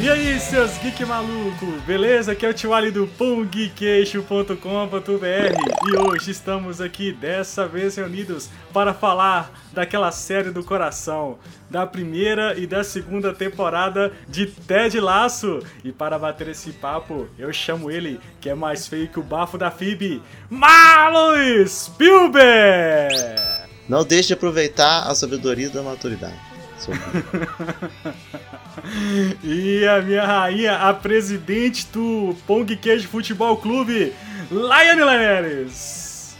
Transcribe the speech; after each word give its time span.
E 0.00 0.08
aí, 0.08 0.38
seus 0.38 0.78
geek 0.78 1.04
maluco, 1.04 1.66
beleza? 1.84 2.30
Aqui 2.30 2.46
é 2.46 2.48
o 2.48 2.54
Tio 2.54 2.72
Ali 2.72 2.92
do 2.92 3.08
pongqueixo.com.br 3.08 4.56
e 5.88 5.96
hoje 5.96 6.30
estamos 6.30 6.80
aqui 6.80 7.12
dessa 7.12 7.66
vez 7.66 7.96
reunidos 7.96 8.48
para 8.72 8.94
falar 8.94 9.50
daquela 9.72 10.12
série 10.12 10.52
do 10.52 10.62
coração, 10.62 11.36
da 11.68 11.84
primeira 11.84 12.56
e 12.56 12.64
da 12.64 12.84
segunda 12.84 13.34
temporada 13.34 14.12
de 14.28 14.46
Ted 14.46 15.00
Laço. 15.00 15.58
E 15.82 15.90
para 15.90 16.16
bater 16.16 16.46
esse 16.46 16.70
papo, 16.70 17.28
eu 17.36 17.52
chamo 17.52 17.90
ele, 17.90 18.20
que 18.40 18.48
é 18.48 18.54
mais 18.54 18.86
feio 18.86 19.08
que 19.08 19.18
o 19.18 19.22
bafo 19.22 19.58
da 19.58 19.68
Phoebe, 19.68 20.22
Marlon 20.48 21.66
Spielberg! 21.66 23.16
Não 23.88 24.04
deixe 24.04 24.28
de 24.28 24.34
aproveitar 24.34 25.08
a 25.10 25.14
sabedoria 25.16 25.68
da 25.70 25.82
maturidade. 25.82 26.38
e 29.42 29.86
a 29.86 30.02
minha 30.02 30.24
rainha, 30.24 30.76
a 30.76 30.94
presidente 30.94 31.86
do 31.92 32.36
Pong 32.46 32.76
Queijo 32.76 33.08
Futebol 33.08 33.56
Clube, 33.56 34.12
Laiane 34.50 35.02
Laneres. 35.02 36.36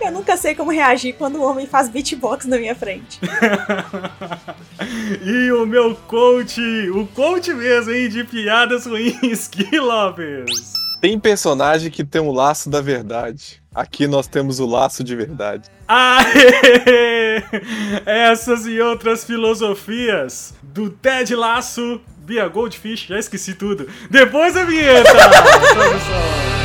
Eu 0.00 0.12
nunca 0.12 0.36
sei 0.36 0.54
como 0.54 0.70
reagir 0.70 1.12
quando 1.12 1.36
o 1.36 1.42
homem 1.42 1.66
faz 1.66 1.88
beatbox 1.88 2.46
na 2.46 2.56
minha 2.56 2.74
frente. 2.74 3.20
e 5.22 5.52
o 5.52 5.66
meu 5.66 5.94
coach, 5.94 6.60
o 6.90 7.06
coach 7.08 7.52
mesmo, 7.52 7.92
hein, 7.92 8.08
de 8.08 8.24
piadas 8.24 8.86
ruins, 8.86 9.48
Gui 9.48 9.78
Lopes. 9.78 10.72
Tem 11.00 11.18
personagem 11.18 11.90
que 11.90 12.04
tem 12.04 12.20
um 12.20 12.30
laço 12.30 12.68
da 12.68 12.82
verdade. 12.82 13.62
Aqui 13.74 14.06
nós 14.06 14.26
temos 14.26 14.60
o 14.60 14.66
laço 14.66 15.02
de 15.02 15.16
verdade. 15.16 15.70
Aê! 15.88 17.42
Essas 18.04 18.66
e 18.66 18.78
outras 18.80 19.24
filosofias 19.24 20.52
do 20.62 20.90
Ted 20.90 21.34
Laço 21.34 22.00
via 22.26 22.46
Goldfish, 22.48 23.06
já 23.08 23.18
esqueci 23.18 23.54
tudo. 23.54 23.88
Depois 24.10 24.56
a 24.56 24.64
vinheta! 24.64 25.10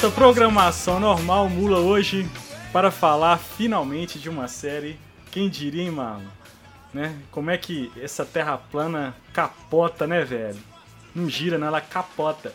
nossa 0.00 0.10
programação 0.14 1.00
normal, 1.00 1.48
Mula, 1.48 1.80
hoje 1.80 2.24
para 2.72 2.88
falar 2.88 3.36
finalmente 3.36 4.16
de 4.16 4.28
uma 4.28 4.46
série. 4.46 4.96
Quem 5.32 5.48
diria, 5.48 5.82
hein, 5.82 5.90
Marlon? 5.90 6.22
Né? 6.94 7.16
Como 7.32 7.50
é 7.50 7.58
que 7.58 7.90
essa 8.00 8.24
terra 8.24 8.56
plana 8.70 9.12
capota, 9.32 10.06
né, 10.06 10.24
velho? 10.24 10.56
Não 11.12 11.28
gira, 11.28 11.58
né? 11.58 11.66
Ela 11.66 11.80
capota. 11.80 12.52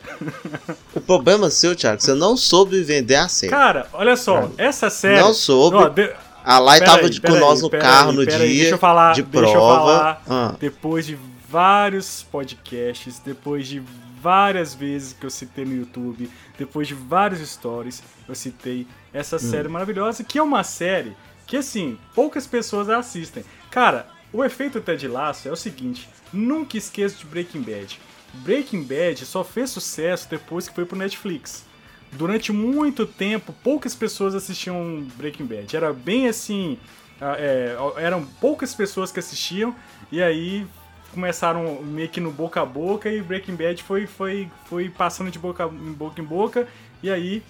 O 0.96 1.02
problema 1.02 1.50
seu, 1.50 1.76
Thiago, 1.76 2.02
você 2.02 2.14
não 2.14 2.38
soube 2.38 2.82
vender 2.82 3.16
a 3.16 3.28
série. 3.28 3.52
Cara, 3.52 3.88
olha 3.92 4.16
só, 4.16 4.50
essa 4.58 4.90
série. 4.90 5.20
Não 5.20 5.34
soube. 5.34 5.76
Ó, 5.76 5.90
de... 5.90 6.14
A 6.46 6.60
Lai 6.60 6.80
tava 6.80 7.08
aí, 7.08 7.20
com 7.20 7.36
nós 7.40 7.62
no 7.62 7.70
carro 7.70 8.12
aí, 8.12 8.16
no 8.16 8.26
dia 8.26 8.38
aí, 8.38 8.58
deixa 8.58 8.76
eu 8.76 8.78
falar, 8.78 9.14
de 9.14 9.24
prova. 9.24 9.54
Falar. 9.54 10.24
Ah. 10.30 10.56
Depois 10.58 11.06
de 11.06 11.18
vários 11.50 12.24
podcasts, 12.24 13.20
depois 13.20 13.68
de 13.68 13.84
várias 14.22 14.74
vezes 14.74 15.12
que 15.12 15.26
eu 15.26 15.30
citei 15.30 15.66
no 15.66 15.76
YouTube, 15.76 16.32
depois 16.66 16.88
de 16.88 16.94
vários 16.94 17.48
stories, 17.48 18.02
eu 18.28 18.34
citei 18.34 18.88
essa 19.14 19.36
hum. 19.36 19.40
série 19.40 19.68
maravilhosa, 19.68 20.24
que 20.24 20.38
é 20.40 20.44
uma 20.44 20.64
série 20.64 21.14
que, 21.46 21.58
assim, 21.58 21.98
poucas 22.16 22.48
pessoas 22.48 22.90
assistem. 22.90 23.44
Cara, 23.70 24.08
o 24.32 24.44
efeito 24.44 24.80
Ted 24.80 25.08
Lasso 25.08 25.48
é 25.48 25.52
o 25.52 25.56
seguinte, 25.56 26.10
nunca 26.32 26.78
esqueça 26.78 27.18
de 27.18 27.26
Breaking 27.26 27.62
Bad. 27.62 28.00
Breaking 28.36 28.84
Bad 28.84 29.26
só 29.26 29.44
fez 29.44 29.70
sucesso 29.70 30.30
depois 30.30 30.68
que 30.68 30.74
foi 30.74 30.86
pro 30.86 30.98
Netflix. 30.98 31.66
Durante 32.14 32.52
muito 32.52 33.06
tempo, 33.06 33.54
poucas 33.64 33.94
pessoas 33.94 34.34
assistiam 34.34 35.06
Breaking 35.16 35.46
Bad. 35.46 35.76
Era 35.76 35.92
bem 35.92 36.28
assim. 36.28 36.78
É, 37.22 37.76
eram 37.98 38.26
poucas 38.26 38.74
pessoas 38.74 39.12
que 39.12 39.20
assistiam, 39.20 39.76
e 40.12 40.22
aí 40.22 40.68
começaram 41.14 41.82
meio 41.82 42.10
que 42.10 42.20
no 42.20 42.32
boca 42.32 42.62
a 42.62 42.66
boca 42.66 43.10
e 43.10 43.22
Breaking 43.22 43.56
Bad 43.56 43.84
foi, 43.84 44.08
foi, 44.08 44.50
foi 44.66 44.90
passando 44.90 45.30
de 45.30 45.40
boca 45.40 45.66
em 45.66 45.94
boca 45.94 46.22
em 46.22 46.24
boca 46.24 46.68
e 47.02 47.10
aí 47.10 47.44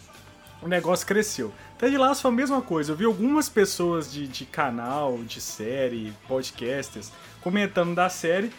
o 0.62 0.68
negócio 0.68 1.06
cresceu. 1.08 1.54
Ted 1.78 1.98
Lasso 1.98 2.22
foi 2.22 2.32
a 2.32 2.34
mesma 2.34 2.62
coisa. 2.62 2.92
Eu 2.92 2.96
vi 2.96 3.06
algumas 3.06 3.50
pessoas 3.50 4.12
de, 4.12 4.28
de 4.28 4.46
canal, 4.46 5.18
de 5.24 5.42
série, 5.42 6.14
podcasters 6.28 7.12
comentando 7.42 7.96
da 7.96 8.10
série 8.10 8.52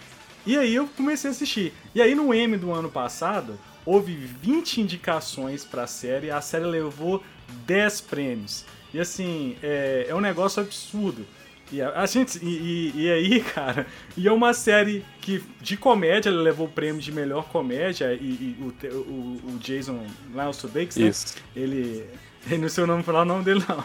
e 0.47 0.57
aí 0.57 0.75
eu 0.75 0.89
comecei 0.97 1.31
a 1.31 1.33
assistir. 1.33 1.73
E 1.95 2.03
aí 2.03 2.15
no 2.15 2.35
M 2.35 2.57
do 2.57 2.73
ano 2.73 2.91
passado 2.91 3.59
houve 3.87 4.15
20 4.15 4.81
indicações 4.81 5.65
para 5.65 5.85
a 5.85 5.87
série, 5.87 6.31
a 6.31 6.41
série 6.41 6.65
levou 6.65 7.23
10 7.67 8.01
prêmios. 8.03 8.65
E 8.93 9.01
assim, 9.01 9.57
é, 9.63 10.07
é 10.09 10.15
um 10.15 10.21
negócio 10.21 10.63
absurdo. 10.63 11.27
E 11.73 11.81
a, 11.81 12.07
gente, 12.07 12.39
e, 12.45 12.93
e, 12.95 13.03
e, 13.03 13.11
aí, 13.11 13.41
cara, 13.55 13.87
e 14.17 14.29
é 14.29 14.33
uma 14.33 14.53
série 14.53 15.05
que 15.21 15.43
de 15.61 15.77
comédia, 15.77 16.29
ele 16.29 16.39
levou 16.39 16.67
o 16.67 16.71
prêmio 16.71 17.01
de 17.01 17.11
melhor 17.11 17.45
comédia 17.45 18.13
e, 18.13 18.57
o, 18.61 18.87
o, 18.95 19.55
o, 19.55 19.59
Jason 19.59 20.07
o 20.35 20.53
Sudeikis, 20.53 21.35
né? 21.37 21.43
ele, 21.57 22.05
ele 22.47 22.59
não 22.59 22.69
sei 22.69 22.85
o 22.85 22.87
nome 22.87 23.03
falar 23.03 23.23
o 23.23 23.25
nome 23.25 23.45
dele 23.45 23.65
não. 23.69 23.85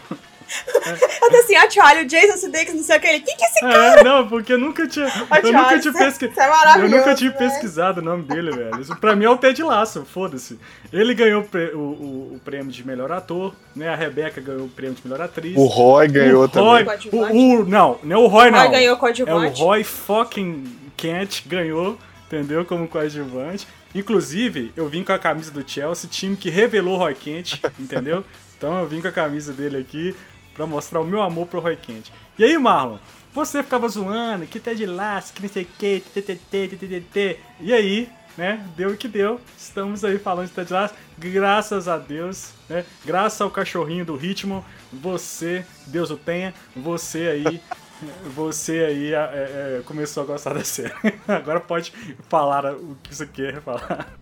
Eu 1.22 1.30
tô 1.30 1.36
assim, 1.36 1.54
tio, 1.68 1.82
olha, 1.84 2.02
o 2.02 2.06
Jason 2.06 2.36
Sudeikis, 2.36 2.74
não 2.74 2.82
sei 2.82 2.96
o 2.96 3.00
que, 3.00 3.06
ele, 3.06 3.20
quem 3.20 3.36
que 3.36 3.44
é 3.44 3.46
esse 3.46 3.64
é, 3.64 3.68
cara? 3.68 4.00
É, 4.00 4.04
não, 4.04 4.28
porque 4.28 4.52
eu 4.52 4.58
nunca 4.58 4.86
tinha, 4.86 5.06
eu 5.06 5.52
nunca 5.52 5.78
tinha 5.78 5.92
pesquisado, 5.92 6.80
é 6.80 6.84
eu 6.84 6.88
nunca 6.88 7.14
tinha 7.14 7.30
né? 7.30 7.36
pesquisado 7.36 8.00
o 8.00 8.04
nome 8.04 8.24
dele, 8.24 8.50
velho. 8.50 8.80
Isso 8.80 8.96
pra 8.96 9.14
mim 9.14 9.24
é 9.24 9.30
o 9.30 9.36
Ted 9.36 9.62
Lasso, 9.62 10.04
foda-se. 10.04 10.58
Ele 10.92 11.14
ganhou 11.14 11.42
o, 11.42 11.76
o, 11.76 12.34
o, 12.34 12.40
prêmio 12.44 12.72
de 12.72 12.86
melhor 12.86 13.12
ator, 13.12 13.54
né, 13.74 13.88
a 13.88 13.94
Rebeca 13.94 14.40
ganhou 14.40 14.64
o 14.64 14.68
prêmio 14.68 14.96
de 14.96 15.02
melhor 15.04 15.24
atriz. 15.24 15.56
O 15.56 15.66
Roy 15.66 16.08
ganhou 16.08 16.44
o 16.44 16.48
também. 16.48 16.84
Roy, 16.84 16.98
o, 17.12 17.60
o, 17.60 17.64
não, 17.64 17.98
não 18.02 18.16
é 18.16 18.18
o 18.18 18.26
Roy, 18.26 18.50
não. 18.50 18.58
O 18.58 18.62
Roy 18.62 18.70
ganhou 18.70 18.96
coadjuvante. 18.96 19.60
É 19.60 19.62
o 19.62 19.66
Roy 19.66 19.84
fucking 19.84 20.64
Kent 20.96 21.46
ganhou, 21.46 21.96
entendeu, 22.26 22.64
como 22.64 22.88
coadjuvante. 22.88 23.66
Inclusive, 23.94 24.72
eu 24.76 24.88
vim 24.88 25.02
com 25.02 25.12
a 25.12 25.18
camisa 25.18 25.50
do 25.50 25.68
Chelsea, 25.68 26.08
time 26.08 26.36
que 26.36 26.50
revelou 26.50 26.94
o 26.94 26.98
Roy 26.98 27.14
Kent, 27.14 27.60
entendeu? 27.78 28.24
Então 28.56 28.78
eu 28.78 28.86
vim 28.86 29.00
com 29.00 29.08
a 29.08 29.12
camisa 29.12 29.52
dele 29.52 29.78
aqui 29.78 30.14
para 30.60 30.66
mostrar 30.66 31.00
o 31.00 31.06
meu 31.06 31.22
amor 31.22 31.46
pro 31.46 31.58
Roy 31.58 31.74
Kent. 31.74 32.12
E 32.38 32.44
aí, 32.44 32.58
Marlon, 32.58 32.98
você 33.32 33.62
ficava 33.62 33.88
zoando, 33.88 34.46
que 34.46 34.60
tá 34.60 34.74
de 34.74 34.84
laço, 34.84 35.32
que 35.32 35.40
não 35.40 35.48
sei 35.48 35.62
o 35.62 35.66
que, 35.78 36.00
ttt, 36.12 37.38
e 37.60 37.72
aí, 37.72 38.10
né, 38.36 38.62
deu 38.76 38.90
o 38.90 38.96
que 38.96 39.08
deu, 39.08 39.40
estamos 39.56 40.04
aí 40.04 40.18
falando 40.18 40.48
de 40.48 40.52
Ted 40.52 40.70
Lasso, 40.70 40.94
graças 41.16 41.88
a 41.88 41.96
Deus, 41.96 42.50
né, 42.68 42.84
graças 43.06 43.40
ao 43.40 43.50
cachorrinho 43.50 44.04
do 44.04 44.16
ritmo, 44.16 44.62
você, 44.92 45.64
Deus 45.86 46.10
o 46.10 46.16
tenha, 46.18 46.52
você 46.76 47.28
aí, 47.28 47.62
você 48.36 48.80
aí 48.80 49.14
é, 49.14 49.78
é, 49.78 49.82
começou 49.86 50.24
a 50.24 50.26
gostar 50.26 50.52
da 50.52 50.64
série. 50.64 50.92
Agora 51.26 51.60
pode 51.60 51.90
falar 52.28 52.74
o 52.74 52.98
que 53.02 53.14
você 53.14 53.26
quer 53.26 53.62
falar. 53.62 54.14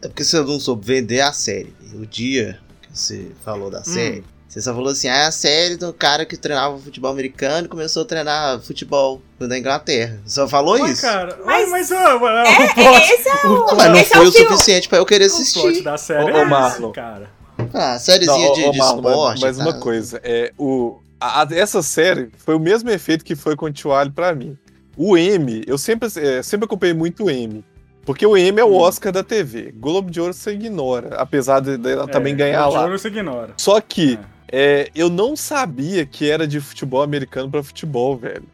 É 0.00 0.08
porque 0.08 0.24
você 0.24 0.40
não 0.40 0.58
soube 0.58 0.86
vender 0.86 1.20
a 1.20 1.32
série. 1.34 1.74
O 1.92 2.06
dia 2.06 2.58
que 2.80 2.96
você 2.96 3.32
falou 3.44 3.70
da 3.70 3.84
série, 3.84 4.20
hum 4.20 4.39
você 4.50 4.60
só 4.60 4.74
falou 4.74 4.90
assim, 4.90 5.06
ah, 5.06 5.14
é 5.14 5.26
a 5.26 5.30
série 5.30 5.76
do 5.76 5.92
cara 5.92 6.26
que 6.26 6.36
treinava 6.36 6.76
futebol 6.76 7.12
americano 7.12 7.66
e 7.66 7.68
começou 7.68 8.02
a 8.02 8.04
treinar 8.04 8.58
futebol 8.58 9.22
na 9.38 9.56
Inglaterra. 9.56 10.18
Só 10.26 10.48
falou 10.48 10.76
mas, 10.76 10.90
isso. 10.90 11.02
Cara, 11.02 11.38
mas, 11.44 11.70
mas, 11.70 11.88
mas 11.88 11.90
uh, 11.92 11.94
é, 11.94 12.14
o 12.14 12.74
plot, 12.74 13.12
esse 13.12 13.28
é 13.28 13.46
o, 13.46 13.76
mas 13.76 13.86
não 13.86 13.96
esse 13.96 14.12
foi 14.12 14.24
é 14.24 14.28
o, 14.28 14.32
suficiente 14.32 14.88
pra 14.88 14.98
eu 14.98 15.06
querer 15.06 15.26
assistir. 15.26 15.60
O 15.60 15.62
plot 15.62 15.82
da 15.82 15.96
série 15.96 16.32
ô, 16.32 16.36
é 16.36 16.44
Marlon. 16.44 16.90
cara. 16.90 17.30
Ah, 17.72 17.96
sériezinha 17.96 18.48
não, 18.48 18.54
de, 18.54 18.64
ô, 18.64 18.70
de 18.72 18.78
Marlon, 18.78 18.96
esporte. 18.96 19.40
Mas, 19.40 19.56
mas 19.56 19.66
uma 19.66 19.78
coisa, 19.78 20.20
é, 20.24 20.52
o, 20.58 20.98
a, 21.20 21.46
essa 21.52 21.80
série 21.80 22.30
foi 22.36 22.56
o 22.56 22.60
mesmo 22.60 22.90
efeito 22.90 23.24
que 23.24 23.36
foi 23.36 23.54
com 23.54 23.66
o 23.66 23.72
Tio 23.72 23.92
pra 24.12 24.34
mim. 24.34 24.58
O 24.96 25.16
M, 25.16 25.62
eu 25.64 25.78
sempre, 25.78 26.08
é, 26.16 26.42
sempre 26.42 26.64
acompanhei 26.64 26.94
muito 26.94 27.26
o 27.26 27.30
M. 27.30 27.64
Porque 28.04 28.26
o 28.26 28.36
M 28.36 28.58
é 28.58 28.64
o 28.64 28.72
hum. 28.72 28.78
Oscar 28.78 29.12
da 29.12 29.22
TV. 29.22 29.72
Globo 29.76 30.10
de 30.10 30.20
Ouro 30.20 30.34
você 30.34 30.50
ignora, 30.50 31.14
apesar 31.16 31.60
de, 31.60 31.74
ela 31.88 32.04
é, 32.04 32.06
também 32.08 32.34
ganhar 32.34 32.66
lá. 32.66 32.66
Globo 32.66 32.78
de 32.78 32.86
Ouro 32.86 32.98
você 32.98 33.08
ignora. 33.08 33.54
Só 33.56 33.80
que 33.80 34.18
é 34.18 34.20
É, 34.52 34.90
eu 34.94 35.08
não 35.08 35.36
sabia 35.36 36.04
que 36.04 36.28
era 36.28 36.46
de 36.46 36.60
futebol 36.60 37.02
americano 37.02 37.50
para 37.50 37.62
futebol, 37.62 38.16
velho. 38.16 38.44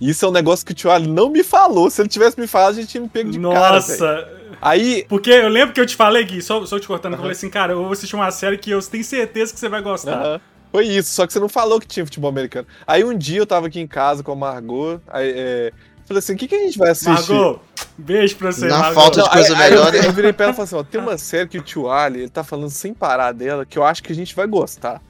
Isso 0.00 0.24
é 0.24 0.28
um 0.28 0.32
negócio 0.32 0.64
que 0.64 0.72
o 0.72 0.74
Tio 0.74 0.90
Ali 0.90 1.06
não 1.06 1.30
me 1.30 1.42
falou. 1.42 1.90
Se 1.90 2.02
ele 2.02 2.08
tivesse 2.08 2.38
me 2.38 2.46
falado, 2.46 2.72
a 2.72 2.74
gente 2.74 2.88
tinha 2.88 3.00
me 3.00 3.08
pego 3.08 3.30
de 3.30 3.38
Nossa. 3.38 3.56
cara. 3.58 3.72
Nossa! 3.74 4.28
Aí. 4.60 5.04
Porque 5.08 5.30
eu 5.30 5.48
lembro 5.48 5.74
que 5.74 5.80
eu 5.80 5.86
te 5.86 5.96
falei, 5.96 6.24
Gui, 6.24 6.42
só, 6.42 6.64
só 6.66 6.78
te 6.78 6.86
cortando, 6.86 7.14
eu 7.14 7.18
falei 7.18 7.32
assim, 7.32 7.50
cara, 7.50 7.72
eu 7.72 7.82
vou 7.82 7.92
assistir 7.92 8.16
uma 8.16 8.30
série 8.30 8.58
que 8.58 8.70
eu 8.70 8.82
tenho 8.82 9.04
certeza 9.04 9.52
que 9.52 9.60
você 9.60 9.68
vai 9.68 9.82
gostar. 9.82 10.40
Foi 10.72 10.86
isso, 10.86 11.14
só 11.14 11.26
que 11.26 11.32
você 11.32 11.40
não 11.40 11.48
falou 11.48 11.80
que 11.80 11.86
tinha 11.86 12.04
futebol 12.04 12.28
americano. 12.28 12.66
Aí 12.86 13.04
um 13.04 13.16
dia 13.16 13.38
eu 13.38 13.46
tava 13.46 13.66
aqui 13.66 13.80
em 13.80 13.86
casa 13.86 14.22
com 14.22 14.32
a 14.32 14.36
Margot, 14.36 15.00
aí, 15.08 15.32
é, 15.34 15.72
falei 16.04 16.18
assim, 16.18 16.34
o 16.34 16.36
que, 16.36 16.48
que 16.48 16.54
a 16.54 16.58
gente 16.58 16.76
vai 16.76 16.90
assistir? 16.90 17.32
Margot, 17.32 17.60
beijo 17.96 18.36
pra 18.36 18.52
você, 18.52 18.66
Na 18.66 18.78
Margot. 18.78 18.94
falta 18.94 19.22
de 19.22 19.30
coisa 19.30 19.52
aí, 19.56 19.70
melhor, 19.70 19.88
aí 19.88 19.96
eu, 19.96 20.02
né? 20.02 20.08
eu 20.08 20.12
virei 20.12 20.32
pra 20.32 20.46
ela 20.46 20.52
e 20.52 20.56
falei 20.56 20.66
assim, 20.66 20.76
ó, 20.76 20.82
tem 20.82 21.00
uma 21.00 21.16
série 21.16 21.48
que 21.48 21.58
o 21.58 21.62
tio 21.62 21.88
Ali, 21.88 22.20
ele 22.20 22.30
tá 22.30 22.44
falando 22.44 22.70
sem 22.70 22.92
parar 22.92 23.32
dela, 23.32 23.64
que 23.64 23.78
eu 23.78 23.84
acho 23.84 24.02
que 24.02 24.12
a 24.12 24.14
gente 24.14 24.34
vai 24.34 24.46
gostar. 24.46 25.00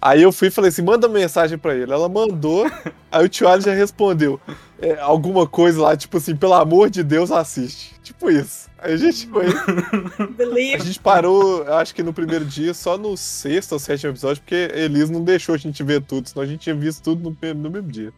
Aí 0.00 0.22
eu 0.22 0.32
fui 0.32 0.48
e 0.48 0.50
falei 0.50 0.70
assim, 0.70 0.82
manda 0.82 1.08
mensagem 1.08 1.58
pra 1.58 1.74
ele. 1.74 1.92
Ela 1.92 2.08
mandou, 2.08 2.64
aí 3.12 3.24
o 3.24 3.28
tio 3.28 3.48
Ali 3.48 3.62
já 3.62 3.74
respondeu 3.74 4.40
é, 4.80 4.98
alguma 4.98 5.46
coisa 5.46 5.82
lá, 5.82 5.96
tipo 5.96 6.16
assim, 6.16 6.34
pelo 6.34 6.54
amor 6.54 6.88
de 6.88 7.02
Deus, 7.02 7.30
assiste. 7.30 7.94
Tipo 8.02 8.30
isso. 8.30 8.68
Aí 8.78 8.94
a 8.94 8.96
gente 8.96 9.26
foi. 9.26 9.46
Believe. 10.36 10.76
A 10.76 10.84
gente 10.84 11.00
parou, 11.00 11.62
acho 11.74 11.94
que 11.94 12.02
no 12.02 12.14
primeiro 12.14 12.44
dia, 12.44 12.72
só 12.72 12.96
no 12.96 13.16
sexto 13.16 13.72
ou 13.72 13.78
sétimo 13.78 14.12
episódio, 14.12 14.42
porque 14.42 14.70
Elis 14.74 15.10
não 15.10 15.22
deixou 15.22 15.54
a 15.54 15.58
gente 15.58 15.82
ver 15.82 16.00
tudo, 16.02 16.28
senão 16.28 16.42
a 16.42 16.46
gente 16.46 16.60
tinha 16.60 16.74
visto 16.74 17.02
tudo 17.02 17.22
no, 17.30 17.54
no 17.54 17.70
mesmo 17.70 17.90
dia. 17.90 18.12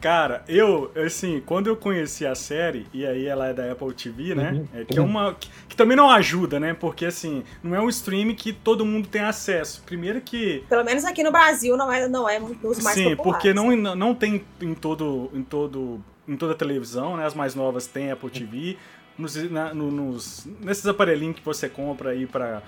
Cara, 0.00 0.44
eu, 0.46 0.92
assim, 1.04 1.42
quando 1.44 1.66
eu 1.66 1.76
conheci 1.76 2.24
a 2.24 2.34
série, 2.34 2.86
e 2.94 3.04
aí 3.04 3.26
ela 3.26 3.48
é 3.48 3.52
da 3.52 3.72
Apple 3.72 3.92
TV, 3.92 4.32
né? 4.34 4.52
Uhum. 4.52 4.68
É, 4.80 4.84
que 4.84 4.96
é 4.98 5.02
uma. 5.02 5.34
Que, 5.34 5.50
que 5.70 5.76
também 5.76 5.96
não 5.96 6.08
ajuda, 6.08 6.60
né? 6.60 6.72
Porque, 6.72 7.04
assim, 7.04 7.42
não 7.64 7.74
é 7.74 7.80
um 7.80 7.88
stream 7.88 8.32
que 8.34 8.52
todo 8.52 8.84
mundo 8.86 9.08
tem 9.08 9.22
acesso. 9.22 9.82
Primeiro 9.84 10.20
que. 10.20 10.62
Pelo 10.68 10.84
menos 10.84 11.04
aqui 11.04 11.22
no 11.24 11.32
Brasil 11.32 11.76
não 11.76 11.90
é, 11.92 12.06
não 12.08 12.28
é 12.28 12.38
um 12.40 12.52
dos 12.54 12.80
mais 12.80 12.96
Sim, 12.96 13.16
populares. 13.16 13.42
porque 13.42 13.52
não, 13.52 13.74
não 13.96 14.14
tem 14.14 14.44
em 14.60 14.74
todo. 14.74 15.30
Em 15.34 15.42
todo 15.42 16.00
em 16.28 16.36
toda 16.36 16.52
a 16.52 16.56
televisão, 16.56 17.16
né? 17.16 17.24
As 17.24 17.34
mais 17.34 17.54
novas 17.54 17.86
têm 17.86 18.10
Apple 18.12 18.30
TV. 18.30 18.76
Nos, 19.18 19.34
na- 19.50 19.72
no- 19.74 19.90
nos- 19.90 20.46
nesses 20.60 20.86
aparelhinhos 20.86 21.36
que 21.36 21.44
você 21.44 21.68
compra 21.68 22.10
aí 22.10 22.24
pra 22.26 22.62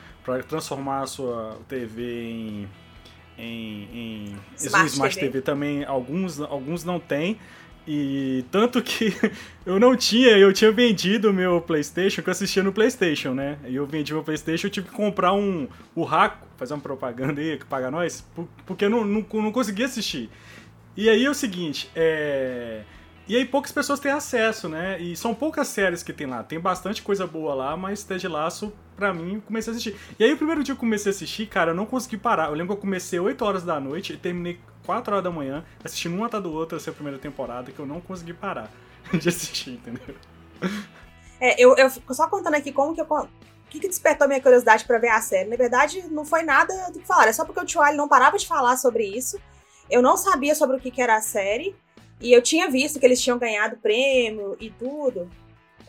transformar 0.48 1.02
a 1.02 1.06
sua 1.06 1.58
TV 1.68 2.24
em. 2.24 2.68
Em, 3.40 3.88
em 3.92 4.36
Smart 4.56 4.88
Smart 4.90 5.14
TV. 5.14 5.26
TV. 5.28 5.40
também, 5.42 5.84
alguns, 5.84 6.40
alguns 6.40 6.84
não 6.84 6.98
tem. 7.00 7.38
E 7.88 8.44
tanto 8.50 8.80
que 8.84 9.14
eu 9.64 9.80
não 9.80 9.96
tinha, 9.96 10.36
eu 10.36 10.52
tinha 10.52 10.70
vendido 10.70 11.30
o 11.30 11.32
meu 11.32 11.60
PlayStation, 11.60 12.22
que 12.22 12.28
eu 12.28 12.32
assistia 12.32 12.62
no 12.62 12.72
PlayStation, 12.72 13.32
né? 13.32 13.58
E 13.66 13.74
eu 13.76 13.86
vendi 13.86 14.12
meu 14.12 14.22
PlayStation, 14.22 14.66
eu 14.66 14.70
tive 14.70 14.88
que 14.88 14.94
comprar 14.94 15.32
um 15.32 15.66
o 15.94 16.04
Raco, 16.04 16.46
fazer 16.56 16.74
uma 16.74 16.80
propaganda 16.80 17.40
aí 17.40 17.56
que 17.56 17.64
paga 17.64 17.90
nós, 17.90 18.20
por- 18.34 18.46
porque 18.66 18.84
eu 18.84 18.90
não, 18.90 19.04
não, 19.04 19.24
não 19.32 19.50
conseguia 19.52 19.86
assistir. 19.86 20.28
E 20.96 21.08
aí 21.08 21.24
é 21.24 21.30
o 21.30 21.34
seguinte, 21.34 21.90
é. 21.96 22.82
E 23.30 23.36
aí 23.36 23.44
poucas 23.44 23.70
pessoas 23.70 24.00
têm 24.00 24.10
acesso, 24.10 24.68
né? 24.68 25.00
E 25.00 25.14
são 25.14 25.32
poucas 25.32 25.68
séries 25.68 26.02
que 26.02 26.12
tem 26.12 26.26
lá. 26.26 26.42
Tem 26.42 26.58
bastante 26.58 27.00
coisa 27.00 27.28
boa 27.28 27.54
lá, 27.54 27.76
mas 27.76 28.02
Ted 28.02 28.26
Laço, 28.26 28.72
pra 28.96 29.14
mim, 29.14 29.40
comecei 29.46 29.72
a 29.72 29.76
assistir. 29.76 29.96
E 30.18 30.24
aí 30.24 30.32
o 30.32 30.36
primeiro 30.36 30.64
dia 30.64 30.74
que 30.74 30.78
eu 30.78 30.80
comecei 30.80 31.12
a 31.12 31.14
assistir, 31.14 31.46
cara, 31.46 31.70
eu 31.70 31.74
não 31.76 31.86
consegui 31.86 32.16
parar. 32.16 32.48
Eu 32.48 32.54
lembro 32.54 32.74
que 32.74 32.78
eu 32.78 32.80
comecei 32.80 33.20
8 33.20 33.44
horas 33.44 33.62
da 33.62 33.78
noite 33.78 34.14
e 34.14 34.16
terminei 34.16 34.58
4 34.84 35.12
horas 35.12 35.22
da 35.22 35.30
manhã, 35.30 35.64
assistindo 35.84 36.16
uma 36.16 36.26
atrás 36.26 36.42
do 36.42 36.52
outro 36.52 36.76
essa 36.76 36.90
primeira 36.90 37.20
temporada, 37.20 37.70
que 37.70 37.78
eu 37.78 37.86
não 37.86 38.00
consegui 38.00 38.32
parar 38.32 38.68
de 39.14 39.28
assistir, 39.28 39.74
entendeu? 39.74 40.16
É, 41.40 41.54
eu, 41.62 41.76
eu 41.76 41.88
fico 41.88 42.12
só 42.12 42.26
contando 42.26 42.54
aqui 42.54 42.72
como 42.72 42.96
que 42.96 43.00
eu. 43.00 43.06
O 43.06 43.28
que, 43.70 43.78
que 43.78 43.86
despertou 43.86 44.26
minha 44.26 44.42
curiosidade 44.42 44.84
pra 44.84 44.98
ver 44.98 45.10
a 45.10 45.20
série? 45.20 45.48
Na 45.48 45.56
verdade, 45.56 46.02
não 46.10 46.24
foi 46.24 46.42
nada 46.42 46.90
do 46.90 46.98
que 46.98 47.06
falaram. 47.06 47.30
É 47.30 47.32
só 47.32 47.44
porque 47.44 47.60
o 47.60 47.64
Tio 47.64 47.80
Ali 47.80 47.96
não 47.96 48.08
parava 48.08 48.36
de 48.36 48.48
falar 48.48 48.76
sobre 48.76 49.04
isso. 49.04 49.40
Eu 49.88 50.02
não 50.02 50.16
sabia 50.16 50.56
sobre 50.56 50.76
o 50.76 50.80
que, 50.80 50.90
que 50.90 51.00
era 51.00 51.14
a 51.14 51.20
série. 51.20 51.76
E 52.20 52.32
eu 52.32 52.42
tinha 52.42 52.68
visto 52.70 52.98
que 53.00 53.06
eles 53.06 53.20
tinham 53.20 53.38
ganhado 53.38 53.76
prêmio 53.78 54.56
e 54.60 54.70
tudo. 54.70 55.30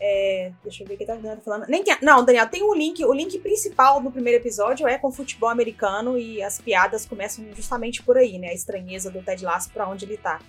É, 0.04 0.52
deixa 0.64 0.82
eu 0.84 0.88
ver 0.88 0.96
o 0.96 0.98
que 0.98 1.06
tá 1.06 1.16
falando. 1.44 1.68
Nem 1.68 1.84
tem- 1.84 1.96
não, 2.02 2.26
Daniel, 2.26 2.48
tem 2.48 2.64
um 2.64 2.74
link. 2.74 3.04
O 3.06 3.14
link 3.14 3.38
principal 3.40 4.02
do 4.02 4.10
primeiro 4.10 4.42
episódio 4.42 4.88
é 4.88 4.98
com 4.98 5.12
futebol 5.12 5.50
americano 5.50 6.18
e 6.18 6.42
as 6.42 6.60
piadas 6.60 7.06
começam 7.06 7.46
justamente 7.54 8.02
por 8.02 8.18
aí, 8.18 8.40
né? 8.40 8.50
A 8.50 8.54
estranheza 8.54 9.12
do 9.12 9.22
Ted 9.22 9.44
Lasso 9.46 9.70
pra 9.70 9.88
onde 9.88 10.06
ele 10.06 10.18
tá. 10.18 10.40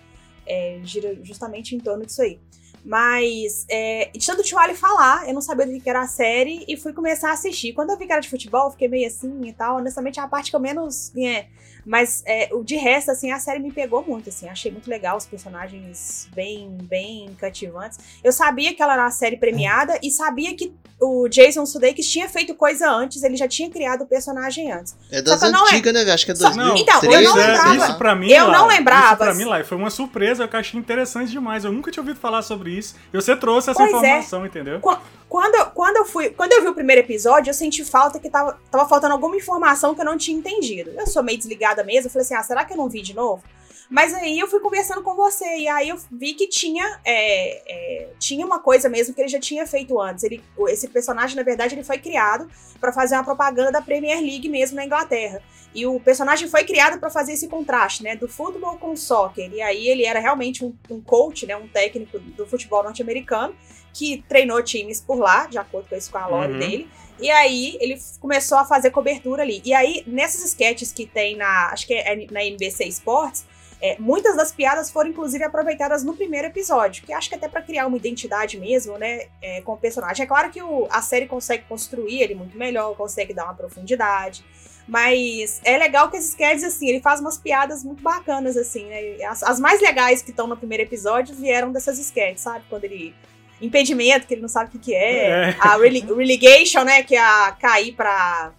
É, 0.47 0.81
gira 0.83 1.15
justamente 1.23 1.77
em 1.77 1.79
torno 1.79 2.07
disso 2.07 2.23
aí. 2.23 2.41
Mas, 2.85 3.65
é, 3.69 4.11
de 4.13 4.27
tanto 4.27 4.43
o 4.43 4.59
Ali 4.59 4.75
falar, 4.75 5.29
eu 5.29 5.35
não 5.35 5.41
sabia 5.41 5.67
do 5.67 5.81
que 5.81 5.89
era 5.89 6.01
a 6.01 6.07
série 6.07 6.65
e 6.67 6.77
fui 6.77 6.93
começar 6.93 7.29
a 7.31 7.33
assistir. 7.33 7.73
Quando 7.75 7.91
eu 7.91 7.99
vi 7.99 8.07
que 8.07 8.13
era 8.13 8.21
de 8.21 8.29
futebol, 8.29 8.71
fiquei 8.71 8.89
meio 8.89 9.07
assim 9.07 9.47
e 9.47 9.53
tal. 9.53 9.77
Honestamente, 9.77 10.19
é 10.19 10.23
a 10.23 10.29
parte 10.29 10.51
que 10.51 10.57
eu 10.57 10.61
menos. 10.61 11.15
É, 11.17 11.47
mas 11.85 12.23
é, 12.27 12.49
o 12.53 12.63
de 12.63 12.77
resto, 12.77 13.11
assim, 13.11 13.31
a 13.31 13.39
série 13.39 13.59
me 13.59 13.73
pegou 13.73 14.05
muito, 14.05 14.29
assim. 14.29 14.49
Achei 14.49 14.71
muito 14.71 14.89
legal 14.89 15.17
os 15.17 15.27
personagens 15.27 16.29
bem, 16.35 16.77
bem 16.83 17.35
cativantes. 17.35 17.99
Eu 18.23 18.33
sabia 18.33 18.75
que 18.75 18.83
ela 18.83 18.95
era 18.95 19.03
uma 19.03 19.11
série 19.11 19.37
premiada 19.37 19.99
e 20.03 20.11
sabia 20.11 20.55
que 20.57 20.73
o 21.03 21.29
Jason 21.29 21.67
Sudeikis 21.67 22.09
tinha 22.09 22.29
feito 22.29 22.55
coisa 22.55 22.89
antes, 22.91 23.23
ele 23.23 23.37
já 23.37 23.49
tinha 23.49 23.69
criado 23.69 24.03
o 24.03 24.07
personagem 24.07 24.71
antes. 24.73 24.95
É 25.11 25.21
das 25.21 25.41
não 25.51 25.65
antigas, 25.67 25.93
né, 25.93 26.01
velho? 26.01 26.15
Acho 26.15 26.25
que 26.25 26.33
é 26.33 26.35
Só- 26.35 26.49
2003. 26.51 26.81
Então, 26.81 27.13
eu 27.13 27.23
não 27.23 27.33
Pois 27.33 27.45
é, 27.45 27.47
lembrava. 27.49 27.77
Isso 27.77 27.95
pra 27.99 28.15
mim, 28.15 28.31
Eu 28.31 28.47
lá, 28.47 28.53
não 28.59 28.67
lembrava. 28.69 29.07
Isso 29.07 29.17
pra 29.17 29.35
mim, 29.35 29.45
lá, 29.45 29.65
foi 29.65 29.77
uma 29.77 29.91
surpresa, 29.91 30.45
eu 30.51 30.59
achei 30.59 30.79
interessante 30.79 31.31
demais. 31.31 31.65
Eu 31.65 31.73
nunca 31.73 31.91
tinha 31.91 32.03
ouvido 32.03 32.19
falar 32.21 32.43
sobre 32.43 32.71
isso. 32.71 32.95
E 33.13 33.17
você 33.17 33.35
trouxe 33.37 33.71
essa 33.71 33.79
Pois 33.79 33.93
é. 33.93 33.97
informação, 33.97 34.47
entendeu? 34.47 34.81
Quando, 35.29 35.55
eu- 35.55 35.67
quando 35.67 35.97
eu 35.97 36.05
fui, 36.05 36.29
quando 36.31 36.53
eu 36.53 36.61
vi 36.63 36.69
o 36.69 36.75
primeiro 36.75 37.01
episódio, 37.01 37.49
eu 37.51 37.55
senti 37.55 37.85
falta 37.85 38.19
que 38.19 38.29
tava, 38.29 38.59
tava 38.71 38.87
faltando 38.89 39.15
alguma 39.15 39.35
informação 39.37 39.95
que 39.95 40.01
eu 40.01 40.05
não 40.05 40.17
tinha 40.19 40.37
entendido. 40.39 40.91
Eu 40.97 41.07
sou 41.07 41.23
meio 41.23 41.39
desligada 41.39 41.83
mesmo, 41.83 42.07
eu 42.09 42.11
falei 42.13 42.25
assim, 42.25 42.35
ah, 42.35 42.43
será 42.43 42.65
que 42.65 42.75
eu 42.75 42.77
não 42.77 42.89
vi 42.89 43.01
de 43.01 43.15
novo? 43.15 43.43
Mas 43.93 44.15
aí 44.15 44.39
eu 44.39 44.49
fui 44.49 44.59
conversando 44.59 45.03
com 45.03 45.15
você, 45.15 45.45
e 45.59 45.69
aí 45.69 45.91
eu 45.91 45.99
vi 46.11 46.33
que 46.33 46.49
tinha, 46.49 46.99
é, 47.05 47.63
é, 47.71 48.09
tinha 48.19 48.47
uma 48.47 48.59
coisa 48.59 48.89
mesmo 48.89 49.15
que 49.15 49.21
ele 49.21 49.29
já 49.29 49.39
tinha 49.39 49.67
feito 49.67 50.01
antes. 50.01 50.25
Ele, 50.25 50.43
esse 50.69 50.89
personagem, 50.89 51.37
na 51.37 51.43
verdade, 51.43 51.75
ele 51.75 51.85
foi 51.85 51.99
criado 51.99 52.49
pra 52.81 52.91
fazer 52.91 53.17
uma 53.17 53.23
propaganda 53.25 53.71
da 53.71 53.83
Premier 53.83 54.19
League 54.19 54.49
mesmo 54.49 54.77
na 54.77 54.87
Inglaterra. 54.87 55.43
E 55.75 55.85
o 55.87 56.01
personagem 56.01 56.49
foi 56.49 56.65
criado 56.65 56.99
pra 56.99 57.11
fazer 57.11 57.35
esse 57.35 57.49
contraste, 57.49 58.03
né, 58.03 58.17
do 58.17 58.27
futebol 58.27 58.79
com 58.79 58.93
o 58.93 58.97
soccer. 58.97 59.53
E 59.53 59.61
aí 59.61 59.87
ele 59.87 60.07
era 60.07 60.21
realmente 60.21 60.65
um, 60.65 60.75
um 60.91 60.99
coach, 61.01 61.45
né, 61.45 61.55
um 61.55 61.69
técnico 61.69 62.19
do 62.19 62.47
futebol 62.47 62.83
norte-americano 62.83 63.55
que 63.93 64.25
treinou 64.27 64.63
times 64.63 65.03
por 65.03 65.19
lá, 65.19 65.47
de 65.47 65.59
acordo 65.59 65.91
com 65.91 65.97
isso 65.97 66.11
com 66.11 66.17
a 66.17 66.27
lore 66.27 66.53
Uhum. 66.53 66.59
dele. 66.59 66.89
E 67.21 67.31
aí 67.31 67.77
ele 67.79 67.99
começou 68.21 68.57
a 68.57 68.65
fazer 68.65 68.91
cobertura 68.91 69.43
ali. 69.43 69.61
E 69.67 69.75
aí, 69.75 70.03
nessas 70.07 70.43
sketches 70.45 70.91
que 70.93 71.05
tem 71.07 71.37
na. 71.37 71.67
Acho 71.71 71.87
que 71.87 71.93
é 71.95 72.27
na 72.31 72.43
NBC 72.43 72.85
Sports, 72.87 73.45
é, 73.83 73.97
muitas 73.99 74.37
das 74.37 74.53
piadas 74.53 74.91
foram, 74.91 75.11
inclusive, 75.11 75.43
aproveitadas 75.45 76.05
no 76.05 76.15
primeiro 76.15 76.47
episódio. 76.47 77.03
Que 77.05 77.13
acho 77.13 77.29
que 77.29 77.35
até 77.35 77.49
pra 77.49 77.61
criar 77.61 77.87
uma 77.89 77.97
identidade 77.97 78.57
mesmo, 78.59 78.97
né? 78.97 79.27
é, 79.43 79.61
com 79.63 79.73
o 79.73 79.77
personagem. 79.77 80.23
É 80.23 80.27
claro 80.27 80.51
que 80.51 80.63
o- 80.63 80.87
a 80.91 81.03
série 81.03 81.27
consegue 81.27 81.65
construir 81.69 82.23
ele 82.23 82.35
muito 82.37 82.57
melhor, 82.57 82.95
consegue 82.97 83.35
dar 83.35 83.45
uma 83.45 83.55
profundidade. 83.55 84.45
Mas 84.87 85.61
é 85.65 85.77
legal 85.79 86.11
que 86.11 86.17
esses 86.17 86.31
sketches, 86.31 86.65
assim, 86.65 86.89
ele 86.89 87.01
faz 87.01 87.21
umas 87.21 87.39
piadas 87.39 87.85
muito 87.85 88.03
bacanas, 88.03 88.57
assim, 88.57 88.85
né? 88.87 89.23
As, 89.25 89.43
as 89.43 89.61
mais 89.61 89.81
legais 89.81 90.23
que 90.23 90.31
estão 90.31 90.47
no 90.47 90.57
primeiro 90.57 90.83
episódio 90.85 91.35
vieram 91.35 91.71
dessas 91.73 91.99
sketches, 91.99 92.41
sabe? 92.43 92.65
Quando 92.69 92.85
ele. 92.85 93.15
Impedimento, 93.61 94.27
que 94.27 94.35
ele 94.35 94.41
não 94.43 94.49
sabe 94.49 94.69
o 94.69 94.73
que, 94.73 94.79
que 94.81 94.95
é. 94.95 95.51
É. 95.51 95.57
A 95.61 95.77
rele- 95.77 96.01
relegation, 96.01 96.83
né? 96.83 97.03
Que 97.05 97.15
é 97.15 97.21
a 97.21 97.57
cair 97.61 97.93
pra. 97.93 98.53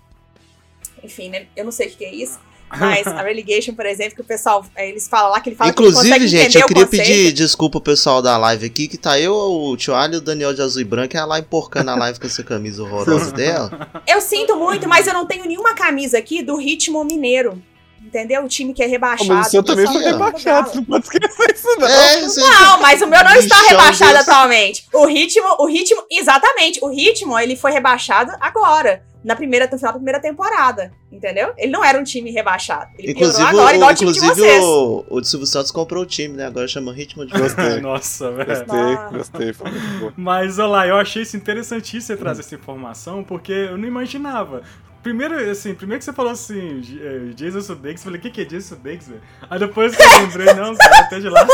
Enfim, 1.03 1.29
né? 1.29 1.47
Eu 1.55 1.65
não 1.65 1.71
sei 1.73 1.87
o 1.87 1.89
que, 1.91 1.97
que 1.97 2.05
é 2.05 2.13
isso. 2.15 2.39
Mas 2.79 3.07
a 3.07 3.21
relegation, 3.21 3.73
por 3.73 3.85
exemplo, 3.85 4.15
que 4.15 4.21
o 4.21 4.23
pessoal. 4.23 4.65
é, 4.75 4.89
Eles 4.89 5.07
falam 5.07 5.31
lá 5.31 5.39
que 5.39 5.49
ele 5.49 5.55
fala 5.55 5.71
que 5.71 5.79
ele 5.79 5.89
Inclusive, 5.89 6.13
consegue 6.13 6.27
gente, 6.27 6.57
eu 6.57 6.67
queria 6.67 6.87
pedir 6.87 7.31
desculpa 7.31 7.79
pro 7.79 7.93
pessoal 7.93 8.21
da 8.21 8.37
live 8.37 8.65
aqui, 8.65 8.87
que 8.87 8.97
tá 8.97 9.19
eu, 9.19 9.33
o 9.35 9.75
Tio 9.77 9.95
Ali, 9.95 10.17
o 10.17 10.21
Daniel 10.21 10.53
de 10.53 10.61
azul 10.61 10.81
e 10.81 10.85
branco, 10.85 11.15
e 11.15 11.17
ela 11.17 11.27
lá 11.27 11.39
emporcando 11.39 11.91
a 11.91 11.95
live 11.95 12.19
com 12.19 12.25
essa 12.27 12.43
camisa 12.43 12.83
horrorosa 12.83 13.31
dela. 13.33 13.89
Eu 14.07 14.19
sinto 14.21 14.55
muito, 14.55 14.87
mas 14.87 15.07
eu 15.07 15.13
não 15.13 15.25
tenho 15.25 15.45
nenhuma 15.45 15.73
camisa 15.73 16.17
aqui 16.17 16.41
do 16.41 16.55
ritmo 16.55 17.03
mineiro. 17.03 17.61
Entendeu? 18.05 18.43
O 18.43 18.49
time 18.49 18.73
que 18.73 18.83
é 18.83 18.85
rebaixado. 18.85 19.33
mas 19.33 19.47
o 19.47 19.51
seu 19.51 19.63
também 19.63 19.87
foi 19.87 20.03
rebaixado, 20.03 20.69
você 20.69 20.75
não 20.75 20.83
pode 20.83 21.05
esquecer 21.05 21.55
isso, 21.55 21.79
não. 21.79 21.87
É, 21.87 22.21
Não, 22.21 22.81
mas 22.81 23.01
o 23.01 23.07
meu 23.07 23.23
não 23.23 23.33
está 23.33 23.55
Bichão 23.55 23.69
rebaixado 23.69 24.13
desse. 24.17 24.29
atualmente. 24.29 24.85
O 24.93 25.05
ritmo, 25.07 25.47
o 25.59 25.65
ritmo, 25.65 26.03
exatamente. 26.11 26.79
O 26.83 26.89
ritmo, 26.89 27.39
ele 27.39 27.55
foi 27.55 27.71
rebaixado 27.71 28.33
agora. 28.41 29.03
Na 29.23 29.35
primeira, 29.35 29.67
no 29.71 29.77
final 29.77 29.93
da 29.93 29.97
primeira 29.99 30.19
temporada. 30.19 30.91
Entendeu? 31.11 31.53
Ele 31.57 31.71
não 31.71 31.83
era 31.85 31.97
um 31.99 32.03
time 32.03 32.31
rebaixado. 32.31 32.89
Ele 32.97 33.11
Inclusive, 33.11 33.47
agora, 33.47 33.75
igual 33.75 33.89
o, 33.89 33.93
o 33.93 33.95
time 33.95 34.11
de 34.11 34.19
vocês. 34.19 34.63
o, 34.63 35.05
o 35.09 35.21
de 35.21 35.27
Silvio 35.27 35.45
Santos 35.47 35.69
comprou 35.71 36.01
o 36.03 36.05
time, 36.05 36.35
né? 36.35 36.47
Agora 36.47 36.67
chama 36.67 36.91
Ritmo 36.91 37.25
de 37.25 37.31
Gostei. 37.37 37.79
Nossa, 37.81 38.31
velho. 38.31 38.47
Gostei, 38.49 38.79
Ah. 38.95 39.09
gostei, 39.11 39.53
foi 39.53 39.69
muito 39.71 39.99
bom. 39.99 40.11
Mas 40.17 40.57
olha 40.59 40.67
lá, 40.67 40.87
eu 40.87 40.95
achei 40.97 41.21
isso 41.21 41.37
interessantíssimo 41.37 42.01
você 42.03 42.17
trazer 42.17 42.41
essa 42.41 42.55
informação, 42.55 43.23
porque 43.23 43.51
eu 43.51 43.77
não 43.77 43.87
imaginava. 43.87 44.63
Primeiro, 45.03 45.51
assim, 45.51 45.75
primeiro 45.75 45.99
que 45.99 46.05
você 46.05 46.13
falou 46.13 46.31
assim, 46.31 46.81
é, 47.01 47.33
Jason 47.33 47.61
Sudeikis, 47.61 48.01
eu 48.01 48.05
falei, 48.05 48.19
o 48.19 48.21
que, 48.21 48.31
que 48.31 48.41
é 48.41 48.45
Jason 48.45 48.75
Sudeikis, 48.75 49.09
velho? 49.09 49.21
Aí 49.49 49.59
depois 49.59 49.93
eu 49.93 50.21
lembrei, 50.21 50.53
não, 50.53 50.75
cara, 50.75 50.99
até 50.99 51.19
de 51.19 51.29
lá. 51.29 51.45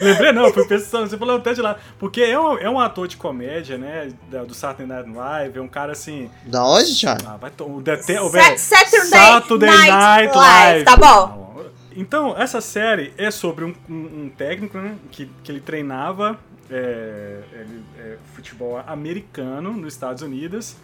lembrei 0.00 0.32
não, 0.32 0.52
fui 0.52 0.66
pensando, 0.66 1.08
você 1.08 1.18
falou 1.18 1.36
até 1.36 1.52
de 1.52 1.60
lá. 1.60 1.76
Porque 1.98 2.22
é 2.22 2.38
um, 2.38 2.56
é 2.56 2.70
um 2.70 2.78
ator 2.78 3.08
de 3.08 3.16
comédia, 3.16 3.76
né, 3.76 4.10
do 4.46 4.54
Saturday 4.54 4.86
Night 4.86 5.10
Live, 5.10 5.58
é 5.58 5.60
um 5.60 5.68
cara 5.68 5.92
assim... 5.92 6.30
Da 6.46 6.64
onde, 6.64 6.98
Thiago? 6.98 7.22
Ah, 7.26 7.36
vai... 7.36 7.50
O, 7.58 7.62
o, 7.64 7.66
o, 7.66 7.80
o, 7.80 8.58
Saturday, 8.58 8.58
Saturday 8.58 9.68
Night, 9.68 9.90
Night 9.90 10.36
Live. 10.36 10.84
Tá 10.84 10.96
bom. 10.96 11.42
Então, 11.94 12.34
essa 12.38 12.60
série 12.60 13.12
é 13.18 13.30
sobre 13.30 13.64
um, 13.64 13.74
um, 13.90 13.94
um 13.94 14.30
técnico, 14.30 14.78
né, 14.78 14.94
que, 15.10 15.28
que 15.42 15.52
ele 15.52 15.60
treinava 15.60 16.38
é, 16.70 17.42
ele, 17.52 17.84
é, 17.98 18.16
futebol 18.34 18.82
americano 18.86 19.72
nos 19.72 19.92
Estados 19.92 20.22
Unidos 20.22 20.76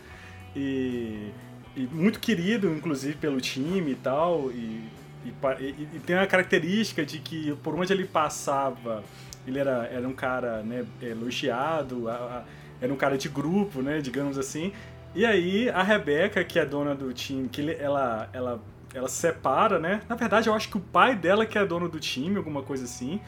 e, 0.55 1.31
e, 1.79 1.87
muito 1.87 2.19
querido, 2.19 2.69
inclusive, 2.75 3.15
pelo 3.17 3.41
time 3.41 3.93
e 3.93 3.95
tal. 3.95 4.51
E, 4.51 4.83
e, 5.25 5.89
e, 5.95 6.01
tem 6.05 6.17
a 6.17 6.27
característica 6.27 7.05
de 7.05 7.19
que 7.19 7.55
por 7.63 7.75
onde 7.75 7.93
ele 7.93 8.05
passava, 8.05 9.05
ele 9.47 9.59
era, 9.59 9.89
era 9.93 10.07
um 10.09 10.13
cara 10.13 10.63
né, 10.63 10.85
elogiado, 11.01 12.09
a, 12.09 12.15
a, 12.15 12.45
era 12.81 12.93
um 12.93 12.97
cara 12.97 13.17
de 13.17 13.29
grupo, 13.29 13.81
né, 13.81 14.01
digamos 14.01 14.37
assim. 14.37 14.73
E 15.15 15.25
aí 15.25 15.71
a 15.71 15.83
Rebeca, 15.83 16.45
que 16.45 16.59
é 16.59 16.67
dona 16.67 16.95
do 16.95 17.13
time, 17.13 17.49
que 17.49 17.71
ela, 17.79 18.29
ela, 18.33 18.61
ela 18.93 19.09
separa, 19.09 19.79
né? 19.79 20.03
Na 20.09 20.17
verdade, 20.17 20.49
eu 20.49 20.55
acho 20.55 20.69
que 20.69 20.77
o 20.77 20.81
pai 20.81 21.15
dela 21.15 21.47
que 21.47 21.57
é 21.57 21.65
dono 21.65 21.89
do 21.89 22.01
time, 22.01 22.37
alguma 22.37 22.63
coisa 22.63 22.85
assim. 22.85 23.21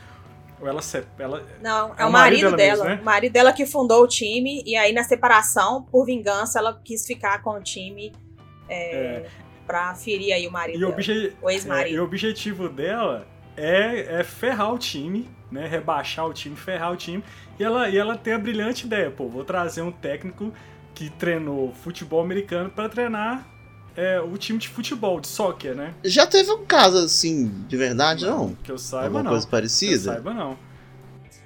Ou 0.61 0.69
ela, 0.69 0.81
ela 1.19 1.43
Não, 1.63 1.95
é, 1.97 2.03
é 2.03 2.07
o 2.07 2.13
marido, 2.13 2.51
marido 2.51 2.57
dela. 2.57 2.85
Mesmo, 2.85 2.97
né? 2.97 2.99
O 3.01 3.05
marido 3.05 3.33
dela 3.33 3.53
que 3.53 3.65
fundou 3.65 4.03
o 4.03 4.07
time. 4.07 4.63
E 4.67 4.77
aí, 4.77 4.93
na 4.93 5.03
separação, 5.03 5.83
por 5.91 6.05
vingança, 6.05 6.59
ela 6.59 6.79
quis 6.85 7.07
ficar 7.07 7.43
com 7.43 7.53
o 7.53 7.63
time 7.63 8.13
é, 8.71 8.95
é. 8.95 9.27
pra 9.67 9.95
ferir 9.95 10.33
aí 10.33 10.47
o 10.47 10.53
marido. 10.53 10.77
E 10.77 10.81
dela, 10.81 11.33
o 11.43 11.51
ex-marido. 11.51 11.95
É, 11.95 11.97
e 11.97 12.01
o 12.01 12.05
objetivo 12.05 12.69
dela 12.69 13.27
é, 13.57 14.21
é 14.21 14.25
ferrar 14.25 14.73
o 14.73 14.79
time, 14.79 15.29
né? 15.51 15.67
Rebaixar 15.67 16.27
o 16.27 16.33
time, 16.33 16.57
ferrar 16.57 16.93
o 16.93 16.97
time. 16.97 17.23
E 17.59 17.65
ela, 17.65 17.89
e 17.89 17.99
ela 17.99 18.17
tem 18.17 18.33
a 18.33 18.39
brilhante 18.39 18.87
ideia, 18.87 19.11
pô, 19.11 19.29
vou 19.29 19.45
trazer 19.45 19.83
um 19.83 19.93
técnico 19.93 20.53
que 20.95 21.11
treinou 21.11 21.73
futebol 21.73 22.23
americano 22.23 22.71
para 22.71 22.89
treinar 22.89 23.47
é, 23.97 24.21
o 24.21 24.37
time 24.37 24.59
de 24.59 24.69
futebol, 24.69 25.21
de 25.21 25.29
soccer, 25.29 25.75
né? 25.75 25.95
Já 26.05 26.27
teve 26.27 26.51
um 26.51 26.65
caso 26.65 26.99
assim, 26.99 27.65
de 27.69 27.77
verdade, 27.77 28.25
não? 28.25 28.49
não? 28.49 28.55
Que 28.55 28.73
eu 28.73 28.79
saiba, 28.79 29.07
Alguma 29.07 29.23
não. 29.25 29.31
coisa 29.33 29.47
parecida? 29.47 29.93
Que 29.93 30.09
eu 30.09 30.13
saiba, 30.15 30.35
não. 30.35 30.70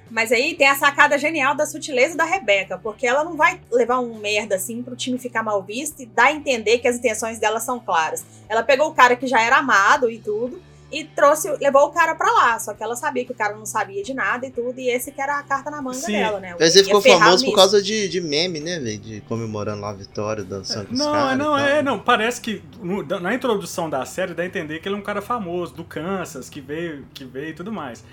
Mas 0.09 0.31
aí 0.31 0.53
tem 0.55 0.67
a 0.67 0.75
sacada 0.75 1.17
genial 1.17 1.55
da 1.55 1.65
sutileza 1.65 2.15
da 2.15 2.25
Rebeca, 2.25 2.77
porque 2.77 3.07
ela 3.07 3.23
não 3.23 3.35
vai 3.35 3.59
levar 3.71 3.99
um 3.99 4.19
merda 4.19 4.55
assim 4.55 4.83
pro 4.83 4.95
time 4.95 5.17
ficar 5.17 5.43
mal 5.43 5.61
visto 5.63 6.01
e 6.01 6.05
dar 6.05 6.25
a 6.25 6.31
entender 6.31 6.79
que 6.79 6.87
as 6.87 6.97
intenções 6.97 7.39
dela 7.39 7.59
são 7.59 7.79
claras. 7.79 8.23
Ela 8.47 8.63
pegou 8.63 8.89
o 8.89 8.93
cara 8.93 9.15
que 9.15 9.27
já 9.27 9.41
era 9.41 9.57
amado 9.57 10.09
e 10.09 10.19
tudo, 10.19 10.61
e 10.91 11.03
trouxe, 11.03 11.49
levou 11.59 11.87
o 11.87 11.89
cara 11.89 12.15
pra 12.15 12.31
lá. 12.31 12.59
Só 12.59 12.73
que 12.73 12.83
ela 12.83 12.95
sabia 12.95 13.25
que 13.25 13.31
o 13.31 13.35
cara 13.35 13.55
não 13.55 13.65
sabia 13.65 14.03
de 14.03 14.13
nada 14.13 14.45
e 14.45 14.51
tudo, 14.51 14.79
e 14.79 14.89
esse 14.89 15.11
que 15.11 15.21
era 15.21 15.39
a 15.39 15.43
carta 15.43 15.69
na 15.69 15.81
manga 15.81 15.97
Sim. 15.97 16.13
dela, 16.13 16.39
né? 16.39 16.55
Mas 16.59 16.75
ele 16.75 16.85
ficou 16.85 17.01
famoso 17.01 17.31
nisso. 17.31 17.45
por 17.45 17.55
causa 17.55 17.81
de, 17.81 18.07
de 18.07 18.21
meme, 18.21 18.59
né, 18.59 18.79
velho? 18.79 18.99
De 18.99 19.21
comemorando 19.21 19.81
lá 19.81 19.89
a 19.89 19.93
vitória, 19.93 20.43
dançando 20.43 20.87
com 20.87 20.95
não, 20.95 21.07
os 21.07 21.11
caras. 21.11 21.37
Não, 21.37 21.57
é, 21.57 21.81
não, 21.81 21.99
parece 21.99 22.39
que 22.39 22.61
no, 22.81 23.03
na 23.19 23.33
introdução 23.33 23.89
da 23.89 24.05
série 24.05 24.33
dá 24.33 24.43
a 24.43 24.45
entender 24.45 24.79
que 24.79 24.87
ele 24.87 24.95
é 24.95 24.97
um 24.97 25.03
cara 25.03 25.21
famoso, 25.21 25.73
do 25.73 25.83
Kansas, 25.83 26.49
que 26.49 26.61
veio, 26.61 27.05
que 27.13 27.25
veio 27.25 27.49
e 27.49 27.53
tudo 27.53 27.71
mais. 27.71 28.03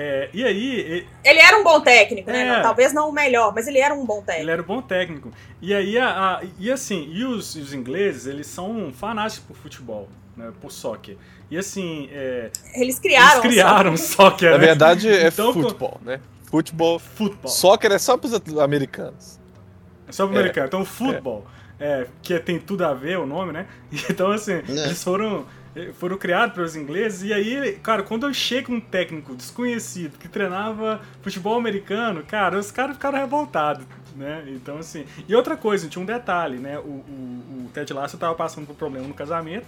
É, 0.00 0.30
e 0.32 0.44
aí. 0.44 0.78
Ele... 0.78 1.08
ele 1.24 1.40
era 1.40 1.58
um 1.58 1.64
bom 1.64 1.80
técnico, 1.80 2.30
né? 2.30 2.46
É, 2.46 2.62
Talvez 2.62 2.92
não 2.92 3.08
o 3.08 3.12
melhor, 3.12 3.52
mas 3.52 3.66
ele 3.66 3.80
era 3.80 3.92
um 3.92 4.06
bom 4.06 4.22
técnico. 4.22 4.44
Ele 4.44 4.50
era 4.52 4.62
um 4.62 4.64
bom 4.64 4.80
técnico. 4.80 5.32
E 5.60 5.74
aí, 5.74 5.98
a, 5.98 6.08
a 6.08 6.42
e 6.56 6.70
assim, 6.70 7.08
e 7.10 7.24
os, 7.24 7.56
os 7.56 7.74
ingleses, 7.74 8.26
eles 8.26 8.46
são 8.46 8.92
fanáticos 8.92 9.44
por 9.44 9.56
futebol, 9.56 10.08
né? 10.36 10.52
Por 10.60 10.70
soccer. 10.70 11.16
E 11.50 11.58
assim. 11.58 12.08
É, 12.12 12.48
eles 12.76 13.00
criaram. 13.00 13.40
Eles 13.40 13.54
criaram 13.54 13.96
soccer. 13.96 14.52
Na 14.52 14.58
né? 14.58 14.66
verdade, 14.66 15.08
é 15.08 15.26
então, 15.26 15.52
futebol, 15.52 16.00
né? 16.04 16.20
Futebol. 16.44 17.00
Futebol. 17.00 17.50
Soccer 17.50 17.90
é 17.90 17.98
só 17.98 18.16
para 18.16 18.28
os 18.28 18.58
americanos. 18.60 19.40
É 20.06 20.12
só 20.12 20.26
para 20.26 20.30
os 20.30 20.36
é. 20.36 20.40
americanos. 20.42 20.68
Então, 20.68 20.84
futebol. 20.84 21.44
É. 21.80 22.06
que 22.22 22.38
tem 22.38 22.60
tudo 22.60 22.84
a 22.84 22.94
ver 22.94 23.18
o 23.18 23.26
nome, 23.26 23.52
né? 23.52 23.66
Então, 24.08 24.30
assim, 24.30 24.52
é. 24.52 24.62
eles 24.68 25.02
foram 25.02 25.44
foram 25.94 26.16
criados 26.16 26.54
pelos 26.54 26.76
ingleses, 26.76 27.22
e 27.22 27.32
aí, 27.32 27.78
cara, 27.82 28.02
quando 28.02 28.26
eu 28.26 28.34
chego 28.34 28.72
um 28.72 28.80
técnico 28.80 29.34
desconhecido 29.34 30.18
que 30.18 30.28
treinava 30.28 31.00
futebol 31.22 31.58
americano, 31.58 32.22
cara, 32.22 32.58
os 32.58 32.70
caras 32.70 32.96
ficaram 32.96 33.18
revoltados, 33.18 33.86
né? 34.16 34.44
Então, 34.48 34.78
assim. 34.78 35.04
E 35.28 35.34
outra 35.34 35.56
coisa, 35.56 35.88
tinha 35.88 36.02
um 36.02 36.06
detalhe, 36.06 36.58
né? 36.58 36.78
O, 36.78 36.82
o, 36.82 37.64
o 37.66 37.70
Ted 37.72 37.92
Lasso 37.92 38.18
tava 38.18 38.34
passando 38.34 38.66
por 38.66 38.76
problema 38.76 39.06
no 39.06 39.14
casamento, 39.14 39.66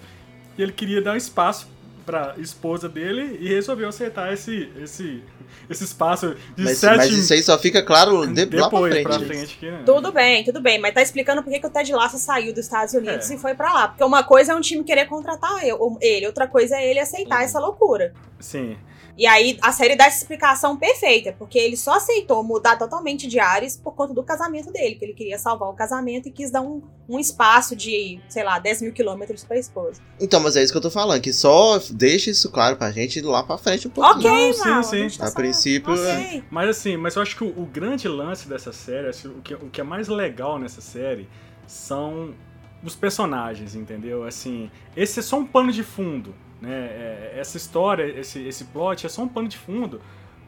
e 0.57 0.62
ele 0.62 0.73
queria 0.73 1.00
dar 1.00 1.12
um 1.12 1.17
espaço 1.17 1.69
pra 2.11 2.35
esposa 2.38 2.88
dele 2.88 3.38
e 3.40 3.49
resolveu 3.49 3.88
aceitar 3.88 4.33
esse, 4.33 4.69
esse, 4.83 5.23
esse 5.69 5.85
espaço 5.85 6.35
de 6.57 6.64
mas, 6.64 6.79
sete... 6.79 6.97
Mas 6.97 7.11
isso 7.11 7.33
aí 7.33 7.43
só 7.43 7.57
fica 7.57 7.83
claro 7.83 8.26
de, 8.26 8.47
depois, 8.47 8.62
lá 8.62 8.69
pra 8.69 8.81
frente. 8.81 9.02
Pra 9.02 9.19
frente 9.21 9.57
que, 9.59 9.71
né? 9.71 9.83
Tudo 9.87 10.11
bem, 10.11 10.45
tudo 10.45 10.61
bem, 10.61 10.81
mas 10.81 10.93
tá 10.93 11.00
explicando 11.00 11.43
por 11.43 11.52
que, 11.52 11.61
que 11.61 11.67
o 11.67 11.71
Ted 11.71 11.93
Lasso 11.93 12.19
saiu 12.19 12.52
dos 12.52 12.64
Estados 12.64 12.95
Unidos 12.95 13.31
é. 13.31 13.35
e 13.35 13.38
foi 13.38 13.55
para 13.55 13.73
lá. 13.73 13.88
Porque 13.88 14.02
uma 14.02 14.25
coisa 14.25 14.52
é 14.52 14.55
um 14.55 14.61
time 14.61 14.83
querer 14.83 15.07
contratar 15.07 15.62
ele, 15.62 16.26
outra 16.26 16.49
coisa 16.49 16.76
é 16.76 16.90
ele 16.90 16.99
aceitar 16.99 17.38
uhum. 17.38 17.45
essa 17.45 17.61
loucura. 17.61 18.12
Sim. 18.40 18.76
E 19.17 19.26
aí 19.26 19.59
a 19.61 19.73
série 19.73 19.97
dá 19.97 20.07
essa 20.07 20.19
explicação 20.19 20.76
perfeita, 20.76 21.35
porque 21.38 21.59
ele 21.59 21.76
só 21.76 21.95
aceitou 21.95 22.43
mudar 22.43 22.76
totalmente 22.76 23.26
de 23.26 23.38
áreas 23.38 23.76
por 23.76 23.95
conta 23.95 24.14
do 24.14 24.23
casamento 24.23 24.73
dele, 24.73 24.95
que 24.95 25.05
ele 25.05 25.14
queria 25.14 25.38
salvar 25.38 25.69
o 25.69 25.75
casamento 25.75 26.29
e 26.29 26.31
quis 26.31 26.50
dar 26.50 26.62
um, 26.62 26.83
um 27.09 27.19
espaço 27.19 27.76
de, 27.76 28.21
sei 28.29 28.43
lá, 28.43 28.59
10 28.59 28.83
mil 28.83 28.93
quilômetros 28.93 29.45
pra 29.45 29.59
esposa. 29.59 30.00
Então, 30.19 30.40
mas 30.40 30.57
é 30.57 30.62
isso 30.62 30.73
que 30.73 30.79
eu 30.79 30.83
tô 30.83 30.90
falando, 30.90 31.21
que 31.21 31.33
só 31.33 31.79
deixa 31.90 32.31
isso 32.31 32.50
claro 32.50 32.76
pra 32.76 32.90
gente 32.90 33.21
lá 33.21 33.43
pra 33.43 33.59
frente 33.59 33.88
um 33.88 33.90
pouquinho. 33.90 34.19
Ok, 34.19 34.59
Não, 34.64 34.83
sim, 34.83 35.09
sim. 35.09 35.19
Tá 35.19 35.29
a, 35.29 35.33
princípio. 35.33 35.93
Okay. 35.93 36.38
É... 36.38 36.43
Mas 36.50 36.69
assim, 36.71 36.97
mas 36.97 37.17
eu 37.17 37.23
acho 37.23 37.37
que 37.37 37.45
o, 37.45 37.49
o 37.49 37.67
grande 37.67 38.09
lance 38.09 38.49
dessa 38.49 38.73
série, 38.73 39.09
assim, 39.09 39.29
o, 39.29 39.43
que, 39.43 39.55
o 39.55 39.71
que 39.71 39.81
é 39.81 39.85
mais 39.85 40.09
legal 40.09 40.59
nessa 40.59 40.81
série 40.81 41.29
são 41.67 42.35
os 42.83 42.95
personagens, 42.95 43.75
entendeu? 43.75 44.25
Assim, 44.25 44.71
esse 44.97 45.21
é 45.21 45.23
só 45.23 45.37
um 45.37 45.47
pano 45.47 45.71
de 45.71 45.83
fundo 45.83 46.35
né? 46.61 46.71
É, 46.71 47.35
essa 47.37 47.57
história, 47.57 48.05
esse, 48.05 48.40
esse 48.40 48.64
plot 48.64 49.07
é 49.07 49.09
só 49.09 49.23
um 49.23 49.29
pano 49.29 49.49
de 49.49 49.57
fundo 49.57 50.00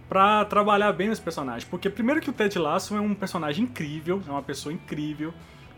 para 0.09 0.45
trabalhar 0.45 0.93
bem 0.93 1.09
os 1.09 1.19
personagens. 1.19 1.65
Porque 1.65 1.89
primeiro 1.89 2.21
que 2.21 2.29
o 2.29 2.33
Ted 2.33 2.59
Lasso 2.59 2.97
é 2.97 3.01
um 3.01 3.15
personagem 3.15 3.65
incrível, 3.65 4.23
é 4.27 4.31
uma 4.31 4.43
pessoa 4.43 4.73
incrível, 4.73 5.33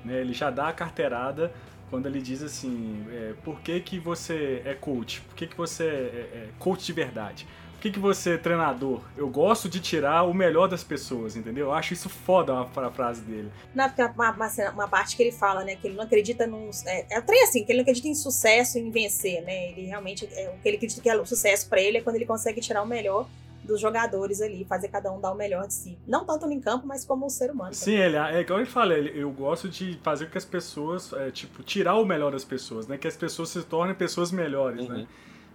né? 0.05 0.21
Ele 0.21 0.33
já 0.33 0.51
dá 0.51 0.69
a 0.69 0.73
carteirada 0.73 1.53
quando 1.91 2.07
ele 2.07 2.21
diz 2.21 2.43
assim, 2.43 3.07
é, 3.11 3.35
por 3.45 3.61
que, 3.61 3.79
que 3.81 3.99
você 4.01 4.63
é 4.65 4.75
coach? 4.75 5.21
Por 5.21 5.37
que, 5.37 5.47
que 5.47 5.57
você 5.57 5.85
é, 5.85 5.87
é 5.87 6.49
coach 6.59 6.85
de 6.85 6.93
verdade? 6.93 7.47
Que, 7.85 7.91
que 7.91 7.99
você, 7.99 8.39
treinador, 8.39 9.03
eu 9.15 9.29
gosto 9.29 9.69
de 9.69 9.79
tirar 9.79 10.23
o 10.23 10.33
melhor 10.33 10.67
das 10.67 10.83
pessoas, 10.83 11.37
entendeu? 11.37 11.67
Eu 11.67 11.73
acho 11.75 11.93
isso 11.93 12.09
foda 12.09 12.55
uma, 12.55 12.91
frase 12.91 13.21
dele. 13.21 13.51
Não, 13.75 13.87
porque 13.87 14.03
uma, 14.03 14.31
uma, 14.31 14.71
uma, 14.73 14.89
parte 14.89 15.15
que 15.15 15.23
ele 15.23 15.33
fala, 15.33 15.63
né, 15.65 15.77
que 15.77 15.89
ele 15.89 15.95
não 15.95 16.05
acredita 16.05 16.47
num. 16.47 16.71
É, 16.87 17.19
é 17.19 17.21
trem 17.21 17.43
assim, 17.43 17.63
que 17.63 17.71
ele 17.71 17.81
não 17.81 17.83
acredita 17.83 18.09
em 18.09 18.15
sucesso, 18.15 18.79
em 18.79 18.91
vencer, 18.91 19.43
né? 19.43 19.71
Ele 19.71 19.85
realmente. 19.85 20.27
É, 20.33 20.49
o 20.49 20.63
que 20.63 20.69
ele 20.69 20.77
acredita 20.79 21.03
que 21.03 21.11
é 21.11 21.15
o 21.15 21.27
sucesso 21.27 21.69
para 21.69 21.79
ele 21.79 21.99
é 21.99 22.01
quando 22.01 22.17
ele 22.17 22.25
consegue 22.25 22.59
tirar 22.59 22.83
o 22.83 22.87
melhor 22.87 23.29
dos 23.63 23.79
jogadores 23.79 24.41
ali, 24.41 24.65
fazer 24.65 24.89
cada 24.89 25.13
um 25.13 25.21
dar 25.21 25.33
o 25.33 25.35
melhor 25.35 25.67
de 25.67 25.75
si. 25.75 25.99
Não 26.07 26.25
tanto 26.25 26.47
no 26.47 26.61
campo, 26.63 26.87
mas 26.87 27.05
como 27.05 27.27
um 27.27 27.31
ser 27.31 27.51
humano. 27.51 27.75
Sim, 27.75 27.97
ele, 27.97 28.17
é 28.17 28.41
igual 28.41 28.61
ele 28.61 28.69
fala, 28.69 28.95
ele, 28.95 29.13
eu 29.15 29.31
gosto 29.31 29.69
de 29.69 29.99
fazer 30.03 30.27
com 30.27 30.33
que 30.33 30.39
as 30.39 30.45
pessoas, 30.45 31.13
é, 31.13 31.31
tipo, 31.31 31.63
tirar 31.63 31.97
o 31.97 32.05
melhor 32.07 32.33
das 32.33 32.45
pessoas, 32.45 32.87
né? 32.87 32.97
Que 32.97 33.09
as 33.09 33.17
pessoas 33.17 33.51
se 33.51 33.63
tornem 33.63 33.95
pessoas 33.95 34.33
melhores, 34.33 34.89
né? 34.89 34.95
uhum. 34.95 35.01
né? 35.03 35.07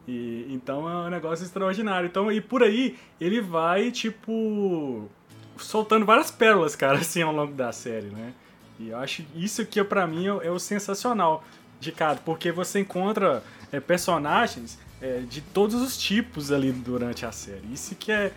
E, 0.08 0.48
então 0.50 0.90
é 0.90 1.08
um 1.08 1.10
negócio 1.10 1.44
extraordinário. 1.44 2.08
Então, 2.08 2.32
e 2.32 2.42
por 2.42 2.64
aí 2.64 2.98
ele 3.20 3.42
vai, 3.42 3.92
tipo, 3.92 5.10
soltando 5.58 6.06
várias 6.06 6.32
pérolas, 6.32 6.76
cara, 6.76 6.98
assim, 7.00 7.22
ao 7.22 7.34
longo 7.34 7.54
da 7.54 7.72
série, 7.72 8.08
né? 8.08 8.34
E 8.80 8.90
eu 8.90 8.98
acho 8.98 9.26
isso 9.36 9.66
que 9.66 9.84
para 9.84 10.08
mim 10.08 10.28
é, 10.28 10.48
é, 10.48 10.52
o 10.52 10.60
sensacional 10.60 11.44
de 11.80 11.92
cada, 11.92 12.20
porque 12.22 12.52
você 12.52 12.80
encontra 12.80 13.44
é, 13.72 13.80
personagens 13.80 14.80
é, 15.02 15.20
de 15.20 15.42
todos 15.42 15.82
os 15.82 15.98
tipos 15.98 16.52
ali 16.52 16.72
durante 16.72 17.26
a 17.26 17.32
série. 17.32 17.72
Isso 17.74 17.96
que 17.96 18.12
é 18.12 18.32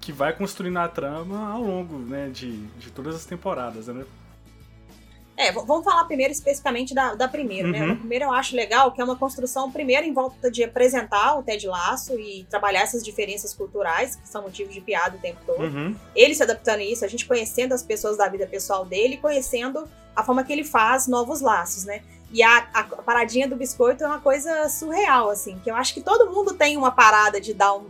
que 0.00 0.12
vai 0.12 0.34
construindo 0.34 0.76
a 0.76 0.86
trama 0.86 1.50
ao 1.50 1.62
longo 1.62 1.96
né, 1.98 2.28
de, 2.28 2.66
de 2.78 2.90
todas 2.90 3.14
as 3.14 3.24
temporadas, 3.24 3.86
né? 3.88 4.04
É, 5.36 5.50
vamos 5.50 5.84
falar 5.84 6.04
primeiro 6.04 6.32
especificamente 6.32 6.94
da, 6.94 7.14
da 7.14 7.26
primeira, 7.26 7.68
né? 7.68 7.80
uhum. 7.80 7.86
né? 7.86 7.92
A 7.92 7.96
primeira 7.96 8.24
eu 8.26 8.32
acho 8.32 8.54
legal, 8.54 8.92
que 8.92 9.00
é 9.00 9.04
uma 9.04 9.16
construção, 9.16 9.70
primeiro, 9.70 10.06
em 10.06 10.12
volta 10.12 10.50
de 10.50 10.62
apresentar 10.62 11.36
o 11.36 11.42
Ted 11.42 11.66
Laço 11.66 12.18
e 12.18 12.46
trabalhar 12.48 12.82
essas 12.82 13.04
diferenças 13.04 13.52
culturais, 13.52 14.14
que 14.14 14.28
são 14.28 14.42
motivos 14.42 14.72
de 14.72 14.80
piada 14.80 15.16
o 15.16 15.20
tempo 15.20 15.40
todo. 15.44 15.62
Uhum. 15.64 15.96
Ele 16.14 16.34
se 16.34 16.42
adaptando 16.42 16.80
a 16.80 16.84
isso, 16.84 17.04
a 17.04 17.08
gente 17.08 17.26
conhecendo 17.26 17.74
as 17.74 17.82
pessoas 17.82 18.16
da 18.16 18.28
vida 18.28 18.46
pessoal 18.46 18.84
dele, 18.84 19.16
conhecendo 19.16 19.88
a 20.14 20.22
forma 20.22 20.44
que 20.44 20.52
ele 20.52 20.64
faz 20.64 21.08
novos 21.08 21.40
laços, 21.40 21.84
né? 21.84 22.02
E 22.32 22.42
a, 22.42 22.68
a, 22.72 22.84
paradinha 22.84 23.48
do 23.48 23.56
biscoito 23.56 24.04
é 24.04 24.06
uma 24.06 24.20
coisa 24.20 24.68
surreal, 24.68 25.30
assim, 25.30 25.58
que 25.62 25.70
eu 25.70 25.74
acho 25.74 25.94
que 25.94 26.00
todo 26.00 26.30
mundo 26.30 26.54
tem 26.54 26.76
uma 26.76 26.92
parada 26.92 27.40
de 27.40 27.52
dar 27.52 27.74
um. 27.74 27.86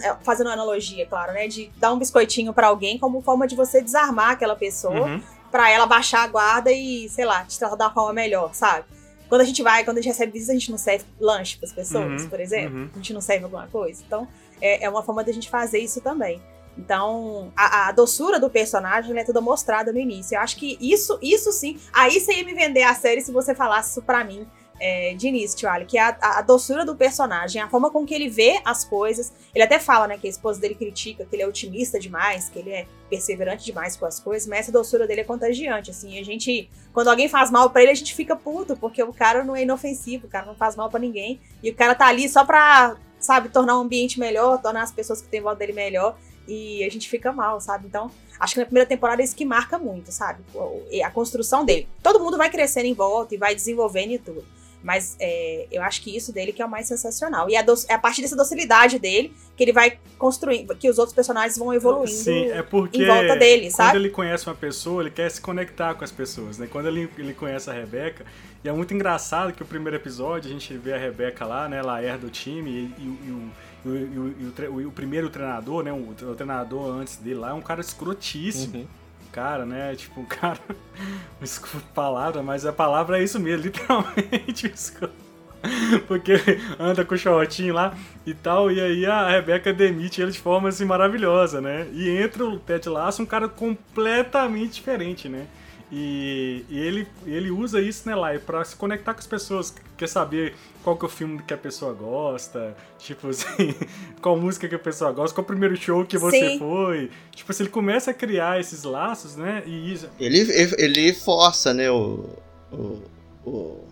É, 0.00 0.14
fazendo 0.22 0.46
uma 0.46 0.52
analogia, 0.54 1.04
claro, 1.06 1.32
né? 1.32 1.48
De 1.48 1.70
dar 1.76 1.92
um 1.92 1.98
biscoitinho 1.98 2.54
para 2.54 2.68
alguém 2.68 2.98
como 2.98 3.20
forma 3.20 3.46
de 3.46 3.54
você 3.54 3.82
desarmar 3.82 4.30
aquela 4.30 4.56
pessoa. 4.56 5.06
Uhum 5.06 5.22
para 5.52 5.70
ela 5.70 5.86
baixar 5.86 6.24
a 6.24 6.26
guarda 6.26 6.72
e, 6.72 7.08
sei 7.10 7.26
lá, 7.26 7.44
te 7.44 7.58
tratar 7.58 7.76
da 7.76 7.90
forma 7.90 8.14
melhor, 8.14 8.54
sabe? 8.54 8.86
Quando 9.28 9.42
a 9.42 9.44
gente 9.44 9.62
vai, 9.62 9.84
quando 9.84 9.98
a 9.98 10.00
gente 10.00 10.10
recebe 10.10 10.32
visita, 10.32 10.52
a 10.52 10.54
gente 10.56 10.70
não 10.70 10.78
serve 10.78 11.04
lanche 11.20 11.58
para 11.58 11.68
as 11.68 11.72
pessoas, 11.72 12.22
uhum, 12.22 12.28
por 12.28 12.40
exemplo. 12.40 12.78
Uhum. 12.78 12.90
A 12.92 12.96
gente 12.96 13.12
não 13.12 13.20
serve 13.20 13.44
alguma 13.44 13.66
coisa. 13.68 14.02
Então, 14.06 14.26
é, 14.60 14.84
é 14.84 14.90
uma 14.90 15.02
forma 15.02 15.22
da 15.22 15.30
gente 15.30 15.48
fazer 15.48 15.78
isso 15.78 16.00
também. 16.00 16.42
Então, 16.76 17.52
a, 17.54 17.88
a, 17.88 17.92
doçura 17.92 18.40
do 18.40 18.48
personagem 18.48 19.16
é 19.18 19.24
toda 19.24 19.40
mostrada 19.40 19.92
no 19.92 19.98
início. 19.98 20.34
Eu 20.34 20.40
acho 20.40 20.56
que 20.56 20.78
isso, 20.80 21.18
isso 21.20 21.52
sim. 21.52 21.78
Aí 21.92 22.18
você 22.18 22.32
ia 22.32 22.44
me 22.44 22.54
vender 22.54 22.82
a 22.82 22.94
série 22.94 23.20
se 23.20 23.30
você 23.30 23.54
falasse 23.54 23.90
isso 23.90 24.02
pra 24.02 24.24
mim 24.24 24.46
é, 24.82 25.14
de 25.14 25.54
Tio 25.54 25.68
Ali, 25.68 25.84
que 25.86 25.96
é 25.96 26.02
a, 26.02 26.16
a, 26.20 26.42
doçura 26.42 26.84
do 26.84 26.96
personagem, 26.96 27.62
a 27.62 27.68
forma 27.68 27.88
com 27.88 28.04
que 28.04 28.12
ele 28.12 28.28
vê 28.28 28.60
as 28.64 28.84
coisas. 28.84 29.32
Ele 29.54 29.62
até 29.62 29.78
fala, 29.78 30.08
né, 30.08 30.18
que 30.18 30.26
a 30.26 30.30
esposa 30.30 30.60
dele 30.60 30.74
critica, 30.74 31.24
que 31.24 31.36
ele 31.36 31.42
é 31.44 31.46
otimista 31.46 32.00
demais, 32.00 32.48
que 32.48 32.58
ele 32.58 32.70
é 32.70 32.86
perseverante 33.08 33.64
demais 33.64 33.96
com 33.96 34.04
as 34.04 34.18
coisas, 34.18 34.48
mas 34.48 34.60
essa 34.60 34.72
doçura 34.72 35.06
dele 35.06 35.20
é 35.20 35.24
contagiante, 35.24 35.92
assim. 35.92 36.18
A 36.18 36.24
gente, 36.24 36.68
quando 36.92 37.06
alguém 37.06 37.28
faz 37.28 37.48
mal 37.48 37.70
para 37.70 37.82
ele, 37.82 37.92
a 37.92 37.94
gente 37.94 38.12
fica 38.12 38.34
puto, 38.34 38.76
porque 38.76 39.00
o 39.00 39.12
cara 39.12 39.44
não 39.44 39.54
é 39.54 39.62
inofensivo, 39.62 40.26
o 40.26 40.30
cara 40.30 40.46
não 40.46 40.56
faz 40.56 40.74
mal 40.74 40.90
para 40.90 40.98
ninguém. 40.98 41.40
E 41.62 41.70
o 41.70 41.74
cara 41.76 41.94
tá 41.94 42.08
ali 42.08 42.28
só 42.28 42.44
pra, 42.44 42.96
sabe, 43.20 43.50
tornar 43.50 43.78
o 43.78 43.82
ambiente 43.82 44.18
melhor, 44.18 44.60
tornar 44.60 44.82
as 44.82 44.90
pessoas 44.90 45.22
que 45.22 45.28
têm 45.28 45.40
volta 45.40 45.60
dele 45.60 45.74
melhor 45.74 46.18
e 46.48 46.82
a 46.82 46.90
gente 46.90 47.08
fica 47.08 47.32
mal, 47.32 47.60
sabe? 47.60 47.86
Então, 47.86 48.10
acho 48.40 48.54
que 48.54 48.60
na 48.60 48.66
primeira 48.66 48.88
temporada 48.88 49.22
é 49.22 49.24
isso 49.24 49.36
que 49.36 49.44
marca 49.44 49.78
muito, 49.78 50.10
sabe? 50.10 50.42
A 51.04 51.10
construção 51.12 51.64
dele. 51.64 51.86
Todo 52.02 52.18
mundo 52.18 52.36
vai 52.36 52.50
crescendo 52.50 52.86
em 52.86 52.94
volta 52.94 53.32
e 53.32 53.38
vai 53.38 53.54
desenvolvendo 53.54 54.10
e 54.10 54.18
tudo. 54.18 54.44
Mas 54.82 55.16
é, 55.20 55.66
eu 55.70 55.82
acho 55.82 56.02
que 56.02 56.14
isso 56.14 56.32
dele 56.32 56.52
que 56.52 56.60
é 56.60 56.66
o 56.66 56.70
mais 56.70 56.86
sensacional. 56.86 57.48
E 57.48 57.54
é 57.54 57.64
a 57.90 57.98
partir 57.98 58.22
dessa 58.22 58.36
docilidade 58.36 58.98
dele 58.98 59.32
que 59.56 59.62
ele 59.62 59.72
vai 59.72 59.98
construindo, 60.18 60.74
que 60.74 60.88
os 60.88 60.98
outros 60.98 61.14
personagens 61.14 61.58
vão 61.58 61.72
evoluindo 61.72 62.10
Sim, 62.10 62.50
é 62.50 62.62
porque 62.62 63.02
em 63.02 63.06
volta 63.06 63.36
dele, 63.36 63.62
quando 63.64 63.72
sabe? 63.72 63.90
Quando 63.90 64.04
ele 64.04 64.10
conhece 64.10 64.46
uma 64.46 64.54
pessoa, 64.54 65.02
ele 65.02 65.10
quer 65.10 65.30
se 65.30 65.40
conectar 65.40 65.94
com 65.94 66.04
as 66.04 66.10
pessoas, 66.10 66.58
né? 66.58 66.66
Quando 66.70 66.88
ele, 66.88 67.08
ele 67.18 67.34
conhece 67.34 67.68
a 67.70 67.72
Rebeca, 67.72 68.24
e 68.64 68.68
é 68.68 68.72
muito 68.72 68.94
engraçado 68.94 69.52
que 69.52 69.62
o 69.62 69.66
primeiro 69.66 69.96
episódio 69.96 70.50
a 70.50 70.52
gente 70.52 70.74
vê 70.76 70.94
a 70.94 70.98
Rebeca 70.98 71.44
lá, 71.44 71.68
né? 71.68 71.78
Ela 71.78 72.02
herda 72.02 72.26
o 72.26 72.30
time 72.30 72.70
e, 72.70 73.02
e, 73.02 73.28
e 73.28 73.30
o 73.30 73.50
e, 73.84 73.88
e, 73.88 74.66
o, 74.68 74.88
o, 74.88 74.92
primeiro 74.92 75.28
treinador, 75.28 75.82
né? 75.82 75.92
O, 75.92 76.10
o, 76.10 76.34
treinador 76.34 76.88
antes 76.90 77.16
dele 77.16 77.40
lá 77.40 77.50
é 77.50 77.52
um 77.52 77.60
cara 77.60 77.80
escrotíssimo. 77.80 78.78
Uhum. 78.78 78.86
Cara, 79.32 79.64
né? 79.64 79.94
Tipo, 79.96 80.20
um 80.20 80.24
cara. 80.24 80.60
Desculpa 81.40 81.78
a 81.78 81.94
palavra, 81.94 82.42
mas 82.42 82.64
a 82.66 82.72
palavra 82.72 83.18
é 83.18 83.24
isso 83.24 83.40
mesmo, 83.40 83.64
literalmente. 83.66 84.72
Porque 86.06 86.32
anda 86.78 87.04
com 87.04 87.14
o 87.14 87.18
shortinho 87.18 87.72
lá 87.72 87.96
e 88.26 88.34
tal, 88.34 88.70
e 88.70 88.80
aí 88.80 89.06
a 89.06 89.30
Rebeca 89.30 89.72
demite 89.72 90.20
ele 90.20 90.32
de 90.32 90.40
forma 90.40 90.68
assim 90.68 90.84
maravilhosa, 90.84 91.60
né? 91.60 91.88
E 91.92 92.08
entra 92.10 92.44
o 92.44 92.58
Ted 92.58 92.88
Lasso, 92.88 93.22
um 93.22 93.26
cara 93.26 93.48
completamente 93.48 94.74
diferente, 94.74 95.28
né? 95.28 95.46
E, 95.90 96.64
e, 96.70 96.78
ele, 96.78 97.06
ele 97.26 97.50
usa 97.50 97.80
isso, 97.80 98.08
né, 98.08 98.14
lá, 98.14 98.30
pra 98.38 98.64
se 98.64 98.74
conectar 98.74 99.12
com 99.12 99.20
as 99.20 99.26
pessoas. 99.26 99.74
Quer 100.02 100.08
saber 100.08 100.56
qual 100.82 100.96
que 100.96 101.04
é 101.04 101.06
o 101.06 101.08
filme 101.08 101.40
que 101.44 101.54
a 101.54 101.56
pessoa 101.56 101.92
gosta, 101.92 102.76
tipo 102.98 103.28
assim, 103.28 103.72
qual 104.20 104.36
música 104.36 104.68
que 104.68 104.74
a 104.74 104.78
pessoa 104.78 105.12
gosta, 105.12 105.32
qual 105.32 105.44
o 105.44 105.46
primeiro 105.46 105.76
show 105.76 106.04
que 106.04 106.18
você 106.18 106.40
Sim. 106.40 106.58
foi. 106.58 107.08
Tipo 107.30 107.52
assim, 107.52 107.62
ele 107.62 107.70
começa 107.70 108.10
a 108.10 108.14
criar 108.14 108.58
esses 108.58 108.82
laços, 108.82 109.36
né? 109.36 109.62
E 109.64 109.92
isso... 109.92 110.10
ele, 110.18 110.40
ele 110.76 111.12
força, 111.12 111.72
né, 111.72 111.88
o. 111.88 112.28
o, 112.72 113.00
o 113.46 113.84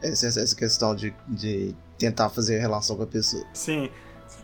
essa, 0.00 0.28
essa 0.28 0.56
questão 0.56 0.94
de, 0.94 1.12
de 1.28 1.74
tentar 1.98 2.30
fazer 2.30 2.58
relação 2.58 2.96
com 2.96 3.02
a 3.02 3.06
pessoa. 3.06 3.44
Sim. 3.52 3.90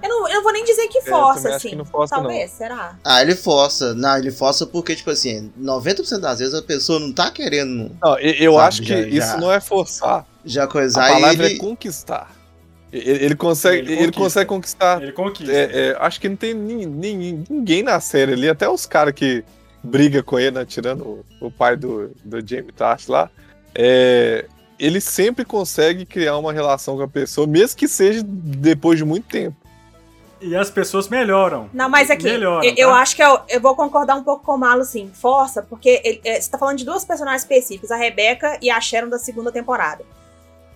Eu 0.04 0.08
não, 0.10 0.28
eu 0.28 0.34
não 0.34 0.42
vou 0.42 0.52
nem 0.52 0.62
dizer 0.66 0.86
que 0.88 1.00
força, 1.00 1.48
é, 1.48 1.54
assim. 1.54 1.78
Que 1.78 1.84
força, 1.86 2.14
Talvez, 2.14 2.50
não. 2.50 2.58
será? 2.58 2.98
Ah, 3.02 3.22
ele 3.22 3.34
força. 3.34 3.94
Não, 3.94 4.18
ele 4.18 4.30
força 4.30 4.66
porque, 4.66 4.94
tipo 4.94 5.08
assim, 5.08 5.50
90% 5.58 6.18
das 6.18 6.40
vezes 6.40 6.52
a 6.52 6.60
pessoa 6.60 7.00
não 7.00 7.10
tá 7.10 7.30
querendo. 7.30 7.90
Não, 8.02 8.18
eu 8.18 8.52
sabe, 8.52 8.68
acho 8.68 8.82
que 8.82 8.88
já, 8.88 9.00
isso 9.00 9.28
já, 9.28 9.36
não 9.38 9.50
é 9.50 9.60
forçar. 9.60 10.26
Já 10.44 10.66
coisar 10.66 11.06
A 11.06 11.12
palavra 11.14 11.46
ele... 11.46 11.54
é 11.54 11.58
conquistar. 11.58 12.30
Ele, 12.92 13.24
ele 13.24 13.34
consegue, 13.34 13.78
ele, 13.78 14.02
ele, 14.02 14.12
consegue 14.12 14.46
conquistar. 14.46 15.02
Ele 15.02 15.12
conquista. 15.12 15.50
É, 15.50 15.70
é, 15.72 15.96
acho 15.98 16.20
que 16.20 16.28
não 16.28 16.36
tem 16.36 16.52
ninguém, 16.52 17.42
ninguém 17.48 17.82
na 17.82 17.98
série 17.98 18.34
ali, 18.34 18.46
até 18.46 18.68
os 18.68 18.84
caras 18.84 19.14
que 19.14 19.42
briga 19.82 20.22
com 20.22 20.38
ele, 20.38 20.50
né, 20.50 20.66
tirando 20.66 21.02
o, 21.40 21.46
o, 21.46 21.50
pai 21.50 21.78
do, 21.78 22.10
do 22.22 22.46
Jamie 22.46 22.72
Tash 22.72 23.06
lá. 23.06 23.30
É, 23.74 24.44
ele 24.78 25.00
sempre 25.00 25.46
consegue 25.46 26.04
criar 26.04 26.36
uma 26.36 26.52
relação 26.52 26.94
com 26.96 27.02
a 27.02 27.08
pessoa, 27.08 27.46
mesmo 27.46 27.76
que 27.76 27.88
seja 27.88 28.22
depois 28.22 28.98
de 28.98 29.04
muito 29.04 29.26
tempo. 29.28 29.63
E 30.40 30.54
as 30.56 30.70
pessoas 30.70 31.08
melhoram. 31.08 31.68
Não, 31.72 31.88
mas 31.88 32.10
aqui, 32.10 32.24
melhoram, 32.24 32.68
eu, 32.76 32.88
tá? 32.88 32.96
acho 32.96 33.16
que 33.16 33.22
eu, 33.22 33.40
eu 33.48 33.60
vou 33.60 33.74
concordar 33.74 34.16
um 34.16 34.22
pouco 34.22 34.44
com 34.44 34.52
o 34.52 34.58
Malo, 34.58 34.84
sim. 34.84 35.10
Força, 35.14 35.62
porque 35.62 36.00
ele, 36.04 36.20
é, 36.24 36.40
você 36.40 36.50
tá 36.50 36.58
falando 36.58 36.78
de 36.78 36.84
duas 36.84 37.04
personagens 37.04 37.42
específicas, 37.42 37.90
a 37.90 37.96
Rebecca 37.96 38.58
e 38.60 38.70
a 38.70 38.80
Sharon 38.80 39.08
da 39.08 39.18
segunda 39.18 39.50
temporada. 39.50 40.04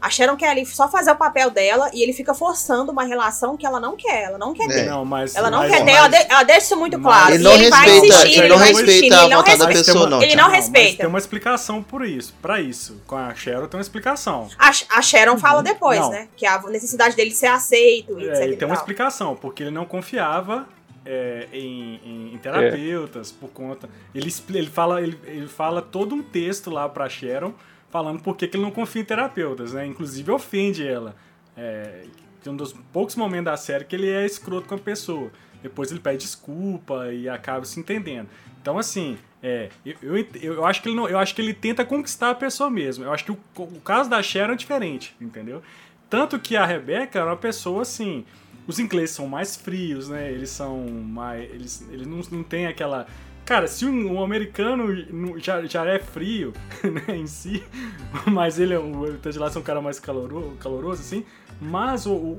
A 0.00 0.08
Sharon 0.11 0.37
quer 0.37 0.50
ali 0.50 0.64
só 0.64 0.88
fazer 0.88 1.11
o 1.11 1.16
papel 1.16 1.50
dela 1.50 1.90
e 1.92 2.02
ele 2.02 2.12
fica 2.12 2.32
forçando 2.32 2.92
uma 2.92 3.04
relação 3.04 3.56
que 3.56 3.66
ela 3.66 3.80
não 3.80 3.96
quer. 3.96 4.24
Ela 4.24 4.38
não 4.38 4.54
quer 4.54 4.64
é. 4.64 4.68
ter. 4.68 4.87
Não, 4.87 5.04
mas, 5.04 5.34
ela 5.34 5.50
não 5.50 5.58
mas, 5.58 5.72
quer 5.72 5.84
ter. 5.84 5.90
Ela, 5.90 6.08
de, 6.08 6.16
ela, 6.16 6.42
deixa 6.44 6.61
isso 6.66 6.76
muito 6.76 6.98
claro. 7.00 7.34
Ele 7.34 7.42
não 7.42 7.52
ele 7.52 7.64
respeita, 7.64 7.87
vai 7.87 7.98
insistir, 7.98 8.38
ele, 8.38 8.48
não 8.48 8.56
respeita 8.56 9.16
a 9.16 9.28
vontade 9.28 9.58
da 9.58 9.66
pessoa, 9.66 10.08
não. 10.08 10.22
Ele 10.22 10.37
não, 10.37 10.48
respeita. 10.48 10.98
tem 10.98 11.06
uma 11.06 11.18
explicação 11.18 11.82
por 11.82 12.04
isso. 12.04 12.34
Pra 12.40 12.61
isso. 12.61 13.00
Com 13.06 13.16
a 13.16 13.34
Sharon 13.34 13.66
tem 13.66 13.78
uma 13.78 13.82
explicação. 13.82 14.48
A, 14.58 14.70
a 14.90 15.02
Sharon 15.02 15.37
fala 15.38 15.62
depois, 15.62 16.00
não. 16.00 16.11
né? 16.11 16.28
Que 16.37 16.46
a 16.46 16.61
necessidade 16.62 17.16
dele 17.16 17.32
ser 17.32 17.46
aceito. 17.46 18.18
É, 18.18 18.22
etc. 18.22 18.40
Ele 18.42 18.56
tem 18.56 18.66
uma 18.66 18.76
explicação, 18.76 19.34
porque 19.34 19.64
ele 19.64 19.70
não 19.72 19.84
confiava 19.84 20.66
é, 21.04 21.48
em, 21.52 22.00
em, 22.04 22.34
em, 22.34 22.38
terapeutas 22.38 23.34
é. 23.37 23.40
por 23.40 23.50
conta. 23.50 23.88
Ele, 24.14 24.32
ele, 24.54 24.70
fala, 24.70 25.02
ele, 25.02 25.18
ele 25.24 25.48
fala 25.48 25.82
todo 25.82 26.14
um 26.14 26.22
texto 26.22 26.70
lá 26.70 26.88
pra 26.88 27.08
Sharon 27.08 27.52
falando 27.90 28.22
por 28.22 28.37
que 28.37 28.44
ele 28.46 28.62
não 28.62 28.70
confia 28.70 29.03
em 29.03 29.05
terapeutas, 29.05 29.72
né? 29.72 29.87
Inclusive 29.87 30.31
ofende 30.31 30.87
ela. 30.87 31.16
É, 31.57 32.05
tem 32.42 32.53
um 32.53 32.57
dos 32.57 32.72
poucos 32.92 33.16
momentos 33.16 33.46
da 33.46 33.57
série 33.57 33.85
que 33.85 33.96
ele 33.96 34.09
é 34.09 34.24
escroto 34.24 34.68
com 34.68 34.74
a 34.74 34.79
pessoa. 34.79 35.31
Depois 35.62 35.90
ele 35.90 36.01
pede 36.01 36.18
desculpa 36.18 37.12
e 37.12 37.29
acaba 37.29 37.64
se 37.64 37.81
entendendo. 37.81 38.29
Então, 38.61 38.79
assim, 38.79 39.18
é, 39.42 39.70
eu, 39.85 40.16
eu, 40.16 40.27
eu, 40.40 40.64
acho 40.64 40.83
que 40.83 40.88
ele 40.88 40.96
não, 40.96 41.09
eu 41.09 41.18
acho 41.18 41.35
que 41.35 41.42
ele 41.42 41.55
tenta 41.55 41.85
conquistar 41.85 42.31
a 42.31 42.35
pessoa 42.35 42.70
mesmo. 42.70 43.05
Eu 43.05 43.12
acho 43.12 43.24
que 43.24 43.33
o, 43.33 43.38
o 43.57 43.81
caso 43.81 44.09
da 44.09 44.22
Sharon 44.22 44.53
é 44.53 44.57
diferente, 44.57 45.16
entendeu? 45.20 45.62
Tanto 46.09 46.38
que 46.38 46.57
a 46.57 46.64
Rebecca 46.64 47.18
era 47.18 47.31
uma 47.31 47.37
pessoa 47.37 47.83
assim. 47.83 48.24
Os 48.66 48.79
ingleses 48.79 49.16
são 49.16 49.27
mais 49.27 49.57
frios, 49.57 50.09
né? 50.09 50.31
Eles 50.31 50.51
são 50.51 50.87
mais. 50.88 51.42
Eles, 51.51 51.88
eles 51.90 52.07
não, 52.07 52.20
não 52.31 52.42
têm 52.42 52.66
aquela 52.66 53.07
Cara, 53.48 53.66
se 53.66 53.87
um, 53.87 54.12
um 54.12 54.22
americano 54.22 55.38
já, 55.38 55.64
já 55.64 55.82
é 55.87 55.98
frio, 55.98 56.52
né, 56.84 57.16
em 57.16 57.26
si, 57.26 57.64
mas 58.30 58.58
ele 58.58 58.74
é 58.74 58.78
o 58.78 59.16
Ted 59.16 59.38
Lasso 59.38 59.56
é 59.56 59.61
um 59.62 59.64
cara 59.64 59.80
mais 59.80 59.98
caloroso, 59.98 60.54
caloroso 60.61 61.00
assim, 61.00 61.24
mas 61.58 62.04
o, 62.04 62.12
o, 62.12 62.37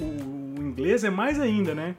o, 0.59 0.61
inglês 0.61 1.03
é 1.03 1.09
mais 1.09 1.39
ainda, 1.39 1.73
né? 1.73 1.95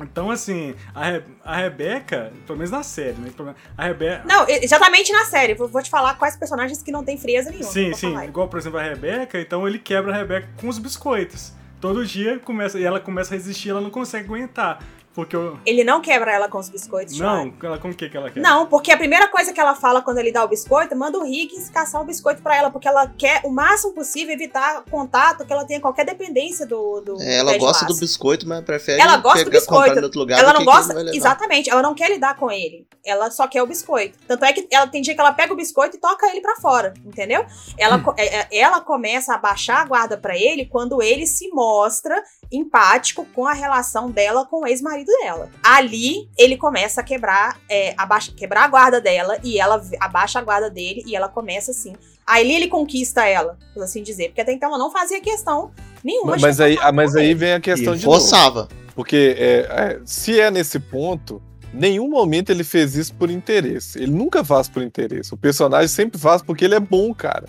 Então, 0.00 0.30
assim, 0.30 0.74
a, 0.94 1.10
Re 1.10 1.22
a 1.44 1.56
Rebeca, 1.56 2.32
pelo 2.46 2.56
menos 2.56 2.70
na 2.70 2.82
série, 2.82 3.18
né? 3.18 3.30
A 3.76 3.84
Rebeca. 3.84 4.22
Não, 4.24 4.48
exatamente 4.48 5.12
na 5.12 5.26
série. 5.26 5.52
Vou, 5.52 5.68
vou 5.68 5.82
te 5.82 5.90
falar 5.90 6.14
quais 6.14 6.34
personagens 6.34 6.82
que 6.82 6.90
não 6.90 7.04
tem 7.04 7.18
frieza 7.18 7.50
nenhuma. 7.50 7.70
Sim, 7.70 7.92
sim. 7.92 8.16
Igual, 8.24 8.48
por 8.48 8.58
exemplo, 8.58 8.78
a 8.78 8.82
Rebeca, 8.82 9.38
então 9.38 9.68
ele 9.68 9.78
quebra 9.78 10.10
a 10.10 10.16
Rebeca 10.16 10.48
com 10.56 10.68
os 10.68 10.78
biscoitos. 10.78 11.52
Todo 11.82 12.06
dia 12.06 12.38
começa, 12.38 12.80
e 12.80 12.84
ela 12.84 12.98
começa 12.98 13.34
a 13.34 13.36
resistir, 13.36 13.68
ela 13.68 13.80
não 13.82 13.90
consegue 13.90 14.24
aguentar. 14.24 14.82
Porque 15.14 15.36
eu... 15.36 15.58
Ele 15.66 15.84
não 15.84 16.00
quebra 16.00 16.32
ela 16.32 16.48
com 16.48 16.58
os 16.58 16.68
biscoitos, 16.68 17.18
Não, 17.18 17.52
ela, 17.62 17.78
com 17.78 17.90
o 17.90 17.94
que, 17.94 18.08
que 18.08 18.16
ela 18.16 18.30
quer? 18.30 18.40
Não, 18.40 18.66
porque 18.66 18.90
a 18.90 18.96
primeira 18.96 19.28
coisa 19.28 19.52
que 19.52 19.60
ela 19.60 19.74
fala 19.74 20.00
quando 20.00 20.18
ele 20.18 20.32
dá 20.32 20.42
o 20.44 20.48
biscoito, 20.48 20.96
manda 20.96 21.18
o 21.18 21.26
Higgins 21.26 21.68
caçar 21.68 22.00
o 22.00 22.04
biscoito 22.04 22.42
para 22.42 22.56
ela, 22.56 22.70
porque 22.70 22.88
ela 22.88 23.06
quer 23.06 23.42
o 23.44 23.50
máximo 23.50 23.92
possível 23.92 24.32
evitar 24.34 24.82
contato, 24.90 25.44
que 25.44 25.52
ela 25.52 25.66
tenha 25.66 25.80
qualquer 25.80 26.06
dependência 26.06 26.66
do. 26.66 27.00
do 27.02 27.20
é, 27.20 27.38
ela 27.38 27.56
gosta 27.58 27.84
do 27.84 27.94
biscoito, 27.96 28.48
mas 28.48 28.64
prefere 28.64 29.00
ela 29.00 29.18
gosta 29.18 29.44
do 29.44 29.50
biscoito. 29.50 29.98
Em 29.98 30.02
outro 30.02 30.20
lugar 30.20 30.38
ela 30.38 30.52
não 30.52 30.64
gosta. 30.64 30.94
Exatamente, 31.14 31.68
ela 31.68 31.82
não 31.82 31.94
quer 31.94 32.10
lidar 32.10 32.36
com 32.36 32.50
ele. 32.50 32.86
Ela 33.04 33.30
só 33.30 33.46
quer 33.46 33.62
o 33.62 33.66
biscoito. 33.66 34.18
Tanto 34.26 34.44
é 34.44 34.52
que 34.52 34.66
ela 34.70 34.86
tem 34.86 35.02
dia 35.02 35.14
que 35.14 35.20
ela 35.20 35.32
pega 35.32 35.52
o 35.52 35.56
biscoito 35.56 35.96
e 35.96 36.00
toca 36.00 36.26
ele 36.28 36.40
para 36.40 36.56
fora, 36.56 36.94
entendeu? 37.04 37.44
Ela, 37.76 37.96
hum. 38.00 38.14
Ela 38.50 38.80
começa 38.80 39.34
a 39.34 39.38
baixar 39.38 39.82
a 39.82 39.84
guarda 39.84 40.16
para 40.16 40.36
ele 40.36 40.66
quando 40.66 41.02
ele 41.02 41.26
se 41.26 41.48
mostra 41.48 42.22
empático 42.52 43.26
com 43.34 43.46
a 43.46 43.52
relação 43.52 44.10
dela 44.10 44.44
com 44.44 44.62
o 44.62 44.66
ex-marido 44.66 45.10
dela. 45.22 45.48
Ali 45.62 46.28
ele 46.38 46.56
começa 46.56 47.00
a 47.00 47.04
quebrar, 47.04 47.58
é, 47.68 47.94
abaixa, 47.96 48.32
quebrar 48.32 48.64
a 48.64 48.68
guarda 48.68 49.00
dela 49.00 49.38
e 49.42 49.58
ela 49.58 49.82
abaixa 49.98 50.38
a 50.38 50.42
guarda 50.42 50.68
dele 50.68 51.02
e 51.06 51.16
ela 51.16 51.28
começa 51.28 51.70
assim. 51.70 51.94
Aí 52.26 52.52
ele 52.52 52.68
conquista 52.68 53.26
ela, 53.26 53.58
por 53.74 53.82
assim 53.82 54.02
dizer, 54.02 54.28
porque 54.28 54.40
até 54.40 54.52
então 54.52 54.68
ela 54.68 54.78
não 54.78 54.90
fazia 54.90 55.20
questão 55.20 55.72
nenhuma. 56.04 56.36
Mas, 56.38 56.60
aí, 56.60 56.76
mas 56.94 57.16
aí 57.16 57.34
vem 57.34 57.54
a 57.54 57.60
questão 57.60 57.94
e 57.94 57.98
de 57.98 58.04
forçava. 58.04 58.62
Novo. 58.62 58.82
Porque 58.94 59.34
é, 59.38 59.58
é, 59.70 60.00
se 60.04 60.38
é 60.38 60.50
nesse 60.50 60.78
ponto, 60.78 61.42
nenhum 61.72 62.08
momento 62.08 62.50
ele 62.50 62.62
fez 62.64 62.94
isso 62.94 63.14
por 63.14 63.30
interesse. 63.30 63.98
Ele 63.98 64.12
nunca 64.12 64.44
faz 64.44 64.68
por 64.68 64.82
interesse. 64.82 65.32
O 65.32 65.36
personagem 65.36 65.88
sempre 65.88 66.20
faz 66.20 66.42
porque 66.42 66.64
ele 66.64 66.74
é 66.74 66.80
bom, 66.80 67.14
cara. 67.14 67.46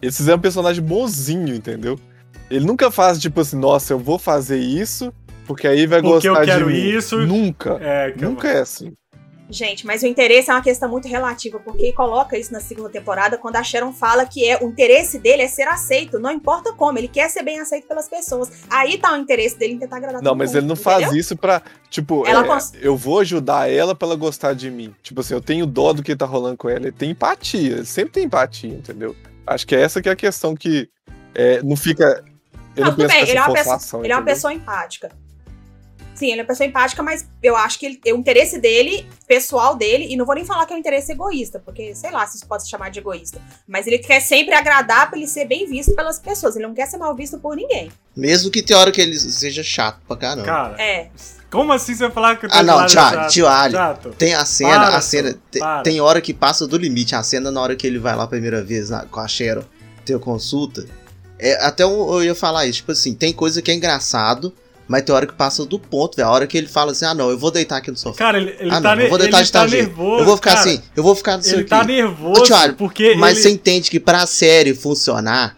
Eles 0.00 0.16
fizeram 0.16 0.38
um 0.38 0.42
personagem 0.42 0.82
bonzinho, 0.82 1.54
entendeu? 1.54 1.98
Ele 2.50 2.64
nunca 2.64 2.90
faz 2.90 3.18
tipo 3.18 3.40
assim, 3.40 3.58
nossa, 3.58 3.92
eu 3.92 3.98
vou 3.98 4.18
fazer 4.18 4.58
isso 4.58 5.12
porque 5.46 5.66
aí 5.66 5.86
vai 5.86 6.00
porque 6.02 6.28
gostar 6.28 6.40
eu 6.42 6.46
quero 6.46 6.66
de 6.66 6.72
mim. 6.72 6.88
isso. 6.96 7.18
Nunca. 7.18 7.78
É, 7.80 8.12
Nunca 8.16 8.48
eu... 8.48 8.56
é 8.56 8.60
assim. 8.60 8.92
Gente, 9.48 9.86
mas 9.86 10.02
o 10.02 10.06
interesse 10.08 10.50
é 10.50 10.52
uma 10.54 10.60
questão 10.60 10.88
muito 10.88 11.06
relativa, 11.06 11.60
porque 11.60 11.92
coloca 11.92 12.36
isso 12.36 12.52
na 12.52 12.58
segunda 12.58 12.88
temporada 12.88 13.38
quando 13.38 13.54
a 13.54 13.62
Sharon 13.62 13.92
fala 13.92 14.26
que 14.26 14.44
é 14.44 14.58
o 14.60 14.66
interesse 14.66 15.20
dele 15.20 15.42
é 15.42 15.46
ser 15.46 15.68
aceito, 15.68 16.18
não 16.18 16.32
importa 16.32 16.72
como, 16.72 16.98
ele 16.98 17.06
quer 17.06 17.30
ser 17.30 17.44
bem 17.44 17.60
aceito 17.60 17.86
pelas 17.86 18.08
pessoas. 18.08 18.50
Aí 18.68 18.98
tá 18.98 19.12
o 19.12 19.16
interesse 19.16 19.56
dele 19.56 19.74
em 19.74 19.78
tentar 19.78 19.98
agradar 19.98 20.20
Não, 20.20 20.32
todo 20.32 20.38
mas 20.38 20.48
mundo, 20.48 20.56
ele 20.58 20.66
não 20.66 20.74
entendeu? 20.74 20.92
faz 21.00 21.12
isso 21.12 21.36
pra, 21.36 21.62
tipo, 21.88 22.26
Ela 22.26 22.44
é, 22.44 22.48
cons- 22.48 22.72
eu 22.80 22.96
vou 22.96 23.20
ajudar 23.20 23.70
ela 23.70 23.94
pra 23.94 24.08
ela 24.08 24.16
gostar 24.16 24.52
de 24.52 24.68
mim. 24.68 24.92
Tipo 25.00 25.20
assim, 25.20 25.34
eu 25.34 25.40
tenho 25.40 25.64
dó 25.64 25.92
do 25.92 26.02
que 26.02 26.16
tá 26.16 26.26
rolando 26.26 26.56
com 26.56 26.68
ela. 26.68 26.80
Ele 26.80 26.90
tem 26.90 27.10
empatia, 27.10 27.74
ele 27.74 27.84
sempre 27.84 28.14
tem 28.14 28.24
empatia, 28.24 28.74
entendeu? 28.74 29.14
Acho 29.46 29.64
que 29.64 29.76
é 29.76 29.80
essa 29.80 30.02
que 30.02 30.08
é 30.08 30.12
a 30.12 30.16
questão 30.16 30.56
que 30.56 30.88
é, 31.36 31.62
não 31.62 31.76
fica. 31.76 32.24
Não, 32.76 32.90
tudo 32.90 33.08
bem, 33.08 33.22
ele 33.22 33.38
é, 33.38 33.42
uma 33.42 33.52
pessoa, 33.54 34.04
ele 34.04 34.12
é 34.12 34.16
uma 34.16 34.24
pessoa 34.24 34.52
empática. 34.52 35.10
Sim, 36.14 36.30
ele 36.32 36.40
é 36.40 36.42
uma 36.44 36.48
pessoa 36.48 36.66
empática, 36.66 37.02
mas 37.02 37.28
eu 37.42 37.54
acho 37.54 37.78
que 37.78 37.84
ele, 37.84 38.00
o 38.06 38.16
interesse 38.16 38.58
dele, 38.58 39.06
pessoal 39.28 39.76
dele, 39.76 40.06
e 40.08 40.16
não 40.16 40.24
vou 40.24 40.34
nem 40.34 40.46
falar 40.46 40.64
que 40.64 40.72
é 40.72 40.76
um 40.76 40.78
interesse 40.78 41.12
egoísta, 41.12 41.58
porque 41.62 41.94
sei 41.94 42.10
lá 42.10 42.26
se 42.26 42.38
isso 42.38 42.46
pode 42.46 42.62
se 42.62 42.70
chamar 42.70 42.90
de 42.90 43.00
egoísta, 43.00 43.38
mas 43.68 43.86
ele 43.86 43.98
quer 43.98 44.20
sempre 44.20 44.54
agradar 44.54 45.10
pra 45.10 45.18
ele 45.18 45.26
ser 45.28 45.44
bem 45.44 45.66
visto 45.68 45.94
pelas 45.94 46.18
pessoas, 46.18 46.56
ele 46.56 46.66
não 46.66 46.72
quer 46.74 46.86
ser 46.86 46.96
mal 46.96 47.14
visto 47.14 47.38
por 47.38 47.54
ninguém. 47.54 47.92
Mesmo 48.16 48.50
que 48.50 48.62
tem 48.62 48.74
hora 48.74 48.90
que 48.90 48.98
ele 49.00 49.18
seja 49.18 49.62
chato 49.62 50.00
pra 50.08 50.16
caramba. 50.16 50.46
Cara, 50.46 50.82
É. 50.82 51.10
como 51.50 51.70
assim 51.70 51.94
você 51.94 52.04
vai 52.04 52.10
falar 52.12 52.36
que 52.36 52.46
o 52.46 52.48
Ah, 52.50 52.62
não, 52.62 52.86
tio 52.86 52.98
Lasso 52.98 53.14
é 53.14 53.18
Ali, 53.18 53.28
tio 53.30 53.46
Ali. 53.46 53.76
Tem 54.16 54.34
a 54.34 54.44
cena, 54.46 54.70
Para, 54.86 54.96
a 54.96 55.00
cena. 55.02 55.30
Sam, 55.32 55.38
te- 55.50 55.58
para. 55.58 55.82
tem 55.82 56.00
hora 56.00 56.22
que 56.22 56.32
passa 56.32 56.66
do 56.66 56.78
limite. 56.78 57.14
A 57.14 57.22
cena 57.22 57.50
na 57.50 57.60
hora 57.60 57.76
que 57.76 57.86
ele 57.86 57.98
vai 57.98 58.16
lá 58.16 58.24
a 58.24 58.26
primeira 58.26 58.64
vez 58.64 58.88
na- 58.88 59.04
com 59.04 59.20
a 59.20 59.28
Sharon 59.28 59.64
ter 60.02 60.18
consulta. 60.18 60.86
É, 61.38 61.64
até 61.66 61.82
eu, 61.82 62.22
ia 62.22 62.34
falar 62.34 62.66
isso, 62.66 62.78
tipo 62.78 62.92
assim, 62.92 63.14
tem 63.14 63.32
coisa 63.32 63.60
que 63.60 63.70
é 63.70 63.74
engraçado, 63.74 64.52
mas 64.88 65.02
tem 65.02 65.14
hora 65.14 65.26
que 65.26 65.34
passa 65.34 65.64
do 65.66 65.78
ponto, 65.78 66.16
velho. 66.16 66.28
A 66.28 66.30
hora 66.32 66.46
que 66.46 66.56
ele 66.56 66.66
fala 66.68 66.92
assim, 66.92 67.04
ah 67.04 67.14
não, 67.14 67.28
eu 67.30 67.38
vou 67.38 67.50
deitar 67.50 67.76
aqui 67.78 67.90
no 67.90 67.96
sofá. 67.96 68.18
Cara, 68.18 68.38
ele, 68.38 68.56
ele 68.58 68.70
ah 68.70 68.80
tá, 68.80 68.90
não, 68.90 68.96
ne- 68.96 69.04
eu 69.04 69.08
vou 69.10 69.18
deitar 69.18 69.38
ele 69.38 69.46
de 69.46 69.52
tá 69.52 69.66
nervoso. 69.66 70.20
Eu 70.20 70.24
vou 70.24 70.36
ficar 70.36 70.54
cara, 70.54 70.60
assim, 70.60 70.82
eu 70.96 71.02
vou 71.02 71.14
ficar 71.14 71.36
nisso 71.36 71.50
Ele 71.50 71.60
aqui. 71.60 71.70
tá 71.70 71.84
nervoso 71.84 72.74
porque 72.78 73.14
Mas 73.16 73.32
ele... 73.32 73.42
você 73.42 73.50
entende 73.50 73.90
que 73.90 74.00
pra 74.00 74.26
série 74.26 74.74
funcionar, 74.74 75.56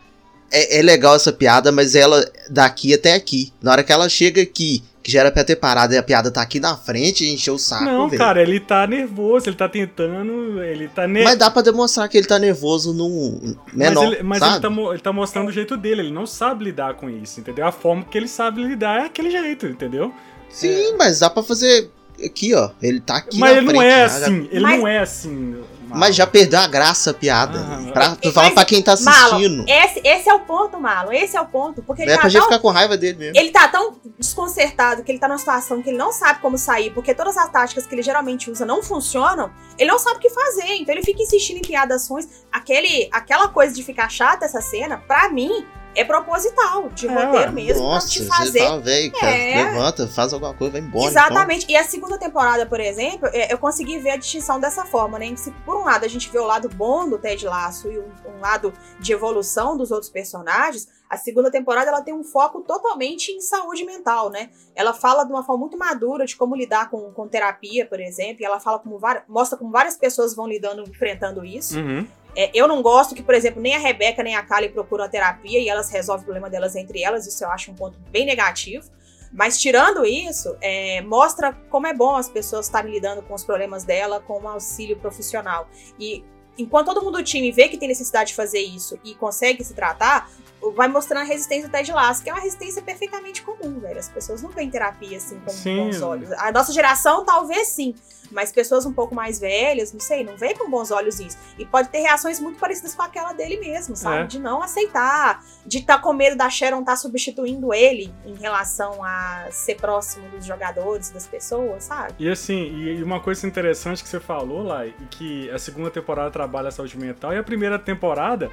é, 0.50 0.78
é 0.78 0.82
legal 0.82 1.14
essa 1.14 1.32
piada, 1.32 1.70
mas 1.70 1.94
ela 1.94 2.26
daqui 2.50 2.94
até 2.94 3.14
aqui. 3.14 3.52
Na 3.62 3.72
hora 3.72 3.84
que 3.84 3.92
ela 3.92 4.08
chega 4.08 4.42
aqui, 4.42 4.82
que 5.08 5.12
já 5.12 5.20
era 5.20 5.30
pra 5.32 5.42
ter 5.42 5.56
parado 5.56 5.94
e 5.94 5.96
a 5.96 6.02
piada 6.02 6.30
tá 6.30 6.42
aqui 6.42 6.60
na 6.60 6.76
frente, 6.76 7.26
encheu 7.26 7.54
o 7.54 7.58
saco, 7.58 7.84
Não, 7.86 8.08
velho. 8.10 8.18
cara, 8.18 8.42
ele 8.42 8.60
tá 8.60 8.86
nervoso, 8.86 9.48
ele 9.48 9.56
tá 9.56 9.66
tentando, 9.66 10.62
ele 10.62 10.86
tá 10.88 11.06
nervoso. 11.08 11.24
Mas 11.30 11.38
dá 11.38 11.50
pra 11.50 11.62
demonstrar 11.62 12.06
que 12.10 12.18
ele 12.18 12.26
tá 12.26 12.38
nervoso 12.38 12.92
num 12.92 13.56
menor, 13.72 14.02
mas 14.04 14.12
ele, 14.12 14.22
mas 14.22 14.38
sabe? 14.40 14.66
ele, 14.66 14.74
tá, 14.76 14.90
ele 14.92 14.98
tá 15.00 15.12
mostrando 15.12 15.48
o 15.48 15.52
jeito 15.52 15.78
dele, 15.78 16.02
ele 16.02 16.12
não 16.12 16.26
sabe 16.26 16.64
lidar 16.64 16.92
com 16.92 17.08
isso, 17.08 17.40
entendeu? 17.40 17.66
A 17.66 17.72
forma 17.72 18.04
que 18.04 18.18
ele 18.18 18.28
sabe 18.28 18.62
lidar 18.62 19.00
é 19.00 19.06
aquele 19.06 19.30
jeito, 19.30 19.66
entendeu? 19.66 20.12
Sim, 20.50 20.94
mas 20.98 21.20
dá 21.20 21.30
pra 21.30 21.42
fazer 21.42 21.90
aqui, 22.22 22.54
ó. 22.54 22.68
Ele 22.82 23.00
tá 23.00 23.16
aqui 23.16 23.38
mas 23.38 23.52
na 23.52 23.56
ele 23.56 23.66
não 23.66 23.74
frente, 23.80 23.86
é 23.90 23.98
já- 23.98 24.04
assim, 24.16 24.48
ele 24.52 24.60
Mas- 24.60 24.78
não 24.78 24.88
é 24.88 24.98
assim. 24.98 25.56
Mas 25.96 26.14
já 26.16 26.26
perdeu 26.26 26.58
a 26.60 26.66
graça 26.66 27.10
a 27.10 27.14
piada. 27.14 27.58
Ah, 27.60 27.92
pra, 27.92 28.08
mas- 28.10 28.18
tô 28.18 28.32
falando 28.32 28.54
pra 28.54 28.64
quem 28.64 28.82
tá 28.82 28.92
assistindo. 28.92 29.58
Marlon, 29.58 29.64
esse, 29.66 30.00
esse 30.04 30.28
é 30.28 30.34
o 30.34 30.40
ponto, 30.40 30.78
Marlon, 30.80 31.12
esse 31.12 31.36
é 31.36 31.40
o 31.40 31.46
ponto, 31.46 31.82
porque 31.82 32.02
ele 32.02 32.10
é 32.10 32.14
tá 32.14 32.20
pra 32.20 32.28
gente 32.28 32.40
tão 32.40 32.48
ficar 32.50 32.60
com 32.60 32.70
raiva 32.70 32.96
dele 32.96 33.18
mesmo. 33.18 33.36
Ele 33.38 33.50
tá 33.50 33.68
tão 33.68 33.96
desconcertado 34.18 35.02
que 35.02 35.10
ele 35.12 35.18
tá 35.18 35.28
numa 35.28 35.38
situação 35.38 35.82
que 35.82 35.90
ele 35.90 35.98
não 35.98 36.12
sabe 36.12 36.40
como 36.40 36.56
sair, 36.58 36.90
porque 36.90 37.14
todas 37.14 37.36
as 37.36 37.48
táticas 37.50 37.86
que 37.86 37.94
ele 37.94 38.02
geralmente 38.02 38.50
usa 38.50 38.64
não 38.66 38.82
funcionam, 38.82 39.50
ele 39.78 39.90
não 39.90 39.98
sabe 39.98 40.16
o 40.16 40.20
que 40.20 40.30
fazer. 40.30 40.74
Então 40.74 40.94
ele 40.94 41.02
fica 41.04 41.22
insistindo 41.22 41.58
em 41.58 41.62
piadações. 41.62 42.26
Aquele, 42.52 43.08
aquela 43.12 43.48
coisa 43.48 43.74
de 43.74 43.82
ficar 43.82 44.08
chata 44.08 44.44
essa 44.44 44.60
cena, 44.60 44.98
pra 44.98 45.28
mim, 45.30 45.64
é 46.00 46.04
proposital, 46.04 46.88
de 46.90 47.06
É, 47.08 47.12
roteiro 47.12 47.52
mesmo, 47.52 47.82
Nossa, 47.82 48.06
pra 48.06 48.12
te 48.12 48.22
você 48.22 48.28
fazer. 48.28 48.58
fala, 48.60 48.80
velho, 48.80 49.12
cara, 49.12 49.36
É. 49.36 49.64
levanta, 49.64 50.06
faz 50.08 50.32
alguma 50.32 50.54
coisa, 50.54 50.72
vai 50.72 50.80
embora. 50.80 51.10
Exatamente. 51.10 51.66
E 51.68 51.76
a 51.76 51.84
segunda 51.84 52.18
temporada, 52.18 52.64
por 52.66 52.80
exemplo, 52.80 53.28
é, 53.32 53.52
eu 53.52 53.58
consegui 53.58 53.98
ver 53.98 54.10
a 54.10 54.16
distinção 54.16 54.60
dessa 54.60 54.84
forma, 54.84 55.18
né? 55.18 55.34
Se 55.36 55.50
por 55.64 55.76
um 55.76 55.84
lado 55.84 56.04
a 56.04 56.08
gente 56.08 56.30
vê 56.30 56.38
o 56.38 56.44
lado 56.46 56.68
bom 56.68 57.08
do 57.08 57.18
Ted 57.18 57.44
Lasso 57.46 57.90
e 57.90 57.98
um, 57.98 58.08
um 58.36 58.40
lado 58.40 58.72
de 59.00 59.12
evolução 59.12 59.76
dos 59.76 59.90
outros 59.90 60.10
personagens, 60.10 60.88
a 61.10 61.16
segunda 61.16 61.50
temporada 61.50 61.88
ela 61.90 62.02
tem 62.02 62.12
um 62.12 62.22
foco 62.22 62.60
totalmente 62.60 63.32
em 63.32 63.40
saúde 63.40 63.84
mental, 63.84 64.30
né? 64.30 64.50
Ela 64.76 64.92
fala 64.92 65.24
de 65.24 65.32
uma 65.32 65.42
forma 65.42 65.60
muito 65.60 65.78
madura 65.78 66.26
de 66.26 66.36
como 66.36 66.54
lidar 66.54 66.90
com, 66.90 67.10
com 67.12 67.26
terapia, 67.26 67.86
por 67.86 67.98
exemplo, 67.98 68.42
e 68.42 68.44
ela 68.44 68.60
fala 68.60 68.78
como 68.78 68.98
várias, 68.98 69.24
mostra 69.26 69.56
como 69.58 69.70
várias 69.70 69.96
pessoas 69.96 70.34
vão 70.34 70.46
lidando, 70.46 70.82
enfrentando 70.82 71.44
isso. 71.44 71.78
Uhum. 71.78 72.06
É, 72.38 72.52
eu 72.54 72.68
não 72.68 72.80
gosto 72.82 73.16
que, 73.16 73.22
por 73.24 73.34
exemplo, 73.34 73.60
nem 73.60 73.74
a 73.74 73.80
Rebeca 73.80 74.22
nem 74.22 74.36
a 74.36 74.42
Kali 74.44 74.68
procuram 74.68 75.02
a 75.02 75.08
terapia 75.08 75.58
e 75.58 75.68
elas 75.68 75.90
resolvem 75.90 76.22
o 76.22 76.24
problema 76.24 76.48
delas 76.48 76.76
entre 76.76 77.02
elas. 77.02 77.26
Isso 77.26 77.42
eu 77.42 77.50
acho 77.50 77.72
um 77.72 77.74
ponto 77.74 77.98
bem 78.12 78.24
negativo. 78.24 78.88
Mas 79.32 79.60
tirando 79.60 80.06
isso, 80.06 80.56
é, 80.60 81.02
mostra 81.02 81.52
como 81.68 81.88
é 81.88 81.92
bom 81.92 82.14
as 82.14 82.28
pessoas 82.28 82.66
estarem 82.66 82.92
lidando 82.92 83.22
com 83.22 83.34
os 83.34 83.42
problemas 83.42 83.82
dela 83.82 84.20
com 84.20 84.38
um 84.38 84.48
auxílio 84.48 84.96
profissional. 84.96 85.68
E 85.98 86.24
enquanto 86.56 86.86
todo 86.86 87.02
mundo 87.02 87.18
do 87.18 87.24
time 87.24 87.50
vê 87.50 87.68
que 87.68 87.76
tem 87.76 87.88
necessidade 87.88 88.28
de 88.28 88.36
fazer 88.36 88.60
isso 88.60 89.00
e 89.02 89.16
consegue 89.16 89.64
se 89.64 89.74
tratar, 89.74 90.30
vai 90.74 90.88
mostrando 90.88 91.22
a 91.22 91.26
resistência 91.26 91.68
do 91.68 91.72
Ted 91.72 91.90
Lasso, 91.92 92.22
que 92.22 92.30
é 92.30 92.32
uma 92.32 92.42
resistência 92.42 92.82
perfeitamente 92.82 93.42
comum, 93.42 93.78
velho. 93.78 93.98
As 93.98 94.08
pessoas 94.08 94.42
não 94.42 94.50
veem 94.50 94.70
terapia 94.70 95.16
assim 95.16 95.38
com 95.40 95.50
Sim. 95.50 95.84
bons 95.84 96.02
olhos. 96.02 96.32
A 96.32 96.52
nossa 96.52 96.72
geração 96.72 97.24
talvez 97.24 97.68
sim, 97.68 97.94
mas 98.30 98.52
pessoas 98.52 98.84
um 98.84 98.92
pouco 98.92 99.14
mais 99.14 99.38
velhas, 99.38 99.92
não 99.92 100.00
sei, 100.00 100.24
não 100.24 100.36
veem 100.36 100.56
com 100.56 100.70
bons 100.70 100.90
olhos 100.90 101.20
isso. 101.20 101.38
E 101.58 101.64
pode 101.64 101.88
ter 101.88 101.98
reações 101.98 102.40
muito 102.40 102.58
parecidas 102.58 102.94
com 102.94 103.02
aquela 103.02 103.32
dele 103.32 103.58
mesmo, 103.58 103.96
sabe? 103.96 104.24
É. 104.24 104.26
De 104.26 104.38
não 104.38 104.62
aceitar, 104.62 105.42
de 105.64 105.78
estar 105.78 105.98
com 105.98 106.12
medo 106.12 106.36
da 106.36 106.50
Sharon 106.50 106.80
estar 106.80 106.96
substituindo 106.96 107.72
ele 107.72 108.12
em 108.24 108.34
relação 108.34 109.02
a 109.02 109.46
ser 109.50 109.76
próximo 109.76 110.28
dos 110.28 110.44
jogadores, 110.44 111.10
das 111.10 111.26
pessoas, 111.26 111.84
sabe? 111.84 112.14
E 112.18 112.28
assim, 112.28 112.56
e 112.56 113.02
uma 113.02 113.20
coisa 113.20 113.46
interessante 113.46 114.02
que 114.02 114.08
você 114.08 114.20
falou, 114.20 114.62
Lai, 114.62 114.94
e 115.00 115.04
que 115.06 115.50
a 115.50 115.58
segunda 115.58 115.90
temporada 115.90 116.30
trabalha 116.30 116.68
a 116.68 116.72
saúde 116.72 116.98
mental 116.98 117.32
e 117.32 117.38
a 117.38 117.42
primeira 117.42 117.78
temporada 117.78 118.50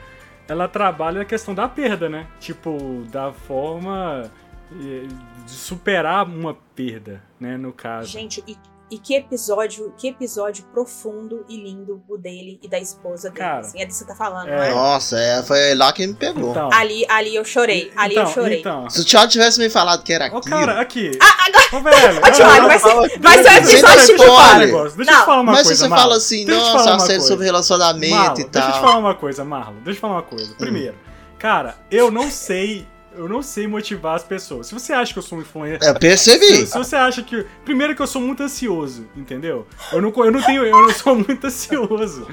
ela 0.47 0.67
trabalha 0.67 1.21
a 1.21 1.25
questão 1.25 1.53
da 1.53 1.67
perda, 1.67 2.09
né? 2.09 2.27
Tipo, 2.39 3.03
da 3.11 3.31
forma 3.31 4.29
eh, 4.71 5.07
de 5.45 5.51
superar 5.51 6.27
uma 6.27 6.55
perda, 6.75 7.21
né, 7.39 7.57
no 7.57 7.71
caso. 7.71 8.07
Gente, 8.09 8.43
e, 8.47 8.57
e 8.89 8.99
que 8.99 9.15
episódio, 9.15 9.93
que 9.97 10.07
episódio 10.07 10.63
profundo 10.71 11.43
e 11.49 11.57
lindo 11.57 12.03
o 12.07 12.17
dele 12.17 12.59
e 12.61 12.67
da 12.67 12.79
esposa 12.79 13.29
dele. 13.29 13.39
Cara, 13.43 13.59
assim, 13.59 13.81
é 13.81 13.85
disso 13.85 14.05
que 14.05 14.11
você 14.11 14.17
tá 14.17 14.23
falando, 14.23 14.47
é. 14.49 14.55
não 14.55 14.63
é? 14.63 14.71
Nossa, 14.71 15.17
é, 15.19 15.41
foi 15.43 15.73
lá 15.73 15.91
que 15.91 16.05
me 16.05 16.13
pegou. 16.13 16.51
Então, 16.51 16.69
Ali, 16.71 17.05
ali 17.09 17.35
eu 17.35 17.43
chorei, 17.43 17.91
ali 17.95 18.15
eu 18.15 18.21
então, 18.21 18.33
chorei. 18.33 18.59
Então, 18.59 18.89
Se 18.89 19.01
o 19.01 19.05
Thiago 19.05 19.31
tivesse 19.31 19.59
me 19.59 19.69
falado 19.69 20.03
que 20.03 20.13
era 20.13 20.25
Ô, 20.25 20.37
aquilo. 20.37 20.43
cara, 20.55 20.79
aqui. 20.79 21.11
Ah, 21.19 21.45
agora, 21.47 21.65
Ô, 21.75 21.81
velho. 21.81 22.17
Ô, 22.25 22.31
Thiago, 22.31 22.67
vai 22.67 22.79
ser, 22.79 23.19
vai 23.19 23.43
ser 23.43 23.49
um 23.49 23.57
episódio 23.57 24.05
tipo 24.05 24.57
negócio. 24.59 24.97
Deixa 24.97 25.11
eu 25.11 25.17
te 25.19 25.25
falar 25.25 25.41
uma 25.41 25.51
mas 25.51 25.63
coisa, 25.63 25.75
se 25.75 25.81
você 25.81 25.87
Marlon. 25.87 26.03
fala 26.03 26.15
assim, 26.17 26.45
Deixa 26.45 26.51
eu 26.51 26.65
te 26.65 26.71
nossa, 26.71 26.83
falar 26.83 26.93
uma 26.95 26.99
série 26.99 27.13
coisa. 27.17 27.27
sobre 27.27 27.45
relacionamento 27.45 28.15
Marlon, 28.15 28.33
e 28.33 28.43
deixa 28.43 28.47
eu 28.67 28.71
te 28.71 28.73
tal. 28.73 28.81
falar 28.81 28.97
uma 28.97 29.15
coisa, 29.15 29.43
Marlon. 29.43 29.73
Deixa 29.75 29.89
eu 29.89 29.93
te 29.95 29.99
falar 29.99 30.13
uma 30.13 30.23
coisa. 30.23 30.53
Primeiro, 30.55 30.95
cara, 31.39 31.75
eu 31.89 32.11
não 32.11 32.29
sei. 32.29 32.87
Eu 33.17 33.29
não 33.29 33.41
sei 33.41 33.67
motivar 33.67 34.15
as 34.15 34.23
pessoas. 34.23 34.67
Se 34.67 34.73
você 34.73 34.93
acha 34.93 35.13
que 35.13 35.19
eu 35.19 35.23
sou 35.23 35.37
um 35.37 35.41
influencer. 35.41 35.87
Eu 35.87 35.99
percebi. 35.99 36.45
Se, 36.45 36.67
se 36.67 36.77
você 36.77 36.95
acha 36.95 37.23
que. 37.23 37.45
Primeiro 37.63 37.95
que 37.95 38.01
eu 38.01 38.07
sou 38.07 38.21
muito 38.21 38.43
ansioso, 38.43 39.07
entendeu? 39.15 39.67
Eu 39.91 40.01
não, 40.01 40.13
eu 40.15 40.31
não 40.31 40.41
tenho. 40.41 40.65
Eu 40.65 40.81
não 40.87 40.93
sou 40.93 41.15
muito 41.19 41.45
ansioso. 41.45 42.27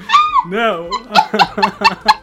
Não. 0.47 0.89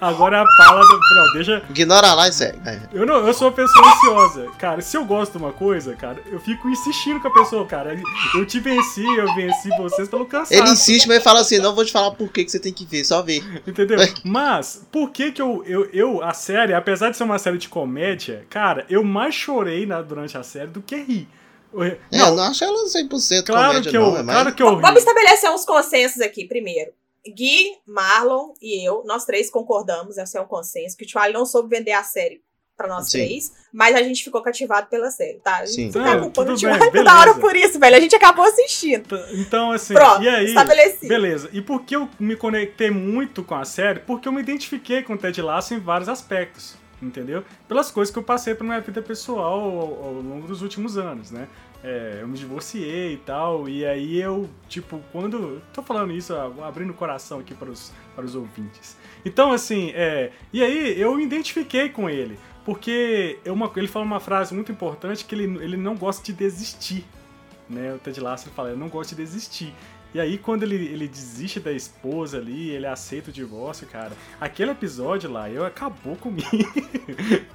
Agora 0.00 0.42
a 0.42 0.46
fala 0.56 0.80
do. 0.80 0.98
Não, 1.14 1.32
deixa. 1.34 1.62
Ignora 1.70 2.14
lá 2.14 2.28
e 2.28 2.32
segue. 2.32 2.58
É. 2.66 2.80
Eu, 2.92 3.04
não, 3.06 3.26
eu 3.26 3.34
sou 3.34 3.48
uma 3.48 3.54
pessoa 3.54 3.86
ansiosa. 3.86 4.46
Cara, 4.58 4.80
se 4.80 4.96
eu 4.96 5.04
gosto 5.04 5.32
de 5.32 5.38
uma 5.38 5.52
coisa, 5.52 5.94
cara, 5.96 6.18
eu 6.26 6.38
fico 6.40 6.68
insistindo 6.68 7.20
com 7.20 7.28
a 7.28 7.32
pessoa, 7.32 7.66
cara. 7.66 8.00
Eu 8.34 8.46
te 8.46 8.60
venci, 8.60 9.04
eu 9.16 9.34
venci 9.34 9.68
vocês 9.78 10.08
pelo 10.08 10.26
cansaço. 10.26 10.54
Ele 10.54 10.70
insiste, 10.70 11.06
mas 11.08 11.22
fala 11.22 11.40
assim: 11.40 11.58
não 11.58 11.74
vou 11.74 11.84
te 11.84 11.92
falar 11.92 12.12
por 12.12 12.28
que 12.30 12.44
que 12.44 12.50
você 12.50 12.58
tem 12.60 12.72
que 12.72 12.84
ver, 12.84 13.04
só 13.04 13.22
ver. 13.22 13.42
Entendeu? 13.66 13.98
Mas, 14.24 14.86
por 14.92 15.10
que 15.10 15.32
que 15.32 15.42
eu, 15.42 15.62
eu, 15.66 15.88
eu, 15.92 16.22
a 16.22 16.32
série, 16.32 16.72
apesar 16.74 17.10
de 17.10 17.16
ser 17.16 17.24
uma 17.24 17.38
série 17.38 17.58
de 17.58 17.68
comédia, 17.68 18.46
cara, 18.48 18.86
eu 18.88 19.02
mais 19.02 19.34
chorei 19.34 19.86
na, 19.86 20.00
durante 20.02 20.36
a 20.38 20.42
série 20.42 20.68
do 20.68 20.80
que 20.80 20.96
ri. 20.96 21.28
Eu- 21.72 21.82
É, 21.82 21.98
eu 22.12 22.18
Não, 22.18 22.36
não 22.36 22.42
acho 22.44 22.64
ela 22.64 22.78
100% 22.86 23.44
claro 23.46 23.68
comédia, 23.68 23.90
que 23.90 23.96
eu, 23.96 24.02
não. 24.02 24.16
É 24.18 24.22
mais... 24.22 24.38
claro 24.40 24.54
que 24.54 24.62
eu 24.62 24.74
ri. 24.76 24.80
Vamos 24.82 24.98
estabelecer 25.00 25.50
uns 25.50 25.64
consensos 25.64 26.20
aqui 26.22 26.46
primeiro. 26.46 26.90
Gui, 27.32 27.76
Marlon 27.86 28.52
e 28.60 28.86
eu, 28.86 29.02
nós 29.04 29.24
três 29.24 29.50
concordamos, 29.50 30.18
esse 30.18 30.36
é 30.36 30.40
um 30.40 30.46
consenso, 30.46 30.96
que 30.96 31.04
o 31.04 31.08
Charlie 31.08 31.34
não 31.34 31.46
soube 31.46 31.76
vender 31.76 31.92
a 31.92 32.02
série 32.02 32.42
pra 32.78 32.86
nós 32.86 33.10
Sim. 33.10 33.18
três, 33.18 33.52
mas 33.72 33.96
a 33.96 34.02
gente 34.02 34.22
ficou 34.22 34.40
cativado 34.40 34.86
pela 34.86 35.10
série, 35.10 35.40
tá? 35.40 35.56
A 35.58 35.66
gente 35.66 35.92
Sim. 35.92 36.00
tá 36.00 36.16
culpando 36.20 36.52
o 36.52 36.54
tudo 36.54 36.60
Charlie 36.60 36.90
bem, 36.92 37.02
toda 37.02 37.18
hora 37.18 37.34
por 37.34 37.56
isso, 37.56 37.78
velho. 37.78 37.96
A 37.96 38.00
gente 38.00 38.14
acabou 38.14 38.44
assistindo. 38.44 39.04
Então, 39.32 39.72
assim, 39.72 39.94
Pronto, 39.94 40.22
e 40.22 40.28
aí... 40.28 40.46
estabelecido. 40.46 41.08
Beleza. 41.08 41.50
E 41.52 41.60
por 41.60 41.82
que 41.82 41.96
eu 41.96 42.08
me 42.20 42.36
conectei 42.36 42.88
muito 42.88 43.42
com 43.42 43.56
a 43.56 43.64
série? 43.64 43.98
Porque 43.98 44.28
eu 44.28 44.32
me 44.32 44.40
identifiquei 44.40 45.02
com 45.02 45.14
o 45.14 45.18
Ted 45.18 45.42
Lasso 45.42 45.74
em 45.74 45.80
vários 45.80 46.08
aspectos, 46.08 46.76
entendeu? 47.02 47.42
Pelas 47.66 47.90
coisas 47.90 48.12
que 48.12 48.18
eu 48.18 48.22
passei 48.22 48.54
pra 48.54 48.64
minha 48.64 48.80
vida 48.80 49.02
pessoal 49.02 49.60
ao, 49.60 50.04
ao 50.04 50.12
longo 50.12 50.46
dos 50.46 50.62
últimos 50.62 50.96
anos, 50.96 51.32
né? 51.32 51.48
É, 51.82 52.18
eu 52.20 52.28
me 52.28 52.36
divorciei 52.36 53.14
e 53.14 53.16
tal, 53.18 53.68
e 53.68 53.86
aí 53.86 54.20
eu, 54.20 54.50
tipo, 54.68 55.00
quando. 55.12 55.62
Tô 55.72 55.80
falando 55.82 56.12
isso, 56.12 56.34
abrindo 56.34 56.90
o 56.90 56.94
coração 56.94 57.38
aqui 57.38 57.54
para 57.54 57.70
os, 57.70 57.92
para 58.16 58.24
os 58.24 58.34
ouvintes. 58.34 58.96
Então, 59.24 59.52
assim, 59.52 59.92
é. 59.94 60.32
E 60.52 60.62
aí 60.62 61.00
eu 61.00 61.14
me 61.14 61.22
identifiquei 61.22 61.88
com 61.88 62.10
ele, 62.10 62.36
porque 62.64 63.38
é 63.44 63.52
uma, 63.52 63.70
ele 63.76 63.86
fala 63.86 64.04
uma 64.04 64.18
frase 64.18 64.52
muito 64.52 64.72
importante 64.72 65.24
que 65.24 65.34
ele, 65.34 65.44
ele 65.62 65.76
não 65.76 65.94
gosta 65.94 66.24
de 66.24 66.32
desistir. 66.32 67.04
né? 67.70 67.94
O 67.94 67.98
Ted 67.98 68.20
Lasso 68.20 68.48
fala, 68.50 68.70
eu 68.70 68.76
não 68.76 68.88
gosto 68.88 69.10
de 69.10 69.22
desistir. 69.22 69.72
E 70.14 70.18
aí, 70.18 70.38
quando 70.38 70.62
ele, 70.62 70.74
ele 70.74 71.06
desiste 71.06 71.60
da 71.60 71.70
esposa 71.70 72.38
ali, 72.38 72.70
ele 72.70 72.86
aceita 72.86 73.28
o 73.30 73.32
divórcio, 73.32 73.86
cara. 73.86 74.12
Aquele 74.40 74.70
episódio 74.70 75.30
lá, 75.30 75.50
eu 75.50 75.64
acabou 75.64 76.16
comigo. 76.16 76.48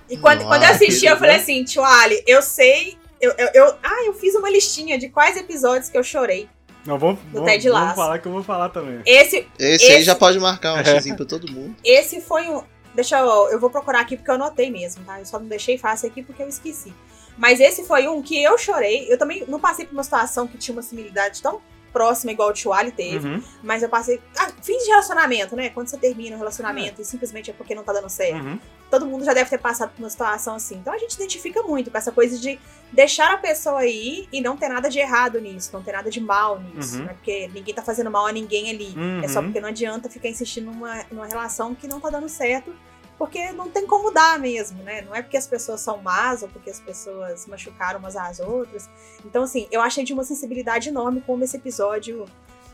E 0.09 0.15
quando, 0.17 0.43
quando 0.45 0.63
eu 0.63 0.69
assisti, 0.69 1.07
eu 1.07 1.17
falei 1.17 1.38
assim, 1.38 1.63
tio 1.63 1.83
Ali, 1.83 2.23
eu 2.27 2.41
sei. 2.41 2.97
Eu, 3.23 3.31
eu, 3.38 3.49
eu, 3.53 3.75
ah, 3.81 4.03
eu 4.05 4.13
fiz 4.13 4.36
uma 4.36 4.49
listinha 4.49 4.97
de 4.97 5.07
quais 5.07 5.38
episódios 5.38 5.89
que 5.89 5.97
eu 5.97 6.03
chorei. 6.03 6.49
Não, 6.86 6.99
vamos, 6.99 7.21
vamos, 7.31 7.49
Ted 7.49 7.69
Lasso. 7.69 7.95
falar 7.95 8.19
que 8.19 8.27
eu 8.27 8.31
vou 8.33 8.43
falar 8.43 8.67
também. 8.67 9.01
Esse, 9.05 9.47
Esse, 9.57 9.86
aí 9.86 9.91
Esse- 9.99 10.03
já 10.03 10.13
pode 10.13 10.38
marcar 10.39 10.73
um 10.73 10.83
xizinho 10.83 11.15
pra 11.15 11.25
todo 11.25 11.49
mundo. 11.49 11.73
esse 11.83 12.19
foi 12.19 12.49
um. 12.49 12.62
Deixa 12.93 13.17
eu. 13.19 13.49
Eu 13.49 13.59
vou 13.59 13.69
procurar 13.69 14.01
aqui 14.01 14.17
porque 14.17 14.29
eu 14.29 14.36
anotei 14.36 14.69
mesmo, 14.69 15.03
tá? 15.05 15.19
Eu 15.19 15.25
só 15.25 15.39
não 15.39 15.47
deixei 15.47 15.77
fácil 15.77 16.09
aqui 16.09 16.21
porque 16.21 16.43
eu 16.43 16.49
esqueci. 16.49 16.93
Mas 17.38 17.59
esse 17.62 17.86
foi 17.86 18.07
um 18.07 18.21
que 18.21 18.43
eu 18.43 18.57
chorei. 18.57 19.07
Eu 19.12 19.17
também 19.17 19.45
não 19.47 19.59
passei 19.59 19.86
por 19.86 19.93
uma 19.93 20.03
situação 20.03 20.45
que 20.45 20.57
tinha 20.57 20.75
uma 20.75 20.83
similidade 20.83 21.41
tão 21.41 21.62
próxima 21.93 22.32
igual 22.32 22.49
o 22.49 22.53
Tio 22.53 22.73
Ali 22.73 22.91
teve. 22.91 23.25
Uhum, 23.27 23.43
Mas 23.62 23.84
eu 23.84 23.88
passei. 23.88 24.19
Ah, 24.38 24.51
fim 24.62 24.77
de 24.79 24.86
relacionamento, 24.88 25.56
né? 25.56 25.69
Quando 25.69 25.88
você 25.88 25.97
termina 25.97 26.36
um 26.36 26.39
relacionamento 26.39 27.01
e 27.01 27.06
simplesmente 27.06 27.51
é 27.51 27.53
porque 27.53 27.73
não 27.75 27.84
tá 27.84 27.93
dando 27.93 28.10
certo. 28.10 28.43
uhum. 28.43 28.60
Todo 28.89 29.06
mundo 29.06 29.23
já 29.25 29.34
deve 29.34 29.49
ter 29.49 29.58
passado 29.58 29.91
por 29.91 29.99
uma 30.03 30.10
situação 30.10 30.56
assim. 30.56 30.75
Então 30.75 30.91
a 30.93 30.97
gente 30.97 31.13
identifica 31.13 31.62
muito 31.63 31.89
com 31.89 31.97
essa 31.97 32.12
coisa 32.12 32.38
de 32.38 32.60
deixar 32.91 33.34
a 33.34 33.38
pessoa 33.38 33.79
aí 33.79 34.27
e 34.32 34.41
não 34.41 34.56
ter 34.58 34.67
nada 34.69 34.89
de 34.89 34.99
errado 34.99 35.39
nisso, 35.39 35.69
não 35.73 35.82
ter 35.82 35.93
nada 35.93 36.10
de 36.10 36.19
mal 36.19 36.60
nisso. 36.60 36.97
Uhum. 36.97 37.06
Né? 37.06 37.13
Porque 37.13 37.49
ninguém 37.53 37.73
tá 37.73 37.82
fazendo 37.82 38.12
mal 38.12 38.25
a 38.27 38.32
ninguém 38.32 38.69
ali. 38.69 38.93
É 39.23 39.27
só 39.27 39.39
Uhum. 39.39 39.45
porque 39.45 39.60
não 39.62 39.69
adianta 39.69 40.10
ficar 40.10 40.29
insistindo 40.29 40.65
numa, 40.71 41.03
numa 41.12 41.25
relação 41.27 41.73
que 41.73 41.88
não 41.88 41.99
tá 41.99 42.10
dando 42.10 42.27
certo. 42.29 42.73
Porque 43.17 43.52
não 43.52 43.69
tem 43.69 43.86
como 43.88 44.12
dar 44.12 44.39
mesmo, 44.39 44.82
né? 44.84 45.02
Não 45.02 45.15
é 45.15 45.21
porque 45.21 45.38
as 45.38 45.47
pessoas 45.47 45.82
são 45.82 45.97
más 45.97 46.41
ou 46.43 46.49
porque 46.49 46.69
as 46.69 46.80
pessoas 46.80 47.45
machucaram 47.47 47.99
umas 47.99 48.15
às 48.15 48.39
outras. 48.39 48.89
Então, 49.26 49.43
assim, 49.43 49.67
eu 49.71 49.82
achei 49.82 50.04
de 50.04 50.13
uma 50.13 50.23
sensibilidade 50.23 50.89
enorme 50.89 51.21
como 51.26 51.43
esse 51.43 51.56
episódio 51.58 52.26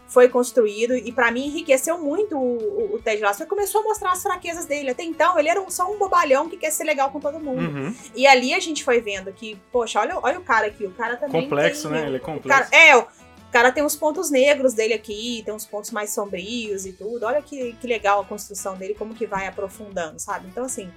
foi 0.07 0.27
construído 0.27 0.95
e 0.95 1.11
pra 1.11 1.29
mim 1.29 1.45
enriqueceu 1.45 1.99
muito 1.99 2.35
o, 2.35 2.57
o, 2.57 2.95
o 2.95 2.99
Ted 2.99 3.21
Lasso. 3.21 3.43
Ele 3.43 3.49
começou 3.49 3.81
a 3.81 3.83
mostrar 3.83 4.11
as 4.11 4.23
fraquezas 4.23 4.65
dele. 4.65 4.89
Até 4.89 5.03
então, 5.03 5.37
ele 5.37 5.47
era 5.49 5.61
um- 5.61 5.69
só 5.69 5.85
um 5.93 5.99
bobalhão 5.99 6.49
que 6.49 6.57
quer 6.57 6.71
ser 6.71 6.83
legal 6.83 7.11
com 7.11 7.19
todo 7.19 7.39
mundo. 7.39 7.61
Uhum. 7.61 7.95
E 8.15 8.25
ali 8.25 8.55
a 8.55 8.59
gente 8.59 8.83
foi 8.83 8.99
vendo 9.01 9.31
que, 9.31 9.55
poxa, 9.71 9.99
olha, 9.99 10.17
olha 10.19 10.39
o 10.39 10.43
cara 10.43 10.65
aqui. 10.65 10.83
O 10.87 10.91
cara 10.93 11.15
também. 11.15 11.43
Complexo, 11.43 11.83
tem- 11.89 11.91
né? 11.91 12.07
Ele 12.07 12.15
é 12.15 12.19
o 12.19 12.21
cara- 12.23 12.37
complexo. 12.39 12.73
é, 12.75 13.07
o 13.49 13.51
cara 13.51 13.71
tem 13.71 13.83
uns 13.83 13.95
pontos 13.95 14.29
negros 14.29 14.73
dele 14.73 14.93
aqui, 14.93 15.41
tem 15.43 15.53
uns 15.53 15.65
pontos 15.65 15.89
mais 15.91 16.11
sombrios 16.13 16.85
e 16.85 16.93
tudo. 16.93 17.25
Olha 17.25 17.41
que, 17.41 17.73
que 17.73 17.87
legal 17.87 18.21
a 18.21 18.25
construção 18.25 18.77
dele, 18.77 18.93
como 18.93 19.13
que 19.15 19.25
vai 19.25 19.47
aprofundando, 19.47 20.19
sabe? 20.19 20.47
Então, 20.47 20.63
assim. 20.65 20.89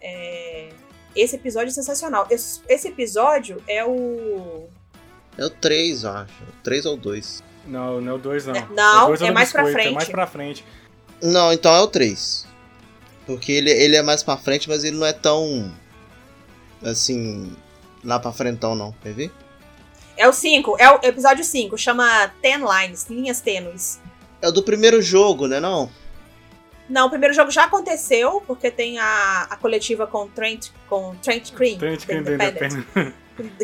é, 0.00 0.68
Esse 1.16 1.34
episódio 1.36 1.68
é 1.70 1.72
sensacional. 1.74 2.26
Esse, 2.30 2.60
esse 2.68 2.88
episódio 2.88 3.60
é 3.66 3.84
o. 3.84 4.68
É 5.36 5.44
o 5.44 5.50
3, 5.50 6.04
eu 6.04 6.10
acho. 6.10 6.42
O 6.44 6.62
3 6.62 6.86
ou 6.86 6.96
2. 6.96 7.42
Não, 7.66 8.00
não 8.00 8.12
é 8.12 8.14
o 8.14 8.18
2 8.18 8.46
não. 8.46 8.54
É, 8.54 8.66
não, 8.70 9.04
O 9.04 9.08
dois 9.08 9.20
é 9.22 9.30
mais 9.30 9.52
pra 9.52 9.62
biscoito, 9.64 9.78
É 9.78 9.82
frente. 9.82 9.94
mais 9.96 10.08
pra 10.08 10.26
frente. 10.26 10.64
Não, 11.22 11.52
então 11.52 11.74
é 11.74 11.80
o 11.80 11.86
3. 11.88 12.46
Porque 13.26 13.52
ele, 13.52 13.70
ele 13.70 13.96
é 13.96 14.02
mais 14.02 14.22
pra 14.22 14.36
frente, 14.36 14.68
mas 14.68 14.84
ele 14.84 14.96
não 14.96 15.06
é 15.06 15.12
tão. 15.12 15.70
Assim. 16.82 17.54
Lá 18.04 18.18
pra 18.20 18.32
frentão, 18.32 18.74
não. 18.74 18.92
Quer 19.02 19.12
ver? 19.12 19.32
É 20.18 20.28
o 20.28 20.32
5, 20.32 20.76
é 20.80 20.90
o 20.90 20.98
episódio 21.04 21.44
5, 21.44 21.78
chama 21.78 22.28
Ten 22.42 22.58
Lines, 22.58 23.06
linhas 23.08 23.40
tênues. 23.40 24.00
É 24.42 24.48
o 24.48 24.52
do 24.52 24.64
primeiro 24.64 25.00
jogo, 25.00 25.46
né? 25.46 25.60
Não? 25.60 25.88
Não, 26.90 27.06
o 27.06 27.10
primeiro 27.10 27.32
jogo 27.32 27.52
já 27.52 27.64
aconteceu, 27.64 28.42
porque 28.44 28.68
tem 28.68 28.98
a, 28.98 29.46
a 29.48 29.56
coletiva 29.56 30.08
com 30.08 30.26
Trent, 30.26 30.70
com 30.88 31.14
Trent 31.22 31.52
Cream, 31.52 31.78
Trent 31.78 32.04
Cream 32.04 32.20
Independent, 32.22 32.72
Independent. 32.72 33.14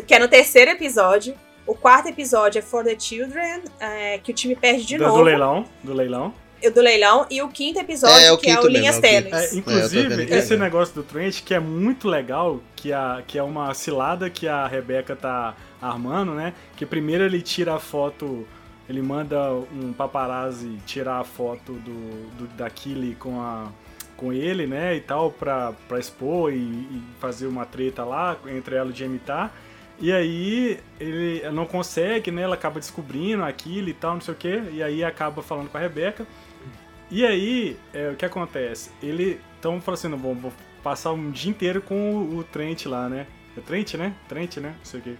que 0.07 0.13
é 0.13 0.19
no 0.19 0.29
terceiro 0.29 0.71
episódio. 0.71 1.35
O 1.67 1.75
quarto 1.75 2.07
episódio 2.07 2.59
é 2.59 2.61
For 2.61 2.85
the 2.85 2.97
Children, 2.97 3.63
é, 3.77 4.19
que 4.19 4.31
o 4.31 4.33
time 4.33 4.55
perde 4.55 4.85
de 4.85 4.97
do, 4.97 5.03
novo. 5.03 5.17
do 5.17 5.23
leilão. 5.23 5.65
Do 5.83 5.93
leilão. 5.93 6.33
e 6.61 6.67
o 6.69 6.73
do 6.73 6.79
leilão. 6.79 7.25
E 7.29 7.41
o 7.41 7.49
quinto 7.49 7.79
episódio, 7.79 8.15
É, 8.15 8.27
é 8.27 8.31
o 8.31 8.37
que 8.37 8.49
é 8.49 8.53
o 8.53 8.61
quinto 8.61 8.71
mesmo, 8.71 8.79
Linhas 8.79 8.95
é 8.95 8.99
o 8.99 9.01
quinto. 9.01 9.29
Tênues. 9.29 9.33
É, 9.33 9.45
É, 9.45 9.53
eu 9.53 9.59
inclusive, 9.59 10.25
que 10.25 10.33
esse 10.33 10.53
é. 10.53 10.57
negócio 10.57 10.95
do 10.95 11.03
Trent, 11.03 11.41
que 11.43 11.53
é 11.53 11.59
muito 11.59 12.07
legal, 12.07 12.61
que, 12.75 12.93
a, 12.93 13.23
que 13.27 13.37
é 13.37 13.43
uma 13.43 13.73
cilada 13.73 14.29
que 14.29 14.47
a 14.47 14.67
Rebeca 14.67 15.15
tá 15.15 15.55
armando, 15.81 16.33
né? 16.33 16.53
Que 16.75 16.85
primeiro 16.85 17.23
ele 17.23 17.41
tira 17.41 17.75
a 17.75 17.79
foto, 17.79 18.47
ele 18.87 19.01
manda 19.01 19.51
um 19.51 19.93
paparazzi 19.93 20.77
tirar 20.85 21.19
a 21.19 21.23
foto 21.23 21.73
do, 21.73 22.29
do 22.37 22.47
da 22.55 22.69
Killy 22.69 23.15
com 23.15 23.41
a 23.41 23.67
com 24.15 24.31
ele, 24.31 24.65
né, 24.65 24.95
e 24.95 25.01
tal, 25.01 25.29
pra, 25.29 25.73
pra 25.89 25.99
expor 25.99 26.53
e, 26.53 26.55
e 26.55 27.03
fazer 27.19 27.47
uma 27.47 27.65
treta 27.65 28.05
lá 28.05 28.37
entre 28.47 28.75
ela 28.75 28.89
e 28.89 28.93
o 28.93 28.95
Jamie 28.95 29.19
Tar. 29.19 29.53
E 29.99 30.11
aí 30.11 30.79
ele 30.99 31.49
não 31.51 31.65
consegue, 31.65 32.31
né? 32.31 32.41
Ela 32.41 32.55
acaba 32.55 32.79
descobrindo 32.79 33.43
aquilo 33.43 33.89
e 33.89 33.93
tal, 33.93 34.15
não 34.15 34.21
sei 34.21 34.33
o 34.33 34.37
que, 34.37 34.61
e 34.73 34.83
aí 34.83 35.03
acaba 35.03 35.41
falando 35.41 35.69
com 35.69 35.77
a 35.77 35.81
Rebeca. 35.81 36.25
E 37.09 37.25
aí, 37.25 37.77
é, 37.93 38.09
o 38.09 38.15
que 38.15 38.25
acontece? 38.25 38.91
Ele. 39.01 39.39
Então 39.59 39.79
falou 39.79 39.95
assim: 39.95 40.07
não, 40.07 40.17
vou, 40.17 40.51
passar 40.83 41.11
um 41.13 41.31
dia 41.31 41.49
inteiro 41.49 41.81
com 41.81 42.13
o, 42.13 42.39
o 42.39 42.43
Trent 42.43 42.85
lá, 42.87 43.07
né? 43.07 43.27
É 43.57 43.61
Trent, 43.61 43.93
né? 43.93 44.13
Trent, 44.27 44.57
né? 44.57 44.75
Não 44.77 44.85
sei 44.85 44.99
o 44.99 45.03
que. 45.03 45.17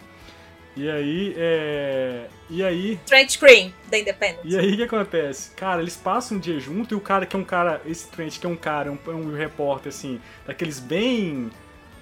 E 0.76 0.90
aí, 0.90 1.34
é. 1.38 2.28
E 2.50 2.64
aí. 2.64 3.00
Trent 3.06 3.38
Cream, 3.40 3.72
da 3.90 3.98
Independent. 3.98 4.40
E 4.44 4.58
aí 4.58 4.74
o 4.74 4.78
que 4.78 4.84
acontece? 4.84 5.52
Cara, 5.52 5.82
eles 5.82 5.96
passam 5.96 6.38
um 6.38 6.40
dia 6.40 6.60
junto 6.60 6.94
e 6.94 6.98
o 6.98 7.00
cara 7.00 7.26
que 7.26 7.36
é 7.36 7.40
um 7.40 7.44
cara. 7.46 7.82
Esse 7.86 8.08
Trent 8.10 8.40
que 8.40 8.46
é 8.46 8.50
um 8.50 8.58
cara, 8.58 8.92
um, 8.92 9.00
um 9.12 9.34
repórter 9.34 9.90
assim, 9.90 10.20
daqueles 10.46 10.80
bem. 10.80 11.50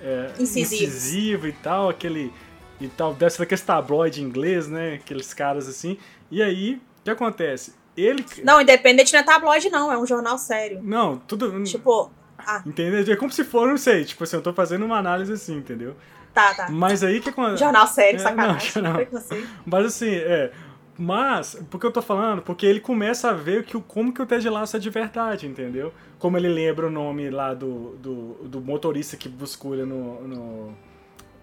É, 0.01 0.33
Incisivos. 0.39 0.95
incisivo 0.95 1.47
e 1.47 1.53
tal, 1.53 1.89
aquele. 1.89 2.33
E 2.81 2.87
tal, 2.87 3.13
deve 3.13 3.31
ser 3.31 3.39
daqueles 3.39 3.61
tabloide 3.61 4.21
inglês, 4.21 4.67
né? 4.67 4.95
Aqueles 4.95 5.33
caras 5.33 5.67
assim. 5.69 5.97
E 6.31 6.41
aí, 6.41 6.75
o 6.75 7.03
que 7.03 7.11
acontece? 7.11 7.73
Ele. 7.95 8.25
Não, 8.43 8.59
Independent 8.59 9.11
não 9.13 9.19
é 9.19 9.23
tabloide, 9.23 9.69
não, 9.69 9.91
é 9.91 9.97
um 9.97 10.05
jornal 10.05 10.37
sério. 10.37 10.81
Não, 10.83 11.17
tudo. 11.19 11.63
Tipo, 11.63 12.11
ah, 12.37 12.61
Entendeu? 12.65 13.13
É 13.13 13.15
como 13.15 13.31
se 13.31 13.43
for, 13.43 13.67
não 13.67 13.77
sei, 13.77 14.03
tipo 14.03 14.23
assim, 14.23 14.35
eu 14.35 14.41
tô 14.41 14.53
fazendo 14.53 14.83
uma 14.85 14.97
análise 14.97 15.31
assim, 15.31 15.55
entendeu? 15.55 15.95
Tá, 16.33 16.53
tá. 16.53 16.67
Mas 16.69 17.03
aí 17.03 17.19
que 17.21 17.29
acontece? 17.29 17.57
Jornal 17.63 17.87
sério, 17.87 18.15
É, 18.17 18.19
sacanagem. 18.19 18.81
não, 18.81 18.89
não. 18.89 18.95
Preconceito. 18.97 19.47
Mas 19.65 19.85
assim, 19.85 20.09
é. 20.11 20.51
Mas, 20.97 21.55
por 21.71 21.79
que 21.79 21.87
eu 21.87 21.91
tô 21.91 22.03
falando? 22.03 22.43
Porque 22.43 22.65
ele 22.67 22.79
começa 22.79 23.31
a 23.31 23.33
ver 23.33 23.63
que, 23.65 23.75
o- 23.75 23.81
como 23.81 24.13
que 24.13 24.21
o 24.21 24.25
Ted 24.27 24.47
Lasso 24.47 24.77
é 24.77 24.79
de 24.79 24.89
verdade, 24.91 25.47
entendeu? 25.47 25.91
Como 26.19 26.37
ele 26.37 26.47
lembra 26.47 26.85
o 26.85 26.89
nome 26.91 27.31
lá 27.31 27.53
do, 27.55 27.95
do, 27.95 28.33
do 28.47 28.61
motorista 28.61 29.17
que 29.17 29.27
buscou 29.27 29.73
ele 29.73 29.85
no, 29.85 30.21
no, 30.27 30.73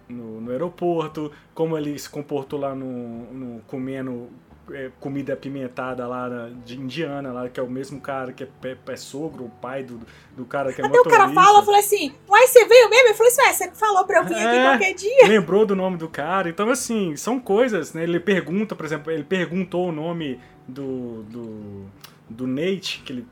no, 0.09 0.40
no 0.40 0.50
aeroporto, 0.53 1.33
como 1.53 1.76
ele 1.76 1.98
se 1.98 2.09
comportou 2.09 2.61
lá 2.61 2.76
no, 2.76 3.33
no 3.33 3.61
comendo 3.62 4.29
é, 4.72 4.90
comida 5.00 5.33
apimentada 5.33 6.06
lá 6.06 6.28
de 6.64 6.78
Indiana, 6.78 7.33
lá, 7.33 7.48
que 7.48 7.59
é 7.59 7.62
o 7.62 7.70
mesmo 7.70 8.00
cara 8.00 8.33
que 8.33 8.44
é, 8.44 8.48
é, 8.64 8.76
é 8.88 8.96
sogro, 8.96 9.44
o 9.44 9.50
pai 9.50 9.83
do, 9.83 10.00
do 10.37 10.44
cara 10.44 10.72
que 10.72 10.80
é 10.80 10.85
Até 10.85 10.94
o 10.94 10.96
motorista. 10.98 11.18
cara 11.20 11.33
fala, 11.35 11.59
eu 11.61 11.64
falei 11.64 11.80
assim, 11.80 12.14
uai, 12.28 12.46
você 12.46 12.64
veio 12.66 12.88
mesmo? 12.90 13.09
Eu 13.09 13.14
falei 13.14 13.33
assim, 13.33 13.42
ué, 13.42 13.52
você 13.52 13.70
falou 13.72 14.04
pra 14.04 14.18
eu 14.18 14.24
vir 14.24 14.35
aqui 14.35 14.56
É. 14.56 14.64
qualquer 14.70 14.94
dia. 14.94 15.26
lembrou 15.28 15.64
do 15.66 15.76
nome 15.76 15.96
do 15.96 16.09
cara. 16.09 16.48
Então, 16.48 16.70
assim, 16.70 17.16
são 17.16 17.38
coisas, 17.40 17.92
né? 17.94 18.02
Ele 18.02 18.20
pergunta, 18.20 18.74
por 18.74 18.85
exemplo, 18.87 19.11
ele 19.12 19.24
perguntou 19.24 19.88
o 19.88 19.92
nome 19.92 20.40
do, 20.66 21.22
do, 21.24 21.85
do 22.28 22.46
Nate, 22.46 23.00
aquele 23.02 23.26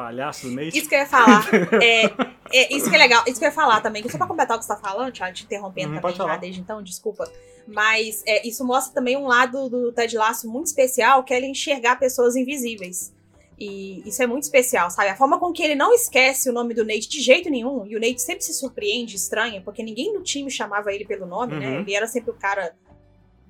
palhaço 0.00 0.48
do 0.48 0.54
Nate. 0.54 0.78
Isso 0.78 0.88
que 0.88 0.94
eu 0.94 1.00
ia 1.00 1.06
falar. 1.06 1.46
É, 1.82 2.04
é, 2.52 2.74
isso 2.74 2.88
que 2.88 2.96
é 2.96 2.98
legal, 2.98 3.22
isso 3.26 3.38
que 3.38 3.44
eu 3.44 3.48
ia 3.48 3.54
falar 3.54 3.80
também. 3.80 4.02
Só 4.08 4.16
pra 4.16 4.26
completar 4.26 4.56
o 4.56 4.60
que 4.60 4.64
você 4.64 4.74
tá 4.74 4.80
falando, 4.80 5.12
Thiago, 5.12 5.34
te 5.34 5.44
interrompendo 5.44 5.94
Uhum, 5.94 6.00
também 6.00 6.16
já 6.16 6.36
desde 6.36 6.60
então, 6.60 6.82
desculpa. 6.82 7.30
Mas 7.66 8.22
é, 8.26 8.46
isso 8.46 8.64
mostra 8.64 8.94
também 8.94 9.16
um 9.16 9.26
lado 9.26 9.68
do 9.68 9.92
Ted 9.92 10.16
Lasso 10.16 10.50
muito 10.50 10.66
especial, 10.66 11.22
que 11.22 11.34
é 11.34 11.36
ele 11.36 11.46
enxergar 11.46 11.96
pessoas 11.98 12.34
invisíveis. 12.34 13.12
E 13.58 14.02
isso 14.08 14.22
é 14.22 14.26
muito 14.26 14.44
especial, 14.44 14.90
sabe? 14.90 15.10
A 15.10 15.16
forma 15.16 15.38
com 15.38 15.52
que 15.52 15.62
ele 15.62 15.74
não 15.74 15.92
esquece 15.92 16.48
o 16.48 16.52
nome 16.52 16.72
do 16.72 16.84
Nate 16.84 17.08
de 17.08 17.20
jeito 17.20 17.50
nenhum, 17.50 17.86
e 17.86 17.94
o 17.94 18.00
Nate 18.00 18.22
sempre 18.22 18.42
se 18.42 18.54
surpreende, 18.54 19.16
estranha, 19.16 19.60
porque 19.62 19.82
ninguém 19.82 20.12
no 20.14 20.22
time 20.22 20.50
chamava 20.50 20.92
ele 20.92 21.04
pelo 21.04 21.26
nome, 21.26 21.56
né? 21.56 21.68
Uhum. 21.68 21.80
Ele 21.80 21.94
era 21.94 22.06
sempre 22.06 22.30
o 22.30 22.34
cara 22.34 22.74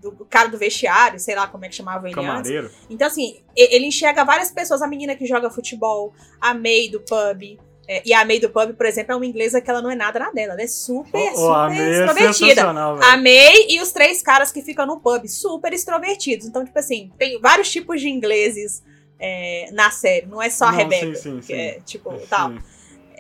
do, 0.01 0.13
cara 0.29 0.49
do 0.49 0.59
vestiário, 0.59 1.19
sei 1.19 1.35
lá 1.35 1.47
como 1.47 1.65
é 1.65 1.69
que 1.69 1.75
chamava 1.75 2.09
ele 2.09 2.19
antes. 2.19 2.27
Camareiro. 2.27 2.71
Então, 2.89 3.07
assim, 3.07 3.41
ele 3.55 3.87
enxerga 3.87 4.25
várias 4.25 4.51
pessoas. 4.51 4.83
A 4.83 4.87
menina 4.87 5.15
que 5.15 5.27
joga 5.27 5.51
futebol, 5.51 6.13
a 6.41 6.55
May 6.55 6.89
do 6.89 7.01
pub. 7.01 7.59
é, 7.87 8.03
e 8.07 8.15
a 8.15 8.25
May 8.25 8.39
do 8.41 8.49
pub, 8.49 8.73
por 8.75 8.87
exemplo, 8.87 9.13
é 9.13 9.17
uma 9.17 9.27
inglesa 9.27 9.61
que 9.61 9.69
ela 9.69 9.83
não 9.83 9.91
é 9.91 9.95
nada 9.95 10.19
na 10.19 10.31
dela. 10.31 10.53
Ela 10.55 10.63
é 10.63 10.67
super, 10.67 11.29
a 11.29 11.35
super 11.35 11.69
May 11.69 11.79
é 11.79 11.91
extrovertida. 11.91 12.71
A. 12.71 13.17
May 13.17 13.67
e 13.69 13.81
os 13.81 13.93
três 13.93 14.23
caras 14.23 14.51
que 14.51 14.63
ficam 14.63 14.87
no 14.87 15.01
pub, 15.01 15.27
super 15.29 15.73
extrovertidos. 15.73 16.47
Então, 16.47 16.65
tipo 16.65 16.79
assim, 16.79 17.11
tem 17.19 17.41
vários 17.41 17.71
tipos 17.71 18.01
de 18.01 18.09
ingleses 18.09 18.83
é, 19.19 19.69
na 19.73 19.91
série. 19.91 20.27
Não 20.27 20.41
é 20.41 20.49
só 20.49 20.67
a 20.67 20.71
Não, 20.71 20.79
Rebecca. 20.79 21.15
sim, 21.15 21.23
sim, 21.23 21.41
que 21.41 21.47
sim. 21.47 21.55
é, 21.55 21.81
tipo, 21.85 22.17
tal. 22.29 22.55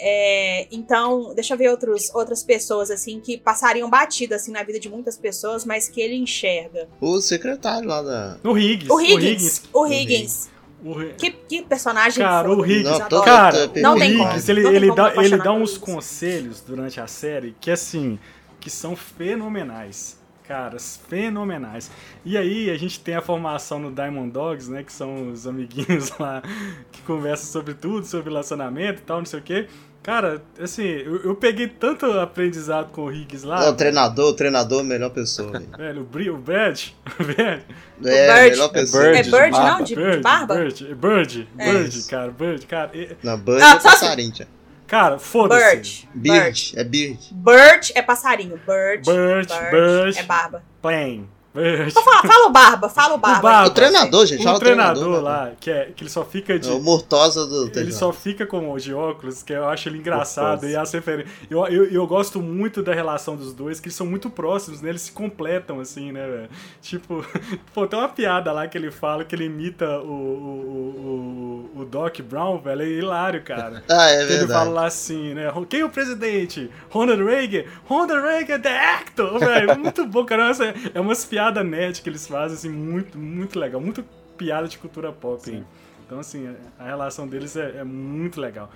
É, 0.02 0.66
então, 0.72 1.34
deixa 1.34 1.52
eu 1.52 1.58
ver 1.58 1.68
outros, 1.68 2.08
outras 2.14 2.42
pessoas, 2.42 2.90
assim, 2.90 3.20
que 3.20 3.36
passariam 3.36 3.90
batido, 3.90 4.34
assim, 4.34 4.50
na 4.50 4.62
vida 4.62 4.80
de 4.80 4.88
muitas 4.88 5.18
pessoas, 5.18 5.64
mas 5.64 5.88
que 5.88 6.00
ele 6.00 6.14
enxerga. 6.16 6.88
O 7.00 7.20
secretário 7.20 7.86
lá 7.86 8.00
da. 8.00 8.38
O 8.42 8.56
Higgins. 8.56 8.88
O 8.90 9.00
Higgins. 9.00 9.62
O 9.74 9.86
Higgins. 9.86 10.50
O 10.82 10.92
Hi- 10.98 11.14
Que, 11.18 11.30
que 11.30 11.62
personagem 11.62 12.24
Cara, 12.24 12.48
foda, 12.48 12.62
o 12.62 12.64
Higgins. 12.66 12.98
Não. 13.10 13.22
Cara, 13.22 13.70
Não 13.76 13.94
o 13.94 13.98
tem 13.98 14.12
Higgins, 14.12 14.46
como. 14.46 14.50
ele, 14.50 14.62
Não 14.62 14.70
tem 14.70 14.76
ele 14.76 14.86
como 14.88 14.96
dá, 14.96 15.14
ele 15.24 15.36
dá 15.36 15.52
uns 15.52 15.70
isso. 15.72 15.80
conselhos 15.80 16.60
durante 16.62 16.98
a 16.98 17.06
série 17.06 17.54
que, 17.60 17.70
assim, 17.70 18.18
que 18.58 18.70
são 18.70 18.96
fenomenais. 18.96 20.18
caras 20.48 20.98
fenomenais. 21.08 21.90
E 22.24 22.36
aí 22.36 22.70
a 22.70 22.76
gente 22.78 22.98
tem 23.00 23.14
a 23.14 23.20
formação 23.22 23.78
no 23.78 23.92
Diamond 23.92 24.30
Dogs, 24.32 24.68
né? 24.70 24.82
Que 24.82 24.92
são 24.92 25.30
os 25.30 25.46
amiguinhos 25.46 26.10
lá 26.18 26.42
que 26.90 27.02
conversam 27.02 27.52
sobre 27.52 27.74
tudo, 27.74 28.04
sobre 28.06 28.30
relacionamento 28.30 29.00
e 29.00 29.04
tal, 29.04 29.18
não 29.18 29.26
sei 29.26 29.38
o 29.38 29.42
quê. 29.42 29.68
Cara, 30.02 30.42
assim, 30.58 30.82
eu, 30.82 31.24
eu, 31.24 31.34
peguei 31.34 31.68
tanto 31.68 32.06
aprendizado 32.18 32.90
com 32.90 33.02
o 33.02 33.12
Higgs 33.12 33.46
lá. 33.46 33.68
o 33.68 33.74
treinador, 33.74 34.30
o 34.30 34.32
treinador, 34.32 34.82
melhor 34.82 35.10
pessoa. 35.10 35.52
Velho, 35.76 36.08
velho 36.10 36.32
o, 36.32 36.36
o 36.36 36.40
Brad. 36.40 36.88
O 37.20 37.24
Brad. 37.24 37.60
É, 38.02 38.50
melhor 38.50 38.68
pessoa. 38.70 39.04
É 39.04 39.22
Bird, 39.22 39.28
é 39.28 39.30
Bird 39.30 39.58
não? 39.58 39.82
De, 39.82 39.94
Bird, 39.94 40.16
de 40.16 40.22
barba? 40.22 40.54
Bird, 40.54 40.94
Bird, 40.94 41.48
é. 41.58 41.72
Bird, 41.72 42.02
cara, 42.04 42.30
Bird, 42.30 42.66
cara. 42.66 42.90
Não, 43.22 43.38
Bird 43.38 43.62
ah, 43.62 43.72
é 43.72 43.78
passarinho, 43.78 44.32
tia. 44.32 44.48
Cara, 44.86 45.18
foda-se. 45.18 45.60
Bird. 45.62 46.08
Bird. 46.14 46.72
É 46.76 46.84
Bird. 46.84 47.18
Bird 47.32 47.92
é 47.94 48.02
passarinho. 48.02 48.58
Bird. 48.66 49.04
Bird, 49.04 49.48
Bird. 49.48 49.70
Bird 49.70 50.18
é 50.18 50.22
barba. 50.22 50.64
Plane. 50.80 51.28
Fala, 51.52 52.22
fala 52.22 52.46
o 52.46 52.50
Barba, 52.50 52.88
fala 52.88 53.14
o 53.14 53.18
Barba. 53.18 53.38
O, 53.38 53.42
barba, 53.42 53.68
o 53.68 53.70
treinador, 53.70 54.24
gente, 54.24 54.46
o 54.46 54.58
treinador, 54.60 54.94
treinador 55.02 55.20
lá, 55.20 55.44
né? 55.46 55.52
que, 55.58 55.68
é, 55.68 55.86
que 55.86 56.04
ele 56.04 56.10
só 56.10 56.24
fica 56.24 56.56
de. 56.56 56.70
É 56.70 56.72
o 56.72 56.80
Mortosa 56.80 57.44
do. 57.44 57.72
Ele 57.74 57.92
só 57.92 58.12
fica 58.12 58.46
com 58.46 58.76
de 58.76 58.94
óculos, 58.94 59.42
que 59.42 59.52
eu 59.52 59.68
acho 59.68 59.88
ele 59.88 59.98
engraçado. 59.98 60.64
E 60.68 60.76
as 60.76 60.92
referências. 60.92 61.34
Eu, 61.50 61.66
eu, 61.66 61.84
eu 61.86 62.06
gosto 62.06 62.40
muito 62.40 62.84
da 62.84 62.94
relação 62.94 63.34
dos 63.34 63.52
dois, 63.52 63.80
que 63.80 63.88
eles 63.88 63.96
são 63.96 64.06
muito 64.06 64.30
próximos, 64.30 64.80
né? 64.80 64.90
Eles 64.90 65.02
se 65.02 65.12
completam, 65.12 65.80
assim, 65.80 66.12
né, 66.12 66.24
velho? 66.24 66.48
Tipo, 66.80 67.26
pô, 67.74 67.84
tem 67.84 67.98
uma 67.98 68.08
piada 68.08 68.52
lá 68.52 68.68
que 68.68 68.78
ele 68.78 68.92
fala 68.92 69.24
que 69.24 69.34
ele 69.34 69.46
imita 69.46 69.98
o, 69.98 70.12
o, 70.12 71.70
o, 71.74 71.80
o 71.80 71.84
Doc 71.84 72.20
Brown, 72.20 72.60
velho. 72.60 72.82
É 72.82 72.86
hilário, 72.86 73.42
cara. 73.42 73.82
ah, 73.90 74.08
é 74.08 74.18
verdade. 74.18 74.44
Ele 74.44 74.52
fala 74.52 74.70
lá 74.70 74.86
assim, 74.86 75.34
né? 75.34 75.52
Quem 75.68 75.80
é 75.80 75.84
o 75.84 75.90
presidente? 75.90 76.70
Ronald 76.90 77.24
Reagan? 77.24 77.64
Ronald 77.86 78.22
Reagan, 78.22 78.60
the 78.60 78.78
actor, 78.78 79.36
velho. 79.40 79.76
Muito 79.76 80.06
bom, 80.06 80.24
cara. 80.24 80.52
É 80.94 81.00
umas 81.00 81.24
piadas 81.24 81.39
nerd 81.64 82.02
que 82.02 82.08
eles 82.08 82.26
fazem, 82.26 82.56
assim, 82.56 82.68
muito, 82.68 83.18
muito 83.18 83.58
legal. 83.58 83.80
Muito 83.80 84.04
piada 84.36 84.66
de 84.68 84.78
cultura 84.78 85.12
pop. 85.12 85.42
Sim. 85.42 85.64
Então, 86.04 86.18
assim, 86.18 86.54
a 86.78 86.84
relação 86.84 87.28
deles 87.28 87.56
é, 87.56 87.78
é, 87.78 87.84
muito 87.84 88.40
legal. 88.40 88.70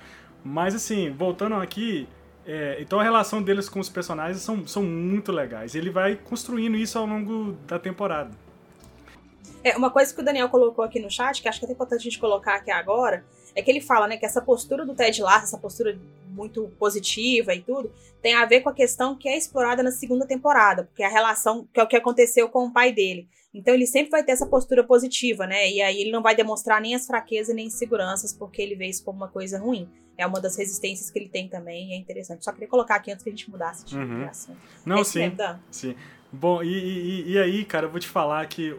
Mas, 0.45 0.75
assim, 0.75 1.11
voltando 1.11 1.57
aqui, 1.57 2.07
é, 2.47 2.77
então 2.81 3.01
a 3.01 3.03
relação 3.03 3.43
deles 3.43 3.69
com 3.69 3.81
os 3.81 3.89
personagens 3.89 4.41
são, 4.41 4.67
são 4.67 4.83
muito 4.83 5.33
legais. 5.33 5.75
Ele 5.75 5.91
vai 5.91 6.15
construindo 6.15 6.77
isso 6.77 6.99
ao 6.99 7.07
longo 7.07 7.53
da 7.67 7.79
temporada. 7.79 8.31
É, 9.65 9.77
uma 9.77 9.91
coisa 9.91 10.15
que 10.15 10.21
o 10.21 10.25
Daniel 10.25 10.49
colocou 10.49 10.85
aqui 10.85 11.01
no 11.01 11.11
chat, 11.11 11.41
que 11.41 11.49
acho 11.49 11.59
que 11.59 11.67
é 11.67 11.73
importante 11.73 12.01
a 12.01 12.05
gente 12.05 12.19
colocar 12.19 12.57
aqui 12.57 12.71
agora, 12.71 13.25
é 13.55 13.63
que 13.63 13.71
ele 13.71 13.81
fala, 13.81 14.07
né, 14.09 14.17
que 14.17 14.27
essa 14.27 14.41
postura 14.41 14.85
do 14.85 14.95
Ted 14.95 15.23
Lasso, 15.23 15.45
essa 15.45 15.59
postura 15.59 15.99
muito 16.31 16.71
positiva 16.79 17.55
e 17.55 17.63
tudo, 17.63 17.93
tem 18.21 18.35
a 18.35 18.45
ver 18.45 18.61
com 18.61 18.69
a 18.69 18.75
questão 18.75 19.17
que 19.17 19.29
é 19.29 19.37
explorada 19.37 19.83
na 19.83 19.93
segunda 19.93 20.27
temporada, 20.27 20.85
porque 20.85 21.03
a 21.03 21.09
relação, 21.09 21.69
que 21.73 21.79
é 21.79 21.83
o 21.83 21.87
que 21.87 21.97
aconteceu 21.97 22.49
com 22.49 22.67
o 22.67 22.73
pai 22.73 22.93
dele. 22.93 23.29
Então 23.55 23.73
ele 23.73 23.87
sempre 23.87 24.11
vai 24.11 24.25
ter 24.25 24.33
essa 24.33 24.47
postura 24.47 24.83
positiva, 24.83 25.47
né? 25.47 25.71
E 25.71 25.81
aí 25.81 26.01
ele 26.01 26.11
não 26.11 26.23
vai 26.23 26.35
demonstrar 26.35 26.81
nem 26.81 26.95
as 26.95 27.07
fraquezas 27.07 27.55
nem 27.55 27.67
inseguranças, 27.67 28.33
porque 28.33 28.61
ele 28.61 28.75
vê 28.75 28.87
isso 28.87 29.05
como 29.05 29.19
uma 29.19 29.29
coisa 29.29 29.59
ruim. 29.59 29.89
É 30.19 30.27
uma 30.27 30.41
das 30.41 30.57
resistências 30.57 31.11
que 31.11 31.19
ele 31.19 31.29
tem 31.29 31.49
também, 31.49 31.91
e 31.91 31.95
é 31.95 31.97
interessante. 31.97 32.45
Só 32.45 32.53
queria 32.53 32.69
colocar 32.69 32.97
aqui 32.97 33.13
antes 33.13 33.23
que 33.23 33.31
a 33.31 33.33
gente 33.33 33.49
mudasse 33.49 33.85
de 33.85 33.97
uhum. 33.97 34.29
Não, 34.85 34.99
é 34.99 35.05
sim. 35.05 35.21
Sim. 35.71 35.95
Bom, 36.33 36.63
e, 36.63 36.69
e, 36.69 37.33
e, 37.33 37.39
aí, 37.39 37.65
cara, 37.65 37.87
eu 37.87 37.91
vou 37.91 38.01
te 38.01 38.09
falar 38.09 38.45
que, 38.47 38.77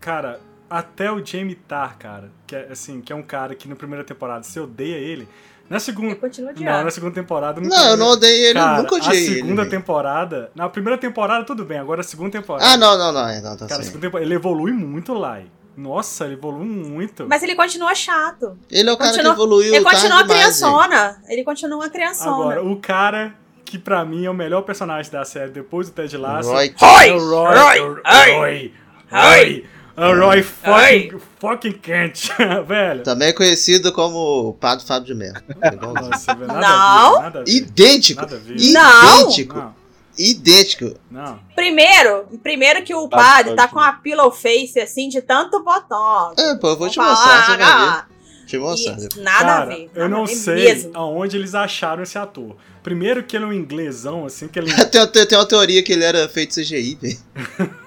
cara, 0.00 0.40
até 0.68 1.10
o 1.10 1.24
Jamie 1.24 1.54
Tarr, 1.54 1.96
cara, 1.98 2.30
que 2.46 2.54
é 2.54 2.68
assim, 2.70 3.00
que 3.00 3.12
é 3.12 3.16
um 3.16 3.22
cara 3.22 3.54
que 3.54 3.68
na 3.68 3.76
primeira 3.76 4.04
temporada 4.04 4.42
você 4.42 4.60
odeia 4.60 4.96
ele. 4.96 5.28
Na 5.68 5.80
segunda. 5.80 6.16
Não, 6.60 6.84
na 6.84 6.90
segunda 6.90 7.14
temporada. 7.14 7.60
Não, 7.60 7.68
não 7.68 7.88
eu 7.88 7.96
não 7.96 8.06
odeio 8.08 8.46
ele, 8.46 8.58
cara, 8.58 8.82
nunca 8.82 8.96
odiei. 8.96 9.28
A 9.28 9.34
segunda 9.34 9.62
ele, 9.62 9.70
temporada. 9.70 10.50
Na 10.54 10.68
primeira 10.68 10.98
temporada, 10.98 11.44
tudo 11.44 11.64
bem, 11.64 11.78
agora 11.78 12.02
a 12.02 12.04
segunda 12.04 12.30
temporada. 12.30 12.66
Ah, 12.66 12.76
não, 12.76 12.98
não, 12.98 13.12
não. 13.12 13.28
É, 13.28 13.40
não 13.40 13.56
tá 13.56 13.66
cara, 13.66 13.82
temporada, 13.82 14.22
ele 14.22 14.34
evolui 14.34 14.72
muito 14.72 15.14
lá. 15.14 15.40
Nossa, 15.76 16.26
ele 16.26 16.34
evolui 16.34 16.66
muito. 16.66 17.26
Mas 17.28 17.42
ele 17.42 17.54
continua 17.54 17.94
chato. 17.94 18.56
Ele 18.70 18.88
é 18.88 18.92
o 18.92 18.96
cara 18.96 19.12
que 19.12 19.26
evoluiu. 19.26 19.74
Ele 19.74 19.84
continua 19.84 20.18
uma 20.18 20.28
criançona. 20.28 21.22
Ele 21.28 21.42
continua 21.42 21.78
uma 21.78 21.88
criançona. 21.88 22.52
Agora, 22.52 22.64
o 22.64 22.76
cara 22.76 23.34
que 23.64 23.78
pra 23.78 24.04
mim 24.04 24.24
é 24.24 24.30
o 24.30 24.34
melhor 24.34 24.62
personagem 24.62 25.10
da 25.10 25.24
série 25.24 25.50
depois 25.50 25.88
do 25.88 25.94
Ted 25.94 26.16
Lasso. 26.16 26.50
Roy. 26.52 26.74
É 26.78 27.12
o 27.12 27.18
Roy. 27.18 27.56
Roy. 27.56 27.78
Roy. 27.78 28.34
Roy. 28.38 28.74
Roy. 29.10 29.66
A 29.96 30.12
Roy 30.12 30.42
fucking, 30.42 31.20
fucking 31.38 31.78
Kent, 31.78 32.30
velho. 32.66 33.02
Também 33.04 33.28
é 33.28 33.32
conhecido 33.32 33.92
como 33.92 34.48
o 34.48 34.52
Padre 34.52 34.84
Fábio 34.84 35.06
de 35.06 35.14
Mello. 35.14 35.40
Nossa, 35.80 36.34
nada 36.34 36.60
não. 36.60 37.12
Ver, 37.14 37.22
nada 37.22 37.44
idêntico. 37.46 38.20
Nada 38.20 38.36
idêntico. 38.36 39.56
Não. 39.56 39.74
Idêntico. 40.18 40.94
Não. 41.10 41.38
Primeiro, 41.54 42.26
primeiro 42.42 42.82
que 42.82 42.94
o 42.94 43.08
padre 43.08 43.54
tá 43.54 43.66
com 43.66 43.80
a 43.80 43.92
pillow 43.92 44.30
face 44.30 44.78
assim 44.80 45.08
de 45.08 45.20
tanto 45.20 45.62
botão. 45.62 46.32
É, 46.38 46.54
pô, 46.56 46.68
eu 46.68 46.76
vou 46.76 46.88
te 46.88 46.98
mostrar, 46.98 47.46
você 47.46 47.56
vai 47.56 47.86
ver. 47.86 48.04
Te 48.46 48.58
mostrar. 48.58 48.96
Nada 49.16 49.44
Cara, 49.44 49.62
a 49.62 49.66
ver. 49.66 49.90
eu 49.94 50.08
não 50.08 50.26
sei 50.26 50.54
mesmo. 50.54 50.90
aonde 50.94 51.36
eles 51.36 51.54
acharam 51.54 52.02
esse 52.02 52.16
ator. 52.18 52.56
Primeiro 52.82 53.24
que 53.24 53.36
ele 53.36 53.44
é 53.44 53.48
um 53.48 53.52
inglesão, 53.52 54.26
assim, 54.26 54.46
que 54.46 54.58
ele... 54.58 54.72
tem, 54.86 55.06
tem, 55.08 55.26
tem 55.26 55.38
uma 55.38 55.46
teoria 55.46 55.82
que 55.82 55.92
ele 55.92 56.04
era 56.04 56.28
feito 56.28 56.54
CGI, 56.54 56.98
velho. 57.00 57.83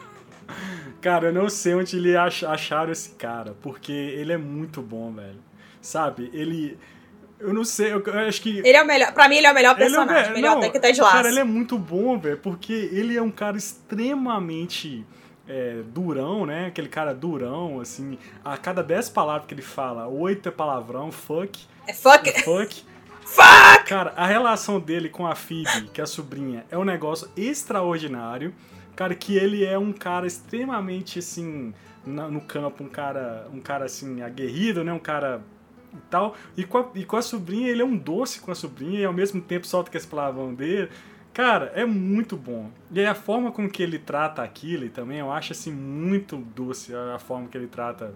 Cara, 1.02 1.28
eu 1.28 1.34
não 1.34 1.50
sei 1.50 1.76
onde 1.76 1.98
ele 1.98 2.16
ach 2.16 2.44
acharam 2.44 2.92
esse 2.92 3.12
cara, 3.12 3.56
porque 3.62 3.92
ele 3.92 4.34
é 4.34 4.38
muito 4.38 4.82
bom, 4.82 5.12
velho. 5.12 5.40
Sabe? 5.82 6.30
Ele. 6.34 6.78
Eu 7.40 7.54
não 7.54 7.64
sei, 7.64 7.94
eu, 7.94 8.04
eu 8.04 8.20
acho 8.28 8.42
que. 8.42 8.60
Ele 8.60 8.76
é 8.76 8.82
o 8.82 8.86
melhor. 8.86 9.14
Pra 9.14 9.30
mim, 9.30 9.38
ele 9.38 9.48
é 9.48 9.52
o 9.52 9.56
melhor 9.56 9.76
personagem. 9.76 10.30
É 10.30 10.32
o, 10.32 10.34
melhor 10.34 10.52
não, 10.52 10.58
até 10.58 10.70
que 10.70 10.80
Ted 10.80 11.00
Lasso. 11.00 11.14
Cara, 11.14 11.30
ele 11.30 11.40
é 11.40 11.44
muito 11.44 11.78
bom, 11.78 12.18
velho, 12.18 12.38
porque 12.38 12.74
ele 12.92 13.16
é 13.16 13.22
um 13.22 13.32
cara 13.32 13.58
extremamente. 13.58 15.06
É, 15.50 15.82
durão, 15.94 16.46
né? 16.46 16.66
Aquele 16.66 16.90
cara 16.90 17.14
durão, 17.14 17.80
assim. 17.80 18.18
A 18.44 18.58
cada 18.58 18.84
dez 18.84 19.08
palavras 19.08 19.48
que 19.48 19.54
ele 19.54 19.62
fala, 19.62 20.06
oito 20.06 20.50
é 20.50 20.52
palavrão, 20.52 21.10
fuck. 21.10 21.66
É 21.88 21.94
fuck? 21.94 22.28
É 22.28 22.42
fuck. 22.42 22.84
fuck! 23.24 23.86
Cara, 23.86 24.14
a 24.18 24.28
relação 24.28 24.78
dele 24.78 25.08
com 25.08 25.26
a 25.26 25.36
Phoebe, 25.36 25.88
que 25.94 26.02
é 26.02 26.04
a 26.04 26.08
sobrinha, 26.08 26.66
é 26.70 26.78
um 26.78 26.84
negócio 26.84 27.30
extraordinário. 27.38 28.54
Cara, 28.98 29.14
que 29.14 29.38
ele 29.38 29.64
é 29.64 29.78
um 29.78 29.94
cara 29.94 30.26
extremamente, 30.26 31.20
assim, 31.20 31.72
no 32.04 32.42
campo, 32.42 32.84
um 32.84 32.90
cara, 32.90 33.48
um 33.54 33.60
cara, 33.60 33.86
assim, 33.86 34.24
aguerrido, 34.24 34.84
né? 34.84 34.92
Um 34.92 35.00
cara 35.00 35.40
e 35.94 36.02
tal. 36.10 36.36
E 36.58 36.64
com, 36.64 36.80
a, 36.80 36.88
e 36.96 37.06
com 37.06 37.16
a 37.16 37.22
sobrinha, 37.22 37.70
ele 37.70 37.84
é 37.84 37.86
um 37.86 37.96
doce 37.96 38.42
com 38.42 38.52
a 38.52 38.56
sobrinha 38.56 39.00
e 39.00 39.06
ao 39.06 39.14
mesmo 39.14 39.40
tempo 39.40 39.68
solta 39.68 39.92
com 39.92 39.98
esse 39.98 40.08
palavrão 40.08 40.52
dele. 40.52 40.90
Cara, 41.32 41.72
é 41.76 41.86
muito 41.86 42.36
bom. 42.36 42.72
E 42.92 43.00
aí 43.00 43.06
a 43.06 43.14
forma 43.14 43.52
com 43.52 43.70
que 43.70 43.84
ele 43.84 44.00
trata 44.00 44.42
aquilo 44.42 44.90
também, 44.90 45.20
eu 45.20 45.32
acho, 45.32 45.52
assim, 45.52 45.72
muito 45.72 46.36
doce 46.36 46.92
a 46.96 47.20
forma 47.20 47.48
que 47.48 47.56
ele 47.56 47.68
trata 47.68 48.16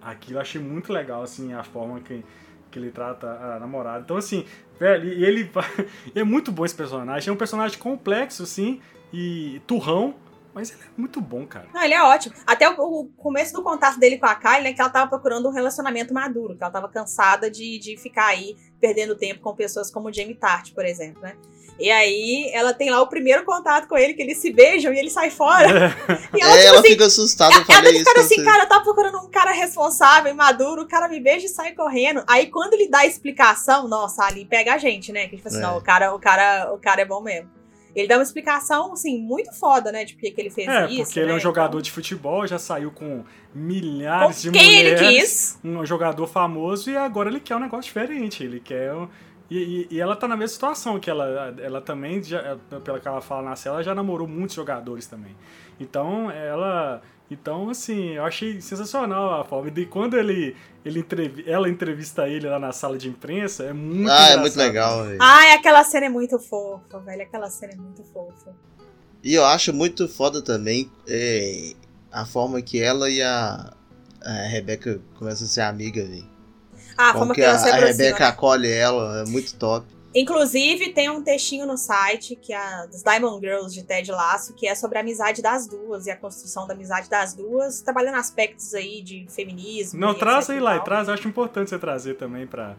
aquilo. 0.00 0.38
Eu 0.38 0.40
achei 0.40 0.60
muito 0.60 0.90
legal, 0.90 1.22
assim, 1.22 1.52
a 1.52 1.62
forma 1.62 2.00
que 2.00 2.24
que 2.70 2.78
ele 2.78 2.90
trata 2.90 3.26
a 3.26 3.58
namorada. 3.58 4.00
Então, 4.04 4.16
assim, 4.16 4.44
velho, 4.78 5.12
e 5.12 5.24
ele 5.24 5.50
é 6.14 6.24
muito 6.24 6.52
bom 6.52 6.64
esse 6.64 6.74
personagem. 6.74 7.28
É 7.28 7.32
um 7.32 7.36
personagem 7.36 7.78
complexo, 7.78 8.42
assim, 8.42 8.80
e 9.12 9.60
turrão, 9.66 10.14
mas 10.52 10.70
ele 10.70 10.80
é 10.82 11.00
muito 11.00 11.20
bom, 11.20 11.46
cara. 11.46 11.68
Não, 11.72 11.82
ele 11.82 11.94
é 11.94 12.02
ótimo. 12.02 12.34
Até 12.46 12.68
o, 12.68 12.74
o, 12.74 13.04
começo 13.16 13.52
do 13.52 13.62
contato 13.62 13.98
dele 13.98 14.18
com 14.18 14.26
a 14.26 14.34
Kylie, 14.34 14.62
né, 14.62 14.72
que 14.72 14.80
ela 14.80 14.90
tava 14.90 15.08
procurando 15.08 15.48
um 15.48 15.52
relacionamento 15.52 16.12
maduro, 16.12 16.56
que 16.56 16.62
ela 16.62 16.72
tava 16.72 16.88
cansada 16.88 17.50
de, 17.50 17.78
de 17.78 17.96
ficar 17.96 18.26
aí 18.26 18.56
perdendo 18.80 19.16
tempo 19.16 19.40
com 19.40 19.54
pessoas 19.54 19.90
como 19.90 20.12
Jamie 20.12 20.34
Tart, 20.34 20.72
por 20.72 20.84
exemplo, 20.84 21.22
né? 21.22 21.36
E 21.78 21.90
aí 21.90 22.50
ela 22.52 22.74
tem 22.74 22.90
lá 22.90 23.00
o 23.00 23.06
primeiro 23.06 23.42
contato 23.44 23.88
com 23.88 23.96
ele, 23.96 24.12
que 24.12 24.20
eles 24.20 24.36
se 24.36 24.52
beijam 24.52 24.92
e 24.92 24.98
ele 24.98 25.08
sai 25.08 25.30
fora. 25.30 25.86
É. 25.86 26.30
E 26.36 26.42
ela, 26.42 26.52
é, 26.52 26.56
tipo, 26.56 26.68
ela 26.68 26.78
assim, 26.80 26.88
fica 26.88 27.06
assustada. 27.06 27.54
Ela, 27.54 27.64
ela 27.68 27.98
fica 27.98 28.20
assim, 28.20 28.44
cara, 28.44 28.62
eu 28.64 28.68
tava 28.68 28.84
procurando 28.84 29.18
um 29.18 29.30
cara 29.30 29.50
responsável, 29.52 30.34
maduro, 30.34 30.82
o 30.82 30.88
cara 30.88 31.08
me 31.08 31.18
beija 31.18 31.46
e 31.46 31.48
sai 31.48 31.72
correndo. 31.72 32.22
Aí 32.26 32.46
quando 32.46 32.74
ele 32.74 32.88
dá 32.88 33.00
a 33.00 33.06
explicação, 33.06 33.88
nossa, 33.88 34.24
ali 34.24 34.44
pega 34.44 34.74
a 34.74 34.78
gente, 34.78 35.10
né? 35.10 35.26
Que 35.26 35.36
tipo 35.36 35.48
assim, 35.48 35.58
é. 35.58 35.62
não, 35.62 35.78
o 35.78 35.80
cara, 35.80 36.14
o 36.14 36.20
cara, 36.20 36.72
o 36.72 36.78
cara 36.78 37.00
é 37.00 37.04
bom 37.04 37.20
mesmo. 37.20 37.59
Ele 37.94 38.06
dá 38.06 38.16
uma 38.16 38.22
explicação, 38.22 38.92
assim, 38.92 39.20
muito 39.20 39.52
foda, 39.52 39.90
né? 39.90 40.04
De 40.04 40.14
por 40.14 40.20
que 40.20 40.34
ele 40.36 40.50
fez 40.50 40.68
é, 40.68 40.86
isso. 40.86 41.02
É, 41.02 41.04
porque 41.04 41.20
né? 41.20 41.24
ele 41.24 41.30
é 41.32 41.34
um 41.34 41.38
então 41.38 41.40
jogador 41.40 41.82
de 41.82 41.90
futebol, 41.90 42.46
já 42.46 42.58
saiu 42.58 42.90
com 42.90 43.24
milhares 43.54 44.36
com 44.36 44.42
de 44.42 44.58
quem 44.58 44.76
mulheres. 44.76 45.00
ele 45.00 45.20
quis. 45.20 45.58
Um 45.64 45.84
jogador 45.84 46.26
famoso 46.26 46.90
e 46.90 46.96
agora 46.96 47.28
ele 47.28 47.40
quer 47.40 47.56
um 47.56 47.60
negócio 47.60 47.84
diferente. 47.84 48.44
Ele 48.44 48.60
quer. 48.60 48.94
E, 49.50 49.58
e, 49.90 49.96
e, 49.96 50.00
ela 50.00 50.14
tá 50.14 50.28
na 50.28 50.36
mesma 50.36 50.54
situação, 50.54 51.00
que 51.00 51.10
ela, 51.10 51.54
ela 51.60 51.80
também, 51.80 52.22
já, 52.22 52.56
pela 52.84 53.00
que 53.00 53.08
ela 53.08 53.20
fala 53.20 53.42
na 53.42 53.56
cela, 53.56 53.76
ela 53.76 53.82
já 53.82 53.94
namorou 53.94 54.28
muitos 54.28 54.54
jogadores 54.54 55.06
também. 55.06 55.34
Então, 55.80 56.30
ela 56.30 57.02
então, 57.30 57.70
assim, 57.70 58.14
eu 58.14 58.24
achei 58.24 58.60
sensacional 58.60 59.40
a 59.40 59.44
forma. 59.44 59.70
E 59.76 59.86
quando 59.86 60.16
ele, 60.18 60.56
ele 60.84 61.00
entrev 61.00 61.44
ela 61.46 61.68
entrevista 61.68 62.28
ele 62.28 62.48
lá 62.48 62.58
na 62.58 62.72
sala 62.72 62.98
de 62.98 63.08
imprensa, 63.08 63.64
é 63.64 63.72
muito 63.72 64.10
Ah, 64.10 64.14
engraçado. 64.14 64.32
é 64.32 64.36
muito 64.40 64.56
legal, 64.56 65.04
velho. 65.04 65.18
Ah, 65.20 65.54
aquela 65.54 65.84
cena 65.84 66.06
é 66.06 66.08
muito 66.08 66.38
fofa, 66.38 66.98
velho. 66.98 67.22
Aquela 67.22 67.48
cena 67.48 67.72
é 67.72 67.76
muito 67.76 68.02
fofa. 68.04 68.52
E 69.22 69.34
eu 69.34 69.44
acho 69.44 69.72
muito 69.72 70.08
foda 70.08 70.42
também 70.42 70.90
é, 71.06 71.74
a 72.10 72.24
forma 72.26 72.60
que 72.62 72.82
ela 72.82 73.08
e 73.08 73.22
a, 73.22 73.72
a 74.22 74.32
Rebeca 74.48 75.00
começam 75.14 75.46
a 75.46 75.50
ser 75.50 75.60
amiga, 75.60 76.02
velho. 76.04 76.28
Ah, 76.96 77.10
a 77.10 77.12
forma 77.12 77.34
que, 77.34 77.40
que 77.40 77.46
ela 77.46 77.58
se 77.58 77.68
a, 77.68 77.74
a 77.74 77.78
Rebeca 77.78 78.18
né? 78.20 78.26
acolhe 78.26 78.68
ela, 78.70 79.22
é 79.22 79.30
muito 79.30 79.54
top. 79.54 79.86
Inclusive, 80.14 80.92
tem 80.92 81.08
um 81.08 81.22
textinho 81.22 81.66
no 81.66 81.76
site, 81.76 82.34
que 82.34 82.52
é 82.52 82.56
a 82.56 82.86
das 82.86 83.02
Diamond 83.02 83.40
Girls 83.40 83.74
de 83.74 83.84
Ted 83.84 84.10
Lasso, 84.10 84.54
que 84.54 84.66
é 84.66 84.74
sobre 84.74 84.98
a 84.98 85.02
amizade 85.02 85.40
das 85.40 85.68
duas 85.68 86.06
e 86.06 86.10
a 86.10 86.16
construção 86.16 86.66
da 86.66 86.74
amizade 86.74 87.08
das 87.08 87.32
duas, 87.32 87.80
trabalhando 87.80 88.16
aspectos 88.16 88.74
aí 88.74 89.02
de 89.02 89.26
feminismo. 89.30 90.00
Não, 90.00 90.12
traz 90.12 90.50
aí 90.50 90.58
lá, 90.58 90.78
traz, 90.80 91.08
acho 91.08 91.28
importante 91.28 91.70
você 91.70 91.78
trazer 91.78 92.14
também 92.14 92.46
pra. 92.46 92.76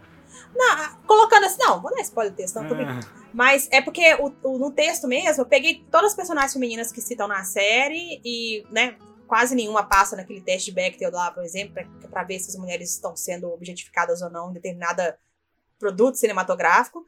Não, 0.53 0.95
colocando 1.07 1.45
assim, 1.45 1.57
não, 1.59 1.82
vou 1.82 1.91
dar 1.91 2.01
spoiler 2.01 2.34
do 2.34 2.36
texto, 2.36 2.55
não, 2.55 2.75
é. 2.75 2.99
Mas 3.34 3.69
é 3.71 3.82
porque 3.82 4.13
o, 4.15 4.34
o, 4.43 4.57
no 4.57 4.71
texto 4.71 5.07
mesmo, 5.07 5.41
eu 5.41 5.45
peguei 5.45 5.86
todas 5.89 6.11
as 6.11 6.15
personagens 6.15 6.53
femininas 6.53 6.91
que 6.91 6.99
citam 6.99 7.27
na 7.27 7.43
série 7.43 8.21
e, 8.25 8.65
né, 8.69 8.97
quase 9.27 9.55
nenhuma 9.55 9.84
passa 9.84 10.17
naquele 10.17 10.41
teste 10.41 10.71
de 10.71 10.75
Bechdel 10.75 11.11
lá, 11.11 11.32
por 11.32 11.43
exemplo, 11.43 11.82
para 12.09 12.23
ver 12.23 12.39
se 12.39 12.49
as 12.49 12.55
mulheres 12.57 12.91
estão 12.91 13.15
sendo 13.15 13.49
objetificadas 13.49 14.21
ou 14.21 14.29
não 14.29 14.49
em 14.49 14.53
determinada 14.53 15.17
produto 15.82 16.15
cinematográfico. 16.15 17.05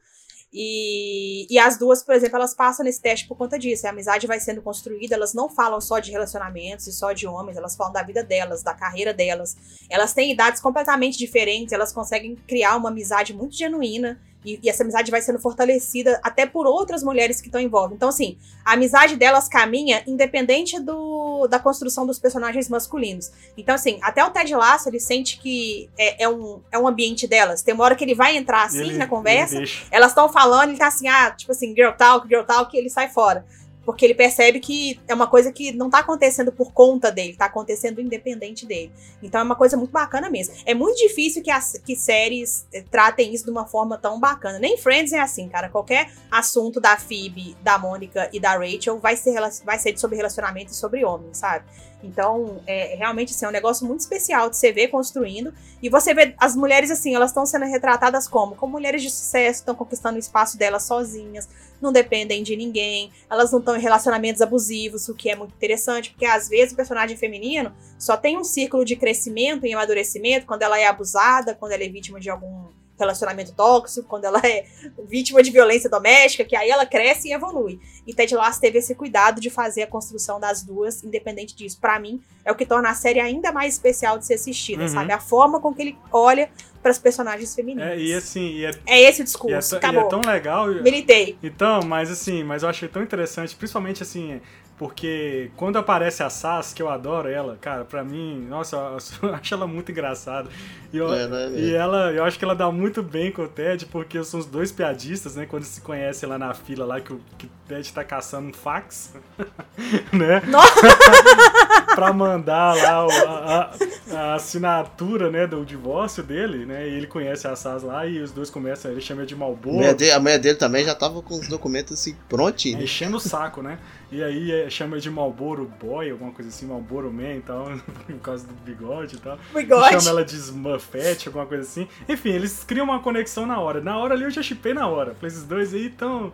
E, 0.56 1.52
e 1.52 1.58
as 1.58 1.76
duas, 1.76 2.00
por 2.02 2.14
exemplo, 2.14 2.36
elas 2.36 2.54
passam 2.54 2.84
nesse 2.84 3.00
teste 3.00 3.26
por 3.26 3.36
conta 3.36 3.58
disso. 3.58 3.86
A 3.86 3.90
amizade 3.90 4.26
vai 4.26 4.38
sendo 4.38 4.62
construída, 4.62 5.16
elas 5.16 5.34
não 5.34 5.48
falam 5.48 5.80
só 5.80 5.98
de 5.98 6.12
relacionamentos 6.12 6.86
e 6.86 6.92
só 6.92 7.12
de 7.12 7.26
homens, 7.26 7.56
elas 7.56 7.74
falam 7.74 7.92
da 7.92 8.04
vida 8.04 8.22
delas, 8.22 8.62
da 8.62 8.72
carreira 8.72 9.12
delas. 9.12 9.56
Elas 9.90 10.12
têm 10.12 10.30
idades 10.30 10.60
completamente 10.60 11.18
diferentes, 11.18 11.72
elas 11.72 11.92
conseguem 11.92 12.36
criar 12.46 12.76
uma 12.76 12.90
amizade 12.90 13.34
muito 13.34 13.56
genuína 13.56 14.20
e, 14.44 14.60
e, 14.62 14.68
essa 14.68 14.82
amizade 14.82 15.10
vai 15.10 15.20
sendo 15.20 15.38
fortalecida 15.38 16.20
até 16.22 16.46
por 16.46 16.66
outras 16.66 17.02
mulheres 17.02 17.40
que 17.40 17.48
estão 17.48 17.60
envolvidas. 17.60 17.96
Então, 17.96 18.08
assim, 18.08 18.36
a 18.64 18.74
amizade 18.74 19.16
delas 19.16 19.48
caminha 19.48 20.02
independente 20.06 20.78
do, 20.80 21.46
da 21.46 21.58
construção 21.58 22.06
dos 22.06 22.18
personagens 22.18 22.68
masculinos. 22.68 23.32
Então, 23.56 23.74
assim, 23.74 23.98
até 24.02 24.24
o 24.24 24.30
Ted 24.30 24.54
Lasso, 24.54 24.88
ele 24.88 25.00
sente 25.00 25.38
que 25.38 25.88
é, 25.98 26.24
é 26.24 26.28
um, 26.28 26.60
é 26.70 26.78
um 26.78 26.86
ambiente 26.86 27.26
delas. 27.26 27.62
Tem 27.62 27.74
uma 27.74 27.84
hora 27.84 27.94
que 27.94 28.04
ele 28.04 28.14
vai 28.14 28.36
entrar 28.36 28.64
assim 28.64 28.80
ele, 28.80 28.98
na 28.98 29.06
conversa, 29.06 29.62
elas 29.90 30.10
estão 30.10 30.28
falando, 30.28 30.70
ele 30.70 30.78
tá 30.78 30.88
assim, 30.88 31.08
ah, 31.08 31.30
tipo 31.30 31.52
assim, 31.52 31.74
girl 31.74 31.92
talk, 31.92 32.28
girl 32.28 32.44
talk, 32.44 32.74
e 32.76 32.80
ele 32.80 32.90
sai 32.90 33.08
fora. 33.08 33.44
Porque 33.84 34.04
ele 34.04 34.14
percebe 34.14 34.60
que 34.60 35.00
é 35.06 35.14
uma 35.14 35.26
coisa 35.26 35.52
que 35.52 35.72
não 35.72 35.90
tá 35.90 35.98
acontecendo 35.98 36.50
por 36.52 36.72
conta 36.72 37.10
dele, 37.10 37.36
tá 37.36 37.46
acontecendo 37.46 38.00
independente 38.00 38.66
dele. 38.66 38.92
Então 39.22 39.40
é 39.40 39.44
uma 39.44 39.56
coisa 39.56 39.76
muito 39.76 39.90
bacana 39.90 40.30
mesmo. 40.30 40.54
É 40.64 40.74
muito 40.74 40.96
difícil 40.96 41.42
que, 41.42 41.50
as, 41.50 41.80
que 41.84 41.94
séries 41.96 42.66
eh, 42.72 42.82
tratem 42.90 43.34
isso 43.34 43.44
de 43.44 43.50
uma 43.50 43.66
forma 43.66 43.98
tão 43.98 44.18
bacana. 44.18 44.58
Nem 44.58 44.76
Friends 44.76 45.12
é 45.12 45.20
assim, 45.20 45.48
cara. 45.48 45.68
Qualquer 45.68 46.10
assunto 46.30 46.80
da 46.80 46.96
Phoebe, 46.96 47.56
da 47.62 47.78
Mônica 47.78 48.28
e 48.32 48.40
da 48.40 48.56
Rachel 48.56 48.98
vai 48.98 49.16
ser, 49.16 49.34
vai 49.64 49.78
ser 49.78 49.98
sobre 49.98 50.16
relacionamento 50.16 50.72
e 50.72 50.74
sobre 50.74 51.04
homens, 51.04 51.38
sabe? 51.38 51.64
Então, 52.04 52.60
é 52.66 52.94
realmente 52.96 53.32
assim, 53.32 53.46
é 53.46 53.48
um 53.48 53.52
negócio 53.52 53.86
muito 53.86 54.00
especial 54.00 54.50
de 54.50 54.56
você 54.56 54.72
ver 54.72 54.88
construindo. 54.88 55.52
E 55.82 55.88
você 55.88 56.12
vê 56.12 56.34
as 56.38 56.54
mulheres 56.54 56.90
assim, 56.90 57.14
elas 57.14 57.30
estão 57.30 57.46
sendo 57.46 57.64
retratadas 57.64 58.28
como? 58.28 58.54
Como 58.54 58.72
mulheres 58.72 59.02
de 59.02 59.10
sucesso, 59.10 59.60
estão 59.60 59.74
conquistando 59.74 60.16
o 60.16 60.18
espaço 60.18 60.58
delas 60.58 60.84
sozinhas, 60.84 61.48
não 61.80 61.92
dependem 61.92 62.42
de 62.42 62.56
ninguém, 62.56 63.10
elas 63.30 63.50
não 63.50 63.58
estão 63.58 63.76
em 63.76 63.80
relacionamentos 63.80 64.42
abusivos, 64.42 65.08
o 65.08 65.14
que 65.14 65.30
é 65.30 65.36
muito 65.36 65.54
interessante, 65.54 66.10
porque 66.10 66.26
às 66.26 66.48
vezes 66.48 66.72
o 66.72 66.76
personagem 66.76 67.16
feminino 67.16 67.72
só 67.98 68.16
tem 68.16 68.36
um 68.36 68.44
círculo 68.44 68.84
de 68.84 68.96
crescimento 68.96 69.66
e 69.66 69.72
amadurecimento 69.72 70.46
quando 70.46 70.62
ela 70.62 70.78
é 70.78 70.86
abusada, 70.86 71.54
quando 71.54 71.72
ela 71.72 71.84
é 71.84 71.88
vítima 71.88 72.20
de 72.20 72.30
algum 72.30 72.68
relacionamento 72.98 73.52
tóxico, 73.52 74.08
quando 74.08 74.24
ela 74.24 74.40
é 74.44 74.64
vítima 75.08 75.42
de 75.42 75.50
violência 75.50 75.90
doméstica, 75.90 76.44
que 76.44 76.56
aí 76.56 76.70
ela 76.70 76.86
cresce 76.86 77.28
e 77.28 77.32
evolui. 77.32 77.80
E 78.06 78.14
Ted 78.14 78.34
Lasso 78.34 78.60
teve 78.60 78.78
esse 78.78 78.94
cuidado 78.94 79.40
de 79.40 79.50
fazer 79.50 79.82
a 79.82 79.86
construção 79.86 80.38
das 80.38 80.62
duas, 80.62 81.02
independente 81.02 81.54
disso. 81.54 81.78
Para 81.80 81.98
mim, 81.98 82.20
é 82.44 82.52
o 82.52 82.54
que 82.54 82.66
torna 82.66 82.90
a 82.90 82.94
série 82.94 83.20
ainda 83.20 83.52
mais 83.52 83.74
especial 83.74 84.18
de 84.18 84.26
ser 84.26 84.34
assistida, 84.34 84.82
uhum. 84.82 84.88
sabe? 84.88 85.12
A 85.12 85.20
forma 85.20 85.60
com 85.60 85.74
que 85.74 85.82
ele 85.82 85.98
olha 86.12 86.50
para 86.82 86.90
as 86.90 86.98
personagens 86.98 87.54
femininas. 87.54 87.92
É, 87.92 87.98
e 87.98 88.12
assim, 88.12 88.56
e 88.56 88.66
é, 88.66 88.70
é, 88.86 89.00
esse 89.08 89.22
o 89.22 89.24
discurso, 89.24 89.74
e 89.74 89.76
é, 89.76 89.78
acabou. 89.78 90.02
E 90.02 90.04
é 90.04 90.08
tão 90.10 90.20
legal. 90.20 90.66
Militei. 90.66 91.38
Então, 91.42 91.80
mas 91.82 92.10
assim, 92.10 92.44
mas 92.44 92.62
eu 92.62 92.68
achei 92.68 92.88
tão 92.88 93.02
interessante, 93.02 93.56
principalmente 93.56 94.02
assim, 94.02 94.38
porque 94.76 95.50
quando 95.56 95.78
aparece 95.78 96.22
a 96.22 96.28
Sass, 96.28 96.74
que 96.74 96.82
eu 96.82 96.90
adoro 96.90 97.28
ela, 97.28 97.56
cara, 97.60 97.84
pra 97.84 98.04
mim, 98.04 98.44
nossa, 98.48 98.76
eu 99.22 99.32
acho 99.34 99.54
ela 99.54 99.66
muito 99.66 99.92
engraçada. 99.92 100.50
E, 100.94 100.98
eu, 100.98 101.12
é, 101.12 101.24
é 101.24 101.50
e 101.50 101.74
ela, 101.74 102.12
eu 102.12 102.22
acho 102.22 102.38
que 102.38 102.44
ela 102.44 102.54
dá 102.54 102.70
muito 102.70 103.02
bem 103.02 103.32
com 103.32 103.42
o 103.42 103.48
Ted, 103.48 103.86
porque 103.86 104.22
são 104.22 104.38
os 104.38 104.46
dois 104.46 104.70
piadistas, 104.70 105.34
né? 105.34 105.44
Quando 105.44 105.64
se 105.64 105.80
conhecem 105.80 106.28
lá 106.28 106.38
na 106.38 106.54
fila 106.54 106.86
lá, 106.86 107.00
que 107.00 107.12
o, 107.12 107.20
que 107.36 107.46
o 107.46 107.50
Ted 107.66 107.92
tá 107.92 108.04
caçando 108.04 108.50
um 108.50 108.52
fax, 108.52 109.12
né? 110.12 110.40
pra 111.96 112.12
mandar 112.12 112.76
lá 112.76 113.06
o, 113.06 113.10
a, 113.10 113.70
a, 114.12 114.34
assinatura, 114.34 115.30
né, 115.30 115.46
do 115.48 115.64
divórcio 115.64 116.22
dele, 116.22 116.64
né? 116.64 116.88
E 116.88 116.94
ele 116.94 117.08
conhece 117.08 117.48
a 117.48 117.56
Sass 117.56 117.82
lá 117.82 118.06
e 118.06 118.20
os 118.20 118.30
dois 118.30 118.48
começam, 118.48 118.90
ele 118.90 119.00
chama 119.00 119.26
de 119.26 119.34
Malboro. 119.34 119.78
A 120.14 120.20
mulher 120.20 120.38
dele 120.38 120.56
também 120.56 120.84
já 120.84 120.94
tava 120.94 121.22
com 121.22 121.34
os 121.34 121.48
documentos 121.48 121.92
assim 121.98 122.16
prontinhos. 122.28 122.80
É, 122.80 122.84
enchendo 122.84 123.16
o 123.16 123.20
saco, 123.20 123.62
né? 123.62 123.78
E 124.10 124.22
aí 124.22 124.52
é, 124.52 124.70
chama 124.70 125.00
de 125.00 125.10
Malboro 125.10 125.70
Boy, 125.80 126.10
alguma 126.10 126.30
coisa 126.30 126.48
assim, 126.48 126.66
Malboro 126.66 127.12
Man 127.12 127.34
e 127.34 127.40
tal, 127.40 127.64
por 128.06 128.20
causa 128.20 128.46
do 128.46 128.54
bigode 128.54 129.16
e 129.16 129.18
tal. 129.18 129.38
Bigode. 129.52 129.90
chama 129.90 130.10
ela 130.10 130.24
de 130.24 130.36
Smurfette, 130.84 131.28
alguma 131.28 131.46
coisa 131.46 131.62
assim. 131.62 131.88
Enfim, 132.08 132.30
eles 132.30 132.62
criam 132.64 132.84
uma 132.84 133.00
conexão 133.00 133.46
na 133.46 133.58
hora. 133.58 133.80
Na 133.80 133.96
hora 133.96 134.14
ali 134.14 134.24
eu 134.24 134.30
já 134.30 134.42
chipei 134.42 134.74
na 134.74 134.86
hora. 134.86 135.14
Falei, 135.14 135.28
esses 135.28 135.44
dois 135.44 135.72
aí 135.74 135.86
estão. 135.86 136.32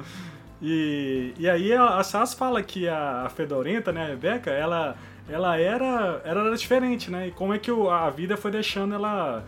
E, 0.61 1.33
e 1.39 1.49
aí 1.49 1.73
a, 1.73 1.99
a 1.99 2.05
Sass 2.05 2.35
fala 2.35 2.63
que 2.63 2.89
a, 2.89 3.31
Fedorenta, 3.35 3.93
né, 3.93 4.05
a 4.05 4.07
Rebeca, 4.09 4.51
ela, 4.51 4.97
ela 5.29 5.57
era, 5.57 6.21
era 6.25 6.55
diferente, 6.55 7.11
né? 7.11 7.29
E 7.29 7.31
como 7.31 7.55
é 7.55 7.59
que 7.59 7.71
o, 7.71 7.91
a 7.91 8.11
vida 8.11 8.37
foi 8.37 8.51
deixando 8.51 8.95
ela. 8.95 9.45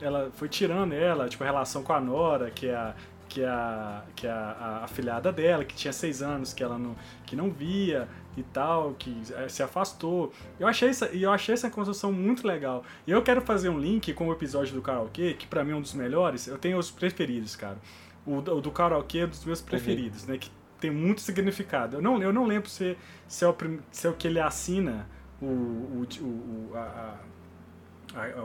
Ela 0.00 0.30
foi 0.34 0.48
tirando 0.48 0.92
ela, 0.92 1.28
tipo, 1.28 1.42
a 1.44 1.46
relação 1.46 1.82
com 1.82 1.92
a 1.92 2.00
Nora, 2.00 2.50
que 2.50 2.66
é 2.66 2.74
a, 2.74 2.94
que 3.28 3.42
é 3.42 3.48
a, 3.48 4.02
que 4.14 4.26
é 4.26 4.30
a, 4.30 4.56
a 4.80 4.84
afilhada 4.84 5.32
dela, 5.32 5.64
que 5.64 5.74
tinha 5.74 5.92
seis 5.92 6.20
anos, 6.20 6.52
que 6.52 6.62
ela 6.62 6.76
não, 6.76 6.94
que 7.24 7.36
não 7.36 7.50
via 7.50 8.08
e 8.36 8.42
tal, 8.42 8.94
que 8.94 9.16
se 9.48 9.62
afastou. 9.62 10.32
Eu 10.58 10.66
achei 10.66 10.88
essa, 10.88 11.06
eu 11.06 11.30
achei 11.30 11.54
essa 11.54 11.70
construção 11.70 12.12
muito 12.12 12.46
legal. 12.46 12.84
E 13.06 13.10
eu 13.10 13.22
quero 13.22 13.40
fazer 13.40 13.68
um 13.68 13.78
link 13.78 14.12
com 14.12 14.28
o 14.28 14.32
episódio 14.32 14.74
do 14.74 14.82
karaokê, 14.82 15.34
que 15.34 15.46
para 15.46 15.64
mim 15.64 15.72
é 15.72 15.76
um 15.76 15.80
dos 15.80 15.94
melhores. 15.94 16.46
Eu 16.46 16.58
tenho 16.58 16.78
os 16.78 16.90
preferidos, 16.90 17.56
cara. 17.56 17.78
O, 18.26 18.38
o 18.38 18.60
do 18.60 18.70
karaokê 18.70 19.18
é 19.18 19.24
um 19.26 19.28
dos 19.28 19.44
meus 19.44 19.60
uhum. 19.60 19.66
preferidos, 19.66 20.24
uhum. 20.24 20.32
né? 20.32 20.38
Que 20.38 20.50
tem 20.80 20.90
muito 20.90 21.20
significado. 21.20 21.96
Eu 21.96 22.02
não, 22.02 22.22
eu 22.22 22.32
não 22.32 22.46
lembro 22.46 22.68
se, 22.68 22.96
se, 23.26 23.44
é 23.44 23.48
o, 23.48 23.56
se 23.90 24.06
é 24.06 24.10
o 24.10 24.14
que 24.14 24.26
ele 24.26 24.40
assina 24.40 25.06
o, 25.40 25.46
o, 25.46 26.06
o 26.22 26.72
a, 26.74 27.18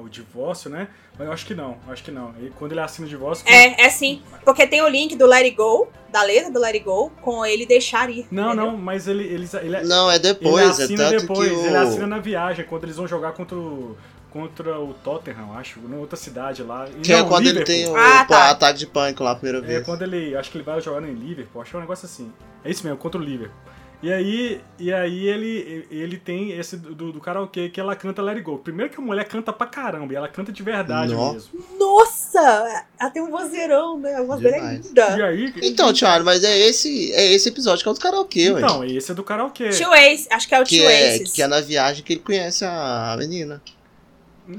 o 0.01 0.09
divórcio, 0.09 0.70
né? 0.70 0.88
Mas 1.17 1.28
eu 1.28 1.34
acho 1.34 1.45
que 1.45 1.53
não, 1.53 1.78
acho 1.88 2.03
que 2.03 2.11
não. 2.11 2.34
E 2.41 2.49
quando 2.49 2.72
ele 2.72 2.82
assina 2.82 3.05
o 3.05 3.09
divórcio. 3.09 3.47
É, 3.47 3.86
é 3.86 3.89
sim. 3.89 4.22
Porque 4.43 4.65
tem 4.65 4.82
o 4.82 4.88
link 4.88 5.15
do 5.15 5.26
Let 5.26 5.43
It 5.43 5.55
Go, 5.55 5.88
da 6.11 6.24
letra 6.24 6.51
do 6.51 6.59
Let 6.59 6.74
It 6.74 6.86
Go, 6.86 7.11
com 7.22 7.45
ele 7.45 7.65
deixar 7.65 8.09
ir. 8.09 8.28
Não, 8.32 8.53
entendeu? 8.53 8.65
não, 8.65 8.78
mas 8.78 9.07
ele, 9.07 9.24
ele, 9.24 9.47
ele. 9.61 9.84
Não, 9.84 10.09
é 10.09 10.17
depois, 10.17 10.80
ele 10.80 10.84
assina 10.86 11.03
é 11.03 11.09
tanto 11.11 11.22
depois, 11.22 11.49
que 11.49 11.55
o... 11.55 11.65
Ele 11.65 11.78
assina 11.78 12.07
na 12.07 12.20
viagem, 12.20 12.65
quando 12.65 12.84
eles 12.86 12.95
vão 12.95 13.07
jogar 13.07 13.34
contra 13.34 13.57
o. 13.57 13.95
Contra 14.32 14.80
o 14.80 14.93
Tottenham, 14.93 15.57
acho, 15.57 15.80
em 15.80 15.95
outra 15.95 16.15
cidade 16.15 16.61
lá. 16.61 16.88
Que 17.01 17.11
é 17.11 17.17
não, 17.17 17.26
é 17.26 17.28
quando 17.28 17.45
Liverpool. 17.45 17.74
ele 17.74 17.84
tem 17.84 17.91
o 17.91 17.95
ah, 17.97 18.24
tá. 18.26 18.51
ataque 18.51 18.78
de 18.78 18.86
pânico 18.86 19.24
lá 19.24 19.32
a 19.32 19.36
primeira 19.36 19.57
é 19.57 19.67
vez. 19.67 19.82
É 19.82 19.84
quando 19.84 20.03
ele. 20.03 20.36
Acho 20.36 20.51
que 20.51 20.57
ele 20.57 20.63
vai 20.63 20.80
jogar 20.80 21.01
em 21.01 21.13
Liverpool, 21.15 21.59
acho 21.59 21.72
que 21.72 21.76
é 21.76 21.80
um 21.80 21.82
negócio 21.82 22.05
assim. 22.05 22.32
É 22.63 22.70
isso 22.70 22.84
mesmo, 22.84 22.99
contra 22.99 23.20
o 23.20 23.24
Liverpool. 23.24 23.57
E 24.02 24.14
aí, 24.14 24.62
e 24.78 24.93
aí 24.93 25.28
ele, 25.28 25.86
ele 25.91 26.18
tem 26.18 26.52
esse 26.52 26.78
do, 26.78 27.12
do 27.12 27.20
karaokê 27.20 27.68
que 27.68 27.82
ela 27.82 27.93
canta 27.97 28.22
Let 28.22 28.38
It 28.38 28.43
Go. 28.43 28.58
Primeiro 28.58 28.89
que 28.89 28.97
a 28.97 29.04
mulher 29.04 29.26
canta 29.26 29.52
pra 29.52 29.68
caramba, 29.68 30.14
e 30.14 30.16
ela 30.16 30.30
canta 30.30 30.54
de 30.54 30.64
verdade 30.64 31.14
Nossa. 31.14 31.34
mesmo. 31.34 31.66
Nossa! 31.78 32.86
Ela 32.97 33.10
tem 33.10 33.22
um 33.22 33.30
vozeirão, 33.30 34.00
né? 34.00 34.16
A 34.16 34.24
voz 34.24 34.39
dela 34.39 34.56
é 34.56 34.76
linda. 34.76 35.18
E 35.18 35.22
aí, 35.22 35.54
então, 35.64 35.91
Thiago, 35.91 36.24
mas 36.24 36.45
é 36.45 36.58
esse, 36.58 37.12
é 37.12 37.34
esse 37.34 37.50
episódio 37.50 37.84
que 37.84 37.89
é 37.89 37.91
o 37.91 37.93
do 37.93 38.00
karaokê, 38.00 38.50
Então, 38.50 38.80
ué. 38.80 38.88
esse 38.88 39.12
é 39.12 39.14
do 39.14 39.24
karaokê. 39.24 39.70
Tio 39.70 39.93
Ace, 39.93 40.28
acho 40.32 40.47
que 40.47 40.56
é 40.56 40.62
o 40.62 40.64
que 40.64 40.78
Tio 40.78 40.89
é, 40.89 41.16
Ace. 41.16 41.34
Que 41.34 41.41
é 41.41 41.47
na 41.47 41.60
viagem 41.60 42.02
que 42.02 42.14
ele 42.14 42.22
conhece 42.22 42.64
a 42.64 43.18
menina. 43.20 43.62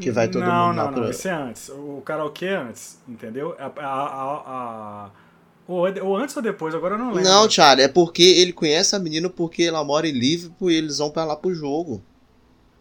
Que 0.00 0.10
vai 0.10 0.28
todo 0.28 0.44
não, 0.44 0.68
mundo 0.68 0.76
não, 0.76 0.84
lá 0.84 0.90
Não, 0.90 1.00
não, 1.00 1.10
esse 1.10 1.28
é 1.28 1.32
antes. 1.32 1.70
O 1.70 2.02
karaokê 2.04 2.46
é 2.46 2.56
antes, 2.56 2.98
entendeu? 3.08 3.56
a, 3.58 3.66
a, 3.66 3.86
a, 3.86 5.06
a 5.06 5.10
ou, 5.70 6.08
ou 6.08 6.16
antes 6.16 6.36
ou 6.36 6.42
depois, 6.42 6.74
agora 6.74 6.94
eu 6.94 6.98
não 6.98 7.12
lembro. 7.12 7.22
Não, 7.22 7.48
Charlie, 7.48 7.84
é 7.84 7.88
porque 7.88 8.22
ele 8.22 8.52
conhece 8.52 8.96
a 8.96 8.98
menina 8.98 9.28
porque 9.28 9.62
ela 9.62 9.84
mora 9.84 10.08
em 10.08 10.12
Liverpool 10.12 10.70
e 10.70 10.76
eles 10.76 10.98
vão 10.98 11.10
pra 11.10 11.24
lá 11.24 11.36
pro 11.36 11.54
jogo. 11.54 12.02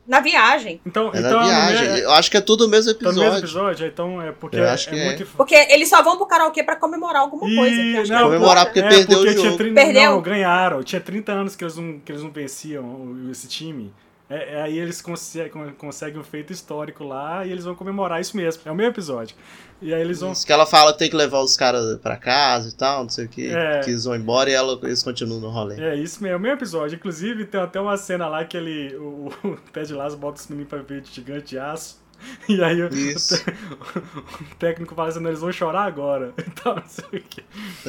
Na 0.08 0.22
viagem. 0.22 0.82
Então, 0.84 1.12
é 1.14 1.20
então 1.20 1.40
na 1.40 1.46
viagem. 1.46 1.88
É... 1.88 2.04
Eu 2.04 2.12
acho 2.12 2.32
que 2.32 2.38
é 2.38 2.42
tudo 2.42 2.66
o 2.66 2.68
mesmo 2.68 2.90
episódio. 2.90 3.20
Tá 3.20 3.26
no 3.26 3.32
mesmo 3.32 3.46
episódio, 3.46 3.86
então 3.86 4.20
é 4.20 4.32
porque 4.32 4.58
eu 4.58 4.68
acho 4.68 4.90
é, 4.90 4.92
que 4.92 5.00
é, 5.00 5.06
muito. 5.06 5.26
Porque 5.38 5.54
eles 5.54 5.88
só 5.88 6.02
vão 6.02 6.18
pro 6.18 6.26
karaokê 6.26 6.64
pra 6.64 6.76
comemorar 6.76 7.22
alguma 7.22 7.48
e... 7.48 7.56
coisa. 7.56 8.14
Não, 8.16 8.24
comemorar 8.24 8.66
porque 8.66 8.80
é, 8.80 8.90
perdeu 8.90 9.20
porque 9.20 9.40
o 9.40 9.44
jogo. 9.44 9.58
30... 9.58 9.76
Perdeu? 9.76 10.12
Não, 10.12 10.22
ganharam. 10.22 10.84
Tinha 10.84 11.00
30 11.00 11.32
anos 11.32 11.56
que 11.56 11.64
eles 11.64 11.76
não, 11.76 12.00
que 12.00 12.12
eles 12.12 12.24
não 12.24 12.32
venciam 12.32 13.30
esse 13.30 13.48
time. 13.48 13.94
É, 14.30 14.58
é, 14.58 14.62
aí 14.62 14.78
eles 14.78 15.02
conseguem, 15.02 15.74
conseguem 15.74 16.20
um 16.20 16.24
feito 16.24 16.54
histórico 16.54 17.04
lá 17.04 17.44
e 17.46 17.52
eles 17.52 17.66
vão 17.66 17.74
comemorar 17.74 18.22
isso 18.22 18.38
mesmo. 18.38 18.62
É 18.64 18.72
o 18.72 18.76
mesmo 18.76 18.92
episódio. 18.92 19.36
E 19.82 19.92
aí 19.92 20.02
eles 20.02 20.20
vão. 20.20 20.32
Isso 20.32 20.46
que 20.46 20.54
ela 20.54 20.68
fala 20.68 20.94
que 20.94 21.00
tem 21.00 21.10
que 21.10 21.16
levar 21.16 21.40
os 21.40 21.58
caras 21.58 21.98
pra 21.98 22.16
casa 22.16 22.70
e 22.70 22.74
tal, 22.74 23.04
não 23.04 23.10
sei 23.10 23.26
o 23.26 23.28
que. 23.28 23.50
É. 23.50 23.80
Que 23.80 23.90
eles 23.90 24.04
vão 24.04 24.16
embora 24.16 24.50
e 24.50 24.54
ela, 24.54 24.80
eles 24.84 25.02
continuam 25.02 25.40
no 25.42 25.50
rolê. 25.50 25.82
É 25.82 25.96
isso 25.96 26.22
mesmo, 26.22 26.36
é 26.36 26.38
o 26.38 26.40
mesmo 26.40 26.58
episódio. 26.58 26.96
Inclusive, 26.96 27.46
tem 27.46 27.60
até 27.60 27.82
uma 27.82 27.98
cena 27.98 28.28
lá 28.28 28.46
que 28.46 28.56
ele. 28.56 28.96
O, 28.98 29.32
o 29.44 29.58
Ted 29.74 29.92
Lasso 29.94 30.16
bota 30.16 30.40
os 30.40 30.48
meninos 30.48 30.70
pra 30.70 30.80
ver 30.80 31.02
de 31.02 31.12
gigante 31.12 31.50
de 31.50 31.60
aço. 31.60 31.99
E 32.50 32.64
aí 32.64 32.82
o, 32.82 32.88
o, 32.90 34.56
técnico 34.58 34.96
fala 34.96 35.10
assim, 35.10 35.26
eles 35.26 35.40
vão 35.40 35.52
chorar 35.52 35.84
agora. 35.84 36.34
Então, 36.50 36.76
não 36.76 36.84
sei 36.88 37.20
o 37.20 37.24
quê. 37.24 37.44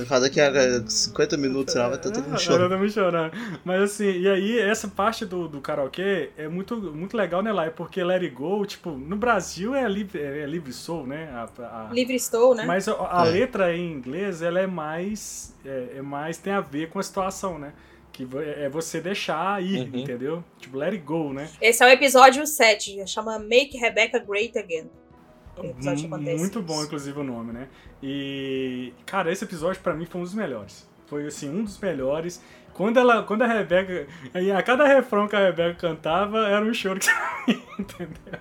Faz 0.06 0.22
daqui 0.22 0.40
a 0.40 0.50
50 0.86 1.36
minutos, 1.36 1.72
senão 1.72 1.88
vai 1.88 1.98
estar 1.98 2.10
todo 2.10 2.24
mundo 2.24 2.38
chorando. 2.38 2.78
Vai 2.78 2.88
chorando. 2.88 3.32
Mas 3.64 3.82
assim, 3.82 4.10
e 4.20 4.28
aí 4.28 4.58
essa 4.58 4.86
parte 4.86 5.24
do, 5.24 5.48
do 5.48 5.60
karaokê 5.60 6.30
é 6.36 6.46
muito, 6.46 6.76
muito 6.76 7.16
legal, 7.16 7.42
né, 7.42 7.52
Lai? 7.52 7.70
Porque 7.70 8.04
Let 8.04 8.22
It 8.22 8.34
Go, 8.34 8.64
tipo, 8.64 8.90
no 8.92 9.16
Brasil 9.16 9.74
é 9.74 9.88
Livre, 9.88 10.20
é, 10.20 10.40
é 10.40 10.46
livre 10.46 10.72
Soul, 10.72 11.06
né? 11.06 11.30
A, 11.32 11.88
a... 11.88 11.92
Livre 11.92 12.18
Soul, 12.20 12.54
né? 12.54 12.64
Mas 12.64 12.86
a, 12.86 13.22
a 13.22 13.26
é. 13.26 13.30
letra 13.30 13.74
em 13.74 13.92
inglês, 13.92 14.42
ela 14.42 14.60
é 14.60 14.66
mais, 14.66 15.54
é, 15.64 15.94
é 15.96 16.02
mais, 16.02 16.38
tem 16.38 16.52
a 16.52 16.60
ver 16.60 16.90
com 16.90 16.98
a 16.98 17.02
situação, 17.02 17.58
né? 17.58 17.72
Que 18.12 18.28
é 18.56 18.68
você 18.68 19.00
deixar 19.00 19.62
ir, 19.62 19.88
uhum. 19.88 20.00
entendeu? 20.00 20.44
Tipo, 20.58 20.76
let 20.76 20.92
it 20.92 21.04
go, 21.04 21.32
né? 21.32 21.48
Esse 21.60 21.82
é 21.82 21.86
o 21.86 21.90
episódio 21.90 22.46
7, 22.46 23.06
chama 23.06 23.38
Make 23.38 23.78
Rebecca 23.78 24.18
Great 24.18 24.58
Again. 24.58 24.90
Muito 26.38 26.62
bom, 26.62 26.82
inclusive, 26.82 27.18
o 27.18 27.24
nome, 27.24 27.52
né? 27.52 27.68
E, 28.02 28.92
cara, 29.04 29.30
esse 29.30 29.44
episódio 29.44 29.80
para 29.82 29.94
mim 29.94 30.06
foi 30.06 30.20
um 30.20 30.24
dos 30.24 30.34
melhores. 30.34 30.88
Foi, 31.06 31.26
assim, 31.26 31.50
um 31.50 31.64
dos 31.64 31.78
melhores. 31.78 32.42
Quando, 32.72 32.98
ela, 32.98 33.22
quando 33.22 33.42
a 33.42 33.46
Rebeca. 33.46 34.06
A 34.56 34.62
cada 34.62 34.86
refrão 34.86 35.28
que 35.28 35.36
a 35.36 35.40
Rebeca 35.40 35.74
cantava, 35.74 36.46
era 36.46 36.64
um 36.64 36.72
choro 36.72 37.00
que 37.00 37.08
entendeu? 37.78 38.40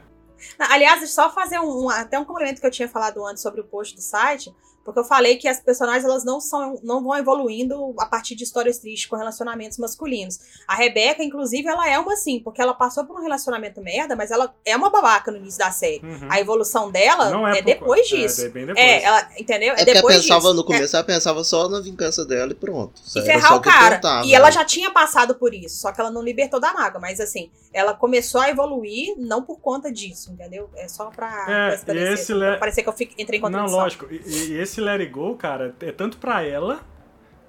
Aliás, 0.57 1.09
só 1.09 1.30
fazer 1.30 1.59
um, 1.59 1.89
até 1.89 2.17
um 2.17 2.24
complemento 2.24 2.61
que 2.61 2.67
eu 2.67 2.72
tinha 2.72 2.88
falado 2.88 3.26
antes 3.26 3.43
sobre 3.43 3.59
o 3.61 3.65
post 3.65 3.95
do 3.95 4.01
site. 4.01 4.53
Porque 4.89 4.99
eu 4.99 5.03
falei 5.03 5.37
que 5.37 5.47
as 5.47 5.59
personagens 5.59 6.03
elas 6.03 6.25
não 6.25 6.41
são 6.41 6.79
não 6.83 7.03
vão 7.03 7.15
evoluindo 7.15 7.93
a 7.99 8.07
partir 8.07 8.33
de 8.33 8.43
histórias 8.43 8.79
tristes 8.79 9.07
com 9.07 9.15
relacionamentos 9.15 9.77
masculinos. 9.77 10.39
A 10.67 10.73
Rebeca, 10.73 11.23
inclusive, 11.23 11.67
ela 11.67 11.87
é 11.87 11.99
uma 11.99 12.13
assim, 12.13 12.39
porque 12.39 12.59
ela 12.59 12.73
passou 12.73 13.05
por 13.05 13.19
um 13.19 13.21
relacionamento 13.21 13.81
merda, 13.81 14.15
mas 14.15 14.31
ela 14.31 14.51
é 14.65 14.75
uma 14.75 14.89
babaca 14.89 15.31
no 15.31 15.37
início 15.37 15.59
da 15.59 15.69
série. 15.69 16.01
Uhum. 16.03 16.27
A 16.27 16.39
evolução 16.39 16.89
dela 16.89 17.29
não 17.29 17.47
é, 17.47 17.59
é 17.59 17.61
depois 17.61 18.11
é, 18.11 18.15
disso. 18.15 18.41
É, 18.41 18.49
depois. 18.49 18.77
é, 18.77 19.03
ela, 19.03 19.29
entendeu? 19.37 19.75
É, 19.75 19.81
é 19.81 19.85
depois 19.85 20.15
ela 20.15 20.23
pensava 20.23 20.41
disso. 20.41 20.53
no 20.55 20.63
começo, 20.63 20.95
ela 20.95 21.05
pensava 21.05 21.43
só 21.43 21.69
na 21.69 21.79
vingança 21.79 22.25
dela 22.25 22.51
e 22.51 22.55
pronto. 22.55 22.99
E 23.15 23.21
ferrar 23.21 23.55
o 23.55 23.61
cara. 23.61 24.01
E 24.25 24.33
ela 24.33 24.49
já 24.49 24.65
tinha 24.65 24.89
passado 24.89 25.35
por 25.35 25.53
isso, 25.53 25.81
só 25.81 25.91
que 25.91 26.01
ela 26.01 26.09
não 26.09 26.23
libertou 26.23 26.59
da 26.59 26.73
mágoa, 26.73 26.99
mas 26.99 27.19
assim, 27.19 27.51
ela 27.71 27.93
começou 27.93 28.41
a 28.41 28.49
evoluir 28.49 29.13
não 29.17 29.43
por 29.43 29.59
conta 29.59 29.91
disso, 29.91 30.31
entendeu? 30.31 30.67
É 30.75 30.87
só 30.87 31.11
pra, 31.11 31.45
é, 31.47 31.77
pra 31.77 31.95
esse 31.95 32.33
le... 32.33 32.57
parecer 32.57 32.81
que 32.81 32.89
eu 32.89 32.93
fico, 32.93 33.13
entrei 33.17 33.37
em 33.37 33.41
contradição. 33.41 33.77
Não, 33.77 33.83
lógico. 33.83 34.07
E, 34.11 34.51
e 34.51 34.57
esse 34.57 34.78
Let 34.80 35.01
It 35.01 35.11
Go, 35.11 35.36
cara, 35.36 35.75
é 35.82 35.91
tanto 35.91 36.17
pra 36.17 36.43
ela 36.43 36.86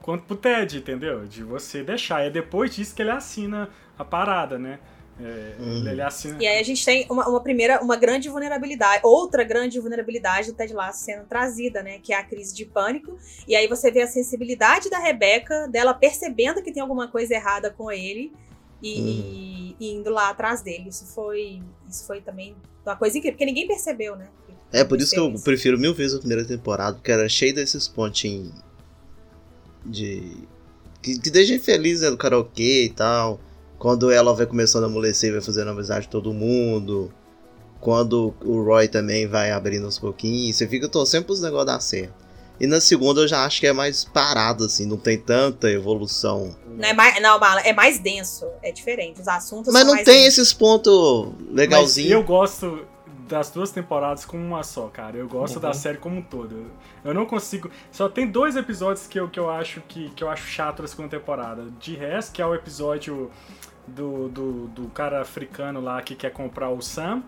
quanto 0.02 0.24
pro 0.24 0.36
Ted, 0.36 0.78
entendeu? 0.78 1.26
De 1.26 1.42
você 1.42 1.82
deixar. 1.82 2.22
É 2.22 2.30
depois 2.30 2.74
disso 2.74 2.94
que 2.94 3.02
ele 3.02 3.10
assina 3.10 3.68
a 3.98 4.04
parada, 4.04 4.58
né? 4.58 4.78
É, 5.22 5.54
uhum. 5.58 5.86
ele 5.86 6.00
assina... 6.00 6.38
E 6.40 6.46
aí 6.46 6.58
a 6.58 6.62
gente 6.62 6.82
tem 6.82 7.06
uma, 7.10 7.28
uma, 7.28 7.42
primeira, 7.42 7.82
uma 7.82 7.96
grande 7.96 8.30
vulnerabilidade, 8.30 9.02
outra 9.04 9.44
grande 9.44 9.78
vulnerabilidade 9.78 10.50
do 10.50 10.56
Ted 10.56 10.72
Lasso 10.72 11.04
sendo 11.04 11.26
trazida, 11.26 11.82
né? 11.82 11.98
Que 11.98 12.14
é 12.14 12.16
a 12.16 12.24
crise 12.24 12.54
de 12.54 12.64
pânico. 12.64 13.18
E 13.46 13.54
aí 13.54 13.68
você 13.68 13.90
vê 13.90 14.00
a 14.00 14.06
sensibilidade 14.06 14.88
da 14.88 14.98
Rebeca, 14.98 15.68
dela 15.68 15.92
percebendo 15.92 16.62
que 16.62 16.72
tem 16.72 16.80
alguma 16.80 17.08
coisa 17.08 17.34
errada 17.34 17.70
com 17.70 17.92
ele 17.92 18.32
e, 18.82 19.00
uhum. 19.00 19.76
e 19.78 19.92
indo 19.92 20.08
lá 20.08 20.30
atrás 20.30 20.62
dele. 20.62 20.88
Isso 20.88 21.06
foi, 21.06 21.62
isso 21.86 22.06
foi 22.06 22.22
também 22.22 22.56
uma 22.84 22.96
coisa 22.96 23.18
incrível, 23.18 23.34
porque 23.34 23.44
ninguém 23.44 23.66
percebeu, 23.66 24.16
né? 24.16 24.28
É 24.72 24.84
por 24.84 25.00
isso 25.00 25.12
que 25.12 25.18
eu 25.18 25.32
prefiro 25.42 25.78
mil 25.78 25.94
vezes 25.94 26.16
a 26.16 26.18
primeira 26.20 26.44
temporada, 26.44 26.94
porque 26.96 27.10
era 27.10 27.28
cheio 27.28 27.54
desses 27.54 27.88
pontinhos 27.88 28.52
de. 29.84 30.36
que, 31.02 31.18
que 31.18 31.30
deixa 31.30 31.58
feliz 31.58 32.00
né, 32.00 32.10
no 32.10 32.16
karaokê 32.16 32.84
e 32.84 32.90
tal. 32.90 33.40
Quando 33.78 34.10
ela 34.10 34.34
vai 34.34 34.46
começando 34.46 34.84
a 34.84 34.86
amolecer, 34.86 35.32
vai 35.32 35.40
fazendo 35.40 35.70
amizade 35.70 36.06
com 36.06 36.12
todo 36.12 36.32
mundo. 36.32 37.12
Quando 37.80 38.34
o 38.44 38.62
Roy 38.62 38.88
também 38.88 39.26
vai 39.26 39.50
abrindo 39.50 39.86
uns 39.86 39.98
pouquinhos. 39.98 40.56
Você 40.56 40.68
fica 40.68 40.86
torcendo 40.86 41.24
pros 41.24 41.40
negócios 41.40 41.66
dar 41.66 41.80
certo. 41.80 42.20
E 42.60 42.66
na 42.66 42.78
segunda 42.78 43.22
eu 43.22 43.28
já 43.28 43.46
acho 43.46 43.58
que 43.58 43.66
é 43.66 43.72
mais 43.72 44.04
parado, 44.04 44.66
assim, 44.66 44.84
não 44.84 44.98
tem 44.98 45.16
tanta 45.16 45.70
evolução. 45.70 46.54
Não, 46.68 46.86
é 46.86 46.92
mais, 46.92 47.22
não, 47.22 47.40
é 47.64 47.72
mais 47.72 47.98
denso, 47.98 48.46
é 48.62 48.70
diferente. 48.70 49.18
Os 49.18 49.26
assuntos 49.26 49.72
Mas 49.72 49.86
não 49.86 49.94
tem 49.94 50.04
densos. 50.04 50.38
esses 50.38 50.52
pontos 50.52 51.28
legalzinhos. 51.50 52.12
Eu 52.12 52.22
gosto 52.22 52.86
das 53.30 53.50
duas 53.50 53.70
temporadas 53.70 54.24
como 54.24 54.44
uma 54.44 54.62
só, 54.64 54.88
cara. 54.88 55.16
Eu 55.16 55.28
gosto 55.28 55.56
uhum. 55.56 55.62
da 55.62 55.72
série 55.72 55.98
como 55.98 56.16
um 56.16 56.22
todo. 56.22 56.66
Eu 57.04 57.14
não 57.14 57.24
consigo. 57.24 57.70
Só 57.92 58.08
tem 58.08 58.26
dois 58.26 58.56
episódios 58.56 59.06
que 59.06 59.18
eu, 59.18 59.28
que 59.28 59.38
eu 59.38 59.48
acho 59.48 59.80
que, 59.82 60.10
que 60.10 60.24
eu 60.24 60.28
acho 60.28 60.46
chato 60.46 60.82
da 60.82 60.88
segunda 60.88 61.08
temporada. 61.08 61.66
De 61.78 61.94
resto, 61.94 62.32
que 62.32 62.42
é 62.42 62.46
o 62.46 62.54
episódio 62.54 63.30
do, 63.86 64.28
do, 64.28 64.66
do 64.68 64.88
cara 64.88 65.22
africano 65.22 65.80
lá 65.80 66.02
que 66.02 66.14
quer 66.14 66.30
comprar 66.30 66.70
o 66.70 66.82
Sam 66.82 67.22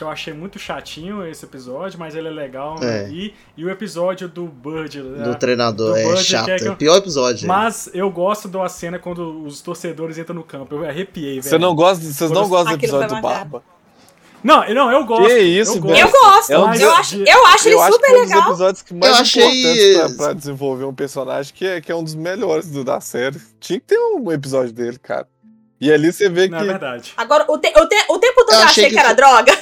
que 0.00 0.04
eu 0.04 0.08
achei 0.08 0.32
muito 0.32 0.58
chatinho 0.58 1.26
esse 1.26 1.44
episódio, 1.44 1.98
mas 1.98 2.14
ele 2.14 2.28
é 2.28 2.30
legal. 2.30 2.82
É. 2.82 3.10
E, 3.10 3.34
e 3.54 3.64
o 3.66 3.68
episódio 3.68 4.28
do 4.28 4.46
Bird. 4.46 5.02
Né? 5.02 5.24
Do 5.24 5.34
treinador, 5.34 5.92
do 5.92 5.98
é 5.98 6.04
Bird, 6.06 6.24
chato. 6.24 6.48
É, 6.48 6.58
é 6.58 6.70
o 6.70 6.76
pior 6.76 6.96
episódio. 6.96 7.46
Mas 7.46 7.90
eu 7.92 8.10
gosto 8.10 8.48
da 8.48 8.66
cena 8.66 8.98
quando 8.98 9.44
os 9.44 9.60
torcedores 9.60 10.16
entram 10.16 10.36
no 10.36 10.42
campo. 10.42 10.74
Eu 10.74 10.88
arrepiei, 10.88 11.32
velho. 11.32 11.42
Você 11.42 11.58
não 11.58 11.74
gosta, 11.74 12.02
vocês 12.02 12.30
não 12.30 12.48
gostam 12.48 12.78
do 12.78 12.82
episódio 12.82 13.16
do 13.16 13.20
Barba? 13.20 13.62
Não, 14.42 14.74
não, 14.74 14.90
eu 14.90 15.04
gosto. 15.04 15.26
Que 15.26 15.38
isso, 15.38 15.76
eu 15.76 15.80
gosto. 15.80 15.98
Eu, 15.98 16.10
gosto. 16.10 16.52
É 16.52 16.58
um 16.58 16.74
eu, 16.74 16.92
acho, 16.92 17.16
eu 17.16 17.46
acho 17.46 17.68
ele 17.68 17.74
eu 17.74 17.92
super 17.92 18.10
acho 18.10 18.20
legal. 18.20 18.20
É 18.20 18.24
um 18.24 18.26
dos 18.26 18.50
episódios 18.50 18.82
que 18.82 18.94
mais 18.94 19.14
eu 19.14 19.22
achei... 19.22 19.42
importantes 19.42 20.16
pra, 20.16 20.24
pra, 20.26 20.32
desenvolver 20.32 20.84
um 20.84 20.94
personagem 20.94 21.54
que 21.54 21.66
é, 21.66 21.80
que 21.80 21.92
é 21.92 21.94
um 21.94 22.02
dos 22.02 22.14
melhores 22.14 22.70
do, 22.70 22.82
da 22.82 23.00
série. 23.00 23.40
Tinha 23.58 23.78
que 23.78 23.86
ter 23.86 23.98
um 23.98 24.32
episódio 24.32 24.72
dele, 24.72 24.98
cara. 24.98 25.26
E 25.80 25.90
ali 25.90 26.12
você 26.12 26.28
vê 26.28 26.42
que. 26.46 26.50
Não 26.50 26.60
é 26.60 26.64
verdade. 26.64 27.12
Agora, 27.16 27.46
o, 27.48 27.56
te, 27.56 27.68
o, 27.68 27.86
te, 27.86 27.96
o 28.10 28.18
tempo 28.18 28.44
todo 28.44 28.52
eu, 28.52 28.58
eu 28.58 28.64
achei, 28.64 28.84
que, 28.84 28.90
que 28.90 28.98
era 28.98 29.14
droga. 29.14 29.52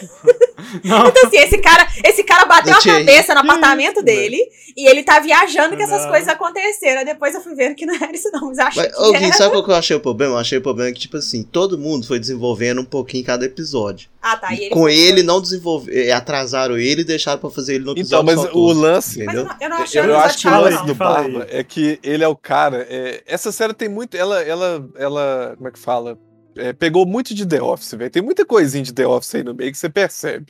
Não. 0.84 1.08
então, 1.08 1.26
assim, 1.26 1.38
esse 1.38 1.58
cara, 1.58 1.86
esse 2.04 2.24
cara 2.24 2.44
bateu 2.44 2.74
a 2.74 2.82
cabeça 2.82 3.34
no 3.34 3.40
apartamento 3.40 4.02
dele 4.02 4.38
e 4.76 4.88
ele 4.88 5.02
tá 5.02 5.18
viajando 5.20 5.76
que 5.76 5.82
essas 5.82 6.02
não. 6.02 6.10
coisas 6.10 6.28
aconteceram. 6.28 7.04
Depois 7.04 7.34
eu 7.34 7.40
fui 7.40 7.54
vendo 7.54 7.74
que 7.74 7.86
não 7.86 7.94
era 7.94 8.12
isso, 8.12 8.30
não. 8.32 8.48
Mas 8.48 8.58
achei. 8.58 8.82
Mas, 8.82 9.10
que 9.10 9.24
era... 9.24 9.32
sabe 9.32 9.50
qual 9.52 9.64
que 9.64 9.70
eu 9.70 9.74
achei 9.74 9.96
o 9.96 10.00
problema? 10.00 10.34
Eu 10.34 10.38
achei 10.38 10.58
o 10.58 10.62
problema 10.62 10.92
que, 10.92 11.00
tipo 11.00 11.16
assim, 11.16 11.42
todo 11.42 11.78
mundo 11.78 12.06
foi 12.06 12.18
desenvolvendo 12.18 12.80
um 12.80 12.84
pouquinho 12.84 13.24
cada 13.24 13.44
episódio. 13.44 14.08
Ah, 14.20 14.36
tá. 14.36 14.52
E 14.52 14.64
ele 14.64 14.70
com 14.70 14.88
ele 14.88 15.22
não 15.22 15.40
desenvolver. 15.40 16.06
É, 16.06 16.12
atrasaram 16.12 16.76
ele 16.76 17.02
e 17.02 17.04
deixaram 17.04 17.38
pra 17.38 17.50
fazer 17.50 17.76
ele 17.76 17.84
no 17.84 17.92
episódio. 17.92 18.32
Então, 18.32 18.44
mas 18.44 18.54
o 18.54 18.72
lance. 18.72 19.22
Entendeu? 19.22 19.44
Mas 19.44 19.60
eu 19.60 19.68
não, 19.68 19.78
eu 19.78 20.06
não 20.06 20.14
eu 20.14 20.20
acho 20.20 20.38
que 20.38 20.48
o 20.48 20.60
lance 20.60 20.86
do 20.86 20.94
Barba 20.94 21.46
é 21.50 21.62
que 21.62 21.98
ele 22.02 22.24
é 22.24 22.28
o 22.28 22.36
cara. 22.36 22.86
É, 22.88 23.22
essa 23.26 23.52
série 23.52 23.74
tem 23.74 23.88
muito. 23.88 24.16
Ela, 24.16 24.42
ela, 24.42 24.88
ela. 24.96 25.54
Como 25.56 25.68
é 25.68 25.72
que 25.72 25.78
fala? 25.78 26.18
É, 26.58 26.72
pegou 26.72 27.06
muito 27.06 27.34
de 27.34 27.46
The 27.46 27.62
Office, 27.62 27.92
velho. 27.92 28.10
Tem 28.10 28.22
muita 28.22 28.44
coisinha 28.44 28.82
de 28.82 28.92
The 28.92 29.06
Office 29.06 29.34
aí 29.36 29.42
no 29.42 29.54
meio 29.54 29.70
que 29.70 29.78
você 29.78 29.88
percebe. 29.88 30.46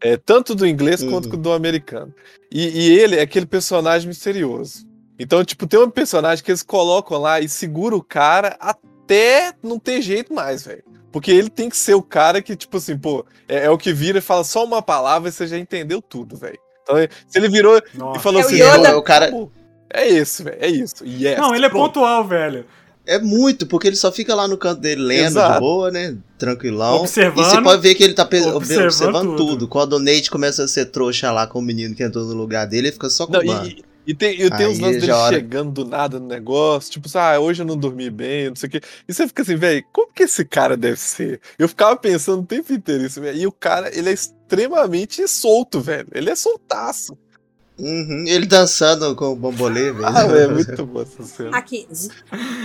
É, 0.00 0.16
tanto 0.16 0.54
do 0.54 0.66
inglês 0.66 1.02
uhum. 1.02 1.10
quanto 1.10 1.36
do 1.36 1.52
americano. 1.52 2.14
E, 2.50 2.68
e, 2.68 2.98
ele 2.98 3.16
é 3.16 3.22
aquele 3.22 3.44
personagem 3.44 4.08
misterioso. 4.08 4.86
Então, 5.18 5.44
tipo, 5.44 5.66
tem 5.66 5.78
um 5.78 5.90
personagem 5.90 6.42
que 6.42 6.50
eles 6.50 6.62
colocam 6.62 7.18
lá 7.18 7.38
e 7.40 7.48
segura 7.48 7.94
o 7.94 8.02
cara 8.02 8.56
até 8.58 9.52
não 9.62 9.78
ter 9.78 10.00
jeito 10.00 10.32
mais, 10.32 10.64
velho. 10.64 10.82
Porque 11.12 11.30
ele 11.30 11.50
tem 11.50 11.68
que 11.68 11.76
ser 11.76 11.94
o 11.94 12.02
cara 12.02 12.40
que, 12.40 12.56
tipo 12.56 12.78
assim, 12.78 12.96
pô, 12.96 13.26
é, 13.46 13.64
é 13.66 13.70
o 13.70 13.76
que 13.76 13.92
vira 13.92 14.18
e 14.18 14.22
fala 14.22 14.44
só 14.44 14.64
uma 14.64 14.80
palavra 14.80 15.28
e 15.28 15.32
você 15.32 15.46
já 15.46 15.58
entendeu 15.58 16.00
tudo, 16.00 16.36
velho. 16.36 16.58
Então, 16.82 16.96
se 17.26 17.38
ele 17.38 17.48
virou 17.48 17.80
Nossa. 17.94 18.18
e 18.18 18.22
falou 18.22 18.40
é 18.40 18.44
assim, 18.44 18.62
o, 18.62 18.98
o 18.98 19.02
cara. 19.02 19.30
É 19.92 20.08
isso, 20.08 20.44
velho, 20.44 20.58
é 20.60 20.68
isso. 20.68 21.04
Yes, 21.04 21.36
não, 21.36 21.54
ele 21.54 21.66
é 21.66 21.68
pontual, 21.68 22.24
velho. 22.24 22.64
É 23.10 23.18
muito, 23.18 23.66
porque 23.66 23.88
ele 23.88 23.96
só 23.96 24.12
fica 24.12 24.36
lá 24.36 24.46
no 24.46 24.56
canto 24.56 24.80
dele 24.80 25.02
lendo 25.02 25.26
Exato. 25.26 25.54
de 25.54 25.58
boa, 25.58 25.90
né? 25.90 26.16
Tranquilão. 26.38 27.00
Observando. 27.00 27.44
E 27.44 27.50
você 27.50 27.60
pode 27.60 27.82
ver 27.82 27.96
que 27.96 28.04
ele 28.04 28.14
tá 28.14 28.22
observando, 28.22 28.54
observando 28.54 29.36
tudo. 29.36 29.46
tudo. 29.46 29.68
Quando 29.68 29.94
o 29.94 29.98
Nate 29.98 30.30
começa 30.30 30.62
a 30.62 30.68
ser 30.68 30.86
trouxa 30.86 31.32
lá 31.32 31.44
com 31.44 31.58
o 31.58 31.62
menino 31.62 31.92
que 31.92 32.04
entrou 32.04 32.24
no 32.24 32.34
lugar 32.34 32.68
dele, 32.68 32.86
ele 32.86 32.92
fica 32.92 33.10
só 33.10 33.26
com 33.26 33.32
Não, 33.32 33.42
e, 33.66 33.82
e 34.06 34.14
tem, 34.14 34.40
e 34.40 34.48
tem 34.48 34.68
uns 34.68 34.78
lances 34.78 35.00
dele 35.00 35.10
hora... 35.10 35.34
chegando 35.34 35.72
do 35.72 35.84
nada 35.84 36.20
no 36.20 36.28
negócio, 36.28 36.92
tipo, 36.92 37.08
ah, 37.18 37.40
hoje 37.40 37.62
eu 37.62 37.66
não 37.66 37.76
dormi 37.76 38.08
bem, 38.10 38.50
não 38.50 38.54
sei 38.54 38.68
o 38.68 38.70
quê. 38.70 38.80
E 39.08 39.12
você 39.12 39.26
fica 39.26 39.42
assim, 39.42 39.56
velho, 39.56 39.84
como 39.92 40.12
que 40.12 40.22
esse 40.22 40.44
cara 40.44 40.76
deve 40.76 41.00
ser? 41.00 41.40
Eu 41.58 41.68
ficava 41.68 41.96
pensando 41.96 42.42
o 42.42 42.46
tempo 42.46 42.72
inteiro 42.72 43.04
isso, 43.04 43.20
velho. 43.20 43.36
E 43.36 43.44
o 43.44 43.50
cara, 43.50 43.90
ele 43.92 44.08
é 44.08 44.12
extremamente 44.12 45.26
solto, 45.26 45.80
velho. 45.80 46.06
Ele 46.14 46.30
é 46.30 46.36
soltaço. 46.36 47.18
Uhum, 47.80 48.24
ele 48.26 48.46
dançando 48.46 49.14
com 49.16 49.32
o 49.32 49.36
bambolê, 49.36 49.90
velho. 49.92 50.06
Ah, 50.06 50.22
é 50.22 50.46
muito 50.46 50.84
bom 50.84 51.02
essa 51.02 51.22
cena. 51.22 51.56
Aqui, 51.56 51.88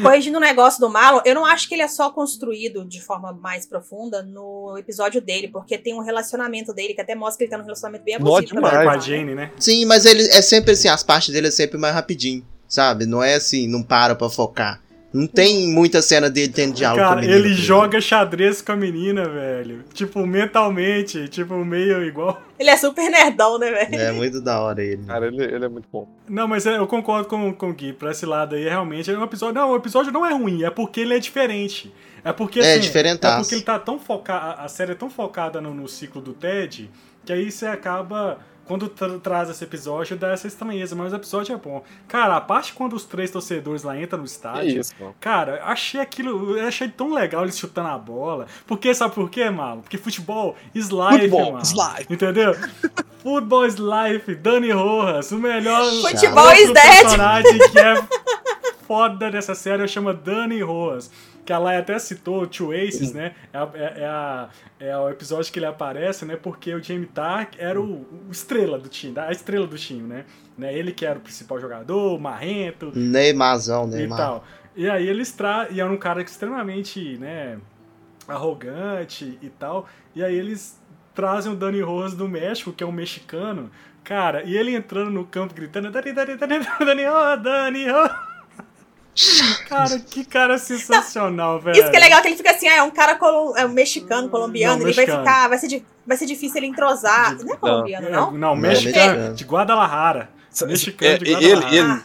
corrigindo 0.02 0.38
o 0.38 0.42
negócio 0.42 0.80
do 0.80 0.90
Marlon, 0.90 1.22
eu 1.26 1.34
não 1.34 1.46
acho 1.46 1.68
que 1.68 1.76
ele 1.76 1.82
é 1.82 1.88
só 1.88 2.10
construído 2.12 2.86
de 2.86 3.02
forma 3.02 3.32
mais 3.32 3.66
profunda 3.66 4.22
no 4.22 4.78
episódio 4.78 5.22
dele, 5.22 5.48
porque 5.48 5.78
tem 5.78 5.94
um 5.94 6.02
relacionamento 6.02 6.74
dele 6.74 6.94
que 6.94 7.02
até 7.02 7.16
mostra 7.16 7.38
que 7.38 7.44
ele 7.46 7.52
tá 7.52 7.58
num 7.58 7.64
relacionamento 7.64 8.04
bem 8.04 8.16
abusivo. 8.16 8.60
com 8.60 8.66
a 8.68 8.98
Jane, 8.98 9.36
né? 9.36 9.52
Sim, 9.58 9.86
mas 9.86 10.06
ele 10.06 10.24
é 10.24 10.42
sempre 10.42 10.72
assim, 10.72 10.88
as 10.88 11.04
partes 11.04 11.34
dele 11.34 11.48
é 11.48 11.52
sempre 11.52 11.78
mais 11.78 11.94
rapidinho, 11.94 12.46
sabe? 12.68 13.06
Não 13.06 13.24
é 13.24 13.36
assim, 13.36 13.68
não 13.68 13.82
para 13.82 14.16
pra 14.16 14.30
focar 14.30 14.85
Não 15.16 15.28
tem 15.28 15.70
muita 15.70 16.02
cena 16.02 16.30
dele 16.30 16.52
tendo 16.52 16.74
diálogo 16.74 17.02
Cara, 17.02 17.14
com 17.14 17.20
a 17.20 17.22
menina. 17.22 17.40
ele 17.40 17.54
joga 17.54 18.02
xadrez 18.02 18.62
com 18.62 18.74
a 18.74 18.76
menina, 18.76 19.24
velho. 19.30 19.86
Tipo, 19.94 20.28
mentalmente, 20.28 21.30
tipo, 21.30 21.56
meio 21.64 22.04
igual. 22.04 22.42
Ele 22.60 22.70
é 22.70 22.76
super 22.76 23.10
nerdão, 23.10 23.58
né, 23.58 23.72
velho? 23.72 23.96
É 23.96 24.12
muito 24.12 24.42
da 24.42 24.60
hora 24.60 24.84
ele. 24.84 25.06
Cara, 25.06 25.28
ele, 25.28 25.42
ele 25.42 25.64
é 25.64 25.70
muito 25.70 25.88
bom. 25.92 26.06
Não, 26.28 26.50
mas 26.50 26.66
eu 26.66 26.86
concordo 26.86 27.30
com, 27.30 27.54
com 27.54 27.70
o 27.70 27.74
Gui, 27.74 27.94
pra 27.94 28.12
esse 28.12 28.26
lado 28.26 28.56
aí, 28.56 28.66
realmente, 28.66 29.10
é 29.10 29.18
um 29.18 29.24
episódio... 29.24 29.56
Não, 29.56 29.72
o 29.72 29.78
episódio 29.78 30.12
não 30.12 30.26
é 30.26 30.34
ruim, 30.34 30.64
é 30.64 30.70
porque 30.70 31.00
ele 31.00 31.14
é 31.14 31.20
diferente. 31.20 31.94
É 32.22 32.34
porque, 32.34 32.60
É, 32.60 32.74
assim, 32.74 32.82
diferentaço. 32.82 33.36
É 33.36 33.42
porque 33.42 33.56
ele 33.56 33.64
tá 33.64 33.80
tão 33.80 33.98
focado... 33.98 34.60
A 34.60 34.68
série 34.68 34.92
é 34.92 34.96
tão 34.96 35.10
focada 35.10 35.62
no, 35.62 35.74
no 35.74 35.88
ciclo 35.88 36.22
do 36.22 36.34
Ted, 36.34 36.90
que 37.24 37.32
aí 37.32 37.50
você 37.50 37.68
acaba... 37.68 38.40
Quando 38.66 38.90
tra 38.90 39.20
traz 39.20 39.50
esse 39.50 39.64
episódio, 39.64 40.18
dá 40.18 40.32
essa 40.32 40.48
estranheza, 40.48 40.96
mas 40.96 41.14
o 41.14 41.16
episódio 41.16 41.54
é 41.54 41.58
bom. 41.58 41.84
Cara, 42.08 42.36
a 42.36 42.42
parte 42.42 42.74
quando 42.74 42.94
os 42.94 43.04
três 43.06 43.30
torcedores 43.30 43.84
lá 43.84 43.96
entram 44.00 44.18
no 44.20 44.26
É 44.26 44.28
estádio... 44.28 44.80
isso. 44.82 44.94
Cara, 45.20 45.62
achei 45.66 46.02
aquilo, 46.02 46.58
eu 46.58 46.68
achei 46.68 46.88
tão 46.90 47.14
legal 47.14 47.44
eles 47.44 47.58
chutando 47.58 47.90
a 47.90 47.98
bola. 47.98 48.48
Porque, 48.66 48.94
sabe 48.94 49.14
por 49.14 49.30
quê, 49.30 49.50
mano? 49.50 49.82
Porque 49.84 49.98
futebol 49.98 50.56
is 50.74 50.90
life, 50.90 51.12
Futebol 51.12 51.52
mano. 51.52 51.62
is 51.64 51.72
life. 51.74 52.08
Entendeu? 52.12 52.56
Futebol 53.22 53.66
is 53.66 53.76
life, 53.76 54.36
Dani 54.36 54.72
Rojas, 54.72 55.32
o 55.32 55.38
melhor 55.38 55.84
Futebol 56.02 56.44
outro 56.46 56.62
is 56.62 56.72
dead. 56.74 57.02
personagem 57.02 57.58
que 57.72 57.80
é 57.80 58.04
foda 58.88 59.32
dessa 59.32 59.56
série 59.56 59.88
chama 59.88 60.14
Dani 60.14 60.62
Rojas. 60.62 61.10
Que 61.46 61.54
a 61.54 61.60
Lai 61.60 61.78
até 61.78 61.98
citou 62.00 62.42
o 62.42 62.48
Two 62.48 62.72
Aces, 62.72 63.14
né? 63.14 63.36
É, 63.54 63.58
a- 63.58 63.70
é- 63.76 63.94
é 64.02 64.06
a- 64.08 64.50
é 64.80 64.98
o 64.98 65.10
episódio 65.10 65.54
que 65.54 65.60
ele 65.60 65.66
aparece, 65.68 66.26
né? 66.26 66.36
Porque 66.36 66.74
o 66.74 66.84
Jamie 66.84 67.06
Tark 67.06 67.56
era 67.60 67.80
o, 67.80 68.02
o 68.28 68.32
estrela 68.32 68.80
do 68.80 68.90
time, 68.90 69.18
a 69.20 69.32
estrela 69.32 69.68
do 69.68 69.78
time, 69.78 70.02
né? 70.02 70.26
né? 70.58 70.74
Ele 70.74 70.92
que 70.92 71.06
era 71.06 71.20
o 71.20 71.22
principal 71.22 71.60
jogador, 71.62 72.16
o 72.16 72.20
marrento, 72.20 72.92
Neymarzão, 72.96 73.86
e 73.86 73.92
Neymar. 73.92 74.18
tal. 74.18 74.44
E 74.76 74.90
aí 74.90 75.08
eles 75.08 75.32
tra... 75.32 75.68
E 75.70 75.80
era 75.80 75.90
um 75.90 75.98
cara 75.98 76.22
extremamente, 76.22 77.18
né, 77.18 77.58
arrogante 78.28 79.38
e 79.42 79.50
tal. 79.50 79.88
E 80.16 80.24
aí 80.24 80.36
eles 80.36 80.80
trazem 81.14 81.52
o 81.52 81.56
Dani 81.56 81.82
Rose 81.82 82.16
do 82.16 82.28
México, 82.28 82.74
que 82.74 82.84
é 82.84 82.88
um 82.88 82.92
mexicano. 82.92 83.70
Cara, 84.04 84.44
e 84.44 84.56
ele 84.58 84.76
entrando 84.76 85.10
no 85.12 85.26
campo 85.26 85.54
gritando 85.54 85.90
Dani, 85.92 86.12
Dani, 86.12 86.36
Dani, 86.36 86.60
Dani, 86.80 87.04
oh, 87.08 87.38
Dani, 87.38 87.86
oh. 87.92 88.25
Cara, 89.70 90.00
que 90.00 90.26
cara 90.26 90.58
sensacional, 90.58 91.60
velho. 91.60 91.78
Isso 91.80 91.90
que 91.90 91.98
é 91.98 92.00
legal, 92.00 92.22
que 92.22 92.28
ele 92.28 92.36
fica 92.38 92.52
assim, 92.52 92.68
ah, 92.68 92.76
é 92.76 92.84
um 92.84 92.92
cara 92.92 93.16
colo- 93.16 93.56
é 93.58 93.66
um 93.66 93.70
mexicano, 93.70 94.30
colombiano, 94.30 94.80
Não, 94.80 94.88
ele 94.88 94.94
vai 94.94 95.06
mexicano. 95.06 95.26
ficar, 95.28 95.48
vai 95.48 95.58
ser, 95.58 95.68
di- 95.68 95.86
vai 96.06 96.18
ser 96.18 96.26
difícil 96.26 96.58
ele 96.58 96.68
entrosar. 96.68 97.36
Não 97.44 97.54
é 97.54 97.58
colombiano, 97.58 98.08
É, 98.08 98.12
não? 98.12 98.32
Não, 98.32 98.54
é 98.54 98.56
mexicano, 98.58 99.34
de 99.34 99.44
Guadalajara. 99.46 100.30
Mexicano 100.68 101.14
É, 101.14 101.18
de 101.18 101.24
ele, 101.32 101.34
Guadalajara. 101.36 101.76
ele, 101.76 101.92
Ah, 101.92 102.04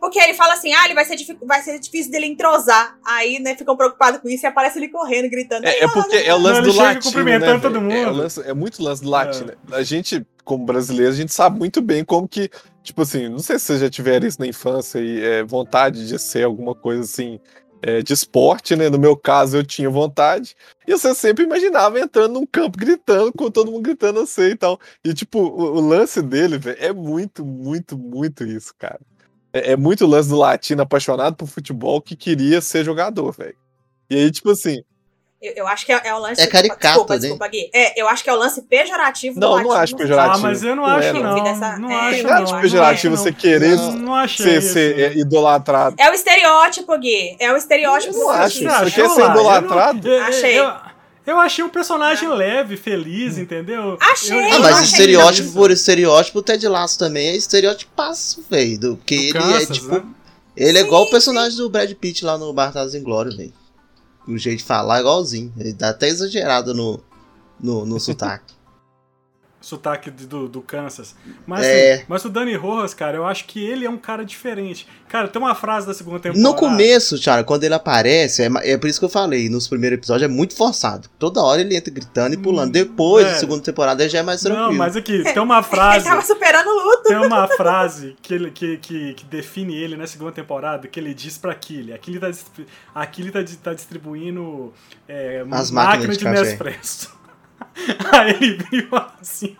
porque 0.00 0.18
ele 0.18 0.34
fala 0.34 0.52
assim, 0.54 0.72
ah, 0.74 0.84
ele 0.84 0.94
vai 0.94 1.04
ser, 1.04 1.16
vai 1.46 1.62
ser 1.62 1.78
difícil 1.78 2.10
dele 2.12 2.26
entrosar. 2.26 2.96
Aí, 3.04 3.38
né, 3.38 3.54
ficam 3.56 3.76
preocupados 3.76 4.20
com 4.20 4.28
isso 4.28 4.44
e 4.44 4.46
aparece 4.46 4.78
ele 4.78 4.88
correndo, 4.88 5.28
gritando. 5.30 5.66
É, 5.66 5.84
é 5.84 5.88
porque 5.88 6.16
é 6.16 6.34
o 6.34 6.38
lance 6.38 6.60
Não, 6.60 6.66
ele 6.68 6.72
do 6.72 6.78
latino, 6.78 7.02
cumprimentando 7.02 7.54
né, 7.54 7.60
todo? 7.60 7.76
É, 7.76 7.80
mundo. 7.80 8.12
lance- 8.16 8.42
é 8.42 8.54
muito 8.54 8.82
lance 8.82 9.02
do 9.02 9.08
latino. 9.10 9.52
A 9.72 9.82
gente, 9.82 10.24
como 10.44 10.64
brasileiro, 10.64 11.12
a 11.12 11.16
gente 11.16 11.32
sabe 11.32 11.58
muito 11.58 11.80
bem 11.80 12.04
como 12.04 12.28
que, 12.28 12.50
tipo 12.86 13.02
assim, 13.02 13.28
não 13.28 13.40
sei 13.40 13.58
se 13.58 13.66
vocês 13.66 13.80
já 13.80 13.90
tiveram 13.90 14.26
isso 14.26 14.40
na 14.40 14.46
infância 14.46 14.98
e 15.00 15.20
é, 15.22 15.42
vontade 15.42 16.06
de 16.06 16.18
ser 16.18 16.44
alguma 16.44 16.74
coisa 16.74 17.02
assim 17.02 17.40
é, 17.82 18.00
de 18.02 18.12
esporte, 18.12 18.76
né? 18.76 18.88
No 18.88 18.98
meu 18.98 19.16
caso, 19.16 19.56
eu 19.56 19.64
tinha 19.64 19.90
vontade. 19.90 20.56
E 20.86 20.92
você 20.92 21.14
sempre 21.14 21.44
imaginava 21.44 22.00
entrando 22.00 22.34
num 22.34 22.46
campo 22.46 22.78
gritando, 22.78 23.32
com 23.32 23.50
todo 23.50 23.70
mundo 23.70 23.82
gritando 23.82 24.20
assim 24.20 24.50
e 24.50 24.56
tal. 24.56 24.80
E, 25.04 25.12
tipo, 25.12 25.40
o, 25.40 25.76
o 25.76 25.80
lance 25.80 26.22
dele, 26.22 26.58
velho, 26.58 26.78
é 26.80 26.92
muito, 26.92 27.44
muito, 27.44 27.98
muito 27.98 28.44
isso, 28.44 28.72
cara. 28.78 29.00
É, 29.52 29.72
é 29.72 29.76
muito 29.76 30.04
o 30.04 30.08
lance 30.08 30.28
do 30.28 30.36
latino 30.36 30.82
apaixonado 30.82 31.36
por 31.36 31.48
futebol 31.48 32.00
que 32.00 32.16
queria 32.16 32.60
ser 32.60 32.84
jogador, 32.84 33.32
velho. 33.32 33.56
E 34.08 34.16
aí, 34.16 34.30
tipo 34.30 34.50
assim, 34.50 34.82
Eu, 35.40 35.52
eu 35.56 35.68
acho 35.68 35.84
que 35.84 35.92
é, 35.92 36.00
é 36.02 36.14
o 36.14 36.18
lance. 36.18 36.40
É 36.40 36.46
caricato, 36.46 36.80
desculpa, 36.82 37.14
né? 37.14 37.20
desculpa, 37.20 37.48
Gui. 37.48 37.70
É, 37.74 38.00
eu 38.00 38.08
acho 38.08 38.24
que 38.24 38.30
é 38.30 38.32
o 38.32 38.36
lance 38.38 38.62
pejorativo 38.62 39.38
Não, 39.38 39.50
do 39.50 39.56
não 39.58 39.68
latino. 39.68 39.82
acho 39.82 39.96
pejorativo. 39.96 40.34
Ah, 40.34 40.48
mas 40.48 40.62
eu 40.62 40.74
não 40.74 40.82
Não 40.84 40.90
acho, 40.96 41.08
é, 41.08 41.12
não. 41.12 41.22
não. 41.22 41.36
Não, 41.36 41.44
Dessa- 41.44 41.76
não 41.78 41.90
é, 41.90 41.94
acho, 41.94 42.22
não. 42.22 42.30
nada 42.30 42.44
de 42.46 42.52
não 42.52 42.60
pejorativo 42.62 43.14
acho, 43.14 43.22
você 43.22 43.30
não. 43.30 43.36
querer 43.38 43.76
Não. 43.76 43.92
Não 43.92 44.14
achei 44.14 44.46
ser, 44.46 44.58
isso. 44.58 44.72
ser 44.72 44.98
é, 44.98 45.18
idolatrado. 45.18 45.96
É 45.98 46.10
o 46.10 46.14
estereótipo, 46.14 46.98
Gui. 46.98 47.36
É 47.38 47.52
o 47.52 47.56
estereótipo 47.56 48.14
Eu 48.14 48.18
não 48.18 48.26
do 48.26 48.30
acho. 48.32 48.58
Você 48.64 48.90
quer 48.90 49.08
ser 49.10 49.20
não- 49.20 49.30
idolatrado? 49.30 50.08
eu- 50.08 50.22
Achei. 50.24 50.58
Eu, 50.58 50.72
eu 51.26 51.38
achei 51.38 51.62
um 51.64 51.68
personagem 51.68 52.28
leve, 52.30 52.76
feliz, 52.78 53.36
entendeu? 53.36 53.98
Achei. 54.00 54.32
Eu- 54.38 54.54
Ah, 54.54 54.58
mas 54.60 54.72
achei 54.76 54.84
estereótipo 54.84 55.48
isso. 55.48 55.56
por 55.58 55.70
estereótipo, 55.70 56.38
o 56.38 56.42
Ted 56.42 56.66
Lasso 56.66 56.98
também 56.98 57.28
é 57.28 57.36
estereotipaço, 57.36 58.42
velho. 58.48 58.78
do- 58.78 58.96
Que 59.04 59.16
Do 59.16 59.22
ele 59.22 59.32
Kansas, 59.38 59.70
é 59.70 59.72
tipo. 59.74 59.88
né? 59.88 60.02
Ele 60.56 60.78
é 60.78 60.80
Sim, 60.80 60.86
igual 60.86 61.02
o 61.02 61.10
personagem 61.10 61.58
do 61.58 61.68
Brad 61.68 61.92
Pitt 61.92 62.24
lá 62.24 62.38
no 62.38 62.50
Bartados 62.54 62.94
em 62.94 63.02
Glória, 63.02 63.30
velho. 63.36 63.52
O 64.26 64.36
jeito 64.36 64.58
de 64.58 64.64
falar 64.64 64.98
é 64.98 65.00
igualzinho. 65.00 65.52
Ele 65.56 65.72
dá 65.72 65.90
até 65.90 66.08
exagerado 66.08 66.74
no, 66.74 67.00
no, 67.60 67.86
no 67.86 68.00
sotaque. 68.00 68.55
Sotaque 69.66 70.10
do, 70.12 70.48
do 70.48 70.60
Kansas. 70.62 71.16
Mas, 71.44 71.64
É. 71.66 71.94
assim, 71.94 72.04
mas 72.08 72.24
o 72.24 72.30
Dani 72.30 72.54
Rojas, 72.54 72.94
cara, 72.94 73.16
eu 73.16 73.26
acho 73.26 73.46
que 73.46 73.64
ele 73.64 73.84
é 73.84 73.90
um 73.90 73.96
cara 73.98 74.24
diferente. 74.24 74.86
Cara, 75.08 75.26
tem 75.26 75.42
uma 75.42 75.56
frase 75.56 75.86
da 75.88 75.92
segunda 75.92 76.20
temporada. 76.20 76.40
No 76.48 76.54
começo, 76.54 77.18
Thiago, 77.20 77.44
quando 77.44 77.64
ele 77.64 77.74
aparece, 77.74 78.42
é, 78.44 78.50
é 78.62 78.78
por 78.78 78.88
isso 78.88 79.00
que 79.00 79.04
eu 79.04 79.08
falei, 79.08 79.48
nos 79.48 79.66
primeiros 79.66 79.98
episódios 79.98 80.30
é 80.30 80.32
muito 80.32 80.54
forçado. 80.54 81.08
Toda 81.18 81.42
hora 81.42 81.60
ele 81.60 81.76
entra 81.76 81.92
gritando 81.92 82.34
e 82.34 82.36
pulando. 82.36 82.68
Hum, 82.68 82.72
Depois, 82.72 83.26
é. 83.26 83.30
da 83.30 83.34
segunda 83.38 83.62
temporada, 83.62 84.02
ele 84.04 84.10
já 84.10 84.20
é 84.20 84.22
mais 84.22 84.40
tranquilo. 84.40 84.68
Não, 84.68 84.74
mas 84.74 84.94
aqui, 84.94 85.24
tem 85.24 85.42
uma 85.42 85.56
Ele 85.58 85.64
frase. 85.64 86.04
tava 86.04 86.22
superando 86.22 86.68
o 86.68 86.84
luto. 86.84 87.02
Tem 87.02 87.16
uma 87.16 87.48
frase 87.48 88.16
que, 88.22 88.34
ele, 88.34 88.50
que, 88.52 88.76
que, 88.76 89.14
que 89.14 89.24
define 89.24 89.74
ele 89.76 89.96
na 89.96 90.06
segunda 90.06 90.30
temporada, 90.30 90.86
que 90.86 91.00
ele 91.00 91.12
diz 91.12 91.36
pra 91.38 91.52
Killy. 91.54 91.92
A 91.92 91.98
Killy 91.98 92.20
tá, 92.20 93.42
tá, 93.42 93.50
tá 93.64 93.74
distribuindo 93.74 94.72
é, 95.08 95.44
As 95.50 95.70
máquina 95.72 95.96
máquinas 95.96 96.18
de 96.18 96.24
de. 96.24 96.30
Nespresso. 96.30 97.15
Aí 98.12 98.30
ele 98.30 98.56
vem 98.70 98.80
e 98.80 98.82
fala 98.86 99.12
assim, 99.20 99.56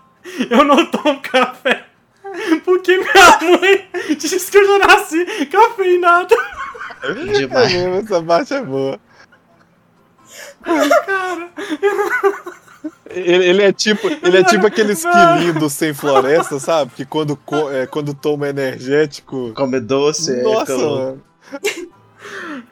eu 0.50 0.64
não 0.64 0.84
tomo 0.86 1.20
café 1.20 1.84
porque 2.64 2.96
minha 2.98 3.58
mãe 3.60 3.88
disse 4.16 4.50
que 4.50 4.58
eu 4.58 4.66
já 4.66 4.86
nasci 4.86 5.24
cafeinado. 5.46 6.34
Demais. 7.32 7.72
É 7.72 7.88
mesmo, 7.88 7.94
essa 7.96 8.22
parte 8.22 8.52
é 8.54 8.60
boa. 8.62 9.00
Cara, 10.64 11.50
Ele, 13.08 13.44
ele 13.46 13.62
é 13.62 13.72
tipo, 13.72 14.08
ele 14.08 14.36
é 14.38 14.44
tipo 14.44 14.66
aquele 14.66 14.92
esquilinho 14.92 15.70
Sem 15.70 15.94
Floresta, 15.94 16.58
sabe? 16.58 16.90
Que 16.94 17.04
quando, 17.06 17.36
co- 17.36 17.70
é, 17.70 17.86
quando 17.86 18.12
toma 18.12 18.48
energético. 18.48 19.52
Come 19.54 19.80
doce, 19.80 20.32
é, 20.38 20.42
Nossa, 20.42 20.74
louco. 20.74 20.96
mano. 21.00 21.22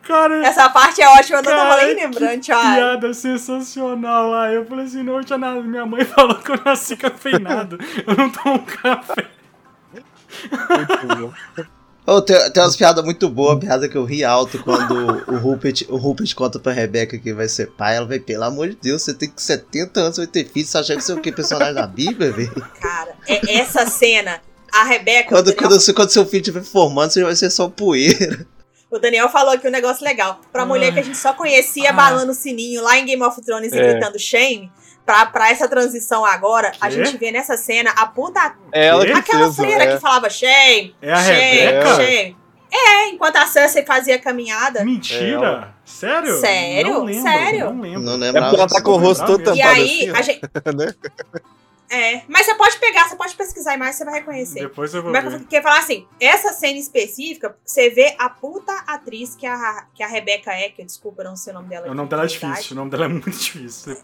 Cara, 0.03 0.47
Essa 0.47 0.69
parte 0.71 1.01
é 1.03 1.09
ótima, 1.09 1.39
eu 1.39 1.43
não 1.43 1.51
tava 1.53 1.71
Cara, 1.77 1.87
nem 1.87 1.97
lembrando, 1.97 2.41
Thiago. 2.41 2.75
piada 2.75 3.15
sensacional 3.15 4.31
lá. 4.31 4.53
Eu 4.53 4.65
falei 4.67 4.85
assim, 4.87 5.03
não, 5.03 5.17
eu 5.19 5.27
já 5.27 5.39
na- 5.39 5.55
minha 5.61 5.87
mãe 5.87 6.05
falou 6.07 6.37
que 6.37 6.51
eu 6.53 6.61
nasci 6.65 6.97
cafeinado. 6.97 7.79
Eu 8.07 8.17
não 8.17 8.31
tomo 8.31 8.61
café. 8.67 9.27
Muito 10.77 11.07
bom. 11.17 11.33
Ô, 12.07 12.21
tem, 12.21 12.37
tem 12.53 12.63
umas 12.63 12.77
piadas 12.77 13.03
muito 13.03 13.31
boas, 13.31 13.59
piada 13.59 13.89
que 13.89 13.97
eu 13.97 14.05
ri 14.05 14.23
alto 14.23 14.63
quando 14.63 14.95
o 15.27 15.39
Rupert, 15.39 15.87
o 15.89 15.97
Rupert 15.97 16.35
conta 16.35 16.59
pra 16.59 16.71
Rebeca 16.71 17.17
que 17.19 17.33
vai 17.33 17.49
ser 17.49 17.69
pai. 17.69 17.97
Ela 17.97 18.07
vai, 18.07 18.19
pelo 18.19 18.45
amor 18.45 18.69
de 18.69 18.77
Deus, 18.77 19.01
você 19.03 19.15
tem 19.15 19.31
que 19.31 19.41
70 19.41 20.01
anos, 20.01 20.17
vai 20.19 20.27
ter 20.27 20.45
filho, 20.47 20.67
você 20.67 20.77
acha 20.77 20.95
que 20.97 21.01
você 21.03 21.13
é 21.13 21.15
o 21.15 21.21
que? 21.21 21.33
Personagem 21.33 21.73
da 21.75 21.87
Bíblia, 21.87 22.31
velho? 22.31 22.53
Cara, 22.79 23.15
é 23.27 23.57
essa 23.59 23.87
cena, 23.87 24.39
a 24.71 24.85
Rebeca. 24.85 25.31
Quando, 25.31 25.47
Daniel- 25.47 25.63
quando, 25.63 25.81
você- 25.81 25.93
quando 25.95 26.11
seu 26.11 26.27
filho 26.27 26.43
estiver 26.43 26.63
formando, 26.63 27.11
você 27.11 27.25
vai 27.25 27.35
ser 27.37 27.49
só 27.49 27.69
poeira. 27.71 28.47
O 28.95 28.99
Daniel 29.01 29.29
falou 29.29 29.53
aqui 29.55 29.67
um 29.67 29.71
negócio 29.73 30.05
legal. 30.05 30.41
Pra 30.53 30.65
mulher 30.65 30.93
que 30.93 31.01
a 31.01 31.03
gente 31.03 31.19
só 31.19 31.33
conhecia 31.33 31.91
Ah. 31.91 31.93
balando 31.93 32.31
o 32.31 32.35
sininho 32.35 32.81
lá 32.83 32.97
em 32.97 33.05
Game 33.05 33.23
of 33.25 33.41
Thrones 33.43 33.73
e 33.73 33.79
É. 33.79 33.93
gritando 33.93 34.19
shame, 34.19 34.71
pra, 35.05 35.27
pra 35.27 35.51
essa 35.51 35.67
transição 35.69 36.25
agora, 36.25 36.71
a 36.81 36.89
Quê? 36.89 37.05
gente 37.05 37.17
vê 37.19 37.33
nessa 37.33 37.57
cena 37.57 37.91
a 37.97 38.07
puta. 38.07 38.55
É 38.73 38.87
ela 38.87 39.05
que 39.05 39.11
Aquela 39.13 39.45
fez. 39.53 39.57
freira 39.57 39.85
é. 39.85 39.95
que 39.95 40.01
falava 40.01 40.31
shame, 40.31 40.95
É 41.03 41.13
a 41.13 41.17
shame, 41.17 41.57
Rebeca? 41.59 41.95
shame. 41.97 42.37
É, 42.73 43.09
enquanto 43.09 43.37
a 43.37 43.47
Cersei 43.47 43.85
fazia 43.85 44.17
a 44.17 44.19
caminhada. 44.19 44.85
Mentira? 44.85 45.75
Sério? 45.85 46.39
Sério? 46.41 46.93
Não 46.95 47.05
lembro, 47.05 47.23
Sério? 47.23 47.65
Não 47.73 47.81
lembro. 47.81 48.01
Não 48.01 48.13
É 48.15 48.17
lembrava. 48.17 48.47
porque 48.49 48.61
ela 48.61 48.69
tá 48.69 48.81
com 48.83 48.91
o 48.93 48.97
rosto 48.97 49.27
todo 49.27 49.39
Lembrava 49.51 49.57
E 49.57 49.61
tampado 49.61 49.81
aí, 49.81 50.09
assim, 50.09 50.11
a 50.11 50.23
gente. 50.23 50.41
É, 51.95 52.23
mas 52.29 52.47
você 52.47 52.55
pode 52.55 52.79
pegar, 52.79 53.09
você 53.09 53.17
pode 53.17 53.35
pesquisar 53.37 53.79
mais, 53.79 53.95
você 53.97 54.05
vai 54.05 54.15
reconhecer. 54.15 54.61
Depois 54.61 54.93
eu 54.93 55.03
vou 55.03 55.13
Mas 55.13 55.25
ver. 55.25 55.35
eu 55.35 55.41
queria 55.41 55.63
falar 55.63 55.79
assim, 55.79 56.07
essa 56.19 56.53
cena 56.53 56.79
específica, 56.79 57.57
você 57.65 57.89
vê 57.91 58.15
a 58.19 58.29
puta 58.29 58.73
atriz 58.87 59.37
que 59.37 59.47
a, 59.47 59.87
que 59.95 60.03
a 60.03 60.07
Rebeca 60.09 60.53
é, 60.53 60.69
que 60.71 60.83
eu 60.83 60.87
desculpa, 60.87 61.23
eu 61.23 61.29
não 61.29 61.37
sei 61.37 61.53
o 61.53 61.55
nome 61.57 61.69
dela. 61.69 61.89
O 61.91 61.95
nome 61.95 62.09
dela 62.09 62.25
é 62.25 62.27
verdade. 62.27 62.53
difícil, 62.55 62.73
o 62.75 62.77
nome 62.79 62.91
dela 62.91 63.05
é 63.05 63.09
muito 63.09 63.31
difícil. 63.31 63.97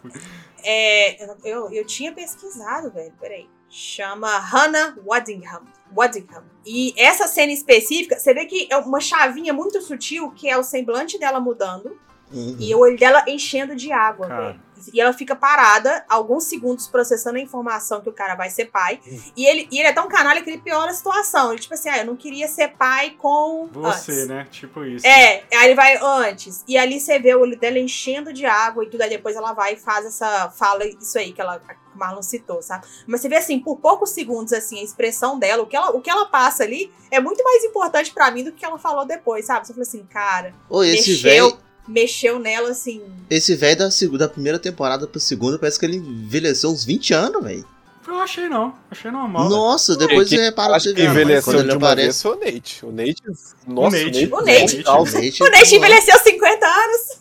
É, 0.62 1.24
eu, 1.24 1.36
eu, 1.44 1.72
eu 1.72 1.84
tinha 1.86 2.12
pesquisado, 2.12 2.90
velho, 2.92 3.12
peraí. 3.20 3.48
Chama 3.68 4.36
Hannah 4.38 4.96
Waddingham. 5.06 5.62
Waddingham. 5.96 6.42
E 6.66 6.92
essa 6.96 7.26
cena 7.28 7.52
específica, 7.52 8.18
você 8.18 8.34
vê 8.34 8.44
que 8.46 8.66
é 8.70 8.76
uma 8.76 9.00
chavinha 9.00 9.52
muito 9.52 9.80
sutil, 9.80 10.30
que 10.32 10.48
é 10.48 10.56
o 10.58 10.62
semblante 10.62 11.18
dela 11.18 11.40
mudando 11.40 11.98
Uhum. 12.32 12.56
e 12.60 12.72
o 12.74 12.78
olho 12.78 12.96
dela 12.96 13.24
enchendo 13.26 13.74
de 13.74 13.90
água, 13.90 14.28
Cara. 14.28 14.56
E 14.92 15.00
ela 15.00 15.12
fica 15.12 15.34
parada 15.34 16.04
alguns 16.08 16.44
segundos 16.44 16.86
processando 16.86 17.38
a 17.38 17.40
informação 17.40 18.00
que 18.00 18.08
o 18.08 18.12
cara 18.12 18.34
vai 18.34 18.50
ser 18.50 18.66
pai. 18.66 19.00
E 19.36 19.46
ele, 19.46 19.68
e 19.70 19.78
ele 19.78 19.88
é 19.88 19.92
tão 19.92 20.08
canalha 20.08 20.42
que 20.42 20.50
ele 20.50 20.60
piora 20.60 20.90
a 20.90 20.94
situação. 20.94 21.52
Ele, 21.52 21.60
tipo 21.60 21.74
assim, 21.74 21.88
ah, 21.88 21.98
eu 21.98 22.06
não 22.06 22.16
queria 22.16 22.48
ser 22.48 22.68
pai 22.68 23.10
com. 23.18 23.68
Você, 23.72 24.12
antes. 24.12 24.28
né? 24.28 24.46
Tipo 24.50 24.84
isso. 24.84 25.06
É, 25.06 25.44
aí 25.52 25.66
ele 25.66 25.74
vai 25.74 25.96
antes. 26.00 26.64
E 26.66 26.76
ali 26.78 27.00
você 27.00 27.18
vê 27.18 27.34
o 27.34 27.40
olho 27.40 27.58
dela 27.58 27.78
enchendo 27.78 28.32
de 28.32 28.46
água 28.46 28.84
e 28.84 28.88
tudo. 28.88 29.02
Aí 29.02 29.10
depois 29.10 29.36
ela 29.36 29.52
vai 29.52 29.74
e 29.74 29.76
faz 29.76 30.06
essa. 30.06 30.50
Fala 30.50 30.84
isso 30.86 31.18
aí 31.18 31.32
que 31.32 31.40
ela. 31.40 31.58
que 31.58 31.74
Marlon 31.98 32.22
citou, 32.22 32.62
sabe? 32.62 32.86
Mas 33.06 33.20
você 33.20 33.28
vê 33.28 33.36
assim, 33.36 33.58
por 33.58 33.76
poucos 33.78 34.10
segundos, 34.10 34.52
assim, 34.52 34.80
a 34.80 34.82
expressão 34.82 35.38
dela, 35.38 35.62
o 35.62 35.66
que 35.66 35.76
ela, 35.76 35.90
o 35.90 36.00
que 36.00 36.10
ela 36.10 36.26
passa 36.26 36.62
ali 36.62 36.92
é 37.10 37.20
muito 37.20 37.42
mais 37.42 37.64
importante 37.64 38.12
pra 38.12 38.30
mim 38.30 38.44
do 38.44 38.52
que 38.52 38.64
ela 38.64 38.78
falou 38.78 39.04
depois, 39.04 39.46
sabe? 39.46 39.66
Você 39.66 39.72
fala 39.72 39.82
assim, 39.82 40.04
cara, 40.04 40.54
Ô, 40.68 40.82
esse 40.82 41.10
mexeu, 41.10 41.50
velho. 41.50 41.69
Mexeu 41.90 42.38
nela 42.38 42.70
assim. 42.70 43.02
Esse 43.28 43.54
velho 43.54 43.78
da, 43.78 43.88
da 44.18 44.28
primeira 44.28 44.58
temporada 44.58 45.06
pra 45.06 45.20
segunda, 45.20 45.58
parece 45.58 45.78
que 45.78 45.86
ele 45.86 45.96
envelheceu 45.96 46.70
uns 46.70 46.84
20 46.84 47.12
anos, 47.14 47.42
velho. 47.42 47.64
Eu 48.06 48.18
achei 48.20 48.48
não. 48.48 48.74
Achei 48.90 49.10
normal. 49.10 49.42
velho. 49.48 49.54
Nossa, 49.56 49.96
depois 49.96 50.28
que- 50.28 50.36
você 50.36 50.42
repara 50.42 50.78
você 50.80 50.88
que 50.90 50.96
ver. 51.02 51.08
mas 51.08 51.16
envelheceu 51.16 51.52
Quando 51.52 51.64
de 51.64 51.70
ele 51.70 51.76
aparece. 51.76 52.26
o 52.28 52.34
Nate. 52.36 52.86
O 52.86 52.92
Nate. 52.92 53.22
Nossa, 53.66 53.96
Nate. 54.04 54.28
O 54.32 54.36
Nate. 54.40 54.60
Nate. 54.60 54.82
Calça. 54.82 55.20
Nate, 55.20 55.42
O 55.42 55.50
Nate 55.50 55.74
envelheceu 55.76 56.18
50 56.18 56.66
anos. 56.66 57.20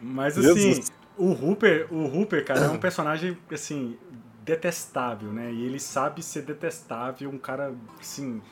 Mas 0.00 0.36
assim, 0.38 0.82
o 1.16 1.30
Hooper, 1.32 1.86
o 1.90 2.04
Hooper, 2.18 2.44
cara, 2.44 2.60
é 2.66 2.68
um 2.68 2.78
personagem, 2.78 3.36
assim, 3.52 3.96
detestável, 4.44 5.32
né? 5.32 5.52
E 5.52 5.64
ele 5.64 5.78
sabe 5.80 6.22
ser 6.22 6.42
detestável, 6.42 7.30
um 7.30 7.38
cara, 7.38 7.72
assim. 8.00 8.42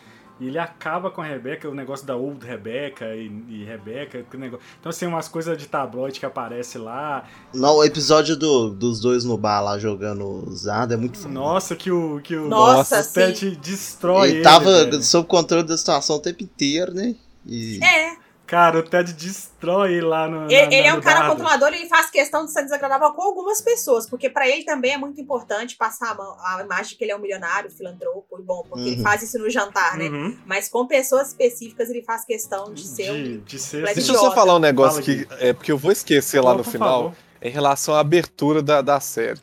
E 0.43 0.49
ele 0.49 0.59
acaba 0.59 1.09
com 1.09 1.21
a 1.21 1.25
Rebeca, 1.25 1.69
o 1.69 1.75
negócio 1.75 2.05
da 2.05 2.17
old 2.17 2.45
Rebeca 2.45 3.15
e, 3.15 3.31
e 3.49 3.65
Rebeca, 3.65 4.27
negócio. 4.37 4.67
Então, 4.81 4.91
assim, 4.91 5.07
umas 5.07 5.29
coisas 5.29 5.57
de 5.57 5.69
tabloide 5.69 6.19
que 6.19 6.27
aparece 6.27 6.79
lá. 6.79 7.23
Não, 7.55 7.77
o 7.77 7.85
episódio 7.85 8.37
do- 8.37 8.71
dos 8.71 8.99
dois 9.01 9.25
no 9.25 9.39
bar 9.39 9.61
lá 9.61 9.79
jogando 9.79 10.45
Zarda 10.53 10.95
é 10.95 10.97
muito 10.97 11.17
foda. 11.17 11.33
Nossa, 11.33 11.77
que 11.77 11.93
o, 11.93 12.21
que 12.21 12.35
o, 12.35 12.49
Nossa, 12.49 13.01
o 13.01 13.13
Ted 13.13 13.55
destrói 13.55 14.31
ele. 14.31 14.37
Ele 14.39 14.43
tava 14.43 14.85
velho. 14.85 15.01
sob 15.05 15.29
controle 15.29 15.63
da 15.63 15.79
situação 15.79 16.17
o 16.17 16.21
tempo 16.21 16.43
inteiro, 16.43 16.93
né? 16.93 17.15
E... 17.47 17.79
É. 17.81 18.17
Cara, 18.53 18.81
o 18.81 18.83
Ted 18.83 19.15
destrói 19.15 19.95
ele 19.95 20.03
lá 20.03 20.29
no. 20.29 20.45
Ele, 20.45 20.67
na- 20.67 20.73
ele 20.75 20.87
é 20.87 20.93
um 20.93 21.01
cara 21.01 21.21
dardo. 21.21 21.31
controlador 21.37 21.73
e 21.73 21.77
ele 21.79 21.89
faz 21.89 22.11
questão 22.11 22.45
de 22.45 22.53
ser 22.53 22.63
desagradável 22.65 23.11
com 23.15 23.23
algumas 23.23 23.63
pessoas, 23.63 24.07
porque 24.07 24.29
pra 24.29 24.47
ele 24.47 24.63
também 24.63 24.93
é 24.93 24.99
muito 24.99 25.19
importante 25.19 25.75
passar 25.75 26.11
a, 26.11 26.15
mão- 26.15 26.37
a 26.39 26.63
imagem 26.63 26.91
de 26.91 26.97
que 26.97 27.05
ele 27.05 27.13
é 27.13 27.17
um 27.17 27.19
milionário, 27.19 27.71
filantropo 27.71 28.39
e 28.39 28.43
bom, 28.43 28.63
porque 28.69 28.87
ele 28.89 28.97
Uhum. 28.99 29.03
faz 29.03 29.23
isso 29.23 29.39
no 29.39 29.49
jantar, 29.49 29.97
né? 29.97 30.05
Uhum. 30.11 30.37
Mas 30.45 30.69
com 30.69 30.87
pessoas 30.87 31.29
específicas 31.29 31.89
ele 31.89 32.03
faz 32.03 32.27
questão 32.27 32.75
de 32.75 32.87
ser 32.87 33.05
De, 33.05 33.11
um. 33.39 33.41
de 33.41 33.59
ser 33.59 33.85
Deixa 33.95 34.13
eu 34.13 34.19
só 34.19 34.35
falar 34.35 34.55
um 34.57 34.59
negócio 34.59 35.03
Fala, 35.03 35.17
que. 35.25 35.27
É 35.43 35.55
porque 35.55 35.73
eu 35.73 35.79
vou 35.79 35.91
esquecer 35.91 36.41
lá 36.43 36.51
Por 36.53 36.59
no 36.59 36.65
favor. 36.65 36.73
final. 36.73 37.15
Em 37.41 37.51
relação 37.51 37.95
à 37.95 38.01
abertura 38.01 38.63
da, 38.63 38.83
da 38.83 39.01
série. 39.01 39.41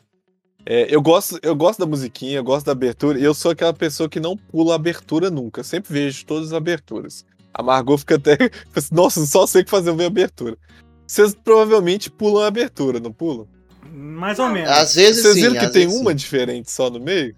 É, 0.64 0.86
eu, 0.94 1.02
gosto, 1.02 1.36
eu 1.42 1.56
gosto 1.56 1.80
da 1.80 1.86
musiquinha, 1.86 2.36
eu 2.38 2.44
gosto 2.44 2.66
da 2.66 2.72
abertura, 2.72 3.18
e 3.18 3.24
eu 3.24 3.34
sou 3.34 3.50
aquela 3.50 3.72
pessoa 3.72 4.08
que 4.08 4.20
não 4.20 4.36
pula 4.36 4.74
abertura 4.76 5.30
nunca. 5.30 5.64
Sempre 5.64 5.92
vejo 5.92 6.24
todas 6.26 6.48
as 6.48 6.52
aberturas. 6.52 7.24
A 7.52 7.62
Margot 7.62 7.98
fica 7.98 8.16
até. 8.16 8.36
Nossa, 8.92 9.24
só 9.26 9.46
sei 9.46 9.64
que 9.64 9.70
fazer 9.70 9.92
ver 9.94 10.04
a 10.04 10.06
abertura. 10.08 10.56
Vocês 11.06 11.34
provavelmente 11.34 12.10
pulam 12.10 12.42
a 12.44 12.46
abertura, 12.46 13.00
não 13.00 13.12
pulam? 13.12 13.46
Mais 13.92 14.38
ou 14.38 14.48
menos. 14.48 14.70
Às 14.70 14.94
vezes 14.94 15.22
Vocês 15.22 15.34
sim, 15.34 15.40
viram 15.42 15.54
que 15.54 15.66
às 15.66 15.72
tem 15.72 15.86
uma 15.88 16.10
sim. 16.10 16.16
diferente 16.16 16.70
só 16.70 16.88
no 16.88 17.00
meio? 17.00 17.34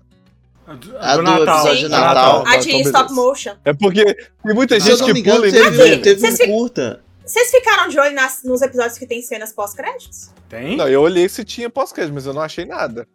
A 0.67 0.75
do 1.17 1.23
episódio 1.43 1.75
de 1.77 1.83
de 1.85 1.89
Natal. 1.89 2.45
A 2.47 2.57
de 2.57 2.69
então 2.71 2.81
stop 2.91 3.13
motion. 3.15 3.55
É 3.65 3.73
porque 3.73 4.05
tem 4.05 4.55
muita 4.55 4.79
gente 4.79 5.01
não 5.01 5.13
que 5.13 5.19
engano, 5.21 5.37
pula 5.39 5.49
e 5.49 5.53
teve, 5.53 5.71
vê. 5.71 5.99
teve 5.99 6.21
Vocês 6.21 6.41
um 6.49 6.53
curta. 6.53 7.03
Vocês 7.25 7.51
ficaram 7.51 7.89
de 7.89 7.99
olho 7.99 8.15
nas- 8.15 8.43
nos 8.45 8.63
episódios 8.63 8.99
que 8.99 9.07
tem 9.07 9.23
cenas 9.23 9.53
pós-créditos? 9.53 10.31
Tem? 10.49 10.77
Não, 10.77 10.89
eu 10.89 11.01
olhei 11.01 11.29
se 11.29 11.45
tinha 11.45 11.71
pós-crédito, 11.71 12.15
mas 12.15 12.27
eu 12.27 12.35
não 12.35 12.43
achei 12.43 12.65
nada. 12.65 13.07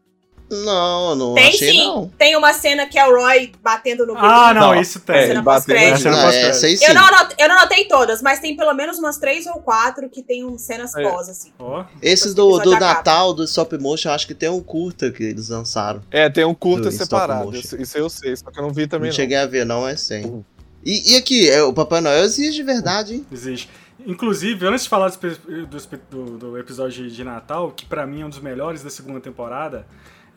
Não, 0.49 1.13
não 1.15 1.33
tem 1.33 1.47
achei 1.49 1.71
sim. 1.71 1.83
não. 1.85 2.07
Tem 2.17 2.35
uma 2.37 2.53
cena 2.53 2.85
que 2.87 2.97
é 2.97 3.05
o 3.05 3.13
Roy 3.13 3.51
batendo 3.61 4.05
no 4.05 4.17
Ah, 4.17 4.53
não, 4.53 4.61
Não, 4.73 4.81
isso 4.81 4.97
É, 4.99 5.01
tem. 5.01 5.29
Eu 5.29 5.41
não 5.43 5.51
Ah, 5.51 6.53
sim. 6.53 6.77
Eu 6.85 6.93
não, 6.95 7.03
anotei, 7.05 7.35
eu 7.39 7.49
não 7.49 7.57
anotei 7.57 7.85
todas, 7.85 8.21
mas 8.21 8.39
tem 8.39 8.55
pelo 8.55 8.73
menos 8.73 8.97
umas 8.97 9.17
três 9.17 9.45
ou 9.45 9.55
quatro 9.55 10.09
que 10.09 10.23
tem 10.23 10.45
um 10.45 10.57
cenas 10.57 10.95
É. 10.95 11.03
pós, 11.03 11.27
assim. 11.27 11.51
Ó, 11.59 11.83
Esses 12.01 12.33
do, 12.33 12.59
do. 12.59 12.71
Natal, 12.79 13.33
do 13.33 13.43
Stop 13.43 13.77
Motion, 13.77 14.09
eu 14.09 14.13
acho 14.15 14.25
que 14.27 14.33
tem 14.33 14.47
um 14.49 14.61
curta 14.61 15.11
que 15.11 15.23
eles 15.23 15.49
lançaram. 15.49 16.01
É, 16.09 16.29
tem 16.29 16.45
um 16.45 16.53
curta 16.55 16.91
separado. 16.91 17.53
Isso, 17.55 17.97
eu 17.97 18.09
sei, 18.09 18.35
só 18.35 18.49
que 18.49 18.57
eu 18.59 18.63
não 18.63 18.71
vi 18.71 18.87
também 18.87 19.09
não 19.09 19.13
não. 19.13 19.15
cheguei 19.15 19.37
a 19.37 19.45
ver, 19.45 19.65
não, 19.65 19.81
mas 19.81 20.07
tem. 20.07 20.25
Uhum. 20.25 20.43
E, 20.85 21.13
e 21.13 21.17
aqui, 21.17 21.49
é, 21.49 21.61
o 21.63 21.73
Papai 21.73 21.99
Noel 21.99 22.23
existe 22.23 22.55
de 22.55 22.63
verdade, 22.63 23.15
hein? 23.15 23.25
existe. 23.31 23.69
Inclusive, 24.05 24.65
antes 24.65 24.83
de 24.83 24.89
falar 24.89 25.09
do, 25.09 25.17
do 25.65 25.77
do- 26.09 26.37
do 26.37 26.57
episódio 26.57 27.09
de 27.09 27.23
Natal, 27.25 27.71
que 27.75 27.85
pra 27.85 28.07
mim 28.07 28.21
é 28.21 28.25
um 28.25 28.29
dos 28.29 28.39
melhores 28.39 28.81
da 28.83 28.89
segunda 28.89 29.19
temporada, 29.19 29.85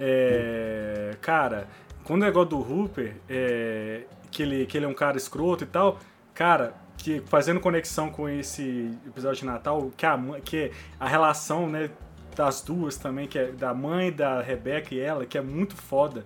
é. 0.01 1.16
Cara, 1.20 1.68
quando 2.05 2.22
o 2.22 2.24
negócio 2.24 2.51
do 2.51 2.59
Hooper, 2.59 3.14
é, 3.28 4.03
que, 4.30 4.42
ele, 4.42 4.66
que 4.66 4.76
ele 4.76 4.86
é 4.86 4.88
um 4.88 4.94
cara 4.94 5.16
escroto 5.16 5.64
e 5.64 5.66
tal, 5.66 5.98
cara, 6.34 6.74
que 6.96 7.20
fazendo 7.26 7.61
conexão 7.61 8.11
com 8.11 8.28
esse 8.28 8.90
episódio 9.07 9.40
de 9.40 9.46
Natal, 9.46 9.90
que 9.96 10.07
a, 10.07 10.18
que 10.44 10.72
a 10.98 11.09
relação, 11.09 11.68
né, 11.68 11.90
das 12.34 12.62
duas 12.62 12.96
também, 12.96 13.26
que 13.28 13.38
é 13.38 13.53
da 13.53 13.74
mãe, 13.74 14.12
da 14.12 14.40
Rebeca 14.40 14.94
e 14.94 15.01
ela, 15.01 15.26
que 15.26 15.36
é 15.36 15.40
muito 15.40 15.76
foda. 15.76 16.24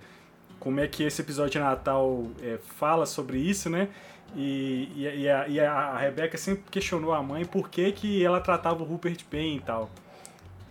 Como 0.59 0.79
é 0.79 0.87
que 0.87 1.03
esse 1.03 1.21
episódio 1.21 1.51
de 1.51 1.59
Natal 1.59 2.23
é, 2.41 2.57
fala 2.57 3.05
sobre 3.05 3.37
isso, 3.37 3.69
né? 3.69 3.89
E, 4.35 4.89
e, 4.95 5.21
e 5.21 5.29
a, 5.29 5.47
e 5.47 5.59
a 5.59 5.97
Rebeca 5.97 6.37
sempre 6.37 6.63
questionou 6.71 7.13
a 7.13 7.21
mãe 7.21 7.45
por 7.45 7.69
que, 7.69 7.91
que 7.91 8.23
ela 8.23 8.39
tratava 8.39 8.81
o 8.81 8.85
Rupert 8.85 9.23
bem 9.29 9.57
e 9.57 9.59
tal. 9.59 9.89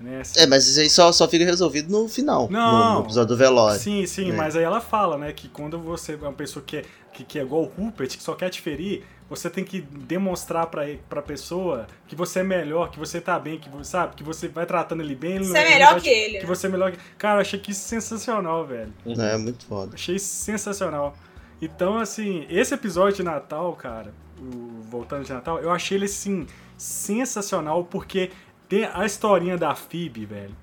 Né? 0.00 0.20
Assim, 0.20 0.40
É, 0.40 0.46
mas 0.46 0.66
isso 0.66 0.80
aí 0.80 0.90
só, 0.90 1.10
só 1.12 1.26
fica 1.28 1.44
resolvido 1.44 1.90
no 1.90 2.08
final. 2.08 2.48
Não. 2.50 2.72
No, 2.72 2.94
no 3.00 3.06
episódio 3.06 3.28
do 3.28 3.36
velório. 3.36 3.78
Sim, 3.80 4.04
sim, 4.06 4.30
É. 4.30 4.32
mas 4.32 4.56
aí 4.56 4.64
ela 4.64 4.80
fala, 4.80 5.16
né, 5.16 5.32
que 5.32 5.48
quando 5.48 5.78
você 5.78 6.12
é 6.12 6.16
uma 6.16 6.32
pessoa 6.32 6.62
que 6.66 6.78
é, 6.78 6.84
que, 7.12 7.22
que 7.24 7.38
é 7.38 7.42
igual 7.42 7.62
o 7.62 7.66
Rupert, 7.66 8.08
que 8.16 8.22
só 8.22 8.34
quer 8.34 8.50
te 8.50 8.60
ferir, 8.60 9.04
você 9.30 9.48
tem 9.48 9.64
que 9.64 9.80
demonstrar 9.80 10.66
pra, 10.66 10.82
pra 11.08 11.22
pessoa 11.22 11.86
que 12.08 12.14
você 12.16 12.40
é 12.40 12.42
melhor, 12.42 12.90
que 12.90 12.98
você 12.98 13.20
tá 13.20 13.38
bem, 13.38 13.58
que 13.58 13.68
você 13.70 13.90
sabe, 13.90 14.16
que 14.16 14.22
você 14.22 14.48
vai 14.48 14.66
tratando 14.66 15.00
ele 15.00 15.14
bem. 15.14 15.36
ele 15.36 15.44
Você 15.44 15.52
não- 15.52 15.60
é 15.60 15.68
melhor 15.70 15.94
que 15.94 16.00
te- 16.02 16.08
ele. 16.10 16.34
Que 16.38 16.42
né? 16.42 16.46
você 16.46 16.66
é 16.66 16.70
melhor 16.70 16.92
que. 16.92 16.98
Cara, 17.16 17.36
eu 17.36 17.40
achei 17.40 17.58
que 17.58 17.70
isso 17.70 17.88
sensacional, 17.88 18.66
velho. 18.66 18.92
É, 19.06 19.36
muito 19.38 19.64
foda. 19.64 19.92
Achei 19.94 20.18
sensacional. 20.18 21.16
Então, 21.62 21.98
assim, 21.98 22.44
esse 22.50 22.74
episódio 22.74 23.16
de 23.18 23.22
Natal, 23.22 23.72
cara, 23.74 24.12
o 24.38 24.82
Voltando 24.90 25.24
de 25.24 25.32
Natal, 25.32 25.58
eu 25.60 25.70
achei 25.70 25.96
ele, 25.96 26.04
assim, 26.06 26.46
sensacional, 26.76 27.84
porque 27.84 28.30
tem 28.74 28.90
a 28.92 29.04
historinha 29.06 29.56
da 29.56 29.74
Phoebe, 29.74 30.24
velho, 30.26 30.54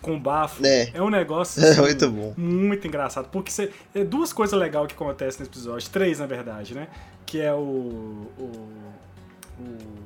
com 0.00 0.16
o 0.16 0.20
bafo, 0.20 0.64
É. 0.64 0.90
é 0.94 1.02
um 1.02 1.10
negócio, 1.10 1.60
É 1.64 1.70
assim, 1.70 1.80
muito 1.80 2.10
bom. 2.10 2.34
muito 2.36 2.86
engraçado. 2.86 3.28
Porque 3.30 3.50
você, 3.50 3.70
é 3.94 4.02
duas 4.04 4.32
coisas 4.32 4.58
legais 4.58 4.86
que 4.86 4.94
acontecem 4.94 5.40
nesse 5.40 5.50
episódio, 5.50 5.88
três, 5.90 6.18
na 6.18 6.26
verdade, 6.26 6.74
né? 6.74 6.88
Que 7.26 7.40
é 7.40 7.52
o... 7.52 7.56
o, 7.58 8.68
o, 9.58 10.00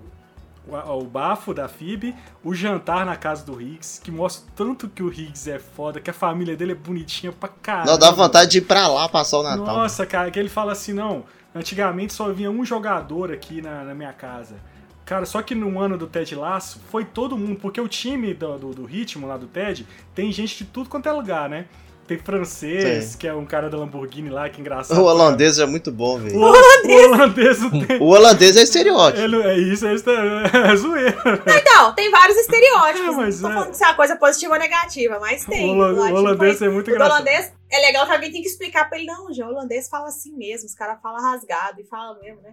o, 0.66 0.98
o 0.98 1.04
bafo 1.04 1.52
da 1.52 1.68
Phoebe, 1.68 2.14
o 2.42 2.54
jantar 2.54 3.04
na 3.04 3.16
casa 3.16 3.44
do 3.44 3.60
Higgs, 3.60 4.00
que 4.00 4.10
mostra 4.10 4.50
tanto 4.56 4.88
que 4.88 5.02
o 5.02 5.12
Higgs 5.12 5.50
é 5.50 5.58
foda, 5.58 6.00
que 6.00 6.08
a 6.10 6.14
família 6.14 6.56
dele 6.56 6.72
é 6.72 6.74
bonitinha 6.74 7.30
pra 7.32 7.48
caralho. 7.50 7.90
Não, 7.90 7.98
dá 7.98 8.10
vontade 8.10 8.50
de 8.50 8.58
ir 8.58 8.62
pra 8.62 8.88
lá 8.88 9.08
passar 9.08 9.38
o 9.38 9.42
Natal. 9.42 9.64
Nossa, 9.64 10.06
cara, 10.06 10.30
que 10.30 10.38
ele 10.38 10.48
fala 10.48 10.72
assim, 10.72 10.94
não, 10.94 11.24
antigamente 11.54 12.14
só 12.14 12.32
vinha 12.32 12.50
um 12.50 12.64
jogador 12.64 13.30
aqui 13.30 13.60
na, 13.60 13.84
na 13.84 13.94
minha 13.94 14.12
casa. 14.12 14.56
Cara, 15.04 15.26
só 15.26 15.42
que 15.42 15.54
no 15.54 15.78
ano 15.78 15.98
do 15.98 16.06
Ted 16.06 16.34
Laço 16.34 16.80
foi 16.90 17.04
todo 17.04 17.36
mundo, 17.36 17.58
porque 17.60 17.80
o 17.80 17.86
time 17.88 18.32
do, 18.32 18.58
do, 18.58 18.70
do 18.74 18.84
ritmo 18.84 19.26
lá 19.26 19.36
do 19.36 19.46
Ted 19.46 19.86
tem 20.14 20.32
gente 20.32 20.56
de 20.58 20.64
tudo 20.64 20.88
quanto 20.88 21.08
é 21.08 21.12
lugar, 21.12 21.48
né? 21.48 21.66
Tem 22.06 22.18
francês, 22.18 23.04
Sim. 23.04 23.18
que 23.18 23.26
é 23.26 23.32
um 23.34 23.46
cara 23.46 23.70
da 23.70 23.78
Lamborghini 23.78 24.28
lá, 24.28 24.46
que 24.50 24.58
é 24.58 24.60
engraçado. 24.60 24.98
O 25.00 25.04
holandês 25.04 25.58
é 25.58 25.64
muito 25.64 25.90
bom, 25.90 26.16
O, 26.16 26.18
velho. 26.18 26.38
o 26.38 26.42
holandês 26.42 27.60
não 27.62 27.70
tem. 27.86 27.98
O 27.98 28.04
holandês 28.08 28.56
é 28.58 28.62
estereótipo. 28.62 29.22
Ele, 29.22 29.36
é 29.42 29.58
isso, 29.58 29.86
é, 29.86 29.94
isso, 29.94 30.10
é, 30.10 30.70
é 30.70 30.76
zoeira. 30.76 31.16
Então, 31.46 31.94
tem 31.94 32.10
vários 32.10 32.36
estereótipos. 32.36 33.08
É, 33.08 33.10
mas 33.16 33.40
não 33.40 33.48
tô 33.48 33.52
é- 33.52 33.56
falando 33.56 33.68
que 33.70 33.74
isso 33.76 33.84
é 33.84 33.86
uma 33.88 33.94
coisa 33.94 34.16
positiva 34.16 34.52
ou 34.52 34.58
negativa, 34.58 35.18
mas 35.18 35.46
tem. 35.46 35.64
O 35.70 35.72
hola- 35.78 35.88
Eu 35.92 36.02
acho 36.02 36.12
o 36.12 36.16
holandês 36.18 36.60
é 36.62 36.68
muito 36.68 36.88
O 36.88 36.90
engraçado. 36.90 37.12
holandês 37.14 37.52
é 37.72 37.78
legal 37.86 38.04
que 38.06 38.12
alguém 38.12 38.30
tem 38.32 38.42
que 38.42 38.48
explicar 38.48 38.86
pra 38.86 38.98
ele. 38.98 39.06
Não, 39.06 39.28
gente, 39.32 39.42
o 39.42 39.48
holandês 39.48 39.88
fala 39.88 40.08
assim 40.08 40.36
mesmo. 40.36 40.66
Os 40.66 40.74
caras 40.74 40.98
falam 41.02 41.22
rasgado 41.22 41.80
e 41.80 41.84
falam 41.84 42.20
mesmo, 42.20 42.42
né? 42.42 42.52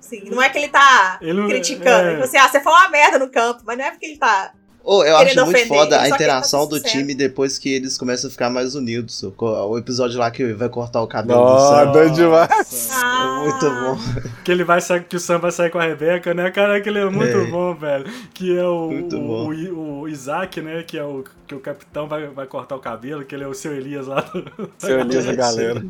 Sim, 0.00 0.24
não 0.30 0.42
é 0.42 0.48
que 0.48 0.58
ele 0.58 0.68
tá 0.68 1.18
Ele 1.20 1.46
criticando. 1.46 2.08
é. 2.08 2.12
Fala 2.12 2.24
assim, 2.24 2.36
ah, 2.38 2.48
você 2.48 2.60
foi 2.60 2.72
uma 2.72 2.88
merda 2.88 3.18
no 3.18 3.30
campo, 3.30 3.62
mas 3.64 3.78
não 3.78 3.84
é 3.84 3.90
porque 3.90 4.06
ele 4.06 4.18
tá. 4.18 4.52
Ô, 4.82 5.04
eu 5.04 5.16
acho 5.16 5.26
muito 5.36 5.42
ofender, 5.42 5.68
foda 5.68 5.96
a 5.96 5.98
que 5.98 6.04
ele 6.04 6.10
tá 6.10 6.16
interação 6.16 6.66
do 6.66 6.80
time 6.80 7.14
depois 7.14 7.58
que 7.58 7.68
eles 7.72 7.98
começam 7.98 8.28
a 8.28 8.30
ficar 8.30 8.48
mais 8.50 8.74
unidos. 8.74 9.22
O, 9.22 9.78
episódio 9.78 10.18
lá 10.18 10.30
que 10.30 10.52
vai 10.54 10.68
cortar 10.68 11.02
o 11.02 11.06
cabelo 11.06 11.38
do 11.40 11.44
Nossa, 11.50 11.84
Sam. 11.84 11.92
doido 11.92 12.14
demais. 12.14 12.88
Ah, 12.92 13.40
Muito 13.44 13.70
bom. 13.70 13.98
Que 14.44 14.50
ele 14.50 14.64
vai 14.64 14.80
sair, 14.80 15.04
que 15.04 15.16
o 15.16 15.20
Sam 15.20 15.38
vai 15.38 15.52
sair 15.52 15.70
com 15.70 15.78
a 15.78 15.82
Rebeca, 15.84 16.32
né? 16.34 16.50
Cara, 16.50 16.76
aquele 16.76 16.98
é 16.98 17.04
muito 17.10 17.36
É. 17.36 17.44
bom, 17.46 17.74
velho. 17.74 18.04
Que 18.34 18.58
é 18.58 18.64
o, 18.64 18.90
o, 18.90 19.52
o, 19.74 20.00
o 20.02 20.08
Isaac, 20.08 20.60
né? 20.60 20.82
Que 20.82 20.98
é 20.98 21.04
o 21.04 21.24
que 21.46 21.54
o 21.56 21.58
capitão 21.58 22.06
vai, 22.06 22.28
vai 22.28 22.46
cortar 22.46 22.76
o 22.76 22.78
cabelo, 22.78 23.24
que 23.24 23.34
ele 23.34 23.42
é 23.42 23.46
o 23.48 23.52
seu 23.54 23.74
Elias 23.74 24.06
lá. 24.06 24.20
do- 24.20 24.70
Seu 24.78 25.00
Elias 25.00 25.24
da 25.24 25.32
galera. 25.34 25.82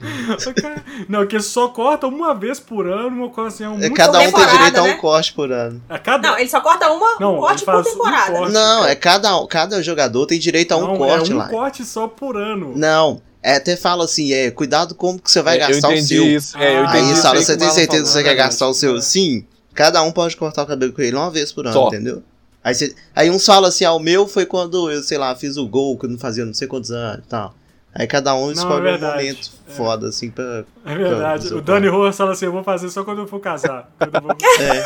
Cara, 0.61 0.83
Não, 1.07 1.27
que 1.27 1.39
só 1.39 1.69
corta 1.69 2.07
uma 2.07 2.35
vez 2.35 2.59
por 2.59 2.87
ano, 2.89 3.09
uma 3.09 3.29
coisa 3.29 3.49
assim, 3.55 3.65
é 3.65 3.69
um 3.69 3.75
É, 3.75 3.81
muito 3.81 3.95
Cada 3.95 4.17
um 4.19 4.23
tem 4.23 4.27
temporada, 4.31 4.53
direito 4.57 4.77
a 4.79 4.83
um 4.83 4.87
né? 4.87 4.95
corte 4.95 5.35
por 5.35 5.53
ano. 5.53 5.83
A 5.87 5.99
cada... 5.99 6.31
Não, 6.31 6.39
ele 6.39 6.49
só 6.49 6.61
corta 6.63 6.91
uma, 6.91 7.17
Não, 7.21 7.37
um 7.37 7.41
corte 7.41 7.59
ele 7.63 7.65
por 7.67 7.75
faz 7.75 7.87
um 7.87 7.91
temporada. 7.91 8.33
corte. 8.33 8.53
Não, 8.55 8.80
Não, 8.81 8.87
é 8.89 8.95
cada, 8.95 9.47
cada 9.47 9.83
jogador 9.83 10.27
tem 10.27 10.39
direito 10.39 10.73
a 10.73 10.77
um 10.77 10.87
não, 10.89 10.97
corte 10.97 11.31
é 11.31 11.35
um 11.35 11.39
lá. 11.39 11.49
corte 11.49 11.85
só 11.85 12.07
por 12.09 12.37
ano. 12.37 12.73
Não, 12.77 13.21
é, 13.43 13.57
até 13.57 13.77
fala 13.77 14.05
assim, 14.05 14.33
é, 14.33 14.51
cuidado 14.51 14.95
como 14.95 15.19
que 15.21 15.31
você 15.31 15.43
vai 15.43 15.57
É, 15.57 15.61
gastar 15.69 15.89
o 15.89 15.93
entendi 15.93 16.07
seu. 16.09 16.25
isso. 16.27 16.59
É, 16.59 16.79
eu 16.79 16.85
Ah, 16.87 16.91
Aí 16.91 16.99
entendi 17.01 17.13
isso 17.15 17.23
fala, 17.23 17.41
você 17.43 17.57
tem 17.57 17.71
certeza 17.71 18.03
que 18.05 18.09
você 18.11 18.21
é 18.21 18.23
quer 18.25 18.35
gastar 18.35 18.69
o 18.69 18.75
seu? 18.75 18.97
É. 18.97 19.01
Sim. 19.01 19.45
Cada 19.75 20.03
um 20.03 20.11
pode 20.13 20.37
cortar 20.37 20.63
o 20.63 20.67
cabelo 20.67 20.93
com 20.93 21.01
ele 21.01 21.17
uma 21.17 21.31
vez 21.31 21.53
por 21.53 21.65
ano, 21.67 21.73
Só. 21.75 21.89
entendeu? 21.89 22.23
Aí, 22.63 22.75
você, 22.75 22.95
aí 23.17 23.31
uns 23.31 23.47
falam 23.47 23.69
assim, 23.69 23.85
ah, 23.85 23.93
o 23.93 23.99
meu 23.99 24.27
foi 24.29 24.45
quando 24.45 24.91
eu, 24.91 25.03
sei 25.03 25.17
lá, 25.17 25.35
fiz 25.35 25.57
o 25.57 25.67
gol, 25.67 25.97
que 25.97 26.05
eu 26.07 26.11
não 26.11 26.19
fazia 26.19 26.45
não 26.45 26.53
sei 26.53 26.69
quantos 26.69 26.91
anos 26.91 27.25
e 27.25 27.29
tal. 27.29 27.55
Aí 27.95 28.07
cada 28.07 28.35
um 28.35 28.53
escolhe 28.53 28.81
um 28.81 28.83
verdade. 28.83 29.17
momento 29.17 29.51
É. 29.69 29.73
foda, 29.73 30.09
assim, 30.09 30.31
pra. 30.31 30.65
É 30.85 30.95
verdade. 30.95 31.47
Então, 31.47 31.59
O 31.59 31.63
Dani 31.63 31.89
Rojas 31.89 32.17
fala 32.17 32.33
assim: 32.33 32.45
eu 32.45 32.53
vou 32.53 32.63
fazer 32.63 32.89
só 32.91 33.03
quando 33.03 33.23
eu 33.23 33.27
for 33.27 33.41
casar. 33.41 33.91
Quando 33.99 34.15
eu 34.15 34.21
vou... 34.21 34.31
É. 34.61 34.85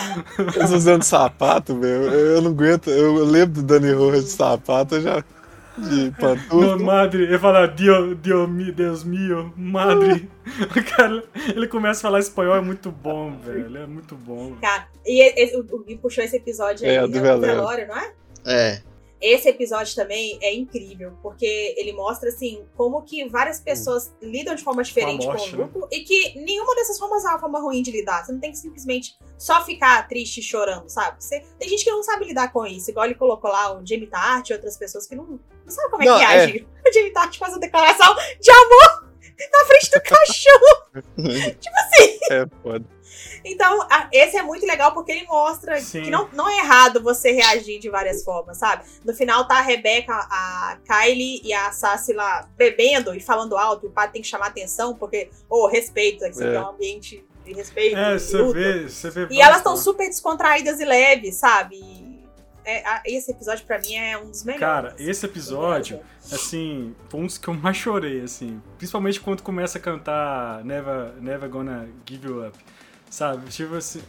Eles 0.56 0.70
usando 0.70 1.02
sapato, 1.02 1.74
meu. 1.74 2.02
Eu, 2.02 2.42
não 2.42 2.50
aguento. 2.50 2.90
Eu 2.90 3.24
lembro 3.24 3.62
do 3.62 3.62
Dani 3.62 3.92
Rojas 3.92 4.24
de 4.24 4.30
sapato, 4.30 4.96
eu 4.96 5.02
já. 5.02 5.24
De 5.78 6.10
pantufa. 6.18 6.76
madre, 6.78 7.24
ele 7.24 7.38
fala 7.38 7.66
Dio, 7.66 8.14
Dio, 8.14 8.48
mi- 8.48 8.72
Deus 8.72 9.04
mio, 9.04 9.52
madre. 9.56 10.28
O 10.74 10.96
cara, 10.96 11.22
ele 11.54 11.66
começa 11.66 12.00
a 12.00 12.02
falar 12.02 12.20
espanhol, 12.20 12.54
é 12.56 12.60
muito 12.62 12.90
bom, 12.90 13.36
velho. 13.44 13.76
É 13.78 13.86
muito 13.86 14.14
bom. 14.14 14.54
Cara, 14.60 14.86
e 15.04 15.20
esse- 15.42 15.56
o 15.56 15.78
Gui 15.84 15.96
puxou 15.98 16.24
esse 16.24 16.36
episódio 16.36 16.86
aí, 16.86 16.94
É, 16.94 16.98
é, 16.98 17.06
do 17.06 17.20
velório. 17.20 17.40
velório, 17.40 17.88
não 17.88 17.96
é? 17.98 18.12
É. 18.46 18.80
Esse 19.20 19.48
episódio 19.48 19.94
também 19.94 20.38
é 20.42 20.54
incrível, 20.54 21.16
porque 21.22 21.74
ele 21.76 21.92
mostra, 21.92 22.28
assim, 22.28 22.66
como 22.76 23.02
que 23.02 23.26
várias 23.28 23.58
pessoas 23.58 24.14
lidam 24.20 24.54
de 24.54 24.62
forma 24.62 24.82
diferente 24.82 25.24
com, 25.24 25.32
morte, 25.32 25.54
o 25.54 25.56
grupo 25.56 25.88
e 25.90 26.00
que 26.00 26.38
nenhuma 26.38 26.74
dessas 26.74 26.98
formas 26.98 27.24
é 27.24 27.28
uma 27.28 27.38
forma 27.38 27.58
ruim 27.60 27.82
de 27.82 27.90
lidar. 27.90 28.24
Você 28.24 28.32
não 28.32 28.40
tem 28.40 28.50
que 28.50 28.58
simplesmente 28.58 29.16
só 29.38 29.64
ficar 29.64 30.06
triste 30.06 30.42
chorando, 30.42 30.88
sabe? 30.88 31.22
Você, 31.22 31.40
tem 31.58 31.68
gente 31.68 31.84
que 31.84 31.90
não 31.90 32.02
sabe 32.02 32.26
lidar 32.26 32.52
com 32.52 32.66
isso, 32.66 32.90
igual 32.90 33.06
ele 33.06 33.14
colocou 33.14 33.50
lá 33.50 33.78
o 33.78 33.86
Jamie 33.86 34.06
Tart 34.06 34.50
e 34.50 34.52
outras 34.52 34.76
pessoas 34.76 35.06
que 35.06 35.16
não, 35.16 35.24
não 35.24 35.40
sabem 35.70 35.90
como 35.90 36.02
é 36.02 36.06
Não, 36.06 36.18
que 36.18 36.24
é. 36.24 36.26
age. 36.26 36.68
O 36.86 36.92
Jamie 36.92 37.12
Tart 37.12 37.38
faz 37.38 37.54
a 37.54 37.58
declaração 37.58 38.14
de 38.40 38.50
amor 38.50 39.06
na 39.52 39.64
frente 39.64 39.90
do 39.90 40.00
cachorro. 40.04 40.76
É 42.30 42.46
foda. 42.62 42.95
Então, 43.44 43.86
esse 44.12 44.36
é 44.36 44.42
muito 44.42 44.66
legal 44.66 44.92
porque 44.92 45.12
ele 45.12 45.26
mostra 45.26 45.80
Sim. 45.80 46.02
que 46.02 46.10
não, 46.10 46.28
não 46.32 46.48
é 46.48 46.58
errado 46.58 47.02
você 47.02 47.30
reagir 47.32 47.78
de 47.78 47.88
várias 47.88 48.24
formas, 48.24 48.58
sabe? 48.58 48.84
No 49.04 49.14
final 49.14 49.46
tá 49.46 49.58
a 49.58 49.62
Rebeca, 49.62 50.12
a 50.14 50.78
Kylie 50.86 51.40
e 51.44 51.52
a 51.52 51.70
Sassy 51.72 52.12
lá 52.12 52.48
bebendo 52.56 53.14
e 53.14 53.20
falando 53.20 53.56
alto, 53.56 53.86
e 53.86 53.88
o 53.88 53.92
padre 53.92 54.14
tem 54.14 54.22
que 54.22 54.28
chamar 54.28 54.48
atenção, 54.48 54.94
porque, 54.94 55.30
ô, 55.48 55.66
respeito, 55.66 56.24
aqui 56.24 56.42
É. 56.42 56.54
é 56.54 56.60
um 56.60 56.68
ambiente 56.70 57.24
de 57.44 57.52
respeito. 57.52 57.96
É, 57.96 58.18
você 58.18 58.52
vê, 58.52 58.88
você 58.88 59.10
vê. 59.10 59.28
E 59.30 59.40
elas 59.40 59.58
estão 59.58 59.76
super 59.76 60.06
descontraídas 60.08 60.80
e 60.80 60.84
leves, 60.84 61.36
sabe? 61.36 61.76
E, 61.76 62.24
é, 62.64 62.84
a- 62.84 63.02
esse 63.06 63.30
episódio 63.30 63.64
pra 63.64 63.78
mim 63.78 63.94
é 63.94 64.18
um 64.18 64.28
dos 64.28 64.42
melhores. 64.42 64.60
Cara, 64.66 64.96
esse 64.98 65.24
episódio, 65.24 66.00
assim, 66.32 66.96
foi 67.08 67.20
um 67.20 67.26
dos 67.26 67.38
que 67.38 67.46
eu 67.46 67.54
mais 67.54 67.76
chorei, 67.76 68.20
assim. 68.22 68.60
Principalmente 68.76 69.20
quando 69.20 69.42
começa 69.42 69.78
a 69.78 69.80
cantar 69.80 70.64
Never, 70.64 71.12
Never 71.20 71.48
Gonna 71.48 71.88
Give 72.04 72.26
You 72.26 72.48
Up. 72.48 72.58
Sabe? 73.10 73.46
Tipo 73.48 73.76
assim. 73.76 74.02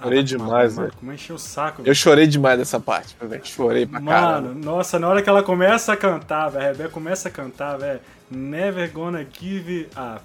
Chorei 0.00 0.18
vai 0.18 0.24
demais, 0.24 0.76
velho. 0.76 0.92
Como 0.98 1.12
encheu 1.12 1.36
o 1.36 1.38
saco. 1.38 1.82
Eu 1.84 1.94
chorei 1.94 2.26
demais 2.26 2.58
nessa 2.58 2.80
parte, 2.80 3.14
velho. 3.20 3.44
Chorei 3.44 3.86
pra 3.86 4.00
Mano, 4.00 4.08
caralho. 4.48 4.54
nossa, 4.54 4.98
na 4.98 5.08
hora 5.08 5.22
que 5.22 5.28
ela 5.28 5.42
começa 5.42 5.92
a 5.92 5.96
cantar, 5.96 6.48
velho, 6.48 6.64
a 6.64 6.68
Rebeca 6.68 6.88
começa 6.90 7.28
a 7.28 7.30
cantar, 7.30 7.76
velho, 7.76 8.00
Never 8.30 8.90
Gonna 8.92 9.26
Give 9.30 9.88
Up. 9.90 10.22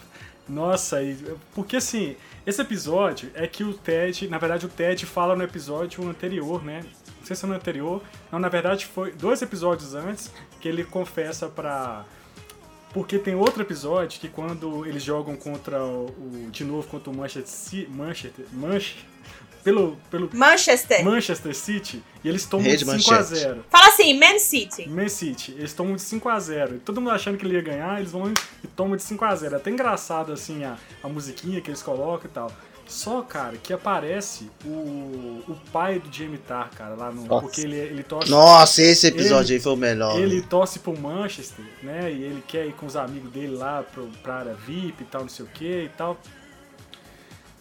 Nossa, 0.48 1.02
e, 1.02 1.18
porque 1.54 1.78
assim, 1.78 2.16
esse 2.46 2.62
episódio 2.62 3.32
é 3.34 3.48
que 3.48 3.64
o 3.64 3.74
Ted, 3.74 4.28
na 4.30 4.38
verdade 4.38 4.66
o 4.66 4.70
Ted 4.70 5.04
fala 5.06 5.36
no 5.36 5.44
episódio 5.44 6.08
anterior, 6.08 6.64
né? 6.64 6.82
Não 7.20 7.26
sei 7.26 7.36
se 7.36 7.44
é 7.44 7.48
no 7.48 7.56
anterior, 7.56 8.02
não, 8.32 8.38
na 8.38 8.48
verdade 8.48 8.86
foi 8.86 9.12
dois 9.12 9.42
episódios 9.42 9.96
antes 9.96 10.32
que 10.62 10.68
ele 10.68 10.84
confessa 10.84 11.48
pra. 11.48 12.06
Porque 12.96 13.20
tem 13.20 13.36
outro 13.36 13.62
episódio 13.62 14.22
que 14.22 14.30
quando 14.30 14.86
eles 14.86 15.04
jogam 15.04 15.36
contra 15.36 15.84
o. 15.84 16.06
o- 16.06 16.50
de 16.50 16.64
novo 16.64 16.88
contra 16.88 17.12
o 17.12 17.14
Manchester 17.14 17.46
City. 17.46 17.92
Manchester. 17.92 18.46
Manchester 18.54 19.04
pelo, 19.66 19.98
pelo 20.12 20.30
Manchester. 20.32 21.04
Manchester 21.04 21.56
City 21.56 22.02
e 22.24 22.30
eles 22.30 22.46
tomam 22.46 22.68
Rede 22.68 22.86
de 22.86 22.92
5 22.92 23.12
a 23.12 23.18
Manchester. 23.18 23.38
0 23.50 23.66
Fala 23.68 23.88
assim, 23.88 24.14
Man 24.18 24.38
City. 24.40 24.88
Man 24.88 25.10
City, 25.10 25.56
eles 25.58 25.74
tomam 25.74 25.96
de 25.96 26.04
5 26.04 26.30
a 26.30 26.40
0 26.40 26.76
E 26.76 26.80
todo 26.80 27.02
mundo 27.02 27.10
achando 27.14 27.36
que 27.38 27.46
ele 27.46 27.56
ia 27.56 27.62
ganhar, 27.64 28.00
eles 28.00 28.12
vão 28.12 28.32
e 28.64 28.68
tomam 28.68 28.96
de 28.96 29.02
5 29.04 29.26
a 29.26 29.36
0 29.36 29.56
É 29.56 29.58
até 29.58 29.72
engraçado, 29.72 30.32
assim, 30.32 30.64
a, 30.64 30.78
a 31.04 31.10
musiquinha 31.10 31.60
que 31.62 31.70
eles 31.72 31.82
colocam 31.82 32.30
e 32.30 32.34
tal. 32.34 32.52
Só, 32.88 33.22
cara, 33.24 33.58
que 33.58 33.74
aparece 33.74 34.50
o, 34.64 35.42
o 35.48 35.58
pai 35.72 36.00
do 36.00 36.14
Jamie 36.14 36.38
Tarr, 36.38 36.70
cara, 36.76 36.94
lá 36.94 37.12
no. 37.12 37.26
Nossa. 37.26 37.42
Porque 37.42 37.62
ele, 37.62 37.76
ele 37.76 38.04
torce. 38.04 38.30
Nossa, 38.30 38.82
esse 38.82 39.08
episódio 39.08 39.56
aí 39.56 39.60
foi 39.60 39.74
o 39.74 39.76
melhor. 39.76 40.20
Ele 40.20 40.42
torce 40.42 40.80
pro 40.80 40.98
Manchester, 40.98 41.66
né? 41.82 42.12
E 42.12 42.24
ele 42.24 42.44
quer 42.48 42.68
ir 42.68 42.74
com 42.74 42.86
os 42.86 42.96
amigos 42.96 43.32
dele 43.32 43.56
lá 43.56 43.84
pro, 43.84 44.08
pra 44.22 44.36
área 44.36 44.54
VIP 44.54 45.02
e 45.02 45.06
tal, 45.06 45.22
não 45.22 45.30
sei 45.30 45.46
o 45.46 45.50
que 45.50 45.84
e 45.86 45.90
tal. 45.98 46.20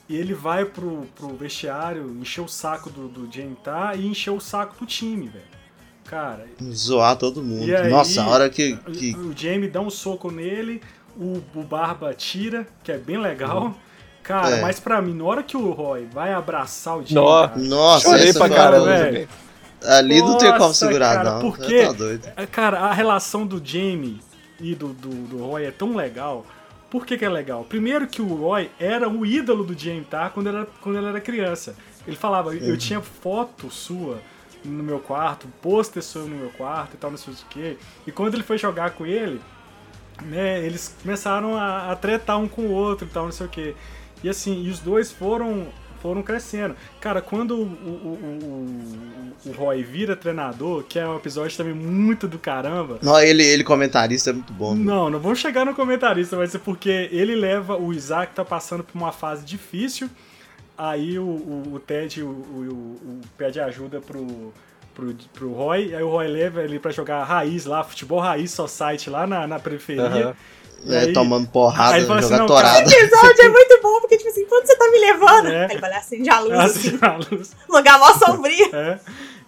E 0.07 0.17
ele 0.17 0.35
vai 0.35 0.67
pro, 0.67 1.07
pro 1.15 1.35
vestiário 1.35 2.15
encher 2.21 2.43
o 2.43 2.49
saco 2.49 2.91
do, 2.91 3.09
do 3.09 3.33
Jamie 3.33 3.57
Tarr 3.65 3.99
e 3.99 4.07
encher 4.07 4.31
o 4.31 4.41
saco 4.41 4.77
do 4.79 4.85
time, 4.85 5.29
velho. 5.29 5.55
Cara, 6.05 6.47
Zoar 6.71 7.17
todo 7.17 7.43
mundo. 7.43 7.75
Aí, 7.75 7.89
Nossa, 7.89 8.23
a 8.23 8.29
hora 8.29 8.51
que. 8.51 8.77
que... 8.77 9.17
o 9.17 9.35
Jamie 9.35 9.71
dá 9.71 9.81
um 9.81 9.89
soco 9.89 10.31
nele, 10.31 10.83
o, 11.17 11.43
o 11.55 11.63
Barba 11.63 12.13
tira, 12.13 12.67
que 12.83 12.93
é 12.93 12.99
bem 12.99 13.17
legal. 13.17 13.75
Cara, 14.25 14.57
É. 14.57 14.61
mas 14.63 14.81
pra 14.81 15.01
mim, 15.01 15.15
na 15.15 15.23
hora 15.25 15.43
que 15.43 15.57
o 15.57 15.71
Roy 15.71 16.09
vai 16.13 16.33
abraçar 16.33 16.97
o 16.97 17.03
Jamie, 17.07 17.15
Nó. 17.15 17.47
cara, 17.47 17.61
Nossa, 17.61 18.09
Chorei 18.09 18.33
pra 18.33 18.49
caramba, 18.49 18.87
velho. 18.87 19.29
Ali 19.85 20.21
não 20.21 20.37
tem 20.39 20.51
como 20.53 20.61
Nossa, 20.65 20.87
segurar, 20.87 21.15
cara, 21.17 21.31
não. 21.33 21.41
por 21.41 21.59
Você 21.59 21.67
quê? 21.67 21.87
Tá 21.87 21.93
doido. 21.93 22.29
É, 22.37 22.47
Cara, 22.47 22.81
a 22.81 22.93
relação 22.93 23.47
do 23.47 23.61
Jamie 23.65 24.19
e 24.59 24.75
do, 24.75 24.89
do, 24.89 25.09
do 25.11 25.39
Roy 25.45 25.65
é 25.67 25.71
tão 25.71 25.95
legal. 25.95 26.45
Por 26.91 27.05
que, 27.05 27.19
que 27.19 27.25
é 27.25 27.29
legal? 27.29 27.65
Primeiro 27.69 28.07
que 28.07 28.23
o 28.23 28.35
Roy 28.35 28.71
era 28.81 29.09
o 29.09 29.27
ídolo 29.27 29.63
do 29.63 29.79
Jamie 29.79 30.05
Tarr 30.05 30.31
quando 30.33 30.47
ele 30.47 30.57
era, 30.59 30.67
quando 30.81 30.97
ele 30.97 31.07
era 31.09 31.21
criança. 31.21 31.77
Ele 32.07 32.17
falava, 32.17 32.51
Uhum. 32.51 32.57
eu 32.63 32.77
tinha 32.79 33.01
foto 33.03 33.71
sua 33.71 34.19
no 34.65 34.83
meu 34.83 35.01
quarto, 35.01 35.47
pôster 35.61 36.03
seu 36.03 36.23
no 36.23 36.35
meu 36.37 36.49
quarto 36.51 36.95
e 36.95 36.97
tal, 36.97 37.11
não 37.11 37.19
sei 37.19 37.35
o 37.35 37.37
que. 37.51 37.79
E 38.07 38.13
quando 38.13 38.33
ele 38.35 38.43
foi 38.43 38.57
jogar 38.57 38.93
com 38.93 39.05
ele, 39.05 39.39
né, 40.23 40.65
eles 40.65 40.95
começaram 41.03 41.57
a, 41.59 41.91
a 41.93 41.97
tretar 41.97 42.39
um 42.39 42.49
com 42.49 42.63
o 42.63 42.71
outro 42.71 43.07
e 43.07 43.11
tal, 43.11 43.25
não 43.25 43.33
sei 43.33 43.47
o 43.47 43.51
que. 43.51 43.75
E 44.23 44.29
assim, 44.29 44.65
e 44.65 44.71
os 44.71 44.79
dois 44.79 45.11
foram 45.13 45.67
foram 46.05 46.23
crescendo. 46.23 46.77
Cara, 47.01 47.23
quando 47.23 47.57
o, 47.57 47.63
o, 47.63 49.33
o, 49.47 49.49
o, 49.49 49.53
Roy 49.53 49.83
vira 49.83 50.15
treinador, 50.15 50.85
que 50.85 50.99
é 50.99 51.09
um 51.09 51.17
episódio 51.17 51.57
também 51.57 51.73
muito 51.73 52.29
do 52.29 52.39
caramba. 52.39 52.99
Não, 53.03 53.19
ele, 53.19 53.43
ele 53.43 53.65
comentarista 53.65 54.29
é 54.29 54.33
muito 54.35 54.53
bom. 54.53 54.75
Não, 54.75 55.09
não 55.09 55.19
vamos 55.19 55.39
chegar 55.39 55.65
no 55.65 55.75
comentarista, 55.75 56.37
vai 56.37 56.47
ser 56.47 56.59
porque 56.59 57.09
ele 57.11 57.35
leva 57.35 57.79
o 57.79 57.91
Isaac 57.91 58.35
tá 58.35 58.45
passando 58.45 58.85
por 58.85 58.95
uma 58.95 59.13
fase 59.13 59.47
difícil. 59.47 60.11
Aí 60.77 61.19
o, 61.19 61.25
o, 61.25 61.81
Ted 61.81 62.23
o, 62.23 63.21
pede 63.39 63.59
ajuda 63.59 63.99
pro, 64.03 64.53
pro, 64.95 65.15
pro 65.33 65.53
Roy, 65.55 65.95
aí 65.95 66.03
o 66.03 66.11
Roy 66.11 66.29
leva 66.29 66.63
ele 66.63 66.79
pra 66.79 66.91
jogar 66.91 67.25
raiz 67.25 67.65
lá, 67.65 67.83
futebol 67.83 68.21
raiz 68.21 68.51
society 68.51 69.09
lá 69.09 69.27
na, 69.27 69.47
na 69.47 69.59
periferia. 69.59 70.05
Aham. 70.05 70.37
É, 70.87 70.99
aí- 71.01 71.13
tomando 71.13 71.49
porrada, 71.49 71.95
aí 71.95 72.01
ele 72.01 72.07
fala 72.07 72.21
assim, 72.21 72.37
não, 72.37 72.47
torada. 72.47 72.83
Esse 72.83 72.95
episódio 72.95 73.43
é 73.43 73.49
muito 73.49 73.81
bom, 73.83 74.01
porque, 74.01 74.17
tipo 74.19 74.29
assim, 74.31 74.45
quando 74.47 74.67
você 74.67 74.77
tá 74.77 74.91
me 74.91 74.99
levando? 74.99 75.49
É. 75.49 75.67
Aí 75.67 75.71
ele 75.73 75.81
lá, 75.81 75.97
acende 75.97 76.31
a 76.31 76.41
luz, 76.41 76.59
assim, 76.59 76.99
a 77.01 77.17
luz. 77.17 77.53
lugar 77.69 77.99
mó 77.99 78.13
sombrio. 78.15 78.75
É. 78.75 79.01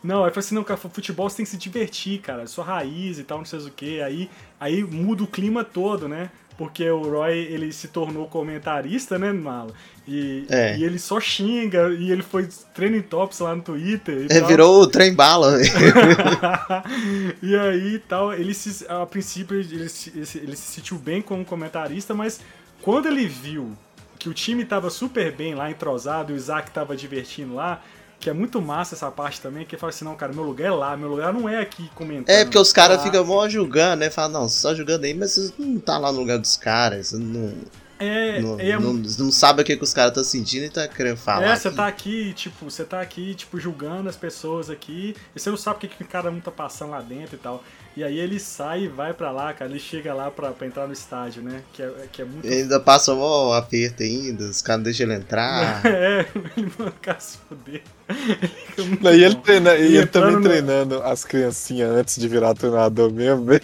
Não, 0.03 0.24
aí 0.24 0.31
fala 0.31 0.39
assim, 0.41 0.55
não, 0.55 0.62
cara, 0.64 0.79
futebol 0.79 1.29
você 1.29 1.39
tem 1.39 1.45
que 1.45 1.51
se 1.51 1.57
divertir, 1.57 2.20
cara, 2.20 2.47
sua 2.47 2.64
raiz 2.64 3.18
e 3.18 3.24
tal, 3.24 3.39
não 3.39 3.45
sei 3.45 3.59
o 3.59 3.70
que. 3.70 4.01
Aí, 4.01 4.31
aí 4.61 4.83
muda 4.85 5.24
o 5.24 5.27
clima 5.27 5.64
todo, 5.64 6.09
né? 6.09 6.31
Porque 6.59 6.88
o 6.90 7.02
Roy, 7.02 7.36
ele 7.36 7.70
se 7.70 7.88
tornou 7.88 8.26
comentarista, 8.28 9.18
né, 9.18 9.30
Malo? 9.30 9.74
E, 10.09 10.46
É. 10.48 10.78
e 10.78 10.84
ele 10.84 10.98
só 10.98 11.20
xinga, 11.20 11.90
e 11.90 12.11
ele 12.11 12.22
foi 12.22 12.48
training 12.74 13.02
tops 13.02 13.40
lá 13.40 13.54
no 13.54 13.61
Twitter 13.62 14.22
e 14.22 14.32
É, 14.34 14.38
tal. 14.40 14.48
virou 14.48 14.80
o 14.80 14.86
trem 14.86 15.12
bala, 15.14 15.59
velho. 15.59 15.70
e 17.42 17.57
aí 17.57 17.98
tal, 18.09 18.32
ele 18.32 18.54
se, 18.54 18.86
a 18.88 19.04
princípio 19.07 19.59
ele 19.59 19.88
se, 19.88 20.11
ele 20.14 20.26
se- 20.26 20.38
ele 20.38 20.57
se 20.57 20.72
sentiu 20.74 20.96
bem 20.98 21.20
como 21.20 21.44
comentarista, 21.44 22.14
mas 22.14 22.40
quando 22.82 23.07
ele 23.07 23.26
viu 23.26 23.76
que 24.18 24.28
o 24.28 24.34
time 24.34 24.64
tava 24.64 24.88
super 24.90 25.32
bem 25.32 25.54
lá, 25.54 25.70
entrosado, 25.70 26.32
e 26.32 26.34
o 26.34 26.36
Isaac 26.36 26.70
tava 26.70 26.96
divertindo 26.96 27.54
lá, 27.54 27.82
que 28.18 28.30
é 28.30 28.32
muito 28.32 28.60
massa 28.60 28.94
essa 28.94 29.10
parte 29.10 29.40
também, 29.40 29.64
que 29.64 29.76
fala 29.76 29.90
assim, 29.90 30.04
não, 30.04 30.14
cara, 30.14 30.32
meu 30.32 30.42
lugar 30.42 30.66
é 30.66 30.70
lá, 30.70 30.96
meu 30.96 31.08
lugar 31.08 31.32
não 31.32 31.48
é 31.48 31.60
aqui 31.60 31.90
comentando. 31.94 32.30
É, 32.34 32.44
porque 32.44 32.58
os 32.58 32.72
caras 32.72 32.98
Lá. 32.98 33.04
ficam 33.04 33.24
mó 33.24 33.48
julgando, 33.48 33.96
né? 33.96 34.10
Falam, 34.10 34.42
não, 34.42 34.48
tá 34.48 34.74
julgando 34.74 35.04
aí, 35.04 35.14
mas 35.14 35.32
você 35.32 35.52
não 35.58 35.78
tá 35.78 35.98
lá 35.98 36.10
no 36.10 36.18
lugar 36.18 36.38
dos 36.38 36.56
caras. 36.56 37.08
Você 37.08 37.18
não, 37.18 37.54
É, 37.98 38.40
não, 38.40 38.60
é, 38.60 38.78
não, 38.78 38.92
não, 38.94 39.30
sabe 39.30 39.62
o 39.62 39.64
que, 39.64 39.76
que 39.76 39.84
os 39.84 39.92
caras 39.92 40.10
estão 40.10 40.24
sentindo 40.24 40.64
e 40.64 40.70
tá 40.70 40.88
querendo 40.88 41.16
falar. 41.16 41.46
É, 41.46 41.56
você 41.56 41.70
tá 41.70 41.86
aqui, 41.86 42.32
tipo, 42.34 42.70
você 42.70 42.84
tá 42.84 43.00
aqui, 43.00 43.34
tipo, 43.34 43.58
julgando 43.60 44.08
as 44.08 44.16
pessoas 44.16 44.70
aqui, 44.70 45.14
e 45.34 45.40
você 45.40 45.50
não 45.50 45.56
sabe 45.56 45.76
o 45.76 45.80
que, 45.80 45.88
que 45.88 46.04
cada 46.04 46.30
um 46.30 46.40
tá 46.40 46.50
passando 46.50 46.90
lá 46.90 47.00
dentro 47.00 47.36
e 47.36 47.38
tal. 47.38 47.62
E 47.97 48.05
aí 48.05 48.18
ele 48.18 48.38
sai 48.38 48.82
e 48.82 48.88
vai 48.88 49.14
pra 49.14 49.30
lá, 49.30 49.55
cara, 49.55 49.70
ele 49.70 49.80
chega 49.80 50.12
lá 50.12 50.30
pra, 50.30 50.51
pra 50.51 50.66
entrar 50.66 50.86
no 50.86 50.92
estádio, 50.92 51.42
né? 51.42 51.62
Que 51.72 51.82
é, 51.82 51.92
que 52.12 52.20
é 52.20 52.24
muito. 52.26 52.44
Ele 52.44 52.57
ainda 52.57 52.78
passa 52.78 53.14
um 53.14 53.53
aperto 53.55 54.03
ainda, 54.03 54.44
os 54.44 54.61
caras 54.61 54.80
não 54.80 54.84
deixam 54.84 55.07
ele 55.07 55.14
entrar. 55.14 55.80
é, 55.86 56.26
ele 56.34 56.70
manda 56.78 56.90
o 56.90 57.01
cara 57.01 57.18
se 57.18 57.38
fuder. 57.38 57.82
Não, 59.01 59.14
e 59.14 59.24
ele, 59.24 59.34
treina, 59.36 59.74
e 59.74 59.97
ele 59.97 60.07
também 60.07 60.36
no... 60.36 60.42
treinando 60.42 61.03
as 61.03 61.24
criancinhas 61.24 61.90
antes 61.90 62.18
de 62.18 62.28
virar 62.28 62.55
treinador 62.55 63.11
mesmo, 63.11 63.47
velho. 63.47 63.62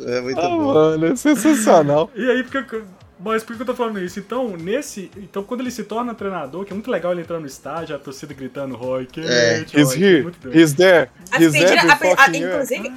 É 0.00 0.20
muito 0.20 0.40
ah, 0.40 0.48
bom. 0.48 0.74
Mano, 0.74 1.06
é 1.06 1.16
sensacional. 1.16 2.10
e 2.16 2.28
aí, 2.28 2.42
porque. 2.42 2.82
Mas 3.20 3.42
por 3.42 3.56
que 3.56 3.62
eu 3.62 3.66
tô 3.66 3.74
falando 3.74 3.98
isso? 3.98 4.18
Então, 4.20 4.56
nesse. 4.56 5.10
Então, 5.16 5.42
quando 5.42 5.60
ele 5.60 5.70
se 5.70 5.84
torna 5.84 6.14
treinador, 6.14 6.64
que 6.64 6.72
é 6.72 6.74
muito 6.74 6.90
legal 6.90 7.12
ele 7.12 7.22
entrar 7.22 7.40
no 7.40 7.46
estádio, 7.46 7.96
a 7.96 7.98
torcida 7.98 8.32
gritando 8.32 8.76
Roy, 8.76 9.06
que 9.06 9.20
é. 9.20 9.60
He's 9.74 9.94
here. 9.94 10.32
He's 10.52 10.74
there. 10.74 11.10
He's 11.38 11.52
there. 11.52 11.78
A, 11.78 12.24
a, 12.24 12.36
inclusive. 12.36 12.92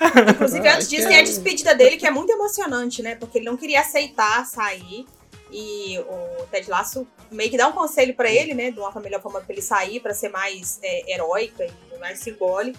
Inclusive, 0.30 0.66
antes 0.66 0.88
disso, 0.88 1.08
tem 1.08 1.18
a 1.18 1.22
despedida 1.22 1.74
dele, 1.74 1.98
que 1.98 2.06
é 2.06 2.10
muito 2.10 2.30
emocionante, 2.30 3.02
né? 3.02 3.16
Porque 3.16 3.38
ele 3.38 3.44
não 3.44 3.56
queria 3.56 3.80
aceitar 3.80 4.46
sair. 4.46 5.04
E 5.52 5.98
o 5.98 6.46
Ted 6.46 6.70
Lasso 6.70 7.06
meio 7.30 7.50
que 7.50 7.56
dá 7.56 7.66
um 7.68 7.72
conselho 7.72 8.14
para 8.14 8.30
ele, 8.30 8.54
né? 8.54 8.70
De 8.70 8.78
uma 8.78 8.92
melhor 9.00 9.20
forma 9.20 9.40
pra 9.40 9.52
ele 9.52 9.60
sair, 9.60 10.00
para 10.00 10.14
ser 10.14 10.28
mais 10.30 10.78
é, 10.82 11.12
heróica 11.12 11.66
e 11.66 11.98
mais 11.98 12.20
simbólica 12.20 12.78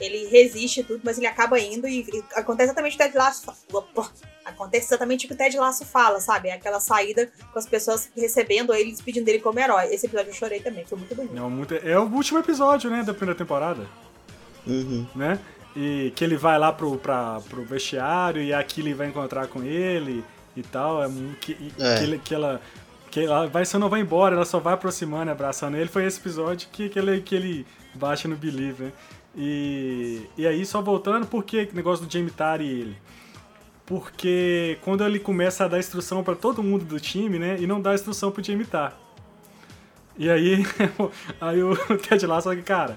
ele 0.00 0.26
resiste 0.26 0.82
tudo, 0.82 1.00
mas 1.04 1.18
ele 1.18 1.26
acaba 1.26 1.58
indo 1.58 1.86
e, 1.86 2.00
e 2.00 2.24
acontece 2.34 2.70
exatamente 2.70 2.94
o 2.94 2.98
que 2.98 3.04
o 3.04 3.06
Ted 3.06 3.16
Lasso 3.16 3.42
fala. 3.44 4.10
Acontece 4.44 4.86
exatamente 4.86 5.24
o 5.24 5.28
que 5.28 5.34
o 5.34 5.36
Ted 5.36 5.56
Lasso 5.56 5.84
fala, 5.84 6.20
sabe? 6.20 6.48
É 6.48 6.54
aquela 6.54 6.80
saída 6.80 7.30
com 7.52 7.58
as 7.58 7.66
pessoas 7.66 8.10
recebendo 8.16 8.74
ele, 8.74 8.90
despedindo 8.90 9.24
dele 9.24 9.40
como 9.40 9.58
herói. 9.58 9.86
Esse 9.86 10.06
episódio 10.06 10.30
eu 10.30 10.34
chorei 10.34 10.60
também, 10.60 10.84
foi 10.84 10.98
muito 10.98 11.14
bonito. 11.14 11.34
Não, 11.34 11.48
muito, 11.48 11.74
é 11.74 11.98
o 11.98 12.02
último 12.02 12.38
episódio, 12.38 12.90
né, 12.90 13.02
da 13.02 13.14
primeira 13.14 13.38
temporada. 13.38 13.86
Uhum. 14.66 15.06
Né? 15.14 15.38
E 15.74 16.12
que 16.14 16.24
ele 16.24 16.36
vai 16.36 16.58
lá 16.58 16.72
pro, 16.72 16.98
pra, 16.98 17.40
pro 17.48 17.64
vestiário 17.64 18.42
e 18.42 18.52
a 18.52 18.62
Killy 18.62 18.94
vai 18.94 19.06
encontrar 19.06 19.46
com 19.46 19.62
ele 19.62 20.24
e 20.56 20.62
tal. 20.62 21.02
É, 21.02 21.08
que, 21.40 21.72
é. 21.78 21.98
que, 21.98 22.04
ele, 22.04 22.18
que 22.18 22.34
ela 22.34 22.60
que 23.12 23.20
ela 23.20 23.46
vai 23.46 23.66
só 23.66 23.78
não 23.78 23.90
vai 23.90 24.00
embora, 24.00 24.34
ela 24.34 24.44
só 24.46 24.58
vai 24.58 24.72
aproximando, 24.72 25.30
abraçando 25.30 25.76
ele. 25.76 25.88
Foi 25.88 26.04
esse 26.04 26.18
episódio 26.18 26.68
que, 26.72 26.88
que, 26.88 26.98
ele, 26.98 27.20
que 27.20 27.34
ele 27.34 27.66
baixa 27.94 28.26
no 28.26 28.34
Believe, 28.34 28.84
né? 28.84 28.92
E, 29.36 30.26
e 30.36 30.46
aí, 30.46 30.64
só 30.66 30.82
voltando, 30.82 31.26
por 31.26 31.44
que 31.44 31.68
negócio 31.72 32.04
do 32.04 32.12
Jamie 32.12 32.30
Tari 32.30 32.64
e 32.64 32.80
ele? 32.80 32.96
Porque 33.86 34.78
quando 34.82 35.04
ele 35.04 35.18
começa 35.18 35.64
a 35.64 35.68
dar 35.68 35.78
instrução 35.78 36.22
para 36.22 36.34
todo 36.34 36.62
mundo 36.62 36.84
do 36.84 37.00
time, 37.00 37.38
né? 37.38 37.56
E 37.58 37.66
não 37.66 37.80
dá 37.80 37.94
instrução 37.94 38.30
pro 38.30 38.42
Jamie. 38.42 38.66
E 40.16 40.30
aí, 40.30 40.64
aí 41.40 41.62
o 41.62 41.76
Ted 41.98 42.26
Lasso 42.26 42.44
fala 42.44 42.56
que, 42.56 42.62
cara, 42.62 42.96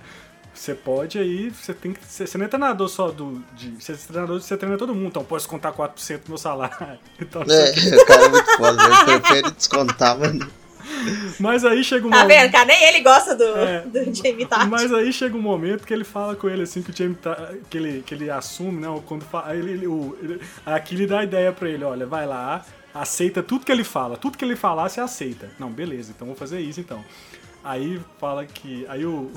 você 0.53 0.73
pode 0.73 1.19
aí, 1.19 1.49
você 1.49 1.73
tem 1.73 1.91
que. 1.91 1.99
Você 2.05 2.37
não 2.37 2.45
é 2.45 2.47
treinador 2.47 2.87
só 2.87 3.11
do. 3.11 3.43
De, 3.53 3.71
você 3.71 3.93
é 3.93 3.95
treinador, 3.95 4.41
você 4.41 4.55
treina 4.55 4.77
todo 4.77 4.95
mundo, 4.95 5.07
então 5.07 5.23
pode 5.23 5.45
contar 5.47 5.73
4% 5.73 6.23
do 6.23 6.29
meu 6.29 6.37
salário. 6.37 6.99
Então, 7.19 7.41
é, 7.41 8.01
o 8.01 8.05
cara 8.05 8.25
é 8.25 8.29
muito 8.29 8.57
foda, 8.57 8.83
ele 8.83 9.19
prefere 9.19 9.51
descontar, 9.51 10.17
mano. 10.17 10.47
Mas 11.39 11.65
aí 11.65 11.83
chega 11.83 12.07
um 12.07 12.09
tá 12.09 12.19
momento. 12.19 12.35
Tá 12.35 12.41
vendo, 12.43 12.51
cara? 12.51 12.65
Nem 12.65 12.83
ele 12.83 12.99
gosta 13.01 13.35
do, 13.35 13.43
é, 13.43 13.81
do 13.81 14.15
Jamie 14.15 14.45
Tart. 14.45 14.67
Mas 14.67 14.93
aí 14.93 15.11
chega 15.11 15.35
um 15.35 15.41
momento 15.41 15.85
que 15.85 15.93
ele 15.93 16.03
fala 16.03 16.35
com 16.35 16.49
ele 16.49 16.63
assim, 16.63 16.81
que 16.81 16.91
o 16.91 16.95
Jamie 16.95 17.15
Tart, 17.15 17.55
que 17.69 17.77
ele, 17.77 18.03
que 18.05 18.13
ele 18.13 18.29
assume, 18.29 18.81
né? 18.81 19.01
Quando 19.05 19.23
fala, 19.23 19.55
ele, 19.55 19.71
ele, 19.71 19.87
o, 19.87 20.17
ele, 20.21 20.41
aqui 20.65 20.95
ele 20.95 21.07
dá 21.07 21.19
a 21.19 21.23
ideia 21.23 21.51
pra 21.51 21.69
ele, 21.69 21.83
olha, 21.83 22.05
vai 22.05 22.25
lá, 22.25 22.65
aceita 22.93 23.43
tudo 23.43 23.65
que 23.65 23.71
ele 23.71 23.83
fala. 23.83 24.17
Tudo 24.17 24.37
que 24.37 24.45
ele 24.45 24.55
falar, 24.55 24.89
você 24.89 25.01
aceita. 25.01 25.49
Não, 25.59 25.69
beleza, 25.69 26.13
então 26.15 26.27
vou 26.27 26.35
fazer 26.35 26.59
isso 26.59 26.79
então. 26.79 27.03
Aí 27.65 27.99
fala 28.19 28.45
que. 28.45 28.85
Aí 28.87 29.05
o. 29.05 29.31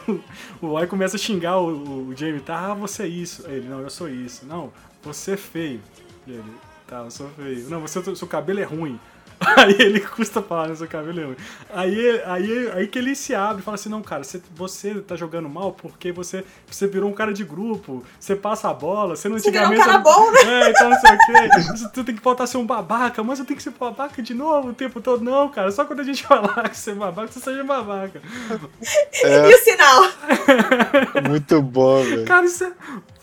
o 0.60 0.68
Roy 0.68 0.86
começa 0.86 1.16
a 1.16 1.18
xingar 1.18 1.58
o, 1.58 2.08
o 2.08 2.16
Jamie, 2.16 2.40
tá? 2.40 2.70
Ah, 2.70 2.74
você 2.74 3.02
é 3.02 3.06
isso. 3.06 3.46
Ele, 3.46 3.68
não, 3.68 3.80
eu 3.80 3.90
sou 3.90 4.08
isso. 4.08 4.46
Não, 4.46 4.72
você 5.02 5.32
é 5.32 5.36
feio. 5.36 5.82
Ele, 6.26 6.42
tá, 6.86 7.00
eu 7.00 7.10
sou 7.10 7.28
feio. 7.30 7.68
Não, 7.68 7.82
você, 7.82 8.02
seu 8.16 8.26
cabelo 8.26 8.60
é 8.60 8.64
ruim. 8.64 8.98
Aí 9.56 9.76
ele 9.78 10.00
custa 10.00 10.42
falar 10.42 10.68
no 10.68 10.76
seu 10.76 10.88
cabelo. 10.88 11.36
Aí, 11.72 12.22
aí, 12.26 12.70
aí 12.72 12.86
que 12.86 12.98
ele 12.98 13.14
se 13.14 13.34
abre 13.34 13.62
e 13.62 13.64
fala 13.64 13.74
assim: 13.74 13.88
não, 13.88 14.02
cara, 14.02 14.24
você, 14.24 14.40
você 14.54 14.94
tá 15.00 15.16
jogando 15.16 15.48
mal 15.48 15.72
porque 15.72 16.12
você, 16.12 16.44
você 16.66 16.86
virou 16.86 17.10
um 17.10 17.12
cara 17.12 17.32
de 17.32 17.44
grupo, 17.44 18.04
você 18.18 18.34
passa 18.34 18.68
a 18.68 18.74
bola, 18.74 19.16
você 19.16 19.28
não 19.28 19.38
você 19.38 19.48
antigamente. 19.48 19.82
Você 19.82 19.84
virou 19.84 20.00
um 20.00 20.02
cara 20.02 20.16
bom, 20.16 20.30
né? 20.32 20.44
É, 20.64 20.70
então 20.70 20.88
não 20.88 21.00
sei 21.00 21.14
o 21.14 21.18
quê. 21.18 21.88
Você 21.88 22.04
tem 22.04 22.14
que 22.14 22.22
voltar 22.22 22.44
a 22.44 22.46
ser 22.46 22.58
um 22.58 22.66
babaca, 22.66 23.22
mas 23.22 23.38
eu 23.38 23.44
tenho 23.44 23.56
que 23.56 23.62
ser 23.62 23.70
babaca 23.70 24.22
de 24.22 24.34
novo 24.34 24.68
o 24.68 24.74
tempo 24.74 25.00
todo. 25.00 25.22
Não, 25.22 25.48
cara, 25.48 25.70
só 25.72 25.84
quando 25.84 26.00
a 26.00 26.04
gente 26.04 26.22
falar 26.26 26.68
que 26.68 26.76
você 26.76 26.92
é 26.92 26.94
babaca, 26.94 27.32
você 27.32 27.40
seja 27.40 27.64
babaca. 27.64 28.20
É. 29.22 29.50
E 29.50 29.54
o 29.54 29.58
sinal? 29.58 30.02
Muito 31.28 31.60
bom, 31.62 32.02
velho. 32.02 32.24
Cara, 32.24 32.46
isso 32.46 32.64
é. 32.64 32.72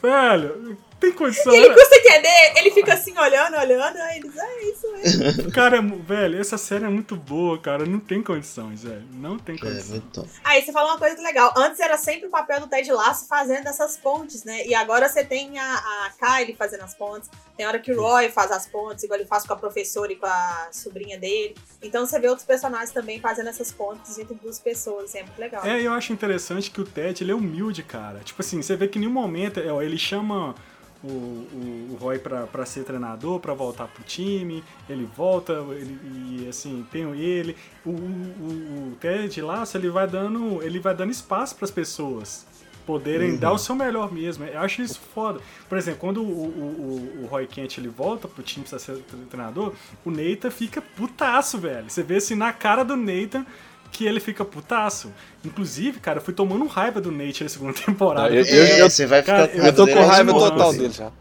Velho, 0.02 0.78
tem 1.02 1.12
condição. 1.12 1.52
E 1.52 1.58
ele 1.58 1.70
né? 1.70 1.74
custa 1.74 1.96
entender, 1.96 2.54
ele 2.58 2.72
fica 2.72 2.94
assim 2.94 3.18
olhando, 3.18 3.58
olhando, 3.58 3.98
aí 3.98 4.20
eles, 4.20 4.38
é 4.38 4.64
isso 4.66 4.92
mesmo. 4.92 5.52
Cara, 5.52 5.82
velho, 5.82 6.40
essa 6.40 6.60
série 6.60 6.86
é 6.86 6.90
muito 6.90 7.16
boa, 7.16 7.60
cara. 7.60 7.86
Não 7.86 8.00
tem 8.00 8.22
condições, 8.22 8.84
velho. 8.84 9.04
Não 9.14 9.40
tem 9.40 9.58
condições. 9.58 10.04
É, 10.16 10.22
aí 10.44 10.62
você 10.62 10.72
falou 10.72 10.92
uma 10.92 11.00
coisa 11.00 11.20
legal. 11.22 11.52
Antes 11.58 11.80
era 11.80 11.98
sempre 11.98 12.28
o 12.28 12.30
papel 12.30 12.60
do 12.60 12.68
Ted 12.68 12.92
Lasso 12.92 13.28
fazendo 13.28 13.68
essas 13.68 13.98
pontes, 13.98 14.44
né? 14.44 14.66
E 14.68 14.76
agora 14.76 15.10
você 15.10 15.24
tem 15.24 15.58
a, 15.58 15.74
a 15.74 16.12
Kylie 16.20 16.56
fazendo 16.56 16.84
as 16.84 16.94
pontes. 16.94 17.30
Tem 17.58 17.66
hora 17.66 17.80
que 17.80 17.92
o 17.92 18.00
Roy 18.00 18.30
faz 18.30 18.52
as 18.52 18.68
pontes, 18.68 19.04
igual 19.04 19.20
ele 19.20 19.28
faz 19.28 19.46
com 19.46 19.54
a 19.54 19.56
professora 19.56 20.12
e 20.12 20.16
com 20.16 20.28
a 20.28 20.70
sobrinha 20.72 21.18
dele. 21.18 21.56
Então 21.82 22.06
você 22.06 22.20
vê 22.20 22.28
outros 22.28 22.46
personagens 22.46 22.92
também 22.92 23.20
fazendo 23.20 23.50
essas 23.50 23.72
pontes 23.72 24.20
entre 24.20 24.36
duas 24.36 24.60
pessoas. 24.60 25.06
Assim, 25.06 25.20
é 25.20 25.24
muito 25.24 25.40
legal. 25.40 25.66
É, 25.66 25.82
eu 25.82 25.92
acho 25.94 26.14
interessante 26.14 26.70
que 26.70 26.80
o 26.80 26.86
Ted, 26.86 27.24
ele 27.24 27.32
é 27.32 27.36
humilde, 27.36 27.82
cara. 27.82 28.20
Tipo 28.20 28.42
assim, 28.42 28.62
você 28.62 28.76
vê 28.76 28.88
que 28.88 29.00
em 29.00 29.02
nenhum 29.02 29.14
momento 29.14 29.60
ele 29.60 29.98
chama 29.98 30.56
o, 31.04 31.08
o, 31.08 31.88
o 31.92 31.98
Roy 32.00 32.20
para 32.20 32.66
ser 32.66 32.84
treinador, 32.84 33.40
para 33.40 33.54
voltar 33.54 33.88
pro 33.88 34.04
time, 34.04 34.64
ele 34.90 35.10
volta, 35.16 35.54
ele, 35.72 36.00
e 36.44 36.48
assim, 36.48 36.86
tem 36.92 37.04
ele. 37.20 37.56
O, 37.86 37.90
o, 37.92 38.92
o 38.92 38.98
Ted 39.00 39.42
Lasso, 39.42 39.78
ele 39.78 39.90
vai 39.90 40.08
dando, 40.08 40.62
ele 40.62 40.80
vai 40.80 40.96
dando 40.96 41.12
espaço 41.12 41.56
para 41.56 41.66
as 41.66 41.72
pessoas 41.72 42.46
poderem 42.86 43.32
uhum. 43.32 43.38
dar 43.38 43.52
o 43.52 43.58
seu 43.58 43.76
melhor 43.76 44.12
mesmo. 44.12 44.44
Eu 44.44 44.60
acho 44.60 44.82
isso 44.82 45.00
foda. 45.14 45.40
Por 45.70 45.78
exemplo, 45.78 46.00
quando 46.00 46.22
o, 46.22 46.26
o, 46.26 47.24
o, 47.24 47.28
Roy 47.28 47.48
Kent 47.48 47.78
ele 47.78 47.88
volta 47.88 48.28
pro 48.28 48.44
time 48.44 48.66
para 48.68 48.80
ser 48.80 48.98
treinador, 49.30 49.74
o 50.04 50.12
Nathan 50.12 50.52
fica 50.52 50.82
putaço, 50.82 51.58
velho. 51.58 51.90
Você 51.90 52.04
vê 52.04 52.18
assim 52.18 52.36
na 52.36 52.52
cara 52.52 52.84
do 52.84 52.96
Nathan 52.96 53.46
que 53.92 54.06
ele 54.06 54.20
fica 54.20 54.46
putaço. 54.46 55.12
Inclusive, 55.44 56.00
cara, 56.00 56.20
eu 56.20 56.24
fui 56.24 56.34
tomando 56.34 56.66
raiva 56.66 57.02
do 57.02 57.12
Nate 57.12 57.44
na 57.44 57.50
segunda 57.50 57.74
temporada. 57.86 58.34
Eu, 58.34 58.44
eu, 58.46 58.66
eu, 58.78 58.90
você 58.90 59.06
vai 59.06 59.22
ficar 59.22 59.48
cara, 59.48 59.68
eu 59.68 59.76
tô 59.76 59.86
com 59.86 60.06
raiva 60.06 60.32
total 60.34 60.70
assim. 60.70 60.78
dele 60.80 60.94
já. 60.94 61.12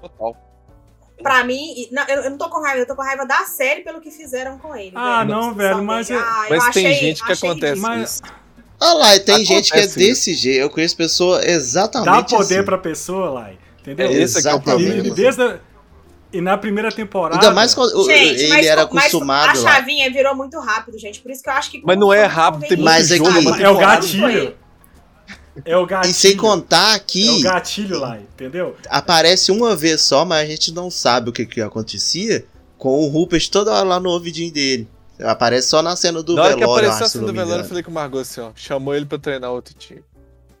Total. 0.00 0.48
Pra 1.22 1.42
mim, 1.42 1.88
não, 1.90 2.04
eu 2.04 2.30
não 2.30 2.38
tô 2.38 2.48
com 2.48 2.62
raiva, 2.62 2.80
eu 2.80 2.86
tô 2.86 2.94
com 2.94 3.02
raiva 3.02 3.26
da 3.26 3.44
série 3.44 3.82
pelo 3.82 4.00
que 4.00 4.10
fizeram 4.10 4.56
com 4.58 4.76
ele. 4.76 4.92
Ah, 4.94 5.24
velho, 5.24 5.30
não, 5.30 5.54
velho, 5.54 5.82
mas. 5.82 6.10
Ah, 6.10 6.46
mas 6.48 6.64
achei, 6.66 6.84
tem 6.84 6.94
gente 6.94 7.24
que 7.24 7.32
acontece 7.32 7.80
mas... 7.80 8.12
isso. 8.12 8.22
Ah 8.80 8.92
lá, 8.92 9.16
e 9.16 9.20
tem 9.20 9.34
acontece 9.34 9.54
gente 9.54 9.72
que 9.72 9.78
é 9.78 9.86
desse 9.86 10.34
jeito. 10.34 10.60
Eu 10.60 10.70
conheço 10.70 10.96
pessoa 10.96 11.44
exatamente. 11.44 12.06
Dá 12.06 12.22
poder 12.22 12.56
assim. 12.58 12.64
pra 12.64 12.78
pessoa, 12.78 13.30
lá. 13.30 13.50
Entendeu? 13.80 14.06
É, 14.06 14.12
esse 14.12 14.46
é, 14.46 14.50
é 14.50 14.54
o 14.54 14.60
problema. 14.60 15.08
E, 15.08 15.10
desde, 15.10 15.58
e 16.32 16.40
na 16.40 16.56
primeira 16.58 16.92
temporada. 16.92 17.36
Ainda 17.36 17.54
mais 17.54 17.74
quando 17.74 18.04
gente, 18.04 18.42
ele 18.42 18.48
mas, 18.48 18.66
era 18.66 18.82
acostumado. 18.82 19.48
Mas 19.48 19.64
a 19.64 19.72
chavinha 19.72 20.06
lá. 20.06 20.12
virou 20.12 20.34
muito 20.34 20.58
rápido, 20.58 20.98
gente. 20.98 21.20
Por 21.20 21.30
isso 21.30 21.42
que 21.42 21.48
eu 21.48 21.52
acho 21.54 21.70
que. 21.70 21.82
Mas 21.84 21.98
não 21.98 22.12
é 22.12 22.24
rápido, 22.24 22.68
tem 22.68 22.78
mas 22.78 23.08
jogo, 23.08 23.28
aqui, 23.28 23.62
É 23.62 23.68
o 23.68 23.76
gatilho. 23.76 24.54
É 25.64 25.76
o 25.76 25.86
gatilho. 25.86 26.10
E 26.10 26.14
sem 26.14 26.36
contar 26.36 26.98
que. 27.00 27.26
É 27.26 27.32
o 27.32 27.42
gatilho 27.42 27.98
lá, 27.98 28.18
entendeu? 28.18 28.76
Aparece 28.88 29.50
uma 29.50 29.74
vez 29.74 30.02
só, 30.02 30.24
mas 30.24 30.42
a 30.42 30.46
gente 30.46 30.72
não 30.72 30.90
sabe 30.90 31.30
o 31.30 31.32
que, 31.32 31.46
que 31.46 31.60
acontecia 31.60 32.44
com 32.76 33.04
o 33.04 33.08
Rupert 33.08 33.48
toda 33.50 33.72
hora 33.72 33.84
lá 33.84 34.00
no 34.00 34.10
ouvidinho 34.10 34.52
dele. 34.52 34.88
Aparece 35.20 35.68
só 35.68 35.82
na 35.82 35.96
cena 35.96 36.22
do 36.22 36.34
na 36.34 36.42
velório. 36.42 36.60
Na 36.60 36.68
hora 36.68 36.80
que 36.80 36.86
apareceu 36.86 37.06
a 37.06 37.08
cena 37.08 37.26
do 37.26 37.32
velório, 37.32 37.64
eu 37.64 37.68
falei 37.68 37.82
com 37.82 37.90
o 37.90 37.94
Margot 37.94 38.20
assim, 38.20 38.40
ó. 38.40 38.50
Chamou 38.54 38.94
ele 38.94 39.04
pra 39.04 39.18
treinar 39.18 39.50
outro 39.50 39.74
time. 39.74 40.02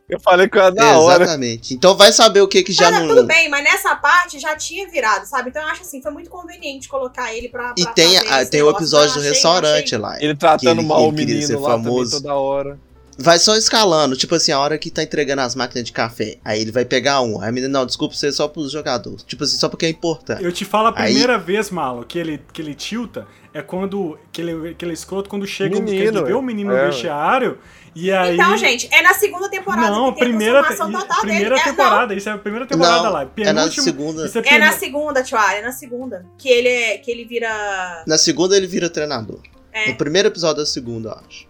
Eu 0.08 0.18
falei 0.18 0.48
com 0.48 0.58
ela 0.58 0.70
na 0.70 0.98
hora. 0.98 1.24
Exatamente. 1.24 1.74
Então 1.74 1.94
vai 1.94 2.10
saber 2.12 2.40
o 2.40 2.48
que 2.48 2.62
que 2.62 2.72
já 2.72 2.90
mas, 2.90 3.00
não... 3.00 3.08
Tudo 3.08 3.26
bem, 3.26 3.48
mas 3.50 3.62
nessa 3.62 3.94
parte 3.94 4.38
já 4.38 4.56
tinha 4.56 4.88
virado, 4.88 5.26
sabe? 5.26 5.50
Então 5.50 5.60
eu 5.60 5.68
acho 5.68 5.82
assim, 5.82 6.00
foi 6.00 6.10
muito 6.10 6.30
conveniente 6.30 6.88
colocar 6.88 7.34
ele 7.34 7.48
pra, 7.50 7.74
pra 7.74 7.74
E 7.76 7.86
tem, 7.94 8.16
a, 8.16 8.46
tem 8.46 8.62
o 8.62 8.70
episódio 8.70 9.14
do 9.14 9.20
restaurante 9.20 9.94
achei... 9.94 9.98
lá. 9.98 10.16
Ele 10.22 10.34
tratando 10.34 10.80
ele, 10.80 10.88
mal 10.88 11.00
ele 11.02 11.08
o 11.08 11.12
menino 11.12 11.60
lá 11.60 11.70
famoso. 11.72 12.22
toda 12.22 12.34
hora. 12.34 12.78
Vai 13.18 13.38
só 13.38 13.56
escalando. 13.56 14.16
Tipo 14.16 14.36
assim, 14.36 14.52
a 14.52 14.58
hora 14.60 14.78
que 14.78 14.90
tá 14.90 15.02
entregando 15.02 15.42
as 15.42 15.54
máquinas 15.54 15.84
de 15.84 15.92
café. 15.92 16.38
Aí 16.44 16.60
ele 16.60 16.70
vai 16.70 16.84
pegar 16.84 17.20
um. 17.20 17.40
Aí 17.40 17.48
a 17.48 17.52
menina, 17.52 17.80
não, 17.80 17.86
desculpa, 17.86 18.14
você 18.14 18.28
é 18.28 18.32
só 18.32 18.46
pros 18.46 18.70
jogadores. 18.70 19.24
Tipo 19.24 19.44
assim, 19.44 19.56
só 19.56 19.68
porque 19.68 19.86
é 19.86 19.88
importante. 19.88 20.44
Eu 20.44 20.52
te 20.52 20.64
falo 20.64 20.88
a 20.88 20.92
primeira 20.92 21.36
aí... 21.36 21.42
vez, 21.42 21.70
Malo, 21.70 22.04
que 22.04 22.18
ele, 22.18 22.40
que 22.52 22.62
ele 22.62 22.74
tilta 22.74 23.26
é 23.52 23.60
quando. 23.60 24.18
Que 24.30 24.40
ele, 24.40 24.74
que 24.74 24.84
ele 24.84 24.92
é 24.92 24.94
escroto 24.94 25.28
quando 25.28 25.46
chega 25.46 25.80
menino, 25.80 26.24
vê 26.24 26.32
o 26.32 26.42
menino 26.42 26.72
é. 26.72 26.84
no 26.84 26.90
vestiário. 26.90 27.58
E 27.94 28.12
aí... 28.12 28.34
Então, 28.34 28.56
gente, 28.56 28.88
é 28.92 29.02
na 29.02 29.14
segunda 29.14 29.48
temporada. 29.48 29.90
Não, 29.90 30.12
primeira, 30.12 30.62
te... 30.62 30.76
primeira 31.20 31.56
dele. 31.56 31.64
temporada. 31.64 32.14
É, 32.14 32.16
isso 32.16 32.28
é 32.28 32.32
a 32.32 32.38
primeira 32.38 32.66
temporada 32.66 33.02
não, 33.02 33.12
lá. 33.12 33.26
Penúltimo, 33.26 33.48
é 33.48 33.52
na 33.52 33.70
segunda. 33.70 34.26
É, 34.26 34.54
é, 34.54 34.58
na 34.58 34.72
segunda, 34.72 35.22
Tio 35.22 35.36
é 35.36 35.62
na 35.62 35.72
segunda. 35.72 36.24
Que 36.38 36.48
ele, 36.48 36.68
é, 36.68 36.98
que 36.98 37.10
ele 37.10 37.24
vira. 37.24 38.04
Na 38.06 38.16
segunda 38.16 38.56
ele 38.56 38.68
vira 38.68 38.88
treinador. 38.88 39.40
É. 39.72 39.88
No 39.88 39.96
primeiro 39.96 40.28
episódio 40.28 40.58
da 40.58 40.66
segunda, 40.66 41.08
eu 41.08 41.14
acho. 41.26 41.48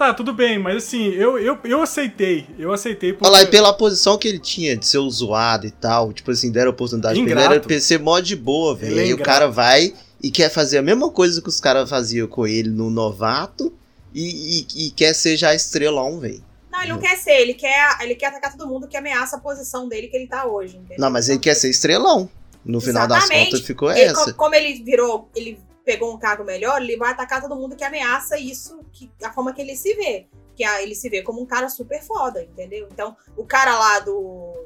Tá, 0.00 0.14
tudo 0.14 0.32
bem, 0.32 0.58
mas 0.58 0.78
assim, 0.78 1.08
eu, 1.08 1.38
eu, 1.38 1.58
eu 1.62 1.82
aceitei. 1.82 2.46
Eu 2.58 2.72
aceitei 2.72 3.12
porque... 3.12 3.26
Olha 3.28 3.42
lá, 3.42 3.42
e 3.42 3.50
pela 3.50 3.70
posição 3.70 4.16
que 4.16 4.26
ele 4.26 4.38
tinha 4.38 4.74
de 4.74 4.86
ser 4.86 4.98
zoado 5.10 5.66
e 5.66 5.70
tal, 5.70 6.10
tipo 6.10 6.30
assim, 6.30 6.50
deram 6.50 6.70
oportunidade 6.70 7.20
Ingrato. 7.20 7.36
pra 7.36 7.44
ele, 7.44 7.54
era 7.56 7.68
PC 7.68 7.98
mó 7.98 8.18
de 8.18 8.34
boa, 8.34 8.74
velho. 8.74 8.98
É 8.98 9.02
aí 9.02 9.12
o 9.12 9.18
cara 9.18 9.46
vai 9.46 9.92
e 10.22 10.30
quer 10.30 10.48
fazer 10.48 10.78
a 10.78 10.82
mesma 10.82 11.10
coisa 11.10 11.42
que 11.42 11.50
os 11.50 11.60
caras 11.60 11.90
faziam 11.90 12.26
com 12.26 12.46
ele 12.46 12.70
no 12.70 12.88
novato 12.88 13.74
e, 14.14 14.64
e, 14.74 14.86
e 14.86 14.90
quer 14.92 15.12
ser 15.12 15.36
já 15.36 15.54
estrelão, 15.54 16.18
velho. 16.18 16.42
Não, 16.72 16.80
ele 16.80 16.92
não 16.92 16.98
quer 16.98 17.18
ser, 17.18 17.32
ele 17.32 17.52
quer, 17.52 17.98
ele 18.00 18.14
quer 18.14 18.28
atacar 18.28 18.56
todo 18.56 18.66
mundo 18.66 18.88
que 18.88 18.96
ameaça 18.96 19.36
a 19.36 19.38
posição 19.38 19.86
dele 19.86 20.08
que 20.08 20.16
ele 20.16 20.26
tá 20.26 20.46
hoje. 20.46 20.78
Entendeu? 20.78 20.96
Não, 20.98 21.10
mas 21.10 21.28
ele 21.28 21.40
quer 21.40 21.52
ser 21.52 21.68
estrelão. 21.68 22.26
No 22.64 22.80
final 22.80 23.06
das 23.06 23.28
contas 23.28 23.60
ficou 23.60 23.92
ele, 23.92 24.00
essa. 24.00 24.32
Como 24.32 24.54
ele 24.54 24.82
virou, 24.82 25.28
ele 25.36 25.58
pegou 25.90 26.14
um 26.14 26.18
cargo 26.18 26.44
melhor, 26.44 26.80
ele 26.80 26.96
vai 26.96 27.10
atacar 27.10 27.40
todo 27.40 27.56
mundo 27.56 27.74
que 27.74 27.82
ameaça 27.82 28.38
isso, 28.38 28.78
que, 28.92 29.10
a 29.24 29.32
forma 29.32 29.52
que 29.52 29.60
ele 29.60 29.74
se 29.74 29.92
vê. 29.94 30.28
Que 30.54 30.62
ele 30.62 30.94
se 30.94 31.08
vê 31.08 31.20
como 31.20 31.40
um 31.40 31.46
cara 31.46 31.68
super 31.68 32.00
foda, 32.00 32.44
entendeu? 32.44 32.86
Então, 32.92 33.16
o 33.36 33.44
cara 33.44 33.76
lá 33.76 33.98
do, 33.98 34.59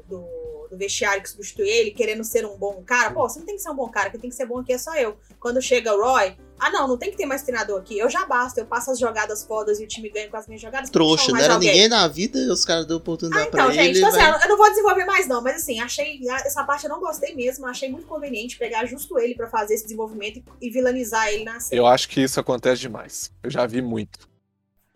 do 0.75 0.79
vestiário 0.79 1.23
que 1.23 1.29
substitui 1.29 1.67
ele, 1.67 1.91
querendo 1.91 2.23
ser 2.23 2.45
um 2.45 2.57
bom 2.57 2.83
cara. 2.85 3.11
Pô, 3.11 3.27
você 3.27 3.39
não 3.39 3.45
tem 3.45 3.55
que 3.55 3.61
ser 3.61 3.69
um 3.69 3.75
bom 3.75 3.89
cara, 3.89 4.09
quem 4.09 4.19
tem 4.19 4.29
que 4.29 4.35
ser 4.35 4.45
bom 4.45 4.59
aqui 4.59 4.73
é 4.73 4.77
só 4.77 4.93
eu. 4.95 5.17
Quando 5.39 5.61
chega 5.61 5.93
o 5.95 6.01
Roy, 6.01 6.37
ah 6.59 6.69
não, 6.69 6.87
não 6.87 6.97
tem 6.97 7.11
que 7.11 7.17
ter 7.17 7.25
mais 7.25 7.41
treinador 7.41 7.79
aqui. 7.79 7.97
Eu 7.97 8.09
já 8.09 8.25
basta, 8.25 8.59
eu 8.59 8.65
passo 8.65 8.91
as 8.91 8.99
jogadas 8.99 9.43
fodas 9.43 9.79
e 9.79 9.83
o 9.83 9.87
time 9.87 10.09
ganha 10.09 10.29
com 10.29 10.37
as 10.37 10.47
minhas 10.47 10.61
jogadas. 10.61 10.89
Trouxa, 10.89 11.31
não 11.31 11.39
era 11.39 11.53
alguém. 11.53 11.71
ninguém 11.71 11.87
na 11.87 12.07
vida 12.07 12.37
e 12.37 12.49
os 12.49 12.65
caras 12.65 12.85
deu 12.85 12.97
oportunidade 12.97 13.45
ah, 13.45 13.47
então, 13.47 13.65
pra 13.65 13.73
gente, 13.73 13.89
ele. 13.89 13.99
Então, 13.99 14.11
vai... 14.11 14.21
assim, 14.21 14.43
eu 14.43 14.49
não 14.49 14.57
vou 14.57 14.69
desenvolver 14.69 15.05
mais 15.05 15.27
não, 15.27 15.41
mas 15.41 15.55
assim, 15.57 15.79
achei, 15.79 16.19
essa 16.29 16.63
parte 16.63 16.85
eu 16.85 16.89
não 16.89 16.99
gostei 16.99 17.35
mesmo, 17.35 17.65
achei 17.65 17.89
muito 17.89 18.07
conveniente 18.07 18.57
pegar 18.57 18.85
justo 18.85 19.17
ele 19.17 19.35
para 19.35 19.47
fazer 19.47 19.75
esse 19.75 19.83
desenvolvimento 19.83 20.43
e, 20.61 20.67
e 20.67 20.69
vilanizar 20.69 21.27
ele 21.29 21.43
na 21.43 21.59
série. 21.59 21.79
Eu 21.79 21.87
acho 21.87 22.09
que 22.09 22.21
isso 22.21 22.39
acontece 22.39 22.81
demais. 22.81 23.31
Eu 23.43 23.49
já 23.49 23.65
vi 23.65 23.81
muito. 23.81 24.27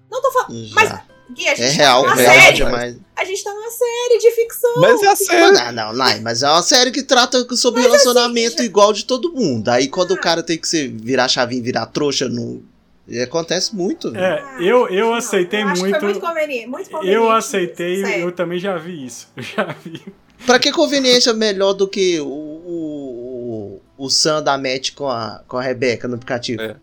Não 0.09 0.21
tô 0.21 0.31
falando. 0.31 0.69
Mas 0.73 1.18
Gui, 1.31 1.47
a 1.47 1.55
gente 1.55 1.61
é 1.61 1.69
real, 1.69 2.03
tá 2.03 2.13
real 2.15 2.33
série. 2.33 2.55
demais. 2.57 2.97
A 3.15 3.23
gente 3.23 3.43
tá 3.43 3.53
numa 3.53 3.69
série 3.69 4.17
de 4.19 4.31
ficção. 4.31 4.73
Mas 4.77 5.03
é 5.03 5.07
a 5.07 5.15
série. 5.15 5.51
Não, 5.51 5.71
não, 5.71 5.93
não, 5.93 6.21
mas 6.21 6.41
é 6.41 6.49
uma 6.49 6.61
série 6.63 6.91
que 6.91 7.03
trata 7.03 7.39
sobre 7.55 7.81
mas 7.81 7.93
assim, 7.93 8.03
relacionamento 8.03 8.55
assim, 8.55 8.65
igual 8.65 8.91
de 8.91 9.05
todo 9.05 9.31
mundo. 9.31 9.69
Aí 9.69 9.87
quando 9.87 10.11
ah. 10.11 10.15
o 10.15 10.19
cara 10.19 10.41
tem 10.41 10.57
que 10.57 10.67
ser, 10.67 10.89
virar 10.89 11.27
chavinho, 11.27 11.63
virar 11.63 11.85
trouxa, 11.87 12.27
no... 12.27 12.63
acontece 13.21 13.75
muito. 13.75 14.15
É, 14.15 14.39
ah, 14.41 14.57
eu, 14.61 14.87
eu 14.89 15.13
aceitei 15.13 15.61
eu 15.61 15.67
muito. 15.67 16.01
muito 16.03 16.19
conveniente, 16.19 16.67
muito 16.67 16.89
conveniente. 16.89 17.15
Eu 17.15 17.29
aceitei, 17.29 18.03
sério. 18.03 18.23
eu 18.23 18.31
também 18.31 18.57
já 18.57 18.77
vi 18.77 19.05
isso. 19.05 19.27
Eu 19.37 19.43
já 19.43 19.75
vi. 19.83 20.01
Pra 20.45 20.57
que 20.57 20.71
conveniência 20.71 21.33
melhor 21.33 21.73
do 21.73 21.85
que 21.85 22.19
o, 22.21 22.25
o, 22.25 23.81
o 23.97 24.09
Sam 24.09 24.41
da 24.41 24.57
Matt 24.57 24.93
com 24.93 25.09
a, 25.09 25.43
com 25.45 25.57
a 25.57 25.61
Rebeca 25.61 26.07
no 26.07 26.15
aplicativo? 26.15 26.61
É. 26.61 26.77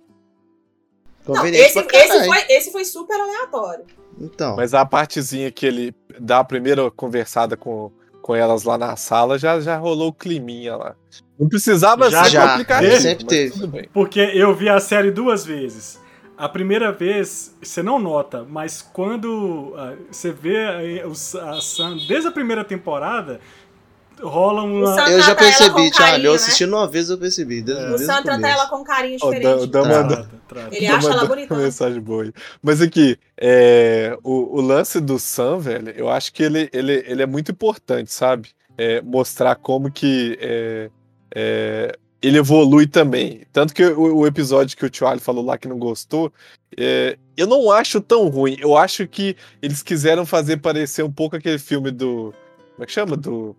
Não, 1.27 1.47
esse, 1.47 1.79
esse, 1.81 2.27
foi, 2.27 2.39
esse 2.51 2.71
foi 2.71 2.85
super 2.85 3.19
aleatório. 3.19 3.85
Então. 4.19 4.57
Mas 4.57 4.75
a 4.75 4.85
partezinha 4.85 5.51
que 5.51 5.67
ele 5.67 5.95
dá 6.19 6.41
a 6.41 6.45
primeira 6.45 6.91
conversada 6.91 7.57
com, 7.57 7.91
com 8.23 8.35
elas 8.35 8.64
lá 8.64 8.79
na 8.79 8.97
sala 8.97 9.39
já, 9.39 9.61
já 9.61 9.77
rolou 9.77 10.09
o 10.09 10.12
climinha 10.12 10.77
lá. 10.77 10.95
Não 11.39 11.49
precisava 11.49 12.11
já, 12.11 12.25
ser 12.25 12.31
já, 12.31 12.49
complicadinho. 12.51 13.01
Sempre 13.01 13.27
teve. 13.27 13.89
Porque 13.93 14.21
eu 14.21 14.55
vi 14.55 14.69
a 14.69 14.81
série 14.81 15.11
duas 15.11 15.45
vezes. 15.45 16.01
A 16.37 16.49
primeira 16.49 16.93
vez 16.93 17.57
você 17.62 17.83
não 17.83 17.99
nota, 17.99 18.45
mas 18.49 18.83
quando 18.83 19.73
uh, 19.75 19.97
você 20.11 20.31
vê 20.31 20.64
a, 20.64 21.51
a 21.51 21.61
Sam 21.61 21.97
desde 22.07 22.29
a 22.29 22.31
primeira 22.31 22.62
temporada, 22.62 23.41
rola 24.23 24.62
uma. 24.62 25.11
Eu 25.11 25.23
já 25.23 25.35
percebi, 25.35 25.91
Thiago. 25.91 26.25
Eu 26.25 26.35
assistindo 26.35 26.71
né? 26.71 26.77
uma 26.77 26.87
vez 26.87 27.11
eu 27.11 27.19
percebi. 27.19 27.62
Desde, 27.62 27.85
é. 27.85 27.91
O 27.91 27.99
Sam 27.99 28.23
trata 28.23 28.49
ela 28.49 28.67
com 28.69 28.83
carinho 28.83 29.19
diferente. 29.19 29.47
Oh, 29.47 29.67
dá, 29.67 29.83
dá, 29.83 30.03
dá, 30.03 30.29
Ele 30.73 30.87
acha 30.87 31.11
ela 31.11 31.25
bonita. 31.27 31.55
mensagem 31.55 32.01
boa. 32.01 32.33
Mas 32.62 32.81
aqui, 32.81 33.19
é, 33.37 34.17
o, 34.23 34.59
o, 34.59 34.61
lance 34.61 35.01
do 35.01 35.19
Sam, 35.19 35.59
velho, 35.59 35.91
eu 35.91 36.09
acho 36.09 36.33
que 36.33 36.43
ele, 36.43 36.69
ele, 36.73 37.05
ele 37.07 37.23
é 37.23 37.27
muito 37.27 37.53
importante, 37.53 38.12
sabe? 38.12 38.51
É, 38.79 39.01
mostrar 39.03 39.57
como 39.57 39.91
que 39.91 40.39
é, 40.41 40.91
é 41.35 41.99
ele 42.23 42.39
evolui 42.39 42.87
também. 42.87 43.43
Tanto 43.53 43.75
que 43.75 43.85
o, 43.85 44.19
o 44.19 44.27
episódio 44.27 44.77
que 44.77 44.85
o 44.85 44.91
Tio 44.91 45.07
Ali 45.07 45.21
falou 45.21 45.45
lá 45.45 45.57
que 45.57 45.69
não 45.69 45.79
gostou, 45.79 46.33
é, 46.77 47.17
eu 47.37 47.47
não 47.47 47.71
acho 47.71 48.01
tão 48.01 48.29
ruim. 48.29 48.57
Eu 48.59 48.77
acho 48.77 49.07
que 49.07 49.37
eles 49.62 49.83
quiseram 49.83 50.27
fazer 50.27 50.57
parecer 50.57 51.03
um 51.05 51.12
pouco 51.12 51.37
aquele 51.37 51.59
filme 51.59 51.91
do. 51.91 52.35
Como 52.75 52.83
é 52.83 52.87
que 52.87 52.93
chama? 52.93 53.17
Do 53.17 53.57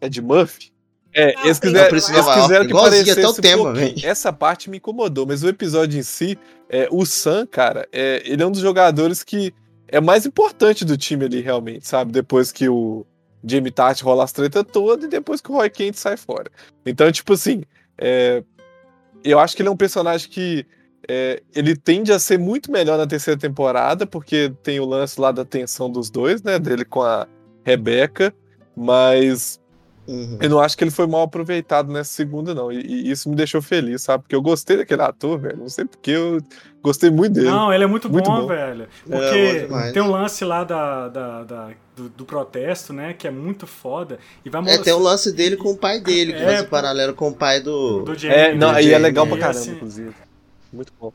é 0.00 0.08
de 0.08 0.20
Murphy. 0.20 0.72
É, 1.12 1.34
ah, 1.34 1.46
eles, 1.46 1.58
quiser, 1.58 1.90
eles 1.90 2.06
quiseram 2.06 2.66
que 2.66 2.72
parecesse 2.74 3.10
até 3.12 3.26
o 3.26 3.32
tema, 3.32 3.72
Essa 4.04 4.30
parte 4.30 4.68
me 4.68 4.76
incomodou, 4.76 5.26
mas 5.26 5.42
o 5.42 5.48
episódio 5.48 5.98
em 5.98 6.02
si, 6.02 6.38
é, 6.68 6.88
o 6.90 7.06
Sam, 7.06 7.46
cara, 7.46 7.88
é, 7.90 8.22
ele 8.26 8.42
é 8.42 8.46
um 8.46 8.50
dos 8.50 8.60
jogadores 8.60 9.24
que 9.24 9.54
é 9.88 9.98
mais 9.98 10.26
importante 10.26 10.84
do 10.84 10.94
time 10.96 11.24
ali, 11.24 11.40
realmente, 11.40 11.88
sabe? 11.88 12.12
Depois 12.12 12.52
que 12.52 12.68
o 12.68 13.06
Jamie 13.42 13.70
Tart 13.70 14.02
rola 14.02 14.24
as 14.24 14.32
treta 14.32 14.62
toda 14.62 15.06
e 15.06 15.08
depois 15.08 15.40
que 15.40 15.50
o 15.50 15.54
Roy 15.54 15.70
Kent 15.70 15.94
sai 15.94 16.18
fora. 16.18 16.50
Então, 16.84 17.10
tipo 17.10 17.32
assim, 17.32 17.62
é, 17.96 18.42
eu 19.24 19.38
acho 19.38 19.56
que 19.56 19.62
ele 19.62 19.68
é 19.68 19.72
um 19.72 19.76
personagem 19.76 20.28
que 20.28 20.66
é, 21.08 21.42
ele 21.54 21.76
tende 21.76 22.12
a 22.12 22.18
ser 22.18 22.38
muito 22.38 22.70
melhor 22.70 22.98
na 22.98 23.06
terceira 23.06 23.38
temporada, 23.38 24.06
porque 24.06 24.52
tem 24.62 24.80
o 24.80 24.84
lance 24.84 25.20
lá 25.20 25.30
da 25.30 25.44
tensão 25.44 25.88
dos 25.88 26.10
dois, 26.10 26.42
né? 26.42 26.58
Dele 26.58 26.84
com 26.84 27.02
a 27.02 27.26
Rebecca, 27.64 28.34
mas 28.76 29.60
Uhum. 30.06 30.38
Eu 30.40 30.50
não 30.50 30.60
acho 30.60 30.76
que 30.76 30.84
ele 30.84 30.90
foi 30.90 31.06
mal 31.06 31.22
aproveitado 31.22 31.92
nessa 31.92 32.10
segunda, 32.10 32.54
não. 32.54 32.70
E, 32.70 32.78
e, 32.78 33.10
isso 33.10 33.28
me 33.28 33.34
deixou 33.34 33.60
feliz, 33.60 34.02
sabe? 34.02 34.22
Porque 34.22 34.36
eu 34.36 34.42
gostei 34.42 34.76
daquele 34.76 35.02
ator, 35.02 35.38
velho. 35.38 35.58
Não 35.58 35.68
sei 35.68 35.84
porque 35.84 36.12
eu 36.12 36.40
gostei 36.82 37.10
muito 37.10 37.34
dele. 37.34 37.50
Não, 37.50 37.72
ele 37.72 37.84
é 37.84 37.86
muito, 37.86 38.08
muito 38.08 38.30
bom, 38.30 38.42
bom, 38.42 38.46
velho. 38.46 38.86
Porque 39.04 39.68
é, 39.70 39.92
tem 39.92 40.02
um 40.02 40.10
lance 40.10 40.44
lá 40.44 40.62
da, 40.62 41.08
da, 41.08 41.42
da 41.42 41.70
do, 41.96 42.08
do, 42.08 42.24
protesto, 42.24 42.92
né? 42.92 43.14
Que 43.14 43.26
é 43.26 43.30
muito 43.30 43.66
foda. 43.66 44.18
E 44.44 44.50
vai 44.50 44.62
É, 44.68 44.78
tem 44.78 44.92
o 44.92 44.98
um 44.98 45.02
lance 45.02 45.32
dele 45.32 45.56
com 45.56 45.70
o 45.70 45.76
pai 45.76 45.98
dele, 45.98 46.32
que 46.32 46.38
é, 46.38 46.44
faz 46.44 46.60
o 46.62 46.68
paralelo 46.68 47.14
com 47.14 47.28
o 47.28 47.34
pai 47.34 47.60
do. 47.60 48.02
do 48.02 48.14
Jamie, 48.14 48.36
é, 48.36 48.54
não, 48.54 48.78
e 48.78 48.92
é 48.92 48.98
legal 48.98 49.26
pra 49.26 49.38
caramba, 49.38 49.58
assim, 49.58 49.72
inclusive. 49.72 50.14
Muito 50.72 50.92
bom. 51.00 51.12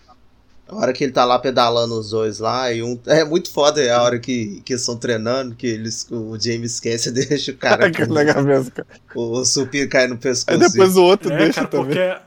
A 0.72 0.76
hora 0.76 0.94
que 0.94 1.04
ele 1.04 1.12
tá 1.12 1.26
lá 1.26 1.38
pedalando 1.38 2.00
os 2.00 2.12
dois 2.12 2.40
lá, 2.40 2.72
e 2.72 2.82
um. 2.82 2.98
É 3.06 3.26
muito 3.26 3.52
foda 3.52 3.82
a 3.94 4.02
hora 4.02 4.18
que, 4.18 4.62
que 4.64 4.72
eles 4.72 4.82
estão 4.82 4.98
treinando, 4.98 5.54
que 5.54 5.68
eles, 5.68 6.08
o 6.10 6.40
James 6.40 6.76
esquece 6.76 7.10
e 7.10 7.12
deixa 7.28 7.52
o 7.52 7.58
cara. 7.58 7.92
que 7.92 8.06
legal 8.06 8.42
mesmo, 8.42 8.72
cara. 8.72 8.88
O, 9.14 9.40
o 9.40 9.46
supino 9.46 9.90
cai 9.90 10.08
no 10.08 10.18
pescoço. 10.18 10.64
Aí 10.64 10.70
depois 10.70 10.96
o 10.96 11.04
outro 11.04 11.32
é, 11.34 11.38
deixa 11.38 11.66
cara, 11.66 11.68
também. 11.68 11.86
Porque 11.88 12.22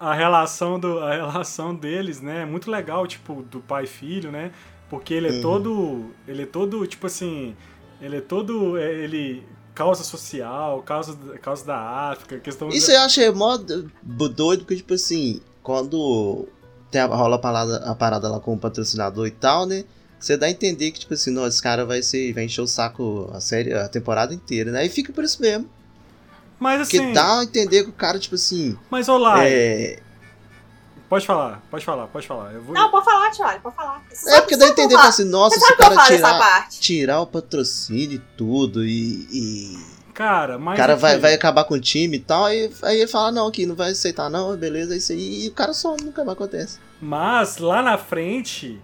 a 0.00 0.14
relação, 0.14 0.80
do, 0.80 0.98
a 0.98 1.14
relação 1.14 1.72
deles, 1.72 2.20
né, 2.20 2.42
é 2.42 2.46
muito 2.46 2.68
legal, 2.68 3.06
tipo, 3.06 3.42
do 3.42 3.60
pai 3.60 3.84
e 3.84 3.86
filho, 3.86 4.32
né? 4.32 4.50
Porque 4.88 5.14
ele 5.14 5.28
é 5.28 5.32
uhum. 5.32 5.40
todo. 5.40 6.10
Ele 6.26 6.42
é 6.42 6.46
todo, 6.46 6.84
tipo 6.86 7.06
assim. 7.06 7.54
Ele 8.02 8.16
é 8.16 8.20
todo. 8.20 8.76
É, 8.76 8.92
ele 8.92 9.44
causa 9.72 10.02
social, 10.02 10.82
causa, 10.82 11.16
causa 11.40 11.64
da 11.64 11.78
África, 12.10 12.38
questão 12.40 12.68
Isso 12.68 12.88
da... 12.88 12.94
eu 12.94 13.00
achei 13.02 13.30
mó 13.30 13.56
doido, 14.02 14.60
porque, 14.60 14.76
tipo 14.76 14.92
assim, 14.92 15.40
quando 15.62 16.46
tem 16.90 17.00
a, 17.00 17.06
rola 17.06 17.36
a 17.36 17.38
parada, 17.38 17.76
a 17.78 17.94
parada 17.94 18.28
lá 18.28 18.40
com 18.40 18.54
o 18.54 18.58
patrocinador 18.58 19.26
e 19.26 19.30
tal, 19.30 19.66
né? 19.66 19.84
Você 20.18 20.36
dá 20.36 20.46
a 20.46 20.50
entender 20.50 20.90
que, 20.90 21.00
tipo 21.00 21.14
assim, 21.14 21.30
não, 21.30 21.46
esse 21.46 21.62
cara 21.62 21.86
vai, 21.86 22.02
ser, 22.02 22.32
vai 22.34 22.44
encher 22.44 22.60
o 22.60 22.66
saco 22.66 23.30
a 23.32 23.40
série, 23.40 23.72
a 23.72 23.88
temporada 23.88 24.34
inteira, 24.34 24.70
né? 24.70 24.84
E 24.84 24.88
fica 24.90 25.12
por 25.12 25.24
isso 25.24 25.40
mesmo. 25.40 25.68
Mas 26.58 26.82
assim. 26.82 26.98
Porque 26.98 27.12
dá 27.14 27.40
a 27.40 27.44
entender 27.44 27.84
que 27.84 27.90
o 27.90 27.92
cara, 27.92 28.18
tipo 28.18 28.34
assim. 28.34 28.76
Mas 28.90 29.08
olá. 29.08 29.46
É. 29.46 29.98
Pode 31.08 31.26
falar, 31.26 31.60
pode 31.68 31.84
falar, 31.84 32.06
pode 32.06 32.26
falar. 32.26 32.52
Vou... 32.60 32.72
Não, 32.72 32.88
pode 32.88 33.04
falar, 33.04 33.30
Thiago, 33.32 33.60
pode 33.62 33.74
falar. 33.74 34.00
Você 34.12 34.30
é 34.30 34.40
porque 34.42 34.56
dá 34.56 34.66
a 34.66 34.68
entender 34.68 34.94
que 34.94 35.06
assim, 35.06 35.24
nossa, 35.24 35.58
se 35.58 35.72
o 35.72 35.76
cara 35.76 35.96
tirar, 36.04 36.68
tirar 36.68 37.20
o 37.20 37.26
patrocínio 37.26 38.16
e 38.16 38.36
tudo 38.36 38.84
e, 38.84 39.26
e 39.28 39.89
Cara, 40.20 40.58
mas. 40.58 40.74
O 40.74 40.76
cara 40.76 40.96
vai, 40.96 41.16
vai 41.16 41.32
acabar 41.32 41.64
com 41.64 41.72
o 41.72 41.80
time 41.80 42.18
e 42.18 42.20
tal, 42.20 42.44
aí, 42.44 42.70
aí 42.82 42.98
ele 42.98 43.06
fala, 43.06 43.32
não, 43.32 43.46
aqui 43.46 43.64
não 43.64 43.74
vai 43.74 43.92
aceitar, 43.92 44.28
não, 44.28 44.54
beleza, 44.54 44.92
é 44.92 44.98
isso 44.98 45.12
aí. 45.12 45.46
E 45.46 45.48
o 45.48 45.52
cara 45.52 45.72
some, 45.72 45.96
nunca 46.02 46.22
mais 46.22 46.36
acontece. 46.36 46.78
Mas 47.00 47.56
lá 47.56 47.80
na 47.80 47.96
frente, 47.96 48.78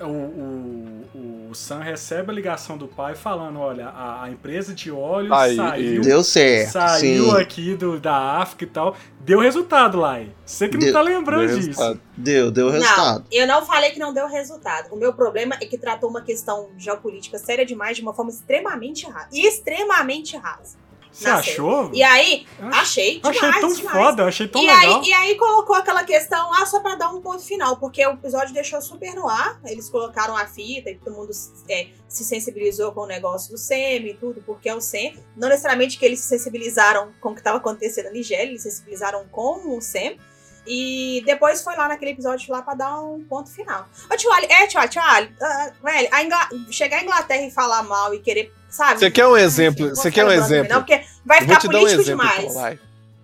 o, 0.00 0.04
o, 0.04 1.48
o 1.50 1.54
Sam 1.54 1.80
recebe 1.80 2.30
a 2.30 2.34
ligação 2.34 2.76
do 2.76 2.88
pai 2.88 3.14
falando, 3.14 3.58
olha, 3.60 3.88
a, 3.88 4.24
a 4.24 4.30
empresa 4.30 4.74
de 4.74 4.90
óleo 4.90 5.32
Aí, 5.32 5.56
saiu, 5.56 6.02
Deu 6.02 6.22
certo. 6.24 6.72
saiu 6.72 7.24
sim. 7.30 7.36
aqui 7.40 7.74
do, 7.74 7.98
da 8.00 8.14
África 8.40 8.64
e 8.64 8.66
tal. 8.66 8.96
Deu 9.20 9.40
resultado 9.40 9.98
lá. 9.98 10.20
Você 10.44 10.68
que 10.68 10.76
Deu- 10.76 10.86
não 10.86 10.92
tá 10.92 11.02
lembrando 11.02 11.46
Deu 11.48 11.56
disso. 11.56 11.68
resultado. 11.68 12.00
Deu, 12.16 12.50
deu 12.50 12.70
resultado. 12.70 13.20
Não, 13.30 13.38
eu 13.38 13.46
não 13.46 13.64
falei 13.66 13.90
que 13.90 13.98
não 13.98 14.12
deu 14.12 14.26
resultado. 14.28 14.92
O 14.92 14.96
meu 14.96 15.12
problema 15.12 15.56
é 15.60 15.66
que 15.66 15.76
tratou 15.78 16.08
uma 16.10 16.22
questão 16.22 16.70
geopolítica 16.78 17.38
séria 17.38 17.64
demais 17.66 17.96
de 17.96 18.02
uma 18.02 18.14
forma 18.14 18.30
extremamente 18.30 19.06
rasa. 19.06 19.28
Extremamente 19.32 20.36
rasa. 20.36 20.76
Você 21.16 21.28
achou? 21.28 21.90
E 21.94 22.02
aí, 22.02 22.46
achei 22.60 23.20
demais, 23.20 23.36
achei 23.38 23.60
tão 23.60 23.72
demais. 23.72 23.96
foda, 23.96 24.24
achei 24.26 24.46
tão 24.46 24.62
e, 24.62 24.66
legal. 24.66 25.00
aí, 25.00 25.08
e 25.08 25.12
aí 25.14 25.34
colocou 25.36 25.74
aquela 25.74 26.04
questão, 26.04 26.52
ah, 26.52 26.66
só 26.66 26.80
pra 26.80 26.94
dar 26.94 27.08
um 27.08 27.22
ponto 27.22 27.42
final, 27.42 27.78
porque 27.78 28.06
o 28.06 28.12
episódio 28.12 28.52
deixou 28.52 28.82
super 28.82 29.14
no 29.14 29.26
ar, 29.26 29.58
eles 29.64 29.88
colocaram 29.88 30.36
a 30.36 30.46
fita 30.46 30.90
e 30.90 30.96
todo 30.96 31.14
mundo 31.14 31.30
é, 31.70 31.88
se 32.06 32.22
sensibilizou 32.22 32.92
com 32.92 33.00
o 33.00 33.06
negócio 33.06 33.50
do 33.50 33.56
SEM 33.56 34.08
e 34.08 34.14
tudo, 34.14 34.42
porque 34.44 34.68
é 34.68 34.74
o 34.74 34.80
SEM. 34.80 35.16
Não 35.34 35.48
necessariamente 35.48 35.98
que 35.98 36.04
eles 36.04 36.20
se 36.20 36.28
sensibilizaram 36.28 37.12
com 37.18 37.30
o 37.30 37.32
que 37.32 37.40
estava 37.40 37.56
acontecendo 37.56 38.06
na 38.06 38.12
Nigéria, 38.12 38.50
eles 38.50 38.62
se 38.62 38.70
sensibilizaram 38.70 39.26
com 39.28 39.74
o 39.74 39.80
SEM. 39.80 40.18
E 40.66 41.22
depois 41.24 41.62
foi 41.62 41.76
lá 41.76 41.86
naquele 41.88 42.10
episódio 42.12 42.50
lá 42.52 42.60
pra 42.62 42.74
dar 42.74 43.00
um 43.00 43.22
ponto 43.24 43.48
final. 43.50 43.86
Ô, 44.12 44.16
tio 44.16 44.32
Ali, 44.32 44.46
é, 44.46 44.66
tio 44.66 44.80
Ali, 44.80 44.88
tio 44.88 45.02
Ali, 45.02 45.34
ah, 45.40 45.70
velho, 45.82 46.08
a 46.12 46.22
Ingla- 46.24 46.48
chegar 46.70 46.98
à 46.98 47.02
Inglaterra 47.02 47.42
e 47.46 47.50
falar 47.50 47.82
mal 47.84 48.12
e 48.14 48.18
querer, 48.18 48.52
sabe? 48.68 48.98
Você 48.98 49.10
quer 49.10 49.26
um 49.26 49.36
exemplo? 49.36 49.88
Você 49.90 50.10
quer 50.10 50.24
um 50.24 50.30
exemplo? 50.32 50.72
Não, 50.72 50.80
porque 50.82 51.04
vai 51.24 51.40
ficar 51.40 51.58
um 51.58 51.60
político 51.60 52.00
exemplo, 52.02 52.04
demais. 52.04 52.44
então, 52.44 52.54
vai. 52.54 52.78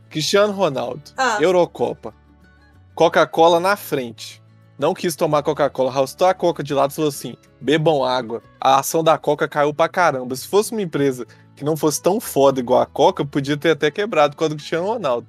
Cristiano 0.08 0.52
Ronaldo, 0.52 1.02
Ah. 1.16 1.38
Eurocopa. 1.40 2.14
Coca-Cola 2.94 3.58
na 3.58 3.76
frente. 3.76 4.42
Não 4.78 4.94
quis 4.94 5.14
tomar 5.16 5.42
Coca-Cola, 5.42 5.90
arrastou 5.90 6.26
a 6.26 6.34
Coca 6.34 6.62
de 6.62 6.74
lado 6.74 6.90
e 6.90 6.94
falou 6.94 7.08
assim: 7.08 7.36
bebam 7.60 8.04
água. 8.04 8.42
A 8.60 8.78
ação 8.80 9.02
da 9.02 9.16
Coca 9.16 9.48
caiu 9.48 9.72
pra 9.72 9.88
caramba. 9.88 10.34
Se 10.36 10.46
fosse 10.46 10.72
uma 10.72 10.82
empresa 10.82 11.26
que 11.56 11.64
não 11.64 11.76
fosse 11.76 12.02
tão 12.02 12.20
foda 12.20 12.60
igual 12.60 12.80
a 12.80 12.86
Coca, 12.86 13.24
podia 13.24 13.56
ter 13.56 13.70
até 13.70 13.90
quebrado 13.90 14.36
do 14.36 14.54
Cristiano 14.56 14.86
Ronaldo. 14.86 15.26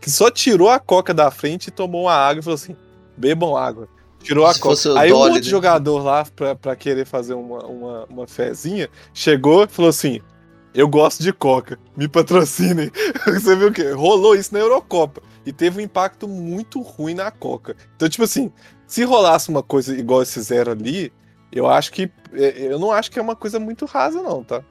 Que 0.00 0.10
só 0.10 0.30
tirou 0.30 0.70
a 0.70 0.78
Coca 0.78 1.12
da 1.12 1.30
frente 1.30 1.68
e 1.68 1.70
tomou 1.70 2.04
uma 2.04 2.14
água 2.14 2.40
e 2.40 2.42
falou 2.42 2.54
assim: 2.54 2.76
bebam 3.16 3.56
água. 3.56 3.88
Tirou 4.22 4.46
a 4.46 4.54
Se 4.54 4.60
Coca. 4.60 4.98
Aí 4.98 5.12
um 5.12 5.16
Dolly, 5.16 5.30
outro 5.32 5.44
né? 5.44 5.50
jogador 5.50 6.02
lá, 6.02 6.26
pra, 6.34 6.54
pra 6.54 6.76
querer 6.76 7.06
fazer 7.06 7.34
uma, 7.34 7.64
uma, 7.66 8.04
uma 8.06 8.26
fezinha, 8.26 8.88
chegou 9.14 9.64
e 9.64 9.68
falou 9.68 9.88
assim: 9.88 10.20
Eu 10.74 10.88
gosto 10.88 11.22
de 11.22 11.32
Coca, 11.32 11.78
me 11.96 12.08
patrocinem. 12.08 12.90
Você 13.26 13.56
viu 13.56 13.68
o 13.68 13.72
quê? 13.72 13.90
Rolou 13.92 14.34
isso 14.34 14.52
na 14.52 14.60
Eurocopa. 14.60 15.22
E 15.44 15.52
teve 15.52 15.78
um 15.78 15.84
impacto 15.84 16.28
muito 16.28 16.80
ruim 16.82 17.14
na 17.14 17.30
Coca. 17.30 17.74
Então, 17.96 18.08
tipo 18.08 18.24
assim, 18.24 18.52
se 18.86 19.04
rolasse 19.04 19.48
uma 19.48 19.62
coisa 19.62 19.96
igual 19.96 20.22
esse 20.22 20.40
zero 20.42 20.70
ali, 20.70 21.12
eu 21.50 21.66
acho 21.66 21.92
que. 21.92 22.10
é, 22.32 22.72
Eu 22.72 22.78
não 22.78 22.92
acho 22.92 23.10
que 23.10 23.18
é 23.18 23.22
uma 23.22 23.36
coisa 23.36 23.58
muito 23.58 23.86
rasa, 23.86 24.22
não, 24.22 24.44
tá? 24.44 24.62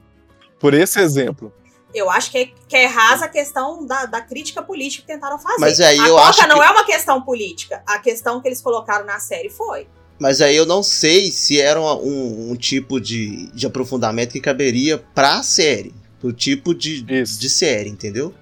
Por 0.60 0.74
esse 0.74 1.00
exemplo. 1.00 1.52
Eu 1.94 2.10
acho 2.10 2.30
que 2.32 2.38
é, 2.38 2.46
que 2.68 2.76
é 2.76 2.86
rasa 2.86 3.26
a 3.26 3.28
questão 3.30 3.86
da, 3.86 4.06
da 4.06 4.22
crítica 4.22 4.62
política 4.62 5.06
que 5.08 5.14
tentaram 5.14 5.40
fazer. 5.40 5.60
Mas 5.60 5.80
aí 5.82 6.00
a 6.00 6.08
eu 6.08 6.16
Coca 6.16 6.30
acho 6.30 6.48
não 6.48 6.58
que- 6.60 6.66
é 6.66 6.70
uma 6.70 6.86
questão 6.86 7.22
política. 7.22 7.82
A 7.88 7.98
questão 8.00 8.40
que 8.42 8.48
eles 8.48 8.62
colocaram 8.62 9.06
na 9.06 9.20
série 9.20 9.50
foi. 9.50 9.88
Mas 10.20 10.42
aí 10.42 10.56
eu 10.56 10.66
não 10.66 10.84
sei 10.84 11.32
se 11.32 11.60
era 11.60 11.80
um, 11.82 12.52
um 12.52 12.56
tipo 12.56 13.00
de, 13.00 13.48
de 13.54 13.66
aprofundamento 13.66 14.34
que 14.34 14.42
caberia 14.42 14.98
pra 15.16 15.42
série. 15.42 15.96
Pro 16.20 16.34
tipo 16.34 16.76
de, 16.76 17.06
Isso. 17.22 17.40
de 17.40 17.50
série, 17.50 17.90
entendeu? 17.90 18.34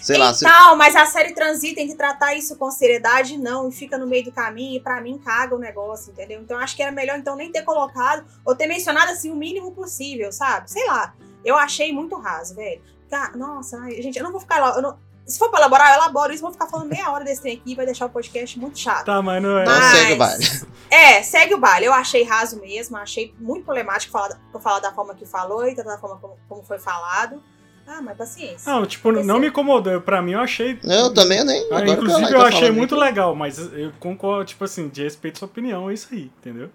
Sei 0.00 0.16
lá, 0.16 0.32
se, 0.32 0.46
então, 0.46 0.76
mas 0.76 0.94
a 0.94 1.04
série 1.04 1.34
Transi 1.34 1.74
tem 1.74 1.88
que 1.88 1.96
tratar 1.96 2.32
isso 2.34 2.54
com 2.56 2.70
seriedade, 2.70 3.36
não, 3.36 3.68
e 3.68 3.72
fica 3.72 3.98
no 3.98 4.06
meio 4.06 4.24
do 4.24 4.30
caminho, 4.32 4.76
e 4.76 4.80
pra 4.80 5.00
mim 5.00 5.18
caga 5.18 5.54
o 5.56 5.58
negócio, 5.58 6.12
entendeu? 6.12 6.40
Então 6.40 6.56
acho 6.56 6.76
que 6.76 6.82
era 6.82 6.92
melhor 6.92 7.18
então 7.18 7.34
nem 7.34 7.50
ter 7.50 7.62
colocado, 7.62 8.24
ou 8.44 8.54
ter 8.54 8.68
mencionado 8.68 9.10
assim 9.10 9.30
o 9.32 9.36
mínimo 9.36 9.72
possível, 9.72 10.30
sabe? 10.32 10.70
Sei 10.70 10.86
lá. 10.86 11.12
Eu 11.48 11.56
achei 11.56 11.92
muito 11.92 12.16
raso, 12.16 12.54
velho. 12.54 12.80
Ca- 13.10 13.32
Nossa, 13.36 13.78
ai, 13.80 14.00
gente, 14.02 14.18
eu 14.18 14.24
não 14.24 14.30
vou 14.32 14.40
ficar 14.40 14.58
lá. 14.60 14.76
eu 14.76 14.82
não- 14.82 14.98
Se 15.26 15.38
for 15.38 15.50
pra 15.50 15.58
elaborar, 15.60 15.90
eu 15.90 15.94
elaboro 15.96 16.32
isso, 16.32 16.40
vou 16.42 16.50
ficar 16.52 16.66
falando 16.68 16.88
meia 16.88 17.10
hora 17.10 17.22
desse 17.22 17.42
trem 17.42 17.56
aqui, 17.58 17.74
vai 17.74 17.84
deixar 17.84 18.06
o 18.06 18.10
podcast 18.10 18.58
muito 18.58 18.78
chato. 18.78 19.04
Tá, 19.04 19.20
mas 19.20 19.42
não 19.42 19.58
é. 19.58 19.62
Então 19.62 19.74
Mas- 19.78 19.84
segue 19.98 20.12
o 20.12 20.16
baile. 20.16 20.44
É, 20.90 21.22
segue 21.22 21.54
o 21.54 21.58
baile. 21.58 21.84
Eu 21.86 21.92
achei 21.92 22.22
raso 22.24 22.58
mesmo, 22.60 22.96
achei 22.96 23.34
muito 23.38 23.62
problemático 23.64 24.10
falar, 24.10 24.40
falar 24.60 24.80
da 24.80 24.90
forma 24.92 25.14
que 25.14 25.26
falou 25.26 25.68
e 25.68 25.74
da 25.74 25.98
forma 25.98 26.16
como, 26.16 26.38
como 26.48 26.62
foi 26.62 26.78
falado. 26.78 27.42
Ah, 27.86 28.00
mas 28.02 28.16
paciência. 28.18 28.70
Não, 28.72 28.84
tipo, 28.86 29.10
não 29.12 29.38
me 29.38 29.48
incomodou. 29.48 30.00
Pra 30.00 30.20
mim, 30.22 30.32
eu 30.32 30.40
achei. 30.40 30.78
Eu 30.84 31.12
também 31.12 31.42
nem. 31.44 31.66
Ah, 31.72 31.80
inclusive, 31.86 32.32
eu 32.32 32.40
tá 32.40 32.46
achei 32.48 32.70
muito 32.70 32.94
aqui. 32.94 33.04
legal, 33.04 33.34
mas 33.34 33.58
eu 33.58 33.92
concordo, 34.00 34.44
tipo 34.46 34.64
assim, 34.64 34.88
de 34.88 35.02
respeito 35.02 35.36
à 35.36 35.38
sua 35.40 35.48
opinião, 35.48 35.90
é 35.90 35.94
isso 35.94 36.08
aí, 36.12 36.30
entendeu? 36.38 36.70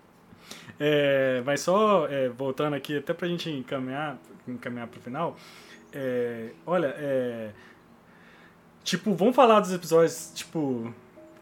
É, 0.80 1.41
mas 1.45 1.62
só 1.62 2.08
é, 2.08 2.30
voltando 2.30 2.76
aqui, 2.76 2.98
até 2.98 3.14
pra 3.14 3.28
gente 3.28 3.50
encaminhar, 3.50 4.18
encaminhar 4.48 4.88
pro 4.88 4.99
final, 5.02 5.38
é, 5.91 6.49
olha, 6.65 6.94
é, 6.98 7.52
tipo, 8.84 9.14
vamos 9.15 9.36
falar 9.36 9.60
dos 9.60 9.72
episódios, 9.74 10.32
tipo, 10.34 10.94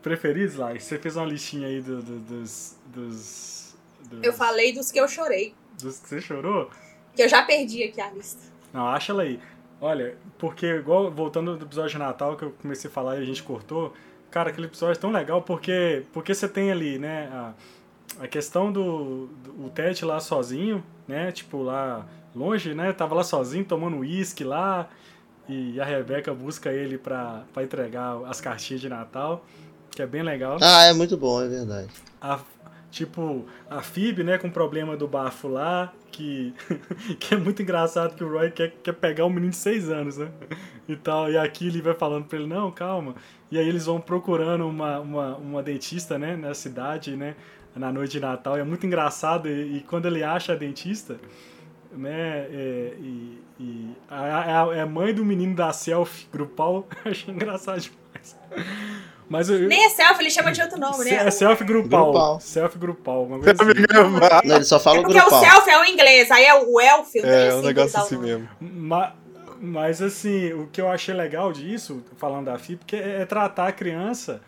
preferidos 0.02 0.56
lá. 0.56 0.74
Você 0.74 0.98
fez 1.00 1.16
uma 1.16 1.26
listinha 1.26 1.68
aí 1.68 1.82
do- 1.82 2.02
do- 2.02 2.20
dos, 2.20 2.78
dos, 2.88 3.76
dos. 4.10 4.24
Eu 4.24 4.34
falei 4.34 4.74
dos 4.74 4.92
que 4.92 5.00
eu 5.00 5.08
chorei. 5.08 5.54
Dos 5.82 6.00
que 6.00 6.10
você 6.10 6.22
chorou? 6.22 6.70
Que 7.16 7.24
eu 7.24 7.30
já 7.30 7.44
perdi 7.44 7.84
aqui 7.84 8.00
a 8.02 8.12
lista. 8.12 8.42
Não, 8.74 8.88
acha 8.88 9.12
ela 9.12 9.24
aí. 9.24 9.40
Olha, 9.80 10.16
porque 10.38 10.66
igual 10.68 11.10
voltando 11.12 11.58
do 11.58 11.66
episódio 11.66 11.92
de 11.92 11.98
Natal 11.98 12.38
que 12.38 12.44
eu 12.46 12.52
comecei 12.62 12.90
a 12.90 12.94
falar 12.94 13.18
e 13.18 13.22
a 13.24 13.26
gente 13.26 13.42
cortou, 13.42 13.94
cara, 14.30 14.50
aquele 14.52 14.68
episódio 14.68 14.98
é 14.98 15.02
tão 15.02 15.12
legal 15.12 15.42
porque 15.42 16.04
porque 16.14 16.36
você 16.36 16.48
tem 16.48 16.72
ali, 16.72 17.00
né, 17.00 17.28
a, 17.34 17.54
a 18.24 18.28
questão 18.28 18.72
do, 18.72 19.26
do 19.28 19.66
o 19.66 19.70
Ted 19.72 20.06
lá 20.06 20.20
sozinho, 20.20 20.84
né, 21.08 21.32
tipo 21.32 21.64
lá 21.64 22.06
longe, 22.36 22.74
né, 22.74 22.92
tava 22.94 23.16
lá 23.16 23.24
sozinho 23.24 23.66
tomando 23.66 23.98
uísque 23.98 24.44
lá 24.44 24.90
e 25.48 25.80
a 25.80 25.86
Rebeca 25.86 26.34
busca 26.34 26.72
ele 26.72 26.98
pra, 26.98 27.44
pra 27.54 27.64
entregar 27.64 28.18
as 28.26 28.40
cartinhas 28.40 28.82
de 28.82 28.88
Natal, 28.88 29.46
que 29.90 30.02
é 30.02 30.08
bem 30.08 30.24
legal. 30.24 30.58
Ah, 30.62 30.86
é 30.86 30.94
muito 30.94 31.18
bom, 31.18 31.42
é 31.42 31.48
verdade. 31.48 31.90
A, 32.22 32.40
tipo, 32.90 33.46
a 33.70 33.82
Phoebe, 33.82 34.24
né, 34.24 34.38
com 34.38 34.48
o 34.48 34.52
problema 34.52 34.96
do 34.96 35.08
bafo 35.08 35.48
lá, 35.48 35.92
que, 36.12 36.54
que 37.20 37.34
é 37.34 37.38
muito 37.38 37.62
engraçado 37.62 38.16
que 38.16 38.24
o 38.24 38.32
Roy 38.32 38.52
quer, 38.52 38.72
quer 38.84 38.94
pegar 38.94 39.26
um 39.26 39.30
menino 39.30 39.52
de 39.52 39.58
6 39.58 39.90
anos, 39.90 40.18
né? 40.18 40.30
E 40.88 40.96
tal, 40.96 41.32
e 41.32 41.38
aqui 41.38 41.68
ele 41.68 41.82
vai 41.82 41.94
falando 41.94 42.26
pra 42.26 42.38
ele, 42.38 42.48
não, 42.48 42.72
calma. 42.72 43.16
E 43.50 43.58
aí 43.58 43.68
eles 43.68 43.86
vão 43.86 44.00
procurando 44.00 44.68
uma, 44.68 45.00
uma, 45.00 45.36
uma 45.38 45.64
dentista, 45.64 46.18
né, 46.18 46.36
na 46.36 46.54
cidade, 46.54 47.16
né, 47.16 47.36
na 47.76 47.92
noite 47.92 48.12
de 48.12 48.20
Natal. 48.20 48.58
E 48.58 48.62
é 48.62 48.64
muito 48.64 48.86
engraçado, 48.86 49.48
e, 49.48 49.78
e 49.78 49.80
quando 49.82 50.06
ele 50.06 50.24
acha 50.24 50.54
a 50.54 50.56
dentista, 50.56 51.18
né, 51.92 52.48
é, 52.52 52.94
e, 53.00 53.44
e 53.60 53.90
a, 54.10 54.64
a, 54.70 54.76
é 54.76 54.82
a 54.82 54.86
mãe 54.86 55.14
do 55.14 55.24
menino 55.26 55.56
da 55.56 55.72
selfie 55.74 56.28
grupal, 56.32 56.88
achei 57.06 57.34
engraçado 57.34 57.80
demais. 57.82 58.38
Mas 59.30 59.50
eu, 59.50 59.60
Nem 59.60 59.86
é 59.86 59.90
selfie, 59.90 60.24
ele 60.24 60.30
chama 60.30 60.52
de 60.52 60.62
outro 60.62 60.78
nome, 60.80 61.06
né? 61.06 61.12
é 61.28 61.32
selfie 61.32 61.64
grupal. 61.64 62.04
Grupal. 62.12 62.40
Selfie 62.42 62.78
grupal. 62.78 63.24
Uma 63.24 63.40
coisa 63.40 63.52
assim. 63.64 64.48
Não, 64.48 64.56
ele 64.56 64.66
só 64.66 64.78
fala 64.80 64.98
É 64.98 65.00
o 65.00 65.04
porque 65.04 65.18
o 65.18 65.22
grupal. 65.22 65.40
selfie 65.40 65.70
é 65.70 65.80
o 65.80 65.86
inglês, 65.86 66.30
aí 66.32 66.44
é 66.46 66.54
o 66.56 66.82
elf, 66.82 67.16
É, 67.16 67.50
nem 67.50 67.58
um 67.60 67.62
negócio 67.62 67.98
assim 68.00 68.16
nome. 68.16 68.28
mesmo. 68.28 68.50
Ma- 68.60 69.14
Mas 69.62 70.02
assim, 70.02 70.52
o 70.54 70.68
que 70.68 70.82
eu 70.82 70.90
achei 70.92 71.14
legal 71.14 71.54
disso, 71.54 72.04
falando 72.18 72.46
da 72.46 72.58
FIP, 72.58 72.84
que 72.84 72.96
é 72.96 73.24
tratar 73.26 73.68
a 73.68 73.72
criança, 73.72 74.42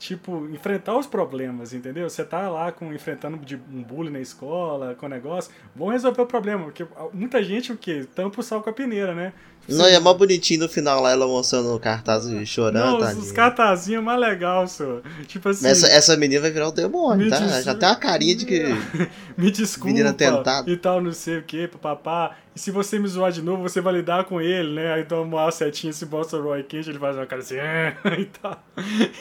tipo, 0.00 0.48
enfrentar 0.48 0.96
os 0.96 1.06
problemas, 1.06 1.74
entendeu? 1.74 2.08
Você 2.08 2.24
tá 2.24 2.48
lá 2.48 2.72
com, 2.72 2.90
enfrentando 2.90 3.36
de 3.36 3.56
um 3.56 3.82
bullying 3.82 4.10
na 4.10 4.18
escola, 4.18 4.94
com 4.94 5.06
negócio, 5.06 5.52
vão 5.76 5.88
resolver 5.88 6.22
o 6.22 6.26
problema, 6.26 6.64
porque 6.64 6.86
muita 7.12 7.42
gente, 7.44 7.70
o 7.70 7.76
quê? 7.76 8.06
Tampa 8.14 8.40
o 8.40 8.42
sal 8.42 8.62
com 8.62 8.70
a 8.70 8.72
peneira, 8.72 9.14
né? 9.14 9.34
Não, 9.76 9.88
e 9.88 9.92
é 9.92 10.00
mó 10.00 10.12
bonitinho 10.14 10.60
no 10.60 10.68
final 10.68 11.00
lá, 11.02 11.10
ela 11.12 11.26
mostrando 11.26 11.74
o 11.74 11.78
cartaz 11.80 12.26
e 12.26 12.44
chorando, 12.46 12.84
Não, 12.84 12.96
os, 12.98 13.04
tadinho. 13.04 13.22
os 13.24 13.32
cartazinhos 13.32 14.04
mais 14.04 14.20
legal, 14.20 14.66
senhor. 14.68 15.02
Tipo 15.26 15.48
assim, 15.48 15.66
essa, 15.66 15.86
essa 15.86 16.16
menina 16.16 16.40
vai 16.40 16.50
virar 16.50 16.68
o 16.68 16.72
demônio, 16.72 17.28
tá? 17.30 17.38
diz- 17.38 17.64
Já 17.64 17.74
tem 17.74 17.88
uma 17.88 17.96
carinha 17.96 18.34
de 18.36 18.46
que. 18.46 18.62
me 19.36 19.50
desculpa 19.50 19.88
menina 19.88 20.12
tentada. 20.12 20.70
e 20.70 20.76
tal, 20.76 21.00
não 21.00 21.12
sei 21.12 21.38
o 21.38 21.42
que, 21.42 21.68
papapá. 21.68 22.36
E 22.54 22.58
se 22.58 22.70
você 22.70 22.98
me 22.98 23.06
zoar 23.06 23.30
de 23.32 23.42
novo, 23.42 23.62
você 23.62 23.80
vai 23.80 23.92
lidar 23.94 24.24
com 24.24 24.40
ele, 24.40 24.74
né? 24.74 24.92
Aí 24.94 25.04
toma 25.04 25.22
uma 25.44 25.50
setinha, 25.50 25.92
se 25.92 26.04
mostra 26.06 26.38
o 26.38 26.42
Roy 26.42 26.62
Kent, 26.64 26.88
ele 26.88 26.98
faz 26.98 27.14
uma 27.16 27.24
cara 27.26 27.40
assim, 27.42 27.56
"Ah", 27.58 27.94
e 28.18 28.24
tal. 28.24 28.62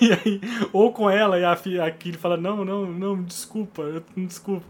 E 0.01 0.11
aí, 0.11 0.41
ou 0.73 0.91
com 0.91 1.09
ela, 1.09 1.37
e 1.39 1.45
a 1.45 1.51
aqui 1.85 2.09
ele 2.09 2.17
fala, 2.17 2.37
não, 2.37 2.65
não, 2.65 2.85
não, 2.87 3.21
desculpa, 3.23 3.83
eu, 3.83 4.03
desculpa. 4.17 4.65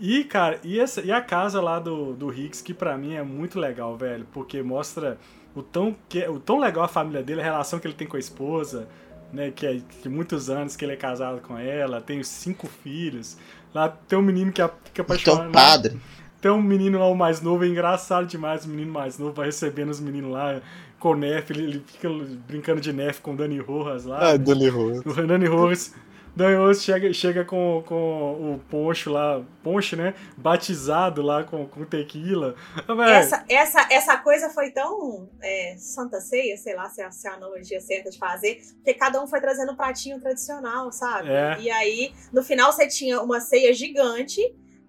E, 0.00 0.24
cara, 0.24 0.58
e, 0.62 0.78
essa, 0.78 1.00
e 1.00 1.10
a 1.10 1.20
casa 1.20 1.60
lá 1.60 1.78
do, 1.78 2.12
do 2.12 2.32
Hicks, 2.32 2.60
que 2.60 2.74
pra 2.74 2.96
mim 2.98 3.14
é 3.14 3.22
muito 3.22 3.58
legal, 3.58 3.96
velho, 3.96 4.26
porque 4.32 4.62
mostra 4.62 5.18
o 5.54 5.62
tão, 5.62 5.96
que, 6.08 6.26
o 6.28 6.38
tão 6.38 6.58
legal 6.58 6.84
a 6.84 6.88
família 6.88 7.22
dele, 7.22 7.40
a 7.40 7.44
relação 7.44 7.78
que 7.78 7.86
ele 7.86 7.94
tem 7.94 8.06
com 8.06 8.16
a 8.16 8.20
esposa, 8.20 8.86
né, 9.32 9.50
que 9.50 9.66
é 9.66 9.80
de 10.02 10.08
muitos 10.08 10.50
anos 10.50 10.76
que 10.76 10.84
ele 10.84 10.92
é 10.92 10.96
casado 10.96 11.40
com 11.40 11.56
ela, 11.58 12.00
tem 12.00 12.22
cinco 12.22 12.66
filhos. 12.66 13.38
Lá 13.74 13.88
tem 13.88 14.18
um 14.18 14.22
menino 14.22 14.52
que 14.52 14.60
é- 14.60 14.70
fica 14.84 15.02
apaixonado. 15.02 15.40
Então, 15.48 15.52
padre. 15.52 15.98
Tem 16.40 16.50
um 16.50 16.62
menino 16.62 16.98
lá, 16.98 17.06
o 17.08 17.14
mais 17.14 17.40
novo, 17.40 17.64
é 17.64 17.66
engraçado 17.68 18.26
demais. 18.26 18.64
O 18.66 18.68
menino 18.68 18.92
mais 18.92 19.18
novo 19.18 19.32
vai 19.32 19.46
recebendo 19.46 19.90
os 19.90 19.98
meninos 20.00 20.30
lá 20.30 20.60
com 21.00 21.10
o 21.12 21.16
Neff. 21.16 21.52
Ele, 21.52 21.62
ele 21.64 21.84
fica 21.86 22.08
brincando 22.46 22.80
de 22.80 22.92
Neff 22.92 23.20
com 23.20 23.32
o 23.32 23.36
Dani 23.36 23.58
Rojas 23.58 24.04
lá. 24.04 24.30
Ah, 24.32 24.36
Dani 24.36 24.68
Rojas. 24.68 25.04
O 25.06 25.26
Dani 25.26 25.46
Rojas. 25.46 25.94
Danhoso 26.36 26.82
chega, 26.82 27.12
chega 27.14 27.44
com, 27.46 27.82
com 27.86 28.54
o 28.54 28.60
poncho 28.68 29.10
lá, 29.10 29.42
poncho, 29.62 29.96
né? 29.96 30.14
Batizado 30.36 31.22
lá 31.22 31.42
com, 31.42 31.66
com 31.66 31.84
tequila. 31.86 32.54
Essa, 33.08 33.44
essa, 33.48 33.88
essa 33.90 34.18
coisa 34.18 34.50
foi 34.50 34.70
tão 34.70 35.30
é, 35.42 35.76
santa 35.78 36.20
ceia, 36.20 36.56
sei 36.58 36.74
lá 36.74 36.90
se 36.90 37.00
é, 37.00 37.10
se 37.10 37.26
é 37.26 37.30
a 37.30 37.34
analogia 37.34 37.80
certa 37.80 38.10
de 38.10 38.18
fazer, 38.18 38.60
porque 38.74 38.92
cada 38.92 39.22
um 39.22 39.26
foi 39.26 39.40
trazendo 39.40 39.72
um 39.72 39.76
pratinho 39.76 40.20
tradicional, 40.20 40.92
sabe? 40.92 41.30
É. 41.30 41.56
E 41.58 41.70
aí, 41.70 42.12
no 42.30 42.42
final, 42.42 42.70
você 42.70 42.86
tinha 42.86 43.22
uma 43.22 43.40
ceia 43.40 43.72
gigante 43.72 44.42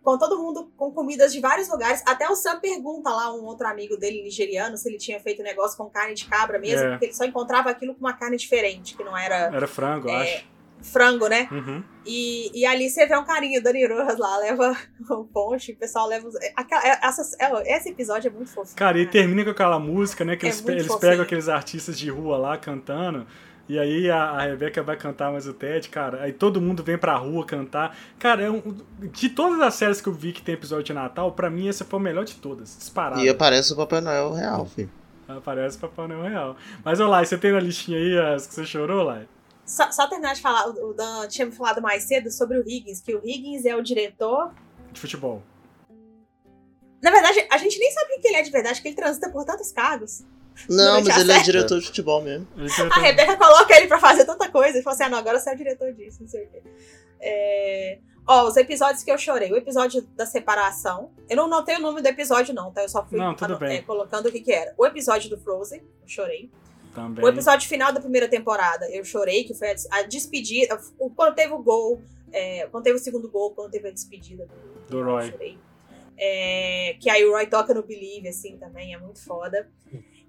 com 0.03 0.18
todo 0.18 0.38
mundo 0.38 0.72
com 0.76 0.91
comidas 0.91 1.32
de 1.32 1.40
vários 1.40 1.69
lugares. 1.69 2.02
Até 2.06 2.30
o 2.30 2.36
Sam 2.36 2.60
pergunta 2.60 3.10
lá 3.10 3.34
um 3.34 3.44
outro 3.45 3.68
amigo 3.68 3.95
dele, 3.98 4.22
nigeriano, 4.22 4.78
se 4.78 4.90
ele 4.90 4.98
tinha 4.98 5.19
feito 5.19 5.41
negócio 5.41 5.78
com 5.78 5.90
carne 5.90 6.14
de 6.14 6.26
cabra 6.26 6.60
mesmo, 6.60 6.86
é. 6.86 6.90
porque 6.91 7.06
ele 7.06 7.14
só 7.14 7.24
encontrava 7.24 7.69
aquilo 7.69 7.94
com 7.94 8.02
uma 8.02 8.14
carne 8.14 8.38
diferente, 8.38 8.95
que 8.95 9.03
não 9.03 9.18
era. 9.18 9.53
Era 9.53 9.68
frango, 9.68 10.10
é, 10.10 10.15
acho. 10.24 10.56
Frango, 10.82 11.28
né? 11.28 11.48
Uhum. 11.52 11.84
E, 12.06 12.52
e 12.58 12.66
ali 12.66 12.90
você 12.90 13.06
vê 13.06 13.18
um 13.18 13.26
carinho, 13.26 13.62
Dani 13.62 13.86
Rojas 13.86 14.18
lá, 14.18 14.38
leva 14.38 14.78
o 15.10 15.26
ponche, 15.26 15.74
o 15.74 15.76
pessoal 15.76 16.08
leva. 16.08 16.30
Aquela, 16.56 16.84
é, 16.84 16.99
essa, 17.04 17.22
é, 17.40 17.78
esse 17.78 17.90
episódio 17.90 18.30
é 18.30 18.32
muito 18.32 18.49
fofo. 18.49 18.76
Cara, 18.76 18.98
e 18.99 19.06
termina 19.06 19.44
com 19.44 19.52
aquela 19.52 19.80
música, 19.80 20.24
né? 20.24 20.36
Que 20.36 20.45
é 20.45 20.49
eles, 20.49 20.66
eles 20.66 20.95
pegam 20.95 21.24
aqueles 21.24 21.49
artistas 21.49 21.98
de 21.98 22.10
rua 22.10 22.38
lá 22.38 22.58
cantando. 22.58 23.28
E 23.70 23.78
aí 23.78 24.10
a, 24.10 24.24
a 24.24 24.41
Rebeca 24.44 24.82
vai 24.82 24.95
cantar 24.95 25.32
mais 25.32 25.45
o 25.45 25.54
Ted, 25.54 25.90
cara. 25.90 26.24
Aí 26.24 26.32
todo 26.32 26.62
mundo 26.62 26.82
vem 26.82 26.98
pra 26.98 27.16
rua 27.18 27.45
cantar. 27.45 27.98
Cara, 28.18 28.44
é 28.44 28.49
um, 28.49 28.62
de 29.12 29.30
todas 29.30 29.60
as 29.60 29.74
séries 29.74 29.99
que 29.99 30.08
eu 30.08 30.14
vi 30.14 30.32
que 30.32 30.41
tem 30.41 30.56
episódio 30.56 30.86
de 30.86 30.94
Natal, 30.94 31.34
pra 31.34 31.49
mim 31.49 31.68
essa 31.68 31.84
foi 31.84 31.99
a 31.99 32.04
melhor 32.04 32.24
de 32.24 32.36
todas. 32.36 32.78
Disparado. 32.78 33.22
E 33.22 33.28
aparece 33.28 33.74
o 33.74 33.76
Papai 33.76 33.99
Noel 33.99 34.34
real, 34.34 34.66
filho. 34.66 34.90
Aparece 35.28 35.76
o 35.76 35.82
Papai 35.82 36.08
Noel 36.08 36.22
real. 36.22 36.58
Mas, 36.86 37.02
olá, 37.02 37.24
você 37.24 37.38
tem 37.38 37.52
na 37.52 37.60
listinha 37.60 37.98
aí 37.98 38.18
as 38.34 38.48
que 38.48 38.54
você 38.54 38.66
chorou, 38.66 39.04
lá? 39.04 39.24
Só, 39.68 39.91
só, 39.91 40.07
terminar 40.07 40.34
de 40.34 40.41
falar, 40.41 40.69
o 40.69 40.94
Dan 40.94 41.27
tinha 41.27 41.45
me 41.45 41.52
falado 41.52 41.81
mais 41.81 42.03
cedo 42.03 42.31
sobre 42.31 42.57
o 42.57 42.68
Higgins, 42.68 43.02
que 43.02 43.14
o 43.14 43.22
Higgins 43.23 43.65
é 43.65 43.76
o 43.76 43.84
diretor. 43.84 44.53
De 44.94 44.99
futebol. 44.99 45.44
Na 47.02 47.11
verdade, 47.11 47.45
a 47.52 47.57
gente 47.57 47.77
nem 47.77 47.91
sabe 47.91 48.14
o 48.14 48.22
que 48.22 48.27
ele 48.27 48.38
é 48.38 48.41
de 48.41 48.49
verdade, 48.49 48.81
que 48.81 48.88
ele 48.88 48.95
transita 48.95 49.30
por 49.30 49.44
tantos 49.44 49.72
cargos. 49.72 50.23
Não, 50.69 51.03
mas 51.03 51.18
ele 51.18 51.31
é 51.31 51.39
diretor 51.41 51.80
de 51.80 51.85
futebol 51.85 52.22
mesmo. 52.22 52.48
A 52.91 52.99
Rebeca 52.99 53.35
coloca 53.38 53.76
ele 53.76 53.88
pra 53.88 53.99
fazer 53.99 54.26
tanta 54.26 54.49
coisa 54.49 54.80
e 54.80 54.81
fala 54.81 54.95
assim: 54.95 55.03
ah, 55.03 55.10
não, 55.10 55.18
agora 55.19 55.39
você 55.39 55.49
é 55.49 55.53
o 55.53 55.57
diretor 55.57 55.94
disso, 55.94 56.19
não 56.22 56.27
sei 56.27 56.45
o 56.45 56.49
quê. 56.49 56.64
É... 57.19 57.99
Ó, 58.26 58.48
os 58.48 58.57
episódios 58.57 59.03
que 59.03 59.11
eu 59.11 59.18
chorei. 59.18 59.52
O 59.52 59.56
episódio 59.56 60.02
da 60.15 60.26
separação. 60.26 61.11
Eu 61.30 61.38
não 61.38 61.48
notei 61.48 61.76
o 61.76 61.80
nome 61.80 62.02
do 62.02 62.07
episódio, 62.07 62.53
não, 62.53 62.72
tá? 62.72 62.81
Eu 62.81 62.89
só 62.89 63.06
fui 63.06 63.18
não, 63.18 63.34
tudo 63.35 63.57
bem. 63.57 63.77
É, 63.77 63.81
colocando 63.81 64.27
o 64.27 64.31
que, 64.31 64.41
que 64.41 64.52
era. 64.52 64.73
O 64.77 64.85
episódio 64.85 65.30
do 65.30 65.38
Frozen, 65.38 65.80
eu 65.80 66.07
chorei. 66.07 66.52
Também. 66.98 67.24
O 67.24 67.28
episódio 67.28 67.69
final 67.69 67.94
da 67.94 67.99
primeira 67.99 68.28
temporada, 68.28 68.90
eu 68.90 69.06
chorei, 69.06 69.44
que 69.44 69.53
foi 69.53 69.68
a, 69.91 70.02
despedida. 70.02 70.80
Quando 71.15 71.36
teve 71.36 71.53
o 71.53 71.60
gol, 71.60 72.02
é, 72.34 72.68
quando 72.72 72.86
teve 72.86 72.98
o 72.98 72.99
segundo 72.99 73.30
gol, 73.30 73.52
quando 73.52 73.69
teve 73.69 73.88
a 73.88 73.91
despedida 73.91 74.48
do, 74.48 74.98
do 74.98 75.03
Roy. 75.03 75.30
Chorei. 75.30 75.57
É, 76.18 76.95
que 76.99 77.07
aí 77.07 77.24
o 77.24 77.34
Roy 77.34 77.45
toca 77.45 77.72
no 77.72 77.84
Believe, 77.84 78.30
assim, 78.30 78.57
também, 78.57 78.95
é 78.95 78.98
muito 78.98 79.24
foda 79.24 79.69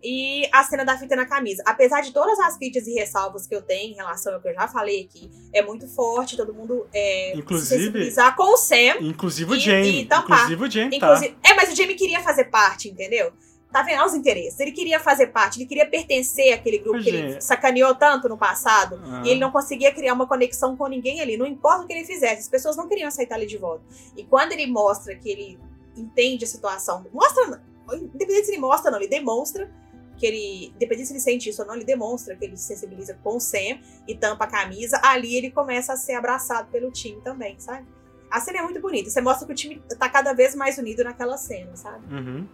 e 0.03 0.49
a 0.53 0.63
cena 0.63 0.85
da 0.85 0.97
fita 0.97 1.17
na 1.17 1.27
camisa. 1.27 1.63
Apesar 1.67 2.01
de 2.01 2.13
todas 2.13 2.39
as 2.41 2.57
críticas 2.57 2.87
e 2.87 2.95
ressalvas 2.95 3.47
que 3.47 3.55
eu 3.55 3.63
tenho 3.63 3.93
em 3.93 3.97
relação 3.97 4.35
ao 4.35 4.41
que 4.41 4.49
eu 4.49 4.55
já 4.55 4.69
falei 4.69 5.03
aqui, 5.05 5.31
é 5.53 5.63
muito 5.63 5.89
forte, 5.89 6.37
todo 6.37 6.55
mundo 6.55 6.87
é, 6.93 7.37
inclusive, 7.37 8.11
se 8.11 8.33
com 8.33 8.55
o 8.55 8.57
Sam. 8.57 8.99
Inclusive 9.01 9.53
o 9.53 9.59
Jamie. 9.59 10.03
inclusive 10.03 10.65
o 10.65 10.71
Jamie, 10.71 10.99
tá. 10.99 11.21
É, 11.43 11.55
mas 11.55 11.73
o 11.73 11.77
Jamie 11.77 11.97
queria 11.97 12.21
fazer 12.21 12.45
parte, 12.45 12.89
entendeu? 12.89 13.33
Tá 13.71 13.83
vendo 13.83 14.03
os 14.03 14.15
interesses. 14.15 14.59
Ele 14.61 14.73
queria 14.73 14.99
fazer 14.99 15.27
parte, 15.27 15.59
ele 15.59 15.67
queria 15.67 15.87
pertencer 15.87 16.55
àquele 16.55 16.79
grupo 16.79 17.03
que 17.03 17.11
ele 17.11 17.41
sacaneou 17.41 17.95
tanto 17.95 18.27
no 18.29 18.39
passado. 18.39 18.99
Ah. 19.05 19.23
E 19.25 19.31
ele 19.31 19.41
não 19.41 19.51
conseguia 19.51 19.93
criar 19.93 20.15
uma 20.15 20.27
conexão 20.27 20.75
com 20.75 20.87
ninguém 20.87 21.21
ali. 21.21 21.37
Não 21.37 21.47
importa 21.47 21.85
o 21.85 21.87
que 21.87 21.93
ele 21.93 22.05
fizesse, 22.05 22.41
as 22.41 22.49
pessoas 22.49 22.77
não 22.77 22.89
queriam 22.89 23.09
aceitar 23.09 23.37
ele 23.37 23.47
de 23.47 23.59
volta. 23.59 23.85
E 24.17 24.25
quando 24.25 24.53
ele 24.53 24.67
mostra 24.67 25.15
que 25.15 25.29
ele 25.29 25.59
entende 25.95 26.45
a 26.45 26.49
situação, 26.49 27.05
mostra, 27.13 27.63
independente 27.93 28.47
se 28.47 28.53
ele 28.53 28.61
mostra 28.61 28.91
ou 28.91 28.93
não, 28.93 29.01
ele 29.01 29.11
demonstra 29.11 29.71
que 30.17 30.27
ele, 30.27 30.73
independente 30.75 31.07
se 31.07 31.13
ele 31.13 31.21
sente 31.21 31.49
isso 31.49 31.63
ou 31.63 31.69
não, 31.69 31.75
ele 31.75 31.85
demonstra 31.85 32.35
que 32.35 32.45
ele 32.45 32.57
se 32.57 32.65
sensibiliza 32.65 33.19
com 33.23 33.37
o 33.37 33.41
Sam 33.41 33.81
e 34.07 34.15
tampa 34.15 34.45
a 34.45 34.49
camisa, 34.49 35.01
ali 35.05 35.37
ele 35.37 35.51
começa 35.51 35.93
a 35.93 35.97
ser 35.97 36.15
abraçado 36.15 36.71
pelo 36.71 36.91
time 36.91 37.21
também, 37.21 37.59
sabe? 37.59 37.87
A 38.31 38.41
cena 38.41 38.59
é 38.59 38.63
muito 38.63 38.81
bonita. 38.81 39.09
Você 39.09 39.21
mostra 39.21 39.47
que 39.47 39.53
o 39.53 39.57
time 39.57 39.81
tá 39.99 40.09
cada 40.09 40.35
vez 40.35 40.55
mais 40.55 40.77
unido 40.77 41.03
naquela 41.05 41.39
cena, 41.39 41.75
sabe? 41.77 42.15
Uhum. 42.15 42.47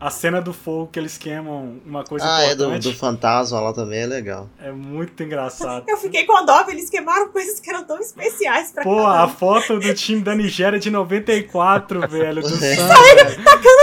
A 0.00 0.10
cena 0.10 0.40
do 0.40 0.52
fogo 0.52 0.88
que 0.92 0.98
eles 0.98 1.16
queimam 1.16 1.80
uma 1.84 2.04
coisa 2.04 2.24
ah, 2.26 2.44
importante. 2.44 2.74
é 2.74 2.78
do, 2.78 2.90
do 2.90 2.94
fantasma 2.94 3.60
lá 3.60 3.72
também 3.72 4.00
é 4.00 4.06
legal. 4.06 4.48
É 4.60 4.70
muito 4.70 5.22
engraçado. 5.22 5.84
Eu 5.88 5.96
fiquei 5.96 6.24
com 6.24 6.44
dó, 6.44 6.64
eles 6.68 6.90
queimaram 6.90 7.28
coisas 7.28 7.58
que 7.60 7.70
eram 7.70 7.84
tão 7.84 7.98
especiais 7.98 8.72
pra 8.72 8.82
Pô, 8.82 9.06
a 9.06 9.26
foto 9.28 9.78
do 9.78 9.94
time 9.94 10.20
da 10.20 10.34
Nigéria 10.34 10.78
de 10.78 10.90
94, 10.90 12.00
velho, 12.08 12.42
do 12.42 12.48
é. 12.48 12.76
Santos. 12.76 13.36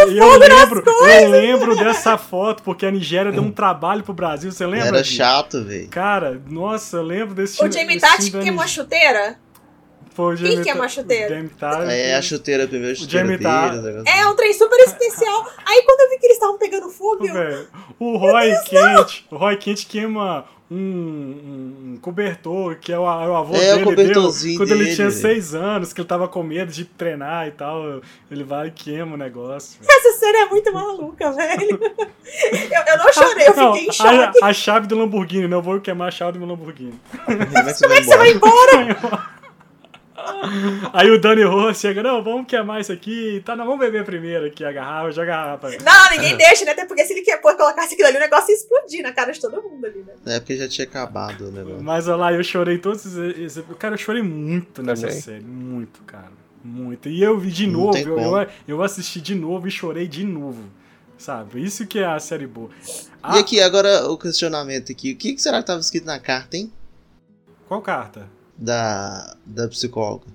E 0.10 0.18
eu 0.18 0.38
lembro, 0.38 0.84
eu 0.86 1.30
lembro 1.30 1.76
dessa 1.76 2.18
foto, 2.18 2.62
porque 2.64 2.86
a 2.86 2.92
Nigéria 2.92 3.32
deu 3.32 3.42
um 3.42 3.52
trabalho 3.52 4.04
pro 4.04 4.14
Brasil, 4.14 4.52
você 4.52 4.66
lembra? 4.66 4.88
Era 4.88 5.04
chato, 5.04 5.64
velho. 5.64 5.88
Cara, 5.88 6.42
nossa, 6.48 6.98
eu 6.98 7.04
lembro 7.04 7.34
desse 7.34 7.58
time. 7.58 7.70
O 7.70 7.72
Jamie 7.72 8.00
Tati 8.00 8.32
queimou 8.32 8.64
a 8.64 8.68
chuteira? 8.68 9.38
Foi 10.14 10.36
o 10.36 10.38
Quem 10.38 10.62
que 10.62 10.70
é 10.70 10.74
uma 10.74 10.88
chuteira? 10.88 11.50
É 11.90 12.16
a 12.16 12.22
chuteira 12.22 12.68
primeiro, 12.68 12.96
chuteira 12.96 13.26
Jamie 13.26 13.38
dele, 13.38 14.04
É 14.08 14.28
um 14.28 14.36
trem 14.36 14.54
super 14.54 14.80
especial. 14.80 15.48
Aí 15.66 15.82
quando 15.84 16.02
eu 16.02 16.10
vi 16.10 16.20
que 16.20 16.28
eles 16.28 16.38
estavam 16.38 16.58
pegando 16.58 16.90
fogo, 16.90 17.28
eu... 17.28 17.68
O 18.00 18.18
Roy 18.18 18.54
Kent, 18.66 19.26
o 19.32 19.38
Roy 19.38 19.58
Kent 19.58 19.88
queima 19.88 20.46
um, 20.70 21.94
um, 21.94 21.98
cobertor 22.02 22.76
que 22.78 22.92
é 22.92 22.98
o, 22.98 23.04
é 23.04 23.30
o 23.30 23.36
avô 23.36 23.56
é, 23.56 23.76
dele 23.76 23.84
o 23.84 23.96
deu 23.96 24.24
quando 24.58 24.70
dele. 24.70 24.84
ele 24.86 24.96
tinha 24.96 25.12
seis 25.12 25.54
anos, 25.54 25.94
que 25.94 26.02
ele 26.02 26.08
tava 26.08 26.28
com 26.28 26.42
medo 26.42 26.72
de 26.72 26.86
treinar 26.86 27.48
e 27.48 27.52
tal. 27.52 28.02
Ele 28.32 28.44
vai 28.44 28.68
e 28.68 28.72
queima 28.72 29.14
o 29.14 29.18
negócio. 29.18 29.80
Essa 29.88 30.20
cena 30.20 30.40
é 30.40 30.46
muito 30.46 30.74
maluca, 30.74 31.32
velho. 31.32 31.80
eu, 31.80 32.82
eu, 32.88 32.98
não 32.98 33.14
chorei, 33.14 33.48
eu 33.48 33.56
não, 33.56 33.74
fiquei 33.74 33.90
em 33.90 33.92
choque. 33.92 34.44
A, 34.44 34.48
a, 34.48 34.54
chave 34.54 34.88
do 34.88 34.98
Lamborghini, 34.98 35.48
não 35.48 35.62
vou 35.62 35.80
queimar 35.80 36.08
a 36.08 36.12
chave 36.12 36.34
do 36.34 36.40
meu 36.40 36.48
Lamborghini. 36.48 37.00
Como 37.26 37.94
é 37.94 38.02
que 38.02 38.06
você 38.06 38.18
vai 38.18 38.32
embora? 38.32 39.34
Aí 40.94 41.10
o 41.10 41.20
Dani 41.20 41.44
Ross 41.44 41.80
chega, 41.80 42.04
não, 42.04 42.24
vamos 42.24 42.48
queimar 42.48 42.82
isso 42.82 42.92
aqui, 42.92 43.42
tá, 43.46 43.56
não, 43.56 43.66
vamos 43.66 43.80
beber 43.80 44.04
primeiro 44.04 44.46
aqui 44.46 44.64
a 44.64 44.72
garrafa, 44.72 45.12
joga 45.12 45.34
a 45.34 45.58
garrafa. 45.58 45.70
Não, 45.84 46.12
ninguém 46.12 46.38
deixa, 46.38 46.66
né? 46.66 46.72
Até 46.72 46.86
porque 46.86 47.06
se 47.06 47.14
ele 47.14 47.22
quer 47.22 47.40
colocar 47.42 47.84
aquilo 47.84 48.08
ali, 48.08 48.18
o 48.18 48.20
negócio 48.20 48.52
ia 48.52 48.56
explodir 48.56 49.04
na 49.04 49.12
cara 49.12 49.32
de 49.32 49.40
todo 49.40 49.62
mundo 49.62 49.86
ali, 49.86 50.04
né? 50.04 50.14
É 50.36 50.40
porque 50.40 50.58
já 50.58 50.68
tinha 50.68 50.86
acabado 50.86 51.48
o 51.48 51.52
negócio. 51.52 51.84
Mas 51.84 52.08
olha 52.08 52.18
lá, 52.18 52.34
eu 52.34 52.44
chorei 52.44 52.78
todos 52.78 53.06
esses. 53.06 53.64
Cara, 53.80 53.96
eu 53.96 54.00
chorei 54.00 54.22
muito 54.22 54.82
nessa 54.82 55.08
Também. 55.08 55.22
série, 55.22 55.44
muito, 55.44 56.02
cara. 56.04 56.32
Muito. 56.64 57.10
E 57.10 57.22
eu 57.22 57.38
vi 57.38 57.52
de 57.52 57.68
não 57.68 57.86
novo, 57.86 57.98
eu, 57.98 58.18
eu, 58.18 58.48
eu, 58.68 58.82
assisti 58.82 59.20
de 59.20 59.36
novo 59.36 59.68
e 59.68 59.72
chorei 59.72 60.08
de 60.08 60.24
novo. 60.24 60.64
Sabe? 61.18 61.64
Isso 61.64 61.86
que 61.86 62.00
é 62.00 62.06
a 62.06 62.20
série 62.20 62.48
boa. 62.48 62.70
E 63.34 63.40
aqui, 63.40 63.62
agora 63.62 64.10
o 64.10 64.18
questionamento 64.18 64.92
aqui. 64.92 65.14
O 65.14 65.16
que 65.16 65.38
será 65.38 65.60
que 65.60 65.68
tava 65.68 65.80
escrito 65.80 66.06
na 66.06 66.20
carta, 66.20 66.58
hein? 66.58 66.72
Qual 67.68 67.82
carta? 67.82 68.30
Da, 68.58 69.36
da 69.46 69.68
psicóloga. 69.68 70.28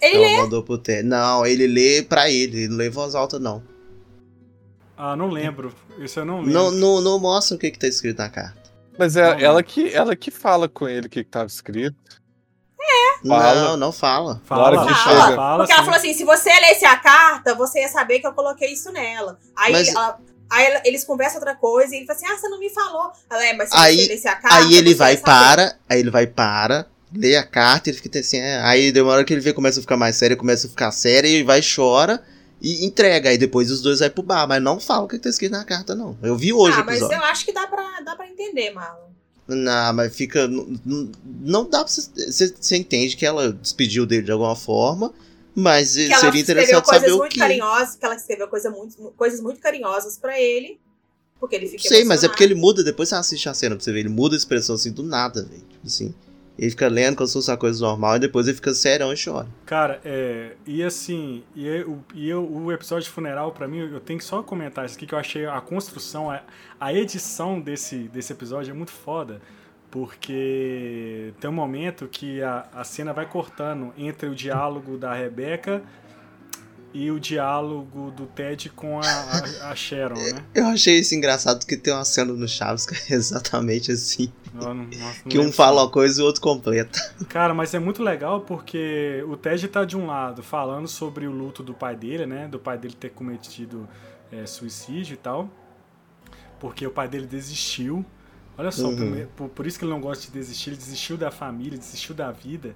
Ele 0.00 0.18
lê? 0.18 0.36
Mandou 0.36 0.62
pro 0.62 0.80
Não, 1.04 1.46
ele 1.46 1.66
lê 1.66 2.02
pra 2.02 2.30
ele, 2.30 2.58
ele 2.58 2.68
não 2.68 2.76
lê 2.76 2.88
em 2.88 2.90
voz 2.90 3.14
alta, 3.14 3.38
não. 3.38 3.62
Ah, 4.96 5.16
não 5.16 5.28
lembro. 5.28 5.74
Isso 5.98 6.20
eu 6.20 6.24
não 6.24 6.40
lembro. 6.40 6.52
Não, 6.52 6.70
não, 6.70 7.00
não 7.00 7.18
mostra 7.18 7.56
o 7.56 7.58
que, 7.58 7.70
que 7.70 7.78
tá 7.78 7.86
escrito 7.86 8.18
na 8.18 8.28
carta. 8.28 8.62
Mas 8.98 9.16
é 9.16 9.42
ela 9.42 9.62
que, 9.62 9.92
ela 9.92 10.14
que 10.14 10.30
fala 10.30 10.68
com 10.68 10.88
ele 10.88 11.06
o 11.06 11.10
que, 11.10 11.24
que 11.24 11.30
tava 11.30 11.46
escrito. 11.46 11.96
É. 12.80 13.26
Fala. 13.26 13.54
Não, 13.54 13.76
não 13.76 13.92
fala. 13.92 14.40
Fala, 14.44 14.86
que 14.86 14.94
fala. 14.94 15.22
Chega. 15.24 15.36
fala 15.36 15.56
Porque 15.56 15.72
sim. 15.72 15.78
ela 15.78 15.84
falou 15.84 15.98
assim: 15.98 16.14
se 16.14 16.24
você 16.24 16.50
lesse 16.60 16.84
a 16.84 16.96
carta, 16.96 17.54
você 17.54 17.80
ia 17.80 17.88
saber 17.88 18.20
que 18.20 18.26
eu 18.26 18.32
coloquei 18.34 18.72
isso 18.72 18.92
nela. 18.92 19.38
Aí 19.56 19.72
Mas... 19.72 19.88
ela, 19.88 20.18
Aí 20.50 20.82
eles 20.84 21.04
conversam 21.04 21.38
outra 21.38 21.56
coisa 21.56 21.94
e 21.94 21.98
ele 21.98 22.06
fala 22.06 22.16
assim: 22.16 22.26
Ah, 22.26 22.38
você 22.38 22.48
não 22.48 22.60
me 22.60 22.70
falou. 22.70 23.10
Ela 23.30 23.44
é, 23.46 23.52
mas 23.54 23.70
se 23.70 23.76
aí, 23.76 23.96
você 23.96 24.12
lesse 24.12 24.28
a 24.28 24.36
carta. 24.36 24.56
Aí 24.56 24.74
ele 24.74 24.94
vai 24.94 25.16
para, 25.16 25.76
aí 25.88 25.98
ele 25.98 26.10
vai 26.10 26.26
para, 26.26 26.86
lê 27.14 27.36
a 27.36 27.44
carta, 27.44 27.90
ele 27.90 27.98
fica 27.98 28.18
assim, 28.18 28.38
é... 28.38 28.60
aí 28.60 28.92
demora 28.92 29.24
que 29.24 29.32
ele 29.32 29.40
vê, 29.40 29.52
começa 29.52 29.78
a 29.78 29.82
ficar 29.82 29.96
mais 29.96 30.16
sério, 30.16 30.36
começa 30.36 30.66
a 30.66 30.70
ficar 30.70 30.90
sério, 30.92 31.28
e 31.28 31.42
vai, 31.42 31.60
chora 31.62 32.22
e 32.60 32.84
entrega. 32.84 33.28
Aí 33.28 33.38
depois 33.38 33.70
os 33.70 33.82
dois 33.82 34.00
vai 34.00 34.10
pro 34.10 34.22
bar, 34.22 34.48
mas 34.48 34.62
não 34.62 34.80
fala 34.80 35.04
o 35.04 35.08
que 35.08 35.18
tá 35.18 35.28
escrito 35.28 35.52
na 35.52 35.64
carta, 35.64 35.94
não. 35.94 36.16
Eu 36.22 36.36
vi 36.36 36.52
hoje 36.52 36.78
ah, 36.80 36.84
mas 36.84 37.00
eu 37.00 37.22
acho 37.24 37.44
que 37.44 37.52
dá 37.52 37.66
pra, 37.66 38.00
dá 38.00 38.16
pra 38.16 38.28
entender, 38.28 38.70
Marlon. 38.72 39.04
Não, 39.46 39.92
mas 39.92 40.16
fica. 40.16 40.48
Não, 40.48 41.10
não 41.42 41.68
dá 41.68 41.84
pra 41.84 41.92
você. 41.92 42.10
Você 42.30 42.76
entende 42.76 43.16
que 43.16 43.26
ela 43.26 43.52
despediu 43.52 44.06
dele 44.06 44.22
de 44.22 44.32
alguma 44.32 44.56
forma, 44.56 45.12
mas 45.54 45.90
seria 45.90 46.40
interessante 46.40 46.88
saber 46.88 47.12
o 47.12 47.28
que. 47.28 47.38
Carinhosas, 47.38 47.96
que 47.96 48.04
ela 48.06 48.14
escreveu 48.14 48.48
coisa 48.48 48.70
muito, 48.70 48.96
coisas 49.16 49.40
muito 49.40 49.60
carinhosas 49.60 50.16
para 50.16 50.40
ele. 50.40 50.80
Porque 51.38 51.56
ele 51.56 51.68
fica. 51.68 51.86
Sei, 51.86 52.04
mas 52.04 52.24
é 52.24 52.28
porque 52.28 52.42
ele 52.42 52.54
muda, 52.54 52.82
depois 52.82 53.10
você 53.10 53.16
assiste 53.16 53.46
a 53.46 53.52
cena 53.52 53.76
pra 53.76 53.84
você 53.84 53.92
ver, 53.92 54.00
ele 54.00 54.08
muda 54.08 54.34
a 54.34 54.38
expressão 54.38 54.76
assim 54.76 54.90
do 54.90 55.02
nada, 55.02 55.42
velho. 55.42 55.62
Tipo 55.68 55.86
assim. 55.86 56.14
Ele 56.58 56.70
fica 56.70 56.86
lendo 56.86 57.16
como 57.16 57.26
se 57.26 57.32
fosse 57.32 57.50
uma 57.50 57.56
coisa 57.56 57.84
normal 57.84 58.16
e 58.16 58.20
depois 58.20 58.46
ele 58.46 58.54
fica 58.54 58.72
serão 58.72 59.12
e 59.12 59.16
chora. 59.22 59.48
Cara, 59.66 60.00
é. 60.04 60.52
E 60.66 60.82
assim, 60.82 61.42
e, 61.54 61.66
eu, 61.66 61.98
e 62.14 62.28
eu, 62.28 62.44
o 62.48 62.70
episódio 62.70 63.04
de 63.04 63.10
funeral, 63.10 63.50
para 63.52 63.66
mim, 63.66 63.78
eu 63.78 64.00
tenho 64.00 64.18
que 64.18 64.24
só 64.24 64.42
comentar 64.42 64.86
isso 64.86 64.96
aqui 64.96 65.06
que 65.06 65.14
eu 65.14 65.18
achei 65.18 65.46
a 65.46 65.60
construção, 65.60 66.30
a, 66.30 66.42
a 66.78 66.92
edição 66.94 67.60
desse, 67.60 68.08
desse 68.08 68.32
episódio 68.32 68.70
é 68.70 68.74
muito 68.74 68.92
foda. 68.92 69.40
Porque 69.90 71.32
tem 71.40 71.48
um 71.48 71.52
momento 71.52 72.08
que 72.08 72.42
a, 72.42 72.66
a 72.72 72.82
cena 72.82 73.12
vai 73.12 73.26
cortando 73.26 73.92
entre 73.96 74.28
o 74.28 74.34
diálogo 74.34 74.96
da 74.96 75.14
Rebeca 75.14 75.82
e 76.94 77.10
o 77.10 77.18
diálogo 77.18 78.12
do 78.12 78.24
Ted 78.26 78.70
com 78.70 79.00
a, 79.00 79.04
a, 79.04 79.70
a 79.72 79.74
Sharon, 79.74 80.14
né? 80.14 80.44
Eu 80.54 80.66
achei 80.68 81.00
isso 81.00 81.14
engraçado 81.14 81.58
porque 81.58 81.76
tem 81.76 81.92
uma 81.92 82.04
cena 82.04 82.32
no 82.32 82.46
Chaves 82.48 82.86
que 82.86 83.12
é 83.12 83.16
exatamente 83.16 83.90
assim. 83.92 84.32
Não- 84.54 84.72
nossa, 84.74 84.94
não 85.24 85.28
que 85.28 85.38
um 85.40 85.50
fala 85.52 85.82
uma 85.82 85.90
coisa 85.90 86.20
e 86.20 86.22
o 86.22 86.26
outro 86.26 86.40
completa. 86.40 86.98
Cara, 87.28 87.52
mas 87.52 87.74
é 87.74 87.80
muito 87.80 88.00
legal 88.02 88.42
porque 88.42 89.24
o 89.28 89.36
Ted 89.36 89.66
tá 89.68 89.84
de 89.84 89.96
um 89.96 90.06
lado 90.06 90.40
falando 90.42 90.86
sobre 90.86 91.26
o 91.26 91.32
luto 91.32 91.62
do 91.64 91.74
pai 91.74 91.96
dele, 91.96 92.24
né? 92.26 92.46
Do 92.46 92.60
pai 92.60 92.78
dele 92.78 92.94
ter 92.94 93.10
cometido 93.10 93.88
é, 94.30 94.46
suicídio 94.46 95.14
e 95.14 95.16
tal. 95.18 95.50
Porque 96.60 96.86
o 96.86 96.90
pai 96.90 97.08
dele 97.08 97.26
desistiu. 97.26 98.04
Olha 98.56 98.70
só, 98.70 98.86
Uhum. 98.88 99.26
por- 99.34 99.48
por 99.48 99.66
isso 99.66 99.76
que 99.78 99.84
ele 99.84 99.90
não 99.92 100.00
gosta 100.00 100.26
de 100.26 100.30
desistir, 100.32 100.70
ele 100.70 100.76
desistiu 100.76 101.16
da 101.16 101.30
família, 101.32 101.76
desistiu 101.76 102.14
da 102.14 102.30
vida. 102.30 102.74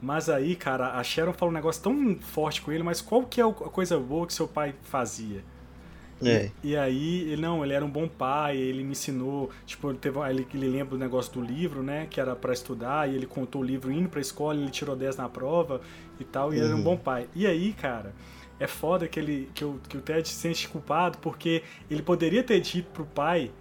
Mas 0.00 0.28
aí, 0.28 0.54
cara, 0.56 0.92
a 0.98 1.02
Sharon 1.02 1.32
fala 1.32 1.50
um 1.50 1.54
negócio 1.54 1.82
tão 1.82 2.18
forte 2.20 2.62
com 2.62 2.70
ele, 2.72 2.82
mas 2.82 3.00
qual 3.00 3.24
que 3.26 3.40
é 3.40 3.44
a 3.44 3.52
coisa 3.52 3.98
boa 3.98 4.26
que 4.26 4.32
seu 4.34 4.46
pai 4.48 4.74
fazia? 4.82 5.44
É. 6.22 6.52
E 6.62 6.76
aí, 6.76 7.20
ele 7.30 7.40
não, 7.42 7.62
ele 7.64 7.72
era 7.72 7.84
um 7.84 7.90
bom 7.90 8.08
pai, 8.08 8.56
ele 8.56 8.82
me 8.82 8.90
ensinou, 8.90 9.50
tipo, 9.64 9.88
ele, 9.90 9.98
teve, 9.98 10.18
ele, 10.28 10.46
ele 10.52 10.68
lembra 10.68 10.90
do 10.90 10.98
negócio 10.98 11.32
do 11.32 11.40
livro, 11.40 11.82
né, 11.84 12.06
que 12.10 12.20
era 12.20 12.34
pra 12.34 12.52
estudar, 12.52 13.08
e 13.08 13.14
ele 13.14 13.26
contou 13.26 13.62
o 13.62 13.64
livro 13.64 13.92
indo 13.92 14.08
pra 14.08 14.20
escola, 14.20 14.58
ele 14.60 14.70
tirou 14.70 14.96
10 14.96 15.16
na 15.16 15.28
prova 15.28 15.80
e 16.18 16.24
tal, 16.24 16.52
e 16.52 16.56
ele 16.56 16.66
era 16.66 16.76
um 16.76 16.80
Uhum. 16.80 16.82
bom 16.82 16.96
pai. 16.96 17.28
E 17.34 17.46
aí, 17.46 17.72
cara, 17.72 18.12
é 18.58 18.66
foda 18.66 19.06
que, 19.06 19.20
ele, 19.20 19.48
que, 19.54 19.64
o, 19.64 19.80
que 19.88 19.96
o 19.96 20.00
Ted 20.00 20.28
se 20.28 20.34
sente 20.34 20.68
culpado, 20.68 21.18
porque 21.18 21.62
ele 21.88 22.02
poderia 22.02 22.42
ter 22.42 22.60
dito 22.60 22.90
pro 22.90 23.06
pai 23.06 23.52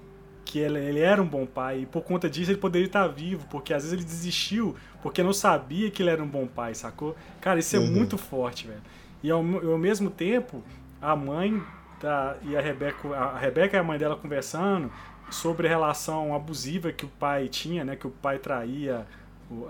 que 0.44 0.58
ele, 0.60 0.80
ele 0.80 1.00
era 1.00 1.22
um 1.22 1.28
bom 1.28 1.46
pai, 1.46 1.82
e 1.82 1.86
por 1.86 2.02
conta 2.04 2.30
disso 2.30 2.50
ele 2.52 2.58
poderia 2.58 2.88
estar 2.88 3.08
vivo, 3.08 3.46
porque 3.50 3.74
às 3.74 3.84
vezes 3.84 3.94
ele 3.94 4.04
desistiu, 4.06 4.76
porque 5.08 5.24
não 5.24 5.32
sabia 5.32 5.90
que 5.90 6.04
ele 6.04 6.10
era 6.10 6.22
um 6.22 6.28
bom 6.28 6.46
pai, 6.46 6.76
sacou? 6.76 7.16
Cara, 7.40 7.60
isso 7.60 7.76
é 7.76 7.80
Uhum. 7.80 7.90
muito 7.92 8.18
forte, 8.18 8.68
velho. 8.68 8.82
E 9.24 9.32
ao, 9.32 9.40
ao 9.40 9.78
mesmo 9.78 10.10
tempo, 10.10 10.62
a 11.02 11.16
mãe 11.16 11.64
da, 12.02 12.36
e 12.44 12.58
a 12.58 12.62
Rebeca, 12.62 13.08
a 13.16 13.38
Rebeca 13.38 13.78
e 13.78 13.80
a 13.80 13.84
mãe 13.84 13.98
dela 13.98 14.18
conversando 14.18 14.92
sobre 15.30 15.66
a 15.66 15.70
relação 15.70 16.36
abusiva 16.36 16.92
que 16.92 17.06
o 17.06 17.08
pai 17.08 17.48
tinha, 17.48 17.86
né? 17.86 17.96
Que 17.96 18.06
o 18.06 18.10
pai 18.10 18.38
traía 18.38 19.08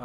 a, 0.00 0.04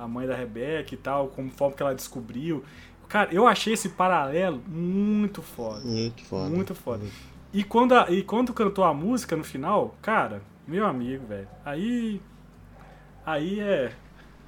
a, 0.00 0.04
a 0.04 0.08
mãe 0.08 0.26
da 0.26 0.34
Rebeca 0.34 0.92
e 0.92 0.96
tal, 0.98 1.28
como 1.28 1.50
forma 1.52 1.76
que 1.76 1.82
ela 1.82 1.94
descobriu. 1.94 2.64
Cara, 3.08 3.32
eu 3.32 3.46
achei 3.46 3.74
esse 3.74 3.90
paralelo 3.90 4.60
muito 4.66 5.40
foda. 5.40 5.84
Muito 5.84 6.24
foda. 6.24 6.50
Muito 6.50 6.74
foda. 6.74 7.04
E 7.52 7.62
quando, 7.62 7.94
a- 7.94 8.10
e 8.10 8.24
quando 8.24 8.52
cantou 8.52 8.82
a 8.82 8.92
música 8.92 9.36
no 9.36 9.44
final, 9.44 9.94
cara, 10.02 10.42
meu 10.66 10.84
amigo, 10.84 11.24
velho, 11.26 11.46
aí. 11.64 12.20
Aí 13.24 13.60
é. 13.60 13.92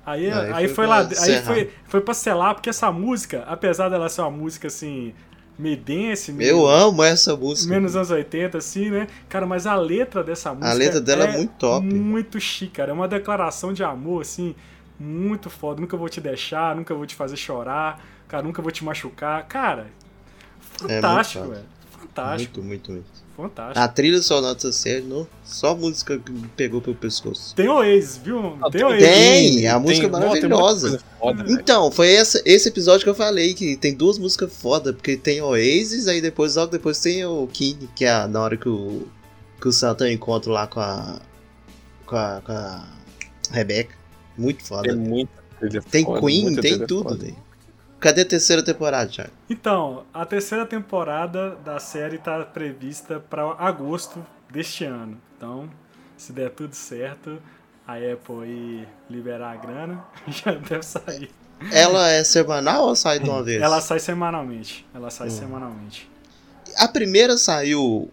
Aí, 0.06 0.26
é- 0.26 0.32
Aí 0.32 0.52
aí, 0.52 0.68
foi 0.68 0.86
lá. 0.86 1.00
Aí 1.00 1.42
foi, 1.42 1.70
foi 1.84 2.00
pra 2.00 2.14
selar, 2.14 2.54
porque 2.54 2.70
essa 2.70 2.90
música, 2.92 3.42
apesar 3.48 3.88
dela 3.88 4.08
ser 4.08 4.20
uma 4.20 4.30
música 4.30 4.68
assim, 4.68 5.12
meio 5.58 5.76
dance, 5.76 6.30
meio, 6.30 6.48
Eu 6.50 6.66
amo 6.68 7.02
essa 7.02 7.36
música. 7.36 7.74
menos 7.74 7.96
anos 7.96 8.10
80, 8.10 8.58
assim, 8.58 8.88
né? 8.90 9.08
Cara, 9.28 9.44
mas 9.46 9.66
a 9.66 9.74
letra 9.74 10.22
dessa 10.22 10.50
música. 10.54 10.70
A 10.70 10.72
letra 10.74 11.00
dela 11.00 11.24
é 11.24 11.32
muito 11.32 11.54
top. 11.58 11.84
Muito 11.86 12.38
chique, 12.38 12.74
cara. 12.74 12.92
É 12.92 12.94
uma 12.94 13.08
declaração 13.08 13.72
de 13.72 13.82
amor, 13.82 14.22
assim, 14.22 14.54
muito 14.98 15.50
foda. 15.50 15.80
Nunca 15.80 15.96
vou 15.96 16.08
te 16.08 16.20
deixar, 16.20 16.76
nunca 16.76 16.94
vou 16.94 17.04
te 17.04 17.16
fazer 17.16 17.36
chorar, 17.36 18.00
cara, 18.28 18.42
nunca 18.44 18.62
vou 18.62 18.70
te 18.70 18.84
machucar. 18.84 19.44
Cara, 19.48 19.88
fantástico, 20.60 21.44
foda. 21.44 21.56
velho. 21.56 21.66
Fantástico, 21.98 22.60
Muito, 22.62 22.92
muito, 22.92 22.92
muito. 22.92 23.25
Fantástico. 23.36 23.78
A 23.78 23.88
trilha 23.88 24.22
sonora 24.22 24.54
dessa 24.54 24.72
série, 24.72 25.02
não, 25.02 25.26
só 25.44 25.76
música 25.76 26.18
que 26.18 26.32
me 26.32 26.48
pegou 26.56 26.80
pelo 26.80 26.96
pescoço. 26.96 27.54
Tem 27.54 27.68
Oasis, 27.68 28.16
viu? 28.16 28.56
Ah, 28.62 28.70
tem 28.70 28.80
tem- 28.80 28.84
Oasis. 28.84 29.08
Tem, 29.08 29.66
a 29.68 29.78
música 29.78 30.06
é 30.06 30.10
tem 30.10 30.20
maravilhosa. 30.20 31.00
foda, 31.20 31.44
velho. 31.44 31.60
Então, 31.60 31.90
foi 31.90 32.12
essa, 32.14 32.40
esse 32.44 32.68
episódio 32.68 33.04
que 33.04 33.10
eu 33.10 33.14
falei, 33.14 33.54
que 33.54 33.76
tem 33.76 33.94
duas 33.94 34.18
músicas 34.18 34.52
foda, 34.52 34.92
porque 34.92 35.16
tem 35.16 35.40
Oasis, 35.42 36.08
aí 36.08 36.20
depois, 36.20 36.56
logo 36.56 36.72
depois 36.72 36.98
tem 37.00 37.24
o 37.24 37.46
King, 37.52 37.88
que 37.94 38.04
é 38.04 38.26
na 38.26 38.40
hora 38.40 38.56
que 38.56 38.68
o, 38.68 39.06
que 39.60 39.68
o 39.68 39.70
um 39.70 40.06
encontro 40.06 40.50
lá 40.50 40.66
com 40.66 40.80
a, 40.80 41.20
com 42.06 42.16
a, 42.16 42.42
com 42.44 42.52
a 42.52 42.88
Rebecca. 43.50 43.94
Muito 44.36 44.64
foda. 44.64 44.88
Tem 44.88 44.96
muita 44.96 45.32
Tem 45.90 46.04
foda, 46.04 46.20
Queen, 46.20 46.42
muita 46.42 46.62
tem 46.62 46.86
tudo, 46.86 47.16
velho. 47.16 47.45
Cadê 48.00 48.22
a 48.22 48.26
terceira 48.26 48.62
temporada, 48.62 49.10
Thiago? 49.10 49.30
Então, 49.48 50.04
a 50.12 50.24
terceira 50.26 50.66
temporada 50.66 51.56
da 51.64 51.78
série 51.80 52.18
tá 52.18 52.44
prevista 52.44 53.18
para 53.20 53.42
agosto 53.58 54.24
deste 54.50 54.84
ano. 54.84 55.18
Então, 55.36 55.68
se 56.16 56.32
der 56.32 56.50
tudo 56.50 56.74
certo, 56.74 57.40
a 57.86 57.94
Apple 57.94 58.42
aí 58.42 58.88
liberar 59.08 59.52
a 59.52 59.56
grana, 59.56 60.04
já 60.28 60.52
deve 60.52 60.82
sair. 60.82 61.30
Ela 61.72 62.10
é 62.10 62.22
semanal 62.22 62.84
ou 62.88 62.94
sai 62.94 63.18
de 63.18 63.28
uma 63.30 63.42
vez? 63.42 63.62
Ela 63.62 63.80
sai 63.80 63.98
semanalmente. 63.98 64.86
Ela 64.94 65.08
sai 65.10 65.28
Hum. 65.28 65.30
semanalmente. 65.30 66.10
A 66.76 66.86
primeira 66.86 67.38
saiu 67.38 68.10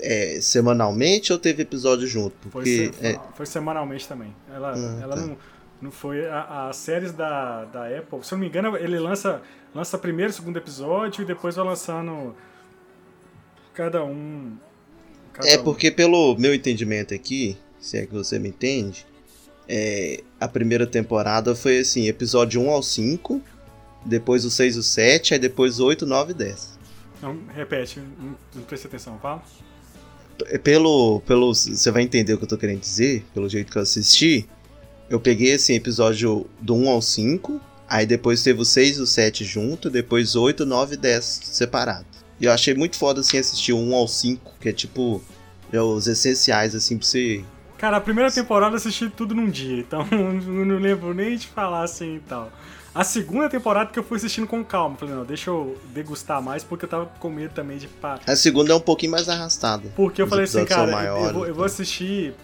é, 0.00 0.38
semanalmente 0.40 1.32
ou 1.32 1.38
teve 1.40 1.62
episódio 1.62 2.06
junto? 2.06 2.36
Foi, 2.50 2.50
Porque 2.62 2.92
se- 2.92 3.04
é, 3.04 3.18
foi 3.34 3.46
semanalmente 3.46 4.06
também. 4.06 4.32
Ela, 4.54 4.74
Ah, 4.76 4.98
ela 5.02 5.16
tá. 5.16 5.22
não, 5.22 5.36
não 5.82 5.90
foi. 5.90 6.26
a- 6.26 6.68
As 6.70 6.76
séries 6.76 7.12
da, 7.12 7.64
da 7.66 7.86
Apple, 7.86 8.22
se 8.24 8.32
eu 8.32 8.38
não 8.38 8.42
me 8.44 8.48
engano, 8.48 8.76
ele 8.76 8.98
lança, 8.98 9.42
lança 9.74 9.98
primeiro 9.98 10.32
segundo 10.32 10.56
episódio 10.56 11.22
e 11.22 11.24
depois 11.26 11.56
vai 11.56 11.64
lançando 11.66 12.34
cada 13.74 14.04
um. 14.04 14.56
cada 15.32 15.48
É 15.48 15.58
um. 15.58 15.64
porque 15.64 15.90
pelo 15.90 16.36
meu 16.38 16.54
entendimento 16.54 17.12
aqui, 17.12 17.56
se 17.80 17.98
é 17.98 18.06
que 18.06 18.12
você 18.12 18.38
me 18.38 18.48
entende, 18.50 19.06
é, 19.68 20.22
a 20.40 20.48
primeira 20.48 20.86
temporada 20.86 21.54
foi 21.54 21.78
assim, 21.80 22.06
episódio 22.06 22.60
1 22.60 22.70
ao 22.70 22.82
5, 22.82 23.40
depois 24.04 24.44
o 24.44 24.50
6 24.50 24.76
e 24.76 24.78
o 24.78 24.82
7, 24.82 25.34
aí 25.34 25.40
depois 25.40 25.80
o 25.80 25.86
8, 25.86 26.06
9 26.06 26.32
e 26.32 26.34
10. 26.34 26.78
Não, 27.20 27.38
repete, 27.54 28.00
não, 28.00 28.36
não 28.54 28.62
preste 28.64 28.86
atenção, 28.86 29.18
fala. 29.20 29.42
Pelo, 30.64 31.20
pelo, 31.20 31.54
você 31.54 31.90
vai 31.92 32.02
entender 32.02 32.34
o 32.34 32.38
que 32.38 32.44
eu 32.44 32.48
tô 32.48 32.58
querendo 32.58 32.80
dizer, 32.80 33.24
pelo 33.32 33.48
jeito 33.48 33.70
que 33.70 33.78
eu 33.78 33.82
assisti, 33.82 34.48
eu 35.10 35.20
peguei 35.20 35.54
assim, 35.54 35.74
episódio 35.74 36.46
do 36.60 36.74
1 36.74 36.88
ao 36.90 37.02
5, 37.02 37.60
aí 37.88 38.06
depois 38.06 38.42
teve 38.42 38.60
o 38.60 38.64
6 38.64 38.96
e 38.98 39.00
o 39.02 39.06
7 39.06 39.44
junto, 39.44 39.90
depois 39.90 40.34
8, 40.34 40.64
9 40.64 40.94
e 40.94 40.98
10 40.98 41.24
separado. 41.44 42.06
E 42.40 42.44
eu 42.46 42.52
achei 42.52 42.74
muito 42.74 42.96
foda 42.96 43.20
assim 43.20 43.38
assistir 43.38 43.72
o 43.72 43.78
1 43.78 43.94
ao 43.94 44.08
5, 44.08 44.52
que 44.60 44.68
é 44.68 44.72
tipo 44.72 45.22
é 45.72 45.80
os 45.80 46.06
essenciais 46.06 46.74
assim 46.74 46.98
pra 46.98 47.06
você 47.06 47.42
Cara, 47.78 47.96
a 47.96 48.00
primeira 48.00 48.30
temporada 48.30 48.74
eu 48.74 48.76
assisti 48.76 49.08
tudo 49.10 49.34
num 49.34 49.50
dia, 49.50 49.78
então 49.80 50.06
não, 50.12 50.32
não 50.64 50.78
lembro 50.78 51.12
nem 51.14 51.36
de 51.36 51.46
falar 51.48 51.82
assim 51.82 52.16
e 52.16 52.20
tal. 52.20 52.50
A 52.94 53.02
segunda 53.04 53.48
temporada 53.48 53.90
que 53.90 53.98
eu 53.98 54.04
fui 54.04 54.18
assistindo 54.18 54.46
com 54.46 54.62
calma. 54.62 54.96
Falei, 54.96 55.14
não, 55.14 55.24
deixa 55.24 55.48
eu 55.48 55.78
degustar 55.94 56.42
mais, 56.42 56.62
porque 56.62 56.84
eu 56.84 56.88
tava 56.88 57.06
com 57.18 57.30
medo 57.30 57.54
também 57.54 57.78
de. 57.78 57.88
pa- 57.88 58.20
A 58.26 58.36
segunda 58.36 58.70
é 58.72 58.76
um 58.76 58.80
pouquinho 58.80 59.12
mais 59.12 59.28
arrastada. 59.30 59.90
Porque 59.96 60.20
eu 60.20 60.26
falei 60.26 60.44
assim, 60.44 60.62
cara, 60.66 60.82
eu- 60.82 60.88
eu, 60.88 60.92
maiores, 60.92 61.32
vou, 61.32 61.46
eu 61.46 61.54
vou 61.54 61.64
então. 61.64 61.64
assistir 61.64 62.34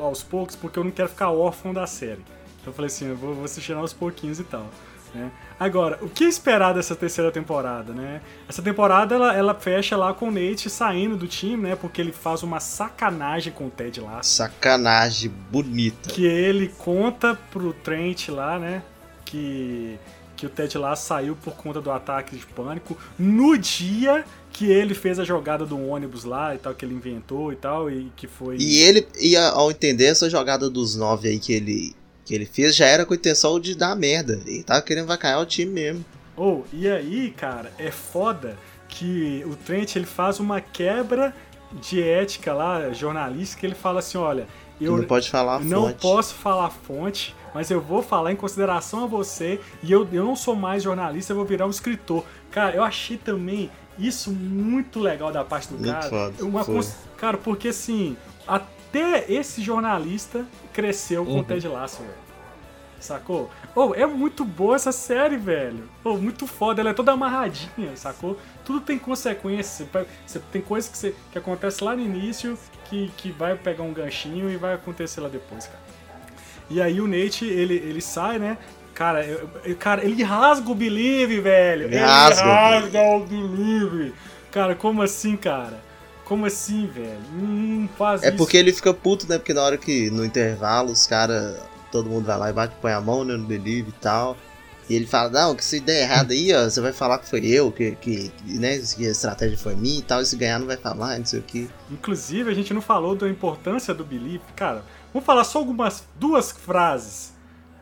aos 0.00 0.22
poucos, 0.22 0.56
porque 0.56 0.78
eu 0.78 0.84
não 0.84 0.90
quero 0.90 1.08
ficar 1.08 1.30
órfão 1.30 1.72
da 1.72 1.86
série. 1.86 2.22
Então 2.60 2.68
eu 2.68 2.72
falei 2.72 2.86
assim, 2.86 3.08
eu 3.08 3.16
vou, 3.16 3.34
vou 3.34 3.44
assistir 3.44 3.72
aos 3.72 3.92
pouquinhos 3.92 4.38
e 4.38 4.44
tal. 4.44 4.66
Né? 5.14 5.30
Agora, 5.60 5.98
o 6.00 6.08
que 6.08 6.24
esperar 6.24 6.72
dessa 6.72 6.96
terceira 6.96 7.30
temporada, 7.30 7.92
né? 7.92 8.22
Essa 8.48 8.62
temporada 8.62 9.14
ela, 9.14 9.34
ela 9.34 9.54
fecha 9.54 9.96
lá 9.96 10.14
com 10.14 10.28
o 10.28 10.30
Nate 10.30 10.70
saindo 10.70 11.16
do 11.16 11.26
time, 11.26 11.68
né? 11.68 11.76
Porque 11.76 12.00
ele 12.00 12.12
faz 12.12 12.42
uma 12.42 12.60
sacanagem 12.60 13.52
com 13.52 13.66
o 13.66 13.70
Ted 13.70 14.00
Lasso. 14.00 14.30
Sacanagem 14.30 15.30
bonita. 15.50 16.08
Que 16.08 16.24
ele 16.24 16.68
conta 16.78 17.38
pro 17.50 17.74
Trent 17.74 18.28
lá, 18.28 18.58
né? 18.58 18.82
Que, 19.24 19.98
que 20.34 20.46
o 20.46 20.48
Ted 20.48 20.78
Lasso 20.78 21.06
saiu 21.06 21.36
por 21.36 21.54
conta 21.54 21.80
do 21.80 21.90
ataque 21.90 22.34
de 22.36 22.46
pânico 22.46 22.96
no 23.18 23.58
dia 23.58 24.24
que 24.52 24.70
ele 24.70 24.94
fez 24.94 25.18
a 25.18 25.24
jogada 25.24 25.64
do 25.64 25.80
ônibus 25.88 26.24
lá 26.24 26.54
e 26.54 26.58
tal, 26.58 26.74
que 26.74 26.84
ele 26.84 26.94
inventou 26.94 27.52
e 27.52 27.56
tal, 27.56 27.90
e 27.90 28.12
que 28.14 28.26
foi. 28.26 28.56
E 28.58 28.80
ele, 28.80 29.06
e 29.18 29.36
ao 29.36 29.70
entender 29.70 30.04
essa 30.06 30.28
jogada 30.28 30.68
dos 30.68 30.94
nove 30.94 31.28
aí 31.28 31.38
que 31.38 31.52
ele, 31.52 31.96
que 32.24 32.34
ele 32.34 32.44
fez, 32.44 32.76
já 32.76 32.86
era 32.86 33.06
com 33.06 33.14
a 33.14 33.16
intenção 33.16 33.58
de 33.58 33.74
dar 33.74 33.96
merda. 33.96 34.40
Ele 34.46 34.62
tava 34.62 34.82
querendo 34.82 35.06
vacaiar 35.06 35.40
o 35.40 35.46
time 35.46 35.72
mesmo. 35.72 36.04
Ou, 36.36 36.66
e 36.72 36.88
aí, 36.88 37.30
cara, 37.30 37.72
é 37.78 37.90
foda 37.90 38.58
que 38.88 39.42
o 39.46 39.56
Trent 39.56 39.96
ele 39.96 40.06
faz 40.06 40.38
uma 40.38 40.60
quebra 40.60 41.34
de 41.80 42.02
ética 42.02 42.52
lá, 42.52 42.92
jornalística, 42.92 43.64
ele 43.64 43.74
fala 43.74 44.00
assim: 44.00 44.18
olha, 44.18 44.46
eu 44.80 44.96
não 44.96 45.04
pode 45.04 45.30
falar 45.30 45.60
não 45.60 45.86
fonte. 45.86 46.00
posso 46.00 46.34
falar 46.34 46.70
fonte, 46.70 47.34
mas 47.54 47.70
eu 47.70 47.80
vou 47.80 48.02
falar 48.02 48.32
em 48.32 48.36
consideração 48.36 49.04
a 49.04 49.06
você 49.06 49.60
e 49.82 49.90
eu, 49.90 50.06
eu 50.12 50.24
não 50.24 50.36
sou 50.36 50.54
mais 50.54 50.82
jornalista, 50.82 51.32
eu 51.32 51.36
vou 51.36 51.44
virar 51.44 51.66
um 51.66 51.70
escritor. 51.70 52.24
Cara, 52.50 52.76
eu 52.76 52.82
achei 52.82 53.16
também 53.16 53.70
isso 53.98 54.30
muito 54.32 54.98
legal 55.00 55.30
da 55.32 55.44
parte 55.44 55.68
do 55.68 55.74
Muito 55.74 55.90
cara. 55.92 56.08
foda, 56.08 56.44
Uma 56.44 56.64
cons- 56.64 56.96
Cara, 57.16 57.36
porque 57.38 57.68
assim, 57.68 58.16
até 58.46 59.24
esse 59.32 59.62
jornalista 59.62 60.44
cresceu 60.72 61.24
com 61.24 61.32
Uhum. 61.32 61.38
o 61.40 61.44
Ted 61.44 61.66
Lasso, 61.68 62.02
velho. 62.02 62.22
Sacou? 62.98 63.50
Oh, 63.74 63.92
é 63.94 64.06
muito 64.06 64.44
boa 64.44 64.76
essa 64.76 64.92
série, 64.92 65.36
velho. 65.36 65.88
Oh, 66.04 66.16
muito 66.16 66.46
foda, 66.46 66.80
ela 66.80 66.90
é 66.90 66.94
toda 66.94 67.10
amarradinha, 67.10 67.96
sacou? 67.96 68.38
Tudo 68.64 68.80
tem 68.80 68.96
consequência. 68.96 69.88
Você, 70.24 70.38
tem 70.52 70.62
coisa 70.62 70.88
que, 70.88 70.96
você, 70.96 71.14
que 71.32 71.36
acontece 71.36 71.82
lá 71.82 71.96
no 71.96 72.02
início 72.02 72.56
que, 72.84 73.10
que 73.16 73.32
vai 73.32 73.56
pegar 73.56 73.82
um 73.82 73.92
ganchinho 73.92 74.48
e 74.48 74.56
vai 74.56 74.74
acontecer 74.74 75.20
lá 75.20 75.28
depois, 75.28 75.66
cara. 75.66 75.80
E 76.70 76.80
aí 76.80 77.00
o 77.00 77.08
Nate, 77.08 77.44
ele, 77.44 77.74
ele 77.74 78.00
sai, 78.00 78.38
né? 78.38 78.56
Cara, 78.94 79.24
eu, 79.24 79.76
cara, 79.76 80.04
ele 80.04 80.22
rasga 80.22 80.70
o 80.70 80.74
Believe, 80.74 81.40
velho. 81.40 81.84
Ele, 81.84 81.94
ele 81.96 82.04
rasga. 82.04 82.44
rasga 82.44 83.00
o 83.00 83.20
Believe. 83.20 84.14
Cara, 84.50 84.74
como 84.74 85.02
assim, 85.02 85.36
cara? 85.36 85.80
Como 86.24 86.46
assim, 86.46 86.86
velho? 86.86 87.18
Não 87.32 87.88
faz 87.88 88.22
é 88.22 88.28
isso. 88.28 88.36
porque 88.36 88.56
ele 88.56 88.72
fica 88.72 88.92
puto, 88.92 89.28
né? 89.28 89.38
Porque 89.38 89.54
na 89.54 89.62
hora 89.62 89.78
que 89.78 90.10
no 90.10 90.24
intervalo 90.24 90.90
os 90.90 91.06
caras. 91.06 91.58
Todo 91.90 92.08
mundo 92.08 92.24
vai 92.24 92.38
lá 92.38 92.48
e 92.48 92.52
bate, 92.54 92.74
põe 92.80 92.92
a 92.92 93.02
mão 93.02 93.22
né, 93.22 93.34
no 93.34 93.44
Believe 93.44 93.90
e 93.90 94.00
tal. 94.00 94.34
E 94.88 94.94
ele 94.94 95.06
fala, 95.06 95.28
não, 95.28 95.54
que 95.54 95.62
se 95.62 95.78
der 95.78 96.02
errado 96.02 96.32
aí, 96.32 96.54
ó, 96.54 96.64
você 96.64 96.80
vai 96.80 96.92
falar 96.92 97.18
que 97.18 97.28
foi 97.28 97.46
eu, 97.46 97.70
que, 97.70 97.92
que, 97.96 98.32
né, 98.46 98.78
que 98.78 99.06
a 99.06 99.10
estratégia 99.10 99.58
foi 99.58 99.76
minha 99.76 99.98
e 99.98 100.02
tal, 100.02 100.22
e 100.22 100.26
se 100.26 100.34
ganhar 100.36 100.58
não 100.58 100.66
vai 100.66 100.78
falar, 100.78 101.18
não 101.18 101.26
sei 101.26 101.40
o 101.40 101.42
que. 101.42 101.68
Inclusive, 101.90 102.50
a 102.50 102.54
gente 102.54 102.72
não 102.72 102.80
falou 102.80 103.14
da 103.14 103.28
importância 103.28 103.92
do 103.92 104.04
Believe. 104.04 104.42
Cara, 104.56 104.82
vamos 105.12 105.26
falar 105.26 105.44
só 105.44 105.58
algumas, 105.58 106.02
duas 106.18 106.50
frases 106.50 107.31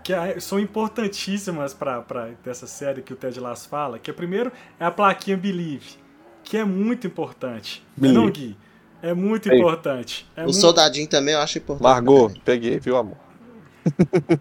que 0.02 0.40
são 0.40 0.58
importantíssimas 0.58 1.74
para 1.74 2.30
essa 2.46 2.66
série 2.66 3.02
que 3.02 3.12
o 3.12 3.16
Ted 3.16 3.38
Lasso 3.38 3.68
fala, 3.68 3.98
que 3.98 4.10
a 4.10 4.14
primeiro 4.14 4.50
é 4.78 4.84
a 4.84 4.90
plaquinha 4.90 5.36
Believe, 5.36 5.96
que 6.42 6.56
é 6.56 6.64
muito 6.64 7.06
importante. 7.06 7.84
Believe. 7.96 8.18
Não, 8.18 8.30
Gui? 8.30 8.56
É 9.02 9.14
muito 9.14 9.50
Ei. 9.50 9.58
importante. 9.58 10.28
É 10.36 10.42
o 10.42 10.44
muito... 10.44 10.58
soldadinho 10.58 11.08
também 11.08 11.34
eu 11.34 11.40
acho 11.40 11.58
importante. 11.58 11.84
Largou, 11.84 12.28
também. 12.28 12.42
peguei, 12.44 12.78
viu, 12.78 12.96
amor? 12.96 13.16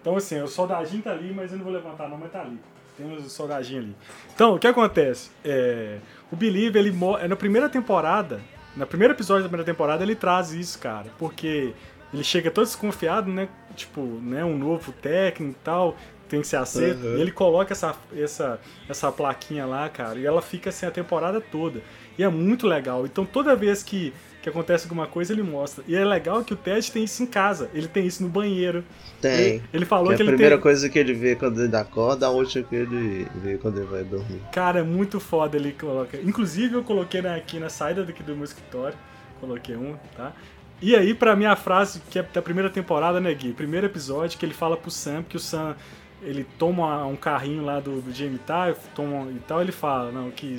então, 0.00 0.16
assim, 0.16 0.40
o 0.40 0.48
soldadinho 0.48 1.02
tá 1.02 1.12
ali, 1.12 1.32
mas 1.32 1.50
eu 1.50 1.58
não 1.58 1.64
vou 1.64 1.72
levantar 1.72 2.08
não, 2.08 2.18
mas 2.18 2.30
tá 2.30 2.42
ali. 2.42 2.58
Tem 2.96 3.06
um 3.06 3.28
soldadinho 3.28 3.82
ali. 3.82 3.96
Então, 4.34 4.54
o 4.54 4.58
que 4.58 4.66
acontece? 4.66 5.30
É, 5.44 5.98
o 6.30 6.36
Believe, 6.36 6.78
ele 6.78 6.94
é 7.20 7.28
na 7.28 7.36
primeira 7.36 7.68
temporada, 7.68 8.40
na 8.76 8.86
primeiro 8.86 9.14
episódio 9.14 9.42
da 9.42 9.48
primeira 9.48 9.70
temporada, 9.70 10.02
ele 10.02 10.14
traz 10.14 10.52
isso, 10.52 10.78
cara. 10.78 11.06
Porque 11.18 11.72
ele 12.12 12.24
chega 12.24 12.50
todo 12.50 12.64
desconfiado, 12.64 13.30
né? 13.30 13.48
Tipo, 13.74 14.00
né, 14.00 14.44
um 14.44 14.56
novo 14.56 14.92
técnico 14.92 15.58
e 15.60 15.64
tal, 15.64 15.96
tem 16.28 16.40
que 16.40 16.46
ser 16.46 16.56
acerto. 16.56 17.04
Uhum. 17.04 17.16
E 17.16 17.20
ele 17.20 17.30
coloca 17.30 17.72
essa, 17.72 17.94
essa, 18.16 18.60
essa 18.88 19.10
plaquinha 19.12 19.66
lá, 19.66 19.88
cara, 19.88 20.18
e 20.18 20.26
ela 20.26 20.42
fica 20.42 20.70
assim 20.70 20.86
a 20.86 20.90
temporada 20.90 21.40
toda. 21.40 21.82
E 22.18 22.22
é 22.22 22.28
muito 22.28 22.66
legal. 22.66 23.04
Então 23.04 23.24
toda 23.24 23.54
vez 23.54 23.82
que, 23.82 24.12
que 24.42 24.48
acontece 24.48 24.84
alguma 24.84 25.06
coisa, 25.06 25.32
ele 25.32 25.42
mostra. 25.42 25.84
E 25.86 25.94
é 25.94 26.04
legal 26.04 26.42
que 26.42 26.54
o 26.54 26.56
Ted 26.56 26.90
tem 26.90 27.04
isso 27.04 27.22
em 27.22 27.26
casa. 27.26 27.70
Ele 27.74 27.86
tem 27.86 28.06
isso 28.06 28.22
no 28.22 28.28
banheiro. 28.28 28.84
Tem. 29.20 29.32
Ele, 29.32 29.62
ele 29.72 29.84
falou 29.84 30.10
que, 30.10 30.16
que 30.16 30.22
ele 30.22 30.28
tem. 30.28 30.34
A 30.34 30.38
primeira 30.38 30.58
coisa 30.58 30.88
que 30.88 30.98
ele 30.98 31.12
vê 31.12 31.36
quando 31.36 31.62
ele 31.62 31.76
acorda, 31.76 32.26
a 32.26 32.30
outra 32.30 32.62
que 32.62 32.74
ele 32.74 33.26
vê 33.36 33.58
quando 33.58 33.78
ele 33.78 33.86
vai 33.86 34.04
dormir. 34.04 34.40
Cara, 34.52 34.80
é 34.80 34.82
muito 34.82 35.20
foda 35.20 35.56
ele 35.56 35.72
coloca. 35.72 36.16
Inclusive 36.16 36.74
eu 36.74 36.82
coloquei 36.82 37.20
aqui 37.20 37.58
na 37.58 37.68
saída 37.68 38.04
daqui 38.04 38.22
do 38.22 38.34
meu 38.34 38.44
escritório. 38.44 38.96
Coloquei 39.38 39.76
um, 39.76 39.96
tá? 40.16 40.32
E 40.80 40.94
aí, 40.94 41.14
pra 41.14 41.34
minha 41.34 41.56
frase, 41.56 42.02
que 42.10 42.18
é 42.18 42.22
da 42.22 42.42
primeira 42.42 42.68
temporada, 42.68 43.20
né, 43.20 43.32
Gui? 43.32 43.52
Primeiro 43.52 43.86
episódio 43.86 44.38
que 44.38 44.44
ele 44.44 44.54
fala 44.54 44.76
pro 44.76 44.90
Sam 44.90 45.22
que 45.22 45.36
o 45.36 45.40
Sam 45.40 45.74
ele 46.22 46.46
toma 46.58 47.04
um 47.06 47.16
carrinho 47.16 47.64
lá 47.64 47.78
do, 47.78 48.00
do 48.00 48.12
Jamie 48.12 48.38
Ty, 48.38 48.78
toma 48.94 49.30
e 49.30 49.38
tal, 49.46 49.60
ele 49.60 49.72
fala, 49.72 50.10
não, 50.10 50.30
que 50.30 50.56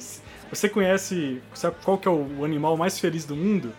você 0.50 0.70
conhece, 0.70 1.42
sabe 1.54 1.76
qual 1.84 1.98
que 1.98 2.08
é 2.08 2.12
o 2.12 2.46
animal 2.46 2.78
mais 2.78 3.00
feliz 3.00 3.26
do 3.26 3.36
mundo? 3.36 3.74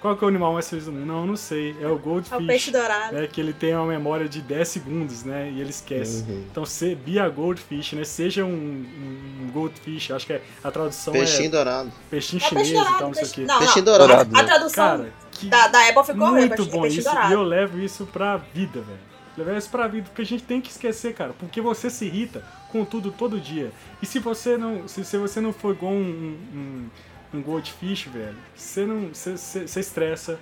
Qual 0.00 0.16
que 0.16 0.22
é 0.22 0.26
o 0.26 0.28
animal 0.28 0.52
mais 0.52 0.68
feliz 0.68 0.84
do 0.84 0.92
mundo? 0.92 1.06
Não, 1.06 1.26
não 1.26 1.36
sei. 1.36 1.74
É 1.80 1.88
o 1.88 1.98
Goldfish. 1.98 2.32
É 2.32 2.36
o 2.36 2.46
peixe 2.46 2.70
dourado. 2.70 3.16
É 3.16 3.26
que 3.26 3.40
ele 3.40 3.52
tem 3.52 3.74
uma 3.74 3.86
memória 3.86 4.28
de 4.28 4.40
10 4.40 4.68
segundos, 4.68 5.24
né? 5.24 5.50
E 5.50 5.60
ele 5.60 5.70
esquece. 5.70 6.22
Uhum. 6.28 6.44
Então, 6.50 6.66
se, 6.66 6.94
be 6.94 7.18
a 7.18 7.28
Goldfish, 7.28 7.94
né? 7.94 8.04
Seja 8.04 8.44
um, 8.44 8.50
um, 8.52 9.50
Goldfish. 9.52 10.10
Acho 10.10 10.26
que 10.26 10.34
é, 10.34 10.42
a 10.62 10.70
tradução 10.70 11.12
Peixinho 11.12 11.46
é... 11.46 11.50
dourado. 11.50 11.92
Peixinho 12.10 12.42
é 12.42 12.48
chinês 12.48 12.70
dourado, 12.70 12.94
e 12.94 12.98
tal, 12.98 13.08
não 13.08 13.14
sei 13.14 13.24
o 13.24 13.30
quê. 13.30 13.44
Não, 13.46 13.58
Peixinho 13.58 13.84
dourado. 13.84 14.36
A, 14.36 14.40
a 14.40 14.44
tradução 14.44 14.84
Cara, 14.84 15.12
da, 15.44 15.68
da 15.68 15.88
Apple 15.88 16.04
ficou 16.04 16.28
Muito 16.28 16.66
bom 16.66 16.86
isso. 16.86 17.08
E 17.28 17.32
eu 17.32 17.42
levo 17.42 17.78
isso 17.78 18.06
pra 18.06 18.36
vida, 18.36 18.80
velho. 18.80 18.98
Levar 19.36 19.58
isso 19.58 19.68
pra 19.68 19.86
vida, 19.86 20.06
porque 20.08 20.22
a 20.22 20.26
gente 20.26 20.44
tem 20.44 20.62
que 20.62 20.70
esquecer, 20.70 21.14
cara, 21.14 21.34
porque 21.38 21.60
você 21.60 21.90
se 21.90 22.06
irrita 22.06 22.42
com 22.72 22.84
tudo 22.86 23.10
todo 23.12 23.38
dia. 23.38 23.70
E 24.00 24.06
se 24.06 24.18
você 24.18 24.56
não, 24.56 24.88
se, 24.88 25.04
se 25.04 25.18
você 25.18 25.40
não 25.42 25.52
for 25.52 25.74
igual 25.74 25.92
um, 25.92 26.38
um, 26.54 26.88
um 27.34 27.42
goldfish, 27.42 28.04
velho, 28.04 28.36
você 28.54 28.86
não, 28.86 29.08
você, 29.12 29.36
você, 29.36 29.66
você 29.66 29.80
estressa, 29.80 30.40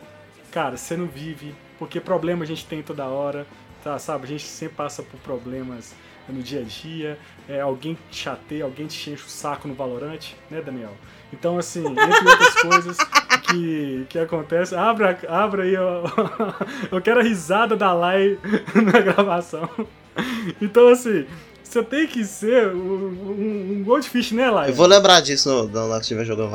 cara, 0.52 0.76
você 0.76 0.96
não 0.96 1.06
vive, 1.06 1.52
porque 1.76 2.00
problema 2.00 2.44
a 2.44 2.46
gente 2.46 2.64
tem 2.66 2.82
toda 2.82 3.04
hora, 3.06 3.44
tá, 3.82 3.98
sabe? 3.98 4.24
A 4.24 4.28
gente 4.28 4.44
sempre 4.44 4.76
passa 4.76 5.02
por 5.02 5.18
problemas 5.18 5.92
no 6.28 6.40
dia 6.40 6.60
a 6.60 6.62
dia, 6.62 7.18
é, 7.48 7.60
alguém 7.60 7.98
te 8.10 8.16
chateia, 8.18 8.64
alguém 8.64 8.86
te 8.86 9.10
enche 9.10 9.24
o 9.24 9.28
saco 9.28 9.66
no 9.66 9.74
Valorante, 9.74 10.36
né, 10.48 10.62
Daniel? 10.62 10.96
Então, 11.32 11.58
assim, 11.58 11.84
entre 11.84 12.28
outras 12.28 12.54
coisas 12.54 12.96
que, 13.46 14.06
que 14.08 14.18
acontecem, 14.18 14.78
abra, 14.78 15.18
abra 15.28 15.62
aí, 15.62 15.74
eu 16.90 17.00
quero 17.02 17.20
a 17.20 17.22
risada 17.22 17.76
da 17.76 17.92
live 17.92 18.38
na 18.74 19.00
gravação. 19.00 19.68
Então, 20.60 20.88
assim, 20.88 21.26
você 21.74 21.82
tem 21.82 22.06
que 22.06 22.24
ser 22.24 22.68
um, 22.68 23.78
um 23.78 23.84
Goldfish, 23.84 24.30
né, 24.30 24.48
Lai? 24.48 24.70
Eu 24.70 24.74
vou 24.74 24.86
lembrar 24.86 25.20
disso 25.20 25.68
hora 25.84 25.94
que 25.96 26.02
estiver 26.02 26.24
jogando 26.24 26.50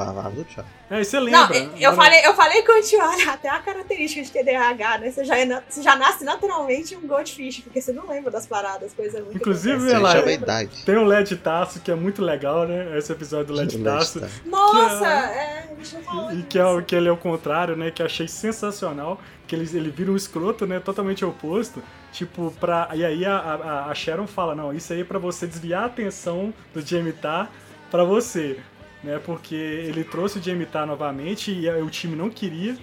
tchau. 0.45 0.63
É, 0.89 1.03
você 1.03 1.19
lembra. 1.19 1.47
Não, 1.59 1.77
eu, 1.77 1.93
falei, 1.93 2.25
eu 2.25 2.33
falei 2.33 2.63
com 2.63 2.79
o 2.79 2.81
tio, 2.81 2.99
olha, 3.01 3.31
até 3.31 3.49
a 3.49 3.59
característica 3.59 4.23
de 4.23 4.31
TDAH, 4.31 4.97
né? 4.99 5.11
Você 5.11 5.25
já, 5.25 5.37
é, 5.37 5.63
você 5.67 5.81
já 5.81 5.95
nasce 5.97 6.23
naturalmente 6.23 6.95
um 6.95 7.05
Goldfish, 7.05 7.59
porque 7.59 7.81
você 7.81 7.91
não 7.91 8.07
lembra 8.07 8.31
das 8.31 8.47
paradas, 8.47 8.93
coisa 8.93 9.21
muito 9.21 9.35
Inclusive, 9.35 9.91
Lai, 9.93 10.69
tem 10.85 10.95
o 10.95 11.03
LED 11.03 11.35
Taço, 11.37 11.81
que 11.81 11.91
é 11.91 11.95
muito 11.95 12.23
legal, 12.23 12.65
né? 12.65 12.97
Esse 12.97 13.11
episódio 13.11 13.47
do 13.47 13.53
LED 13.53 13.77
Taço. 13.83 14.21
Nossa, 14.45 15.05
é, 15.05 15.09
é, 15.09 15.69
a 15.69 15.75
gente 15.75 15.95
não 15.95 16.03
falou 16.03 16.31
E 16.31 16.43
que, 16.43 16.57
é, 16.57 16.81
que 16.81 16.95
ele 16.95 17.09
é 17.09 17.11
o 17.11 17.17
contrário, 17.17 17.75
né? 17.75 17.91
Que 17.91 18.01
eu 18.01 18.05
achei 18.05 18.27
sensacional 18.27 19.19
que 19.49 19.55
ele, 19.55 19.67
ele 19.75 19.89
vira 19.89 20.11
um 20.11 20.15
escroto, 20.15 20.67
né? 20.67 20.79
Totalmente 20.79 21.25
oposto. 21.25 21.81
Tipo, 22.13 22.53
pra. 22.59 22.89
E 22.93 23.03
aí 23.03 23.25
a, 23.25 23.35
a, 23.35 23.85
a 23.89 23.95
Sharon 23.95 24.27
fala, 24.27 24.53
não, 24.53 24.71
isso 24.71 24.93
aí 24.93 25.01
é 25.01 25.03
pra 25.03 25.17
você 25.17 25.47
desviar 25.47 25.83
a 25.83 25.85
atenção 25.87 26.53
do 26.71 26.81
Jamie 26.81 27.13
Tar 27.13 27.51
pra 27.89 28.03
você. 28.03 28.59
Né? 29.03 29.19
Porque 29.25 29.55
ele 29.55 30.03
trouxe 30.03 30.37
o 30.37 30.41
Jamie 30.41 30.67
Tar 30.67 30.85
novamente 30.85 31.51
e 31.51 31.67
o 31.67 31.89
time 31.89 32.15
não 32.15 32.29
queria, 32.29 32.77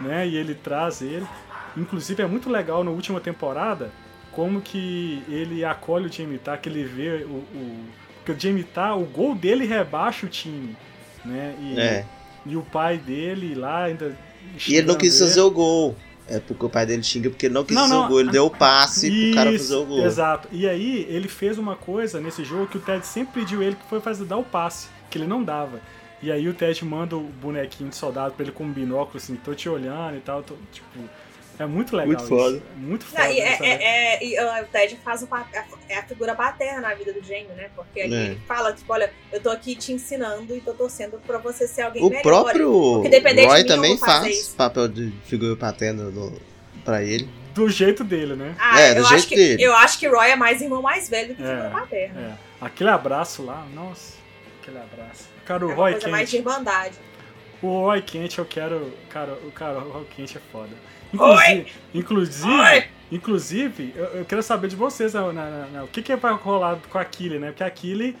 né? 0.00 0.26
E 0.26 0.36
ele 0.36 0.54
traz 0.54 1.02
ele. 1.02 1.26
Inclusive 1.76 2.22
é 2.22 2.26
muito 2.26 2.48
legal 2.48 2.82
na 2.82 2.90
última 2.90 3.20
temporada 3.20 3.90
como 4.32 4.62
que 4.62 5.22
ele 5.28 5.64
acolhe 5.64 6.06
o 6.06 6.12
Jamie 6.12 6.38
Tar, 6.38 6.58
que 6.58 6.70
ele 6.70 6.84
vê 6.84 7.24
o. 7.24 7.44
o 7.54 7.84
porque 8.24 8.32
o 8.32 8.40
Jamie 8.40 8.64
Tar, 8.64 8.98
o 8.98 9.04
gol 9.04 9.34
dele 9.34 9.66
rebaixa 9.66 10.26
o 10.26 10.28
time. 10.28 10.74
Né? 11.24 11.54
E, 11.60 11.78
é. 11.78 12.04
e 12.46 12.56
o 12.56 12.62
pai 12.62 12.96
dele 12.96 13.54
lá 13.54 13.84
ainda. 13.84 14.16
E 14.66 14.76
ele 14.76 14.86
não 14.86 14.96
quis 14.96 15.18
fazer 15.18 15.42
o 15.42 15.50
gol. 15.50 15.94
É 16.28 16.40
porque 16.40 16.64
o 16.64 16.68
pai 16.68 16.84
dele 16.84 17.02
xinga 17.02 17.30
porque 17.30 17.46
ele 17.46 17.54
não 17.54 17.64
quis 17.64 17.76
não, 17.76 17.82
fazer 17.82 17.94
o 17.94 18.08
gol. 18.08 18.20
Ele 18.20 18.30
deu 18.30 18.46
o 18.46 18.50
passe 18.50 19.08
Isso, 19.08 19.26
pro 19.26 19.34
cara 19.34 19.52
fazer 19.52 19.74
o 19.76 19.84
gol. 19.84 20.04
Exato. 20.04 20.48
E 20.50 20.68
aí 20.68 21.06
ele 21.08 21.28
fez 21.28 21.56
uma 21.56 21.76
coisa 21.76 22.20
nesse 22.20 22.44
jogo 22.44 22.66
que 22.66 22.78
o 22.78 22.80
Ted 22.80 23.06
sempre 23.06 23.40
pediu 23.40 23.62
ele 23.62 23.76
que 23.76 23.88
foi 23.88 24.00
fazer 24.00 24.24
dar 24.24 24.36
o 24.36 24.44
passe, 24.44 24.88
que 25.08 25.18
ele 25.18 25.26
não 25.26 25.42
dava. 25.42 25.80
E 26.22 26.32
aí 26.32 26.48
o 26.48 26.54
Ted 26.54 26.84
manda 26.84 27.16
o 27.16 27.20
bonequinho 27.20 27.90
de 27.90 27.96
soldado 27.96 28.34
pra 28.34 28.42
ele 28.42 28.52
com 28.52 28.64
um 28.64 28.72
binóculo, 28.72 29.18
assim, 29.18 29.36
tô 29.36 29.54
te 29.54 29.68
olhando 29.68 30.16
e 30.16 30.20
tal, 30.20 30.42
tô, 30.42 30.54
tipo. 30.72 30.86
É 31.58 31.66
muito 31.66 31.96
legal. 31.96 32.08
Muito 32.08 32.28
foda. 32.28 32.56
Isso. 32.56 32.66
Muito 32.76 33.04
foda. 33.06 33.24
Não, 33.24 33.32
e, 33.32 33.40
é, 33.40 33.58
é, 33.60 33.84
é, 33.84 34.24
e 34.24 34.38
uh, 34.38 34.62
o 34.62 34.66
Ted 34.66 34.98
faz 35.02 35.22
o, 35.22 35.28
é 35.88 35.98
a 35.98 36.02
figura 36.02 36.34
paterna 36.34 36.80
na 36.80 36.94
vida 36.94 37.12
do 37.12 37.22
Jamie, 37.22 37.48
né? 37.56 37.70
Porque 37.74 38.00
ele 38.00 38.14
é. 38.14 38.36
fala, 38.46 38.72
tipo, 38.72 38.92
olha, 38.92 39.10
eu 39.32 39.40
tô 39.40 39.50
aqui 39.50 39.74
te 39.74 39.92
ensinando 39.92 40.54
e 40.54 40.60
tô 40.60 40.74
torcendo 40.74 41.18
pra 41.26 41.38
você 41.38 41.66
ser 41.66 41.82
alguém 41.82 42.02
o 42.02 42.08
melhor. 42.08 42.20
O 42.20 42.22
próprio 42.22 42.72
Roy 43.00 43.62
mim, 43.62 43.66
também 43.66 43.98
faz 43.98 44.48
papel 44.50 44.88
de 44.88 45.12
figura 45.24 45.56
paterna 45.56 46.04
no, 46.04 46.38
pra 46.84 47.02
ele. 47.02 47.28
Do 47.54 47.70
jeito 47.70 48.04
dele, 48.04 48.36
né? 48.36 48.54
Ah, 48.58 48.78
é, 48.78 48.94
do 48.94 49.04
jeito 49.04 49.28
que, 49.28 49.34
dele. 49.34 49.62
Eu 49.62 49.74
acho 49.74 49.98
que 49.98 50.06
Roy 50.06 50.28
é 50.28 50.36
mais 50.36 50.60
irmão 50.60 50.82
mais 50.82 51.08
velho 51.08 51.28
do 51.28 51.36
que 51.36 51.42
figura 51.42 51.70
paterna. 51.70 52.20
É. 52.20 52.64
Aquele 52.64 52.90
abraço 52.90 53.42
lá, 53.42 53.66
nossa, 53.74 54.14
aquele 54.60 54.78
abraço. 54.78 55.28
Cara, 55.46 55.66
o 55.66 55.70
é 55.70 55.74
Roy 55.74 55.92
coisa 55.92 56.08
mais 56.08 56.28
de 56.28 56.36
irmandade. 56.36 56.98
O 57.62 57.86
Roy 57.86 58.02
Kent 58.02 58.36
eu 58.36 58.44
quero. 58.44 58.92
Cara, 59.08 59.32
o 59.32 59.50
cara, 59.50 59.78
o 59.78 59.90
Roy 59.90 60.04
Kent 60.14 60.36
é 60.36 60.40
foda. 60.52 60.76
Inclusive, 61.12 61.72
inclusive, 61.94 62.48
Oi! 62.48 62.84
inclusive 63.10 63.94
eu, 63.96 64.04
eu, 64.04 64.24
quero 64.24 64.42
saber 64.42 64.68
de 64.68 64.76
vocês 64.76 65.14
na, 65.14 65.32
na, 65.32 65.66
na, 65.66 65.84
o 65.84 65.88
que, 65.88 66.02
que 66.02 66.14
vai 66.16 66.34
rolar 66.34 66.78
com 66.90 66.98
a 66.98 67.04
Killy, 67.04 67.38
né? 67.38 67.48
Porque 67.48 67.64
a 67.64 67.70
Killy, 67.70 68.16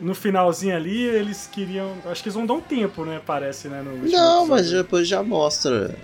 no 0.00 0.14
finalzinho 0.14 0.76
ali, 0.76 1.02
eles 1.02 1.48
queriam. 1.50 1.96
Acho 2.06 2.22
que 2.22 2.28
eles 2.28 2.34
vão 2.34 2.46
dar 2.46 2.54
um 2.54 2.60
tempo, 2.60 3.04
né? 3.04 3.20
Parece, 3.24 3.68
né? 3.68 3.82
não, 3.82 3.96
episódio. 3.96 4.46
mas 4.48 4.70
depois 4.70 5.08
já 5.08 5.22
mostra. 5.22 5.96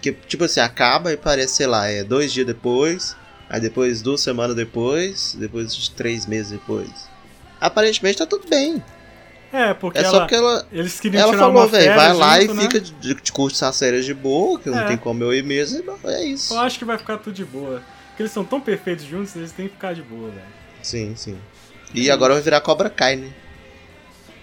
Que, 0.00 0.12
tipo 0.12 0.44
assim, 0.44 0.60
acaba 0.60 1.12
e 1.12 1.16
parece, 1.16 1.56
sei 1.56 1.66
lá, 1.66 1.86
é 1.86 2.02
dois 2.02 2.32
dias 2.32 2.46
depois, 2.46 3.14
aí 3.50 3.60
depois 3.60 4.00
duas 4.00 4.22
semanas 4.22 4.56
depois, 4.56 5.36
depois 5.38 5.74
de 5.74 5.90
três 5.90 6.26
meses 6.26 6.52
depois. 6.52 7.10
Aparentemente 7.60 8.18
tá 8.18 8.26
tudo 8.26 8.48
bem. 8.48 8.82
É, 9.52 9.74
porque 9.74 9.98
é 9.98 10.02
ela, 10.02 10.10
só 10.10 10.20
porque 10.20 10.34
ela, 10.34 10.66
eles 10.72 11.00
queriam 11.00 11.22
ela 11.22 11.32
tirar 11.32 11.42
falou, 11.42 11.68
velho, 11.68 11.96
vai 11.96 12.12
lá 12.12 12.40
junto, 12.40 12.52
e 12.52 12.56
né? 12.56 12.62
fica 12.62 12.80
de, 12.80 13.14
de 13.14 13.32
curso 13.32 13.64
as 13.64 13.74
séries 13.74 14.04
de 14.04 14.14
boa, 14.14 14.60
que 14.60 14.68
é. 14.68 14.72
não 14.72 14.86
tem 14.86 14.96
como 14.96 15.24
eu 15.24 15.34
ir 15.34 15.42
mesmo, 15.42 15.98
é 16.04 16.24
isso. 16.24 16.54
Eu 16.54 16.60
acho 16.60 16.78
que 16.78 16.84
vai 16.84 16.96
ficar 16.96 17.18
tudo 17.18 17.34
de 17.34 17.44
boa. 17.44 17.82
Porque 18.08 18.22
eles 18.22 18.32
são 18.32 18.44
tão 18.44 18.60
perfeitos 18.60 19.04
juntos, 19.04 19.34
eles 19.34 19.50
têm 19.50 19.66
que 19.66 19.74
ficar 19.74 19.92
de 19.92 20.02
boa, 20.02 20.30
velho. 20.30 20.46
Sim, 20.82 21.14
sim. 21.16 21.36
E 21.92 22.04
sim. 22.04 22.10
agora 22.10 22.34
vai 22.34 22.42
virar 22.42 22.60
Cobra 22.60 22.88
Kai, 22.88 23.16
né? 23.16 23.30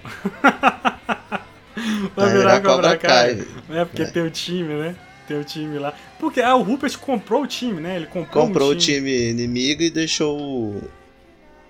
vai, 2.16 2.30
virar, 2.30 2.34
virar 2.34 2.62
Cobra, 2.62 2.98
Kai. 2.98 3.36
Kai. 3.36 3.48
É, 3.70 3.86
porque 3.86 4.02
é. 4.02 4.08
tem 4.08 4.24
o 4.24 4.30
time, 4.30 4.74
né? 4.74 4.96
tem 5.28 5.40
o 5.40 5.44
time 5.44 5.78
lá. 5.78 5.94
Porque 6.18 6.42
ah, 6.42 6.56
o 6.56 6.64
Rupert 6.64 6.98
comprou 6.98 7.44
o 7.44 7.48
time, 7.48 7.82
né? 7.82 7.98
Ele 7.98 8.08
comprou, 8.08 8.48
comprou 8.48 8.70
um 8.70 8.72
o 8.72 8.76
time 8.76 9.30
inimigo 9.30 9.84
e 9.84 9.90
deixou 9.90 10.40
o, 10.40 10.82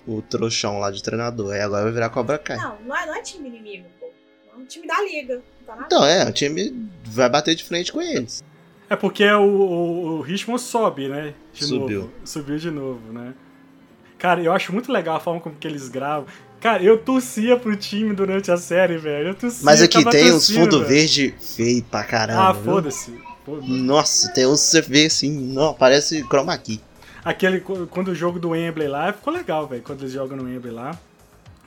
o 0.08 0.22
trouxão 0.22 0.78
lá 0.78 0.90
de 0.90 1.02
treinador. 1.02 1.52
Aí 1.52 1.60
agora 1.60 1.84
vai 1.84 1.92
virar 1.92 2.08
Cobra 2.08 2.38
Kai. 2.38 2.56
Não, 2.56 2.78
não 2.86 2.96
é, 2.96 3.06
não 3.06 3.14
é 3.14 3.22
time 3.22 3.48
inimigo, 3.48 3.86
pô. 4.00 4.06
É 4.54 4.56
um 4.56 4.64
time 4.64 4.86
da 4.86 5.00
liga. 5.02 5.42
Tá 5.66 5.82
então, 5.84 6.04
é, 6.04 6.26
o 6.26 6.32
time 6.32 6.88
vai 7.04 7.28
bater 7.28 7.54
de 7.54 7.62
frente 7.62 7.92
com 7.92 8.00
eles. 8.00 8.42
É 8.88 8.96
porque 8.96 9.30
o, 9.30 9.42
o, 9.42 10.18
o 10.18 10.20
Richmond 10.22 10.62
sobe, 10.62 11.08
né? 11.08 11.34
De 11.52 11.64
Subiu. 11.64 12.00
Novo. 12.00 12.12
Subiu 12.24 12.56
de 12.56 12.70
novo, 12.70 13.12
né? 13.12 13.34
Cara, 14.18 14.40
eu 14.42 14.52
acho 14.52 14.72
muito 14.72 14.90
legal 14.90 15.16
a 15.16 15.20
forma 15.20 15.40
como 15.40 15.54
que 15.54 15.68
eles 15.68 15.88
gravam. 15.88 16.26
Cara, 16.60 16.82
eu 16.82 16.98
torcia 16.98 17.56
pro 17.56 17.76
time 17.76 18.14
durante 18.14 18.50
a 18.50 18.56
série, 18.56 18.96
velho. 18.96 19.28
Eu 19.28 19.34
torcia, 19.34 19.64
Mas 19.64 19.80
aqui 19.80 20.04
tem 20.10 20.32
uns 20.32 20.50
fundo 20.50 20.84
verde 20.84 21.34
feio 21.40 21.84
pra 21.84 22.02
caramba. 22.02 22.48
Ah, 22.48 22.54
foda-se. 22.54 23.12
Nossa, 23.46 24.32
tem 24.32 24.46
uns 24.46 24.60
você 24.60 24.80
vê 24.80 25.06
assim, 25.06 25.30
não, 25.30 25.72
parece 25.72 26.22
chroma 26.24 26.56
key. 26.58 26.80
Aquele, 27.28 27.60
quando 27.60 28.08
o 28.08 28.14
jogo 28.14 28.38
do 28.38 28.50
Wembley 28.50 28.88
lá, 28.88 29.12
ficou 29.12 29.30
legal, 29.30 29.66
velho. 29.66 29.82
Quando 29.82 30.00
eles 30.00 30.12
jogam 30.12 30.34
no 30.34 30.44
Wembley 30.44 30.72
lá, 30.72 30.98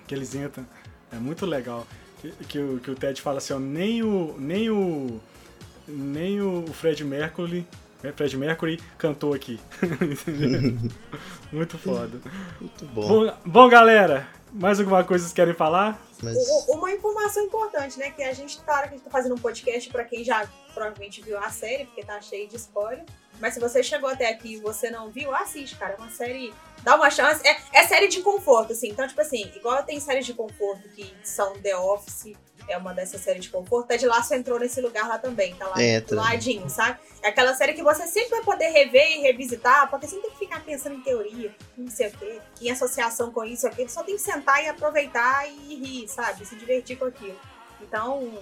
que 0.07 0.15
eles 0.15 0.33
entram. 0.33 0.65
É 1.13 1.17
muito 1.17 1.45
legal. 1.45 1.85
Que, 2.19 2.31
que, 2.45 2.59
o, 2.59 2.79
que 2.79 2.89
o 2.89 2.95
Ted 2.95 3.21
fala 3.21 3.37
assim, 3.37 3.53
ó, 3.53 3.59
nem 3.59 4.01
o. 4.01 4.35
Nem 4.39 4.71
o. 4.71 5.21
Nem 5.87 6.41
o 6.41 6.65
Fred 6.73 7.03
Mercury. 7.05 7.67
Né, 8.01 8.11
Fred 8.11 8.35
Mercury 8.37 8.81
cantou 8.97 9.35
aqui. 9.35 9.59
muito 11.53 11.77
foda. 11.77 12.19
Muito 12.59 12.85
bom. 12.87 13.07
bom. 13.07 13.33
Bom, 13.45 13.69
galera, 13.69 14.27
mais 14.51 14.79
alguma 14.79 15.03
coisa 15.03 15.25
vocês 15.25 15.33
querem 15.33 15.53
falar? 15.53 16.01
Mas... 16.23 16.37
Uma 16.69 16.91
informação 16.91 17.43
importante, 17.43 17.99
né? 17.99 18.09
Que 18.09 18.23
a 18.23 18.33
gente, 18.33 18.57
claro 18.61 18.87
que 18.87 18.95
a 18.95 18.97
gente 18.97 19.03
tá 19.03 19.11
fazendo 19.11 19.35
um 19.35 19.37
podcast 19.37 19.87
para 19.91 20.05
quem 20.05 20.23
já 20.23 20.47
provavelmente 20.73 21.21
viu 21.21 21.37
a 21.37 21.51
série, 21.51 21.85
porque 21.85 22.03
tá 22.03 22.19
cheio 22.19 22.47
de 22.47 22.55
spoiler. 22.55 23.05
Mas 23.41 23.55
se 23.55 23.59
você 23.59 23.81
chegou 23.81 24.07
até 24.07 24.29
aqui 24.29 24.53
e 24.53 24.59
você 24.59 24.91
não 24.91 25.09
viu, 25.09 25.33
assiste, 25.35 25.75
cara. 25.75 25.93
É 25.93 25.97
uma 25.97 26.11
série. 26.11 26.53
Dá 26.83 26.95
uma 26.95 27.09
chance. 27.09 27.45
É, 27.45 27.57
é 27.73 27.87
série 27.87 28.07
de 28.07 28.21
conforto, 28.21 28.73
assim. 28.73 28.89
Então, 28.89 29.07
tipo 29.07 29.19
assim, 29.19 29.51
igual 29.55 29.83
tem 29.83 29.99
séries 29.99 30.25
de 30.25 30.33
conforto 30.33 30.87
que 30.89 31.13
são 31.23 31.53
The 31.53 31.75
Office, 31.75 32.33
é 32.67 32.77
uma 32.77 32.93
dessas 32.93 33.21
séries 33.21 33.43
de 33.43 33.49
conforto. 33.49 33.87
Ted 33.87 34.05
Lasso 34.05 34.33
entrou 34.33 34.59
nesse 34.59 34.79
lugar 34.79 35.07
lá 35.07 35.17
também, 35.17 35.55
tá 35.55 35.67
lá 35.67 35.81
é, 35.81 35.99
do 36.01 36.15
ladinho, 36.15 36.69
sabe? 36.69 36.99
É 37.21 37.29
aquela 37.29 37.53
série 37.55 37.73
que 37.73 37.83
você 37.83 38.07
sempre 38.07 38.29
vai 38.29 38.43
poder 38.43 38.69
rever 38.69 39.17
e 39.17 39.21
revisitar, 39.21 39.89
porque 39.89 40.07
você 40.07 40.15
não 40.15 40.21
tem 40.21 40.31
que 40.31 40.39
ficar 40.39 40.63
pensando 40.63 40.95
em 40.95 41.01
teoria, 41.01 41.53
não 41.77 41.89
sei 41.89 42.07
o 42.07 42.11
quê, 42.11 42.39
em 42.61 42.71
associação 42.71 43.31
com 43.31 43.43
isso 43.43 43.67
aqui. 43.67 43.87
Só 43.89 44.03
tem 44.03 44.15
que 44.15 44.21
sentar 44.21 44.63
e 44.63 44.67
aproveitar 44.67 45.47
e 45.47 45.75
rir, 45.75 46.07
sabe? 46.07 46.45
Se 46.45 46.55
divertir 46.55 46.97
com 46.97 47.05
aquilo. 47.05 47.39
Então, 47.81 48.39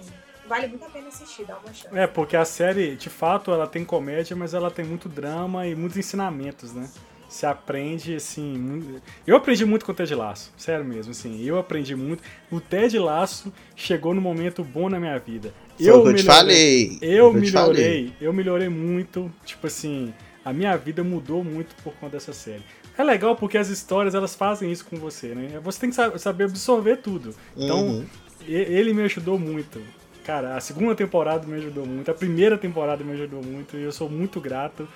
vale 0.50 0.66
muito 0.66 0.84
a 0.84 0.90
pena 0.90 1.06
assistir, 1.06 1.44
dá 1.44 1.56
uma 1.56 1.72
chance. 1.72 1.96
É, 1.96 2.08
porque 2.08 2.36
a 2.36 2.44
série, 2.44 2.96
de 2.96 3.08
fato, 3.08 3.52
ela 3.52 3.68
tem 3.68 3.84
comédia, 3.84 4.34
mas 4.34 4.52
ela 4.52 4.68
tem 4.68 4.84
muito 4.84 5.08
drama 5.08 5.64
e 5.66 5.76
muitos 5.76 5.96
ensinamentos, 5.96 6.74
né? 6.74 6.90
se 7.28 7.46
aprende, 7.46 8.16
assim. 8.16 9.00
Eu 9.24 9.36
aprendi 9.36 9.64
muito 9.64 9.86
com 9.86 9.92
o 9.92 9.94
Ted 9.94 10.12
Laço, 10.16 10.52
sério 10.56 10.84
mesmo, 10.84 11.12
assim. 11.12 11.40
Eu 11.44 11.60
aprendi 11.60 11.94
muito. 11.94 12.24
O 12.50 12.60
Ted 12.60 12.98
Laço 12.98 13.52
chegou 13.76 14.12
no 14.12 14.20
momento 14.20 14.64
bom 14.64 14.88
na 14.88 14.98
minha 14.98 15.16
vida. 15.16 15.54
Foi 15.78 15.86
eu, 15.86 16.04
eu 16.04 16.14
te 16.16 16.24
falei. 16.24 16.98
Eu 17.00 17.32
melhorei, 17.32 18.12
eu 18.20 18.32
melhorei 18.32 18.68
muito. 18.68 19.32
Tipo 19.44 19.68
assim, 19.68 20.12
a 20.44 20.52
minha 20.52 20.76
vida 20.76 21.04
mudou 21.04 21.44
muito 21.44 21.72
por 21.84 21.94
conta 21.94 22.16
dessa 22.16 22.32
série. 22.32 22.64
É 22.98 23.04
legal 23.04 23.36
porque 23.36 23.56
as 23.56 23.68
histórias 23.68 24.16
elas 24.16 24.34
fazem 24.34 24.72
isso 24.72 24.84
com 24.84 24.96
você, 24.96 25.28
né? 25.28 25.60
Você 25.62 25.78
tem 25.78 25.90
que 25.90 26.18
saber 26.18 26.44
absorver 26.44 26.96
tudo. 26.96 27.32
Então, 27.56 27.86
uhum. 27.86 28.06
ele 28.44 28.92
me 28.92 29.02
ajudou 29.02 29.38
muito. 29.38 29.80
Cara, 30.24 30.56
a 30.56 30.60
segunda 30.60 30.94
temporada 30.94 31.46
me 31.46 31.56
ajudou 31.56 31.86
muito, 31.86 32.10
a 32.10 32.14
primeira 32.14 32.58
temporada 32.58 33.02
me 33.02 33.12
ajudou 33.12 33.42
muito 33.42 33.76
e 33.76 33.82
eu 33.82 33.92
sou 33.92 34.08
muito 34.08 34.40
grato 34.40 34.86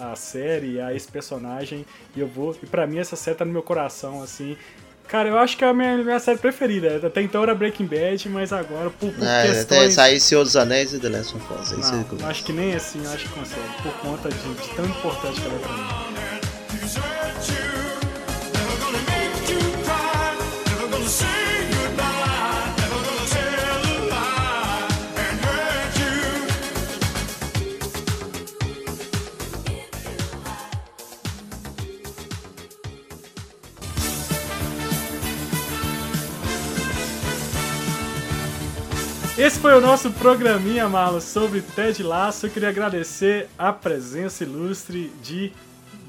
a, 0.00 0.14
série, 0.16 0.80
a 0.80 0.94
esse 0.94 1.10
personagem. 1.10 1.84
E 2.16 2.20
eu 2.20 2.26
vou. 2.26 2.56
E 2.62 2.66
pra 2.66 2.86
mim 2.86 2.98
essa 2.98 3.16
série 3.16 3.36
tá 3.36 3.44
no 3.44 3.52
meu 3.52 3.62
coração, 3.62 4.22
assim. 4.22 4.56
Cara, 5.06 5.28
eu 5.28 5.38
acho 5.38 5.56
que 5.56 5.64
é 5.64 5.68
a 5.68 5.74
minha, 5.74 5.98
minha 5.98 6.18
série 6.18 6.38
preferida. 6.38 7.06
Até 7.06 7.20
então 7.20 7.42
era 7.42 7.54
Breaking 7.54 7.86
Bad, 7.86 8.26
mas 8.30 8.52
agora, 8.52 8.88
por, 8.88 9.12
por 9.12 9.26
é, 9.26 9.48
questões... 9.48 9.78
Até 9.78 9.90
sair 9.90 10.20
Senhor 10.20 10.44
dos 10.44 10.56
Anéis 10.56 10.94
e 10.94 10.98
The 10.98 11.08
Last 11.10 11.36
of 11.36 11.46
Us. 11.52 11.90
Não, 11.90 12.28
acho 12.28 12.44
que 12.44 12.52
nem 12.52 12.74
assim, 12.74 13.04
eu 13.04 13.10
acho 13.12 13.28
que 13.28 13.34
consegue. 13.34 13.82
Por 13.82 13.92
conta 13.98 14.30
de, 14.30 14.54
de 14.54 14.74
tão 14.74 14.86
importante 14.86 15.40
que 15.40 15.46
ela 15.46 15.56
é 15.56 15.58
pra 15.58 15.72
mim. 15.72 16.43
Esse 39.36 39.58
foi 39.58 39.74
o 39.74 39.80
nosso 39.80 40.12
programinha, 40.12 40.88
Marlon, 40.88 41.20
sobre 41.20 41.60
Ted 41.60 42.00
Lasso. 42.04 42.46
Eu 42.46 42.50
queria 42.50 42.68
agradecer 42.68 43.48
a 43.58 43.72
presença 43.72 44.44
ilustre 44.44 45.10
de 45.20 45.52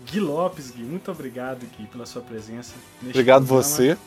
Gui 0.05 0.19
Lopes. 0.19 0.69
Gui, 0.69 0.83
muito 0.83 1.09
obrigado, 1.09 1.65
Gui, 1.75 1.87
pela 1.87 2.05
sua 2.05 2.21
presença. 2.21 2.75
Obrigado 3.01 3.47
programa. 3.47 3.63
você. 3.63 3.97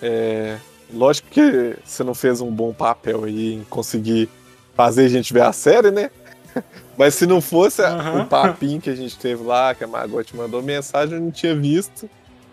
É, 0.00 0.56
lógico 0.90 1.28
que 1.28 1.76
você 1.84 2.02
não 2.02 2.14
fez 2.14 2.40
um 2.40 2.50
bom 2.50 2.72
papel 2.72 3.24
aí 3.24 3.56
em 3.56 3.64
conseguir 3.64 4.26
fazer 4.74 5.04
a 5.04 5.08
gente 5.08 5.34
ver 5.34 5.42
a 5.42 5.52
série, 5.52 5.90
né? 5.90 6.10
Mas 6.96 7.14
se 7.14 7.26
não 7.26 7.42
fosse 7.42 7.82
uhum. 7.82 8.22
o 8.22 8.26
papinho 8.26 8.80
que 8.80 8.88
a 8.88 8.96
gente 8.96 9.18
teve 9.18 9.42
lá, 9.42 9.74
que 9.74 9.84
a 9.84 9.86
Margot 9.86 10.24
mandou 10.32 10.62
mensagem, 10.62 11.16
eu 11.16 11.20
não 11.20 11.30
tinha 11.30 11.54
visto 11.54 12.08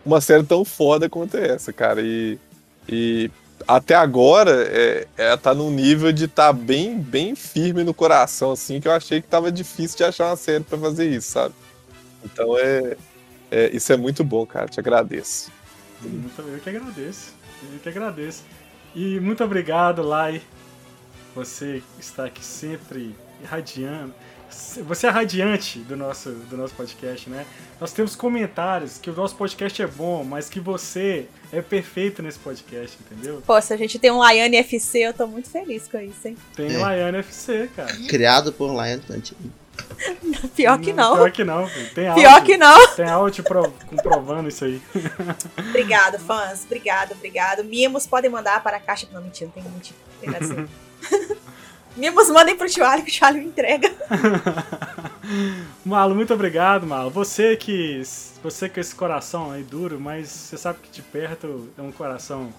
uma 0.05 0.19
série 0.19 0.43
tão 0.43 0.65
foda 0.65 1.09
quanto 1.09 1.37
essa, 1.37 1.71
cara. 1.71 2.01
E, 2.01 2.37
e 2.89 3.31
até 3.67 3.95
agora 3.95 4.67
é, 4.69 5.07
é, 5.17 5.37
tá 5.37 5.53
num 5.53 5.71
nível 5.71 6.11
de 6.11 6.25
estar 6.25 6.47
tá 6.47 6.53
bem, 6.53 6.99
bem 6.99 7.35
firme 7.35 7.83
no 7.83 7.93
coração, 7.93 8.51
assim, 8.51 8.79
que 8.79 8.87
eu 8.87 8.91
achei 8.91 9.21
que 9.21 9.27
tava 9.27 9.51
difícil 9.51 9.97
de 9.97 10.03
achar 10.03 10.27
uma 10.27 10.35
série 10.35 10.63
para 10.63 10.77
fazer 10.77 11.09
isso, 11.09 11.31
sabe? 11.31 11.53
Então 12.23 12.57
é, 12.57 12.97
é, 13.51 13.75
Isso 13.75 13.91
é 13.91 13.97
muito 13.97 14.23
bom, 14.23 14.45
cara. 14.45 14.67
Te 14.67 14.79
agradeço. 14.79 15.51
Eu 16.03 16.59
que 16.59 16.69
agradeço. 16.69 17.33
Eu 17.73 17.79
que 17.79 17.89
agradeço. 17.89 18.43
E 18.95 19.19
muito 19.19 19.43
obrigado, 19.43 20.01
Lai. 20.01 20.41
Você 21.35 21.83
está 21.99 22.25
aqui 22.25 22.43
sempre 22.43 23.15
irradiando 23.41 24.13
você 24.83 25.07
é 25.07 25.09
radiante 25.09 25.79
do 25.79 25.95
nosso, 25.95 26.31
do 26.31 26.57
nosso 26.57 26.73
podcast, 26.73 27.29
né? 27.29 27.45
Nós 27.79 27.91
temos 27.91 28.15
comentários 28.15 28.97
que 28.97 29.09
o 29.09 29.13
nosso 29.13 29.35
podcast 29.35 29.81
é 29.81 29.87
bom, 29.87 30.23
mas 30.23 30.49
que 30.49 30.59
você 30.59 31.27
é 31.51 31.61
perfeito 31.61 32.21
nesse 32.21 32.39
podcast, 32.39 32.97
entendeu? 32.99 33.41
Pô, 33.45 33.59
se 33.61 33.73
a 33.73 33.77
gente 33.77 33.99
tem 33.99 34.11
um 34.11 34.17
Laiane 34.17 34.57
FC, 34.57 34.99
eu 34.99 35.13
tô 35.13 35.27
muito 35.27 35.49
feliz 35.49 35.87
com 35.87 35.99
isso, 35.99 36.27
hein? 36.27 36.37
Tem 36.55 36.75
é. 36.75 36.77
Laiane 36.77 37.17
FC, 37.19 37.69
cara. 37.75 37.93
Criado 38.07 38.51
por 38.51 38.71
Laiane 38.71 39.01
Pior 40.55 40.79
que 40.79 40.93
não. 40.93 41.15
Pior 41.15 41.31
que 41.31 41.43
não, 41.43 41.67
filho. 41.67 41.93
Tem 41.93 42.13
Pior 42.13 42.33
áudio, 42.33 42.45
que 42.45 42.57
não. 42.57 42.95
Tem 42.95 43.09
áudio 43.09 43.43
pro, 43.43 43.71
comprovando 43.87 44.49
isso 44.49 44.65
aí. 44.65 44.81
Obrigado, 45.69 46.19
fãs. 46.19 46.63
Obrigado, 46.65 47.13
obrigado. 47.13 47.63
Mimos 47.63 48.05
podem 48.05 48.29
mandar 48.29 48.61
para 48.61 48.77
a 48.77 48.79
caixa. 48.79 49.07
Não, 49.11 49.21
mentira, 49.21 49.49
não 49.55 49.63
tem 49.63 49.71
mentira. 49.71 49.97
Tem. 50.21 51.39
Mimos 51.99 52.29
mandem 52.29 52.55
pro 52.55 52.69
Charlie 52.69 53.03
que 53.03 53.23
o 53.23 53.33
me 53.33 53.45
entrega. 53.45 53.91
Malo, 55.85 56.15
muito 56.15 56.33
obrigado, 56.33 56.87
Malo. 56.87 57.09
Você 57.11 57.55
que. 57.55 58.01
Você 58.41 58.69
com 58.69 58.79
esse 58.79 58.95
coração 58.95 59.51
aí 59.51 59.63
duro, 59.63 59.99
mas 59.99 60.29
você 60.29 60.57
sabe 60.57 60.79
que 60.81 60.89
de 60.89 61.01
perto 61.01 61.69
é 61.77 61.81
um 61.81 61.91
coração 61.91 62.53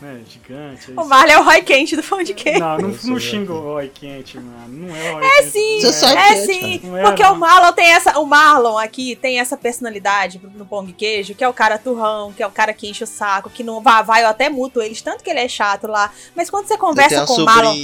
né, 0.00 0.20
gigante. 0.28 0.92
É 0.96 1.00
o 1.00 1.04
Marlon 1.04 1.32
é 1.32 1.38
o 1.38 1.44
Roy 1.44 1.62
Quente 1.62 1.96
do 1.96 2.02
Fão 2.02 2.22
de 2.22 2.34
Quente. 2.34 2.60
Não, 2.60 2.78
não, 2.78 2.88
não 2.90 3.18
xinga 3.18 3.52
o 3.52 3.60
Roy 3.60 3.88
Quente, 3.88 4.38
mano. 4.38 4.68
Não 4.68 4.94
é 4.94 5.10
o 5.10 5.14
Roy 5.14 5.24
é 5.24 5.42
Quente. 5.42 5.92
Sim, 5.92 6.06
é, 6.06 6.32
é 6.32 6.36
sim, 6.36 6.96
é 6.96 7.02
Porque 7.02 7.24
o 7.24 7.34
Marlon 7.34 7.72
tem 7.72 7.86
essa. 7.86 8.18
O 8.20 8.26
Marlon 8.26 8.78
aqui 8.78 9.16
tem 9.16 9.40
essa 9.40 9.56
personalidade 9.56 10.40
no 10.54 10.64
pão 10.64 10.84
de 10.84 10.92
queijo, 10.92 11.34
que 11.34 11.42
é 11.42 11.48
o 11.48 11.52
cara 11.52 11.78
turrão, 11.78 12.32
que 12.32 12.42
é 12.42 12.46
o 12.46 12.50
cara 12.50 12.72
que 12.72 12.88
enche 12.88 13.02
o 13.02 13.06
saco, 13.08 13.50
que 13.50 13.64
não 13.64 13.80
vai, 13.80 14.04
vai 14.04 14.22
eu 14.22 14.28
até 14.28 14.48
muto 14.48 14.80
eles, 14.80 15.02
tanto 15.02 15.24
que 15.24 15.30
ele 15.30 15.40
é 15.40 15.48
chato 15.48 15.86
lá. 15.86 16.12
Mas 16.34 16.48
quando 16.48 16.66
você 16.66 16.76
conversa 16.76 17.26
com 17.26 17.34
o 17.34 17.44
Marlon. 17.44 17.74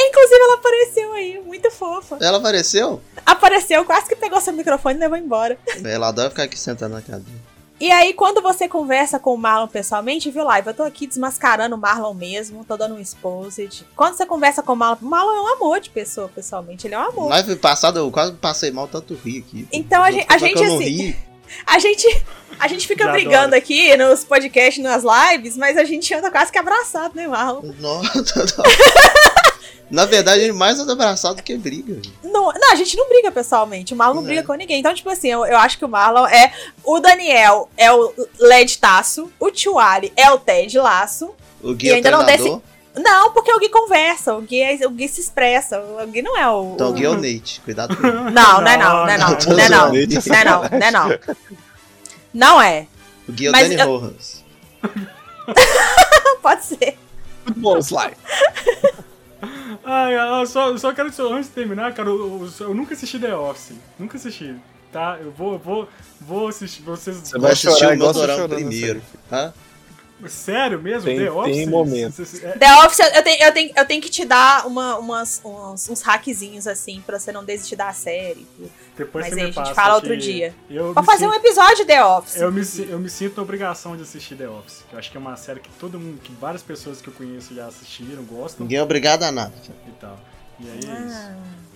Inclusive, 0.00 0.40
ela 0.40 0.54
apareceu 0.54 1.12
aí, 1.12 1.40
muito 1.44 1.70
fofa. 1.70 2.18
Ela 2.20 2.38
apareceu? 2.38 3.00
Apareceu, 3.24 3.84
quase 3.84 4.08
que 4.08 4.16
pegou 4.16 4.40
seu 4.40 4.52
microfone 4.52 4.96
e 4.96 5.00
levou 5.00 5.18
embora. 5.18 5.58
Ela 5.84 6.08
adora 6.08 6.30
ficar 6.30 6.44
aqui 6.44 6.58
sentada 6.58 6.94
na 6.94 7.02
cadeira. 7.02 7.48
E 7.80 7.92
aí, 7.92 8.12
quando 8.12 8.42
você 8.42 8.68
conversa 8.68 9.20
com 9.20 9.32
o 9.32 9.38
Marlon 9.38 9.68
pessoalmente, 9.68 10.30
viu, 10.32 10.42
Live? 10.44 10.66
Eu 10.66 10.74
tô 10.74 10.82
aqui 10.82 11.06
desmascarando 11.06 11.76
o 11.76 11.78
Marlon 11.78 12.12
mesmo, 12.12 12.64
tô 12.64 12.76
dando 12.76 12.96
um 12.96 12.98
exposed. 12.98 13.86
Quando 13.94 14.16
você 14.16 14.26
conversa 14.26 14.64
com 14.64 14.72
o 14.72 14.76
Marlon, 14.76 14.98
o 15.00 15.04
Marlon 15.04 15.32
é 15.32 15.40
um 15.42 15.52
amor 15.54 15.78
de 15.78 15.88
pessoa, 15.90 16.28
pessoalmente. 16.28 16.88
Ele 16.88 16.96
é 16.96 16.98
um 16.98 17.02
amor. 17.02 17.28
Live 17.28 17.54
passado 17.56 18.00
eu 18.00 18.10
quase 18.10 18.32
passei 18.32 18.72
mal 18.72 18.88
tanto 18.88 19.14
rir 19.14 19.44
aqui. 19.46 19.68
Então 19.72 20.02
a 20.02 20.10
gente, 20.10 20.26
a 20.28 20.38
gente 20.38 20.62
assim. 20.62 21.14
A 21.66 21.78
gente, 21.78 22.06
a 22.58 22.68
gente 22.68 22.86
fica 22.86 23.04
Já 23.04 23.12
brigando 23.12 23.38
adoro. 23.38 23.56
aqui 23.56 23.96
nos 23.96 24.22
podcasts, 24.22 24.84
nas 24.84 25.02
lives, 25.02 25.56
mas 25.56 25.78
a 25.78 25.84
gente 25.84 26.12
anda 26.12 26.30
quase 26.30 26.52
que 26.52 26.58
abraçado, 26.58 27.14
né, 27.16 27.26
Marlon? 27.26 27.62
Nossa, 27.80 28.44
Na 29.90 30.04
verdade, 30.04 30.42
ele 30.42 30.52
mais 30.52 30.78
anda 30.78 30.92
abraçado 30.92 31.36
do 31.36 31.42
que 31.42 31.56
briga. 31.56 32.00
Não, 32.22 32.52
não, 32.52 32.72
a 32.72 32.74
gente 32.74 32.96
não 32.96 33.08
briga 33.08 33.32
pessoalmente. 33.32 33.94
O 33.94 33.96
Marlon 33.96 34.16
não 34.16 34.22
É. 34.22 34.26
briga 34.26 34.42
com 34.42 34.52
ninguém. 34.54 34.80
Então, 34.80 34.94
tipo 34.94 35.08
assim, 35.08 35.28
eu, 35.28 35.46
eu 35.46 35.56
acho 35.56 35.78
que 35.78 35.84
o 35.84 35.88
Marlon 35.88 36.26
é. 36.26 36.52
O 36.84 37.00
Daniel 37.00 37.68
é 37.76 37.90
o 37.92 38.12
Led 38.38 38.78
Taço. 38.78 39.30
O 39.40 39.50
Tio 39.50 39.74
é 39.80 40.30
o 40.30 40.38
Ted 40.38 40.78
Laço. 40.78 41.34
O 41.62 41.72
E 41.72 41.74
Gui 41.74 41.88
é 41.88 41.92
o 41.92 41.96
ainda 41.96 42.10
não 42.10 42.24
treinador, 42.24 42.60
Não, 42.96 43.32
porque 43.32 43.52
o 43.52 43.58
Gui 43.58 43.68
conversa. 43.70 44.34
O 44.36 44.42
Gui, 44.42 44.60
é- 44.60 44.86
o 44.86 44.90
Gui 44.90 45.08
se 45.08 45.20
expressa. 45.20 45.80
O 45.80 46.06
Gui 46.06 46.20
não 46.22 46.36
é 46.36 46.48
o. 46.50 46.72
então 46.74 46.90
o 46.90 46.92
Gui 46.92 47.04
é 47.06 47.08
o 47.08 47.14
Nate. 47.14 47.60
Cuidado 47.64 47.96
com 47.96 48.06
ele. 48.06 48.16
Não, 48.30 48.60
não 48.60 48.68
é 48.68 48.76
não, 48.76 48.90
não 49.06 49.08
é 49.08 49.16
não. 49.18 49.28
Não, 49.30 49.36
tô 49.38 49.50
Não 49.50 49.58
é 49.58 49.68
não. 49.68 49.88
Não 49.88 49.96
é 50.36 50.44
não, 50.44 50.62
não 50.62 50.86
é 50.86 50.90
não. 50.90 51.18
Não 52.34 52.62
é. 52.62 52.86
O 53.28 53.32
Gui 53.32 53.46
é 53.46 53.48
o 53.48 53.52
Mas 53.52 53.68
Danny 53.68 53.80
eu- 53.80 53.86
Rojas. 53.98 54.44
Pode 56.42 56.64
ser. 56.64 56.98
Futebol 57.46 57.78
Sly. 57.78 58.12
Ai, 59.84 60.14
eu 60.40 60.46
só, 60.46 60.76
só 60.76 60.92
quero 60.92 61.12
só, 61.12 61.32
antes 61.32 61.48
de 61.48 61.54
terminar, 61.54 61.92
cara, 61.94 62.08
eu, 62.08 62.48
eu- 62.60 62.66
eu 62.68 62.74
nunca 62.74 62.94
assisti 62.94 63.18
The 63.18 63.34
Office. 63.34 63.72
Nunca 63.98 64.16
assisti. 64.16 64.54
Tá? 64.92 65.18
Eu 65.20 65.30
vou, 65.30 65.58
vou, 65.58 65.88
vou 66.20 66.48
assistir. 66.48 66.82
Vocês. 66.82 67.16
Você 67.16 67.32
Vou 67.32 67.42
vai 67.42 67.52
assistir 67.52 67.70
chorar 67.78 67.90
o 67.90 67.94
igual 67.94 68.14
você 68.14 68.26
chorando 68.26 68.54
primeiro. 68.54 69.02
Hã? 69.30 69.52
Sério 70.26 70.80
mesmo? 70.82 71.04
Tem- 71.04 71.18
The 71.18 71.30
Office? 71.30 71.56
tem 71.56 71.66
momentos. 71.66 72.42
É- 72.42 72.58
The 72.58 72.74
Office, 72.84 72.98
eu 72.98 73.22
tenho, 73.22 73.42
eu 73.44 73.52
tenho, 73.52 73.72
eu 73.76 73.84
tenho 73.86 74.02
que 74.02 74.08
te 74.08 74.24
dar 74.24 74.66
uma, 74.66 74.98
umas, 74.98 75.40
uns, 75.44 75.88
uns 75.88 76.02
hackzinhos 76.02 76.66
assim, 76.66 77.00
pra 77.06 77.18
você 77.18 77.30
não 77.30 77.44
desistir 77.44 77.76
da 77.76 77.92
série. 77.92 78.46
depois 78.96 79.24
Mas 79.26 79.34
você 79.34 79.40
aí 79.40 79.46
me 79.46 79.52
a 79.58 79.64
gente 79.64 79.74
fala 79.74 79.94
outro 79.94 80.16
dia. 80.16 80.52
Pra 80.92 81.02
fazer 81.04 81.26
um 81.28 81.32
sinto- 81.32 81.46
episódio 81.46 81.76
de 81.76 81.84
The 81.84 82.04
Office. 82.04 82.36
Eu 82.36 82.50
me, 82.50 82.62
eu 82.90 82.98
me 82.98 83.08
sinto 83.08 83.36
na 83.36 83.42
obrigação 83.44 83.96
de 83.96 84.02
assistir 84.02 84.34
The 84.36 84.48
Office. 84.48 84.82
Eu 84.92 84.98
acho 84.98 85.10
que 85.10 85.16
é 85.16 85.20
uma 85.20 85.36
série 85.36 85.60
que 85.60 85.70
todo 85.78 86.00
mundo, 86.00 86.20
que 86.20 86.32
várias 86.32 86.62
pessoas 86.62 87.00
que 87.00 87.08
eu 87.08 87.14
conheço 87.14 87.54
já 87.54 87.66
assistiram, 87.66 88.24
gostam 88.24 88.64
Ninguém 88.64 88.78
é 88.78 88.82
obrigado 88.82 89.22
a 89.22 89.30
nada. 89.30 89.54
e 89.86 89.90
tal. 90.00 90.18
E 90.58 90.68
aí 90.68 90.80
é 90.84 91.06
isso. 91.06 91.67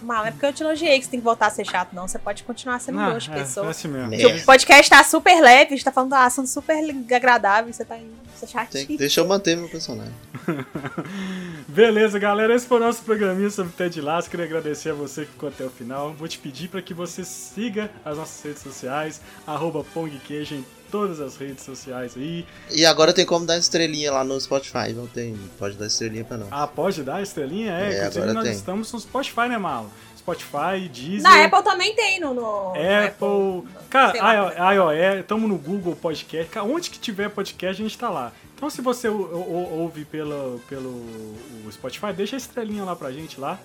Ah, 0.00 0.04
Mal, 0.04 0.26
é 0.26 0.30
porque 0.30 0.46
eu 0.46 0.52
te 0.52 0.62
elogiei 0.62 0.98
que 0.98 1.04
você 1.04 1.10
tem 1.10 1.20
que 1.20 1.24
voltar 1.24 1.46
a 1.46 1.50
ser 1.50 1.64
chato, 1.64 1.92
não. 1.92 2.06
Você 2.06 2.18
pode 2.18 2.42
continuar 2.44 2.78
sendo 2.80 2.98
Ah, 3.00 3.08
um 3.10 3.18
de 3.18 3.30
é, 3.30 3.34
pessoa. 3.34 3.66
é 3.66 3.70
assim 3.70 3.88
mesmo. 3.88 4.14
É. 4.14 4.26
O 4.36 4.44
podcast 4.44 4.88
tá 4.90 5.02
super 5.04 5.40
leve, 5.40 5.66
a 5.66 5.76
gente 5.76 5.84
tá 5.84 5.92
falando 5.92 6.10
de 6.10 6.16
um 6.16 6.20
assunto 6.20 6.48
super 6.48 6.76
agradável, 7.14 7.72
você 7.72 7.84
tá 7.84 7.96
você 8.34 8.44
é 8.56 8.64
Tem- 8.64 8.82
chatinho. 8.82 8.98
deixa 8.98 9.20
eu 9.20 9.26
manter 9.26 9.56
meu 9.56 9.68
personagem. 9.68 10.14
Beleza, 11.68 12.18
galera. 12.18 12.54
Esse 12.54 12.66
foi 12.66 12.76
o 12.78 12.80
nosso 12.80 13.02
programinha 13.02 13.50
sobre 13.50 13.72
Ted 13.72 14.00
Lasso. 14.00 14.30
Queria 14.30 14.46
agradecer 14.46 14.90
a 14.90 14.94
você 14.94 15.24
que 15.24 15.32
ficou 15.32 15.48
até 15.48 15.64
o 15.64 15.70
final. 15.70 16.12
Vou 16.14 16.28
te 16.28 16.38
pedir 16.38 16.68
para 16.68 16.80
que 16.80 16.94
você 16.94 17.24
siga 17.24 17.90
as 18.04 18.16
nossas 18.16 18.42
redes 18.44 18.62
sociais, 18.62 19.20
arroba 19.46 19.84
PongQueijo 19.92 20.54
em 20.54 20.64
todas 20.90 21.20
as 21.20 21.36
redes 21.36 21.64
sociais 21.64 22.12
aí. 22.16 22.44
E 22.70 22.84
agora 22.86 23.12
tem 23.12 23.24
como 23.26 23.44
dar 23.46 23.58
estrelinha 23.58 24.10
lá 24.12 24.24
no 24.24 24.40
Spotify. 24.40 24.92
Não 24.94 25.06
tem. 25.06 25.36
Pode 25.58 25.76
dar 25.76 25.86
estrelinha 25.86 26.24
pra 26.24 26.36
nós. 26.36 26.48
Ah, 26.50 26.66
pode 26.66 27.02
dar 27.02 27.22
estrelinha? 27.22 27.72
É, 27.72 27.98
É, 27.98 28.04
agora 28.06 28.32
nós 28.32 28.44
tem. 28.44 28.52
estamos 28.52 28.92
no 28.92 29.00
Spotify, 29.00 29.48
né, 29.48 29.58
Malo? 29.58 29.90
Spotify, 30.16 30.88
Deezer... 30.92 31.22
Na 31.22 31.42
Apple 31.44 31.62
também 31.62 31.94
tem, 31.94 32.20
no, 32.20 32.34
no 32.34 32.68
Apple. 32.74 33.62
sei 33.66 33.86
Cara, 33.88 34.74
iOS, 34.74 35.20
estamos 35.20 35.48
no 35.48 35.56
Google 35.56 35.96
Podcast. 35.96 36.50
Cara, 36.50 36.66
onde 36.66 36.90
que 36.90 36.98
tiver 36.98 37.30
podcast, 37.30 37.80
a 37.80 37.84
gente 37.88 37.96
tá 37.96 38.10
lá. 38.10 38.32
Então, 38.54 38.68
se 38.68 38.82
você 38.82 39.08
ou- 39.08 39.22
ou- 39.32 39.78
ouve 39.80 40.04
pelo, 40.04 40.60
pelo 40.68 40.88
o 40.90 41.68
Spotify, 41.72 42.12
deixa 42.12 42.36
a 42.36 42.38
estrelinha 42.38 42.84
lá 42.84 42.94
pra 42.94 43.10
gente 43.10 43.40
lá, 43.40 43.58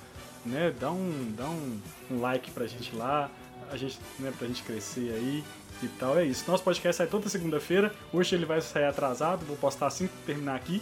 né? 0.45 0.71
Dá 0.79 0.89
um, 0.91 1.33
dá 1.35 1.45
um, 1.45 1.79
um 2.11 2.21
like 2.21 2.49
pra 2.51 2.65
gente 2.65 2.95
lá, 2.95 3.29
a 3.71 3.75
gente, 3.75 3.99
né, 4.19 4.31
pra 4.37 4.47
gente 4.47 4.61
crescer 4.63 5.11
aí 5.13 5.43
e 5.85 5.89
tal. 5.99 6.17
É 6.17 6.25
isso. 6.25 6.43
Nosso 6.47 6.63
podcast 6.63 6.97
sai 6.97 7.07
toda 7.07 7.27
segunda-feira. 7.29 7.93
Hoje 8.11 8.35
ele 8.35 8.45
vai 8.45 8.61
sair 8.61 8.85
atrasado, 8.85 9.45
vou 9.45 9.55
postar 9.57 9.87
assim 9.87 10.07
que 10.07 10.13
terminar 10.25 10.55
aqui. 10.55 10.81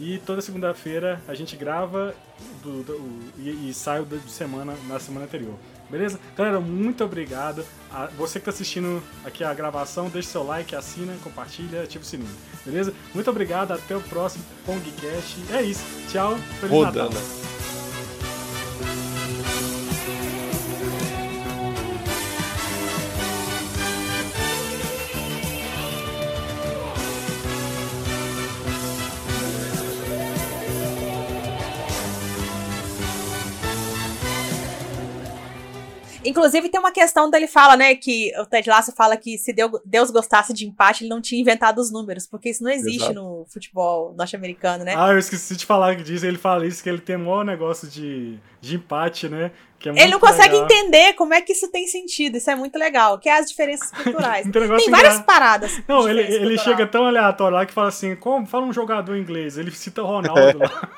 E 0.00 0.18
toda 0.18 0.40
segunda-feira 0.40 1.20
a 1.26 1.34
gente 1.34 1.56
grava 1.56 2.14
do- 2.62 2.82
do- 2.84 3.20
e, 3.38 3.68
e 3.70 3.74
sai 3.74 4.00
o 4.00 4.04
da- 4.04 4.16
de 4.16 4.30
semana 4.30 4.74
na 4.86 4.98
semana 5.00 5.24
anterior. 5.26 5.54
Beleza? 5.90 6.20
Galera, 6.36 6.60
muito 6.60 7.02
obrigado. 7.02 7.64
A- 7.90 8.06
você 8.16 8.34
que 8.38 8.48
está 8.48 8.50
assistindo 8.50 9.02
aqui 9.24 9.42
a 9.42 9.52
gravação, 9.54 10.08
deixe 10.08 10.28
seu 10.28 10.44
like, 10.44 10.74
assina, 10.76 11.16
compartilha, 11.24 11.82
ativa 11.82 12.04
o 12.04 12.06
sininho. 12.06 12.30
Beleza? 12.64 12.92
Muito 13.14 13.28
obrigado. 13.30 13.72
Até 13.72 13.96
o 13.96 14.00
próximo 14.02 14.44
Pongcast. 14.66 15.36
É 15.52 15.62
isso. 15.62 15.82
Tchau. 16.12 16.36
Feliz 16.60 16.70
Natal. 16.82 17.57
Inclusive, 36.28 36.68
tem 36.68 36.78
uma 36.80 36.92
questão 36.92 37.30
dele 37.30 37.46
fala, 37.46 37.76
né, 37.76 37.94
que 37.94 38.32
o 38.38 38.46
Ted 38.46 38.68
Lasso 38.68 38.92
fala 38.92 39.16
que 39.16 39.38
se 39.38 39.52
Deu- 39.52 39.80
Deus 39.84 40.10
gostasse 40.10 40.52
de 40.52 40.66
empate, 40.66 41.04
ele 41.04 41.10
não 41.10 41.20
tinha 41.20 41.40
inventado 41.40 41.78
os 41.78 41.90
números, 41.90 42.26
porque 42.26 42.50
isso 42.50 42.62
não 42.62 42.70
existe 42.70 43.02
Exato. 43.04 43.14
no 43.14 43.46
futebol 43.48 44.14
norte-americano, 44.16 44.84
né? 44.84 44.94
Ah, 44.96 45.12
eu 45.12 45.18
esqueci 45.18 45.56
de 45.56 45.64
falar 45.64 45.96
que 45.96 46.02
diz, 46.02 46.22
ele 46.22 46.38
fala 46.38 46.66
isso, 46.66 46.82
que 46.82 46.88
ele 46.88 46.98
tem 47.00 47.16
um 47.16 47.24
maior 47.24 47.44
negócio 47.44 47.88
de, 47.88 48.38
de 48.60 48.76
empate, 48.76 49.28
né? 49.28 49.50
Que 49.78 49.88
é 49.88 49.92
ele 49.92 50.12
não 50.12 50.18
consegue 50.18 50.54
legal. 50.54 50.64
entender 50.64 51.12
como 51.14 51.32
é 51.32 51.40
que 51.40 51.52
isso 51.52 51.70
tem 51.70 51.86
sentido, 51.86 52.36
isso 52.36 52.50
é 52.50 52.56
muito 52.56 52.76
legal, 52.78 53.18
que 53.18 53.28
é 53.28 53.38
as 53.38 53.48
diferenças 53.48 53.90
culturais. 53.92 54.46
Tem 54.50 54.68
tem 54.76 54.90
várias 54.90 55.20
paradas. 55.20 55.80
Não, 55.86 56.08
ele, 56.08 56.20
ele 56.22 56.56
cultural. 56.56 56.64
chega 56.64 56.86
tão 56.86 57.06
aleatório 57.06 57.54
lá 57.56 57.64
que 57.64 57.72
fala 57.72 57.88
assim, 57.88 58.16
como? 58.16 58.44
Fala 58.46 58.66
um 58.66 58.72
jogador 58.72 59.16
inglês. 59.16 59.56
Ele 59.56 59.70
cita 59.70 60.02
o 60.02 60.06
Ronaldo 60.06 60.58
lá. 60.58 60.88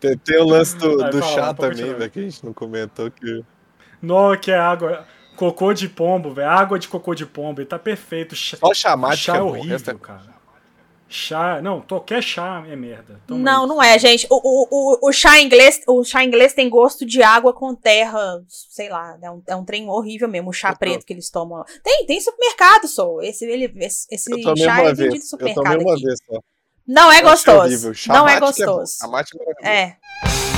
Tem, 0.00 0.16
tem 0.16 0.38
o 0.40 0.44
lance 0.46 0.76
do, 0.76 0.96
do 1.10 1.22
chá 1.22 1.52
também, 1.52 1.92
velho, 1.94 2.10
que 2.10 2.18
a 2.18 2.22
gente 2.22 2.44
não 2.44 2.52
comentou 2.54 3.10
que. 3.10 3.42
Não, 4.02 4.36
que 4.36 4.50
é 4.50 4.58
água. 4.58 5.06
Cocô 5.36 5.72
de 5.72 5.88
pombo, 5.88 6.32
velho. 6.34 6.48
Água 6.48 6.78
de 6.78 6.88
cocô 6.88 7.14
de 7.14 7.24
pombo. 7.26 7.60
Ele 7.60 7.68
tá 7.68 7.78
perfeito. 7.78 8.34
Chá, 8.34 8.56
Só 8.56 8.74
chamate 8.74 9.18
chá 9.18 9.32
que 9.32 9.38
é 9.38 9.40
é 9.40 9.44
bom, 9.44 9.50
horrível, 9.50 9.76
essa 9.76 9.90
é- 9.90 9.94
cara. 9.94 10.38
Chá. 11.10 11.62
Não, 11.62 11.80
qualquer 11.80 12.22
chá 12.22 12.62
é 12.68 12.76
merda. 12.76 13.18
Toma 13.26 13.40
Não, 13.40 13.62
aí. 13.62 13.68
não 13.68 13.82
é, 13.82 13.98
gente. 13.98 14.26
O, 14.28 14.36
o, 14.36 14.68
o, 14.70 15.08
o 15.08 15.12
chá 15.12 15.40
inglês, 15.40 15.80
o 15.86 16.04
chá 16.04 16.22
inglês 16.22 16.52
tem 16.52 16.68
gosto 16.68 17.06
de 17.06 17.22
água 17.22 17.52
com 17.54 17.74
terra, 17.74 18.20
sei 18.46 18.90
lá, 18.90 19.16
é 19.22 19.30
um, 19.30 19.42
é 19.46 19.56
um 19.56 19.64
trem 19.64 19.88
horrível 19.88 20.28
mesmo, 20.28 20.50
o 20.50 20.52
chá 20.52 20.68
Eu 20.68 20.72
tô- 20.74 20.78
preto 20.80 21.06
que 21.06 21.12
eles 21.14 21.30
tomam. 21.30 21.58
lá. 21.60 21.64
Tem, 21.82 22.04
tem 22.04 22.20
supermercado, 22.20 22.86
só. 22.88 23.22
Esse, 23.22 23.46
ele, 23.46 23.72
esse, 23.78 24.06
esse 24.10 24.24
chá 24.58 24.80
é 24.82 24.84
vendido 24.84 24.90
no 24.90 24.96
vez. 24.96 24.98
Eu 24.98 25.06
tomei 25.08 25.20
supermercado 25.22 25.80
uma 25.82 25.92
aqui. 25.94 26.02
vez 26.04 26.18
só. 26.26 26.40
Não 26.86 27.12
é 27.12 27.22
gostoso. 27.22 27.92
Não 28.08 28.28
é 28.28 28.40
bom. 28.40 28.46
gostoso. 28.46 28.92
É. 29.62 29.82
É. 29.82 29.96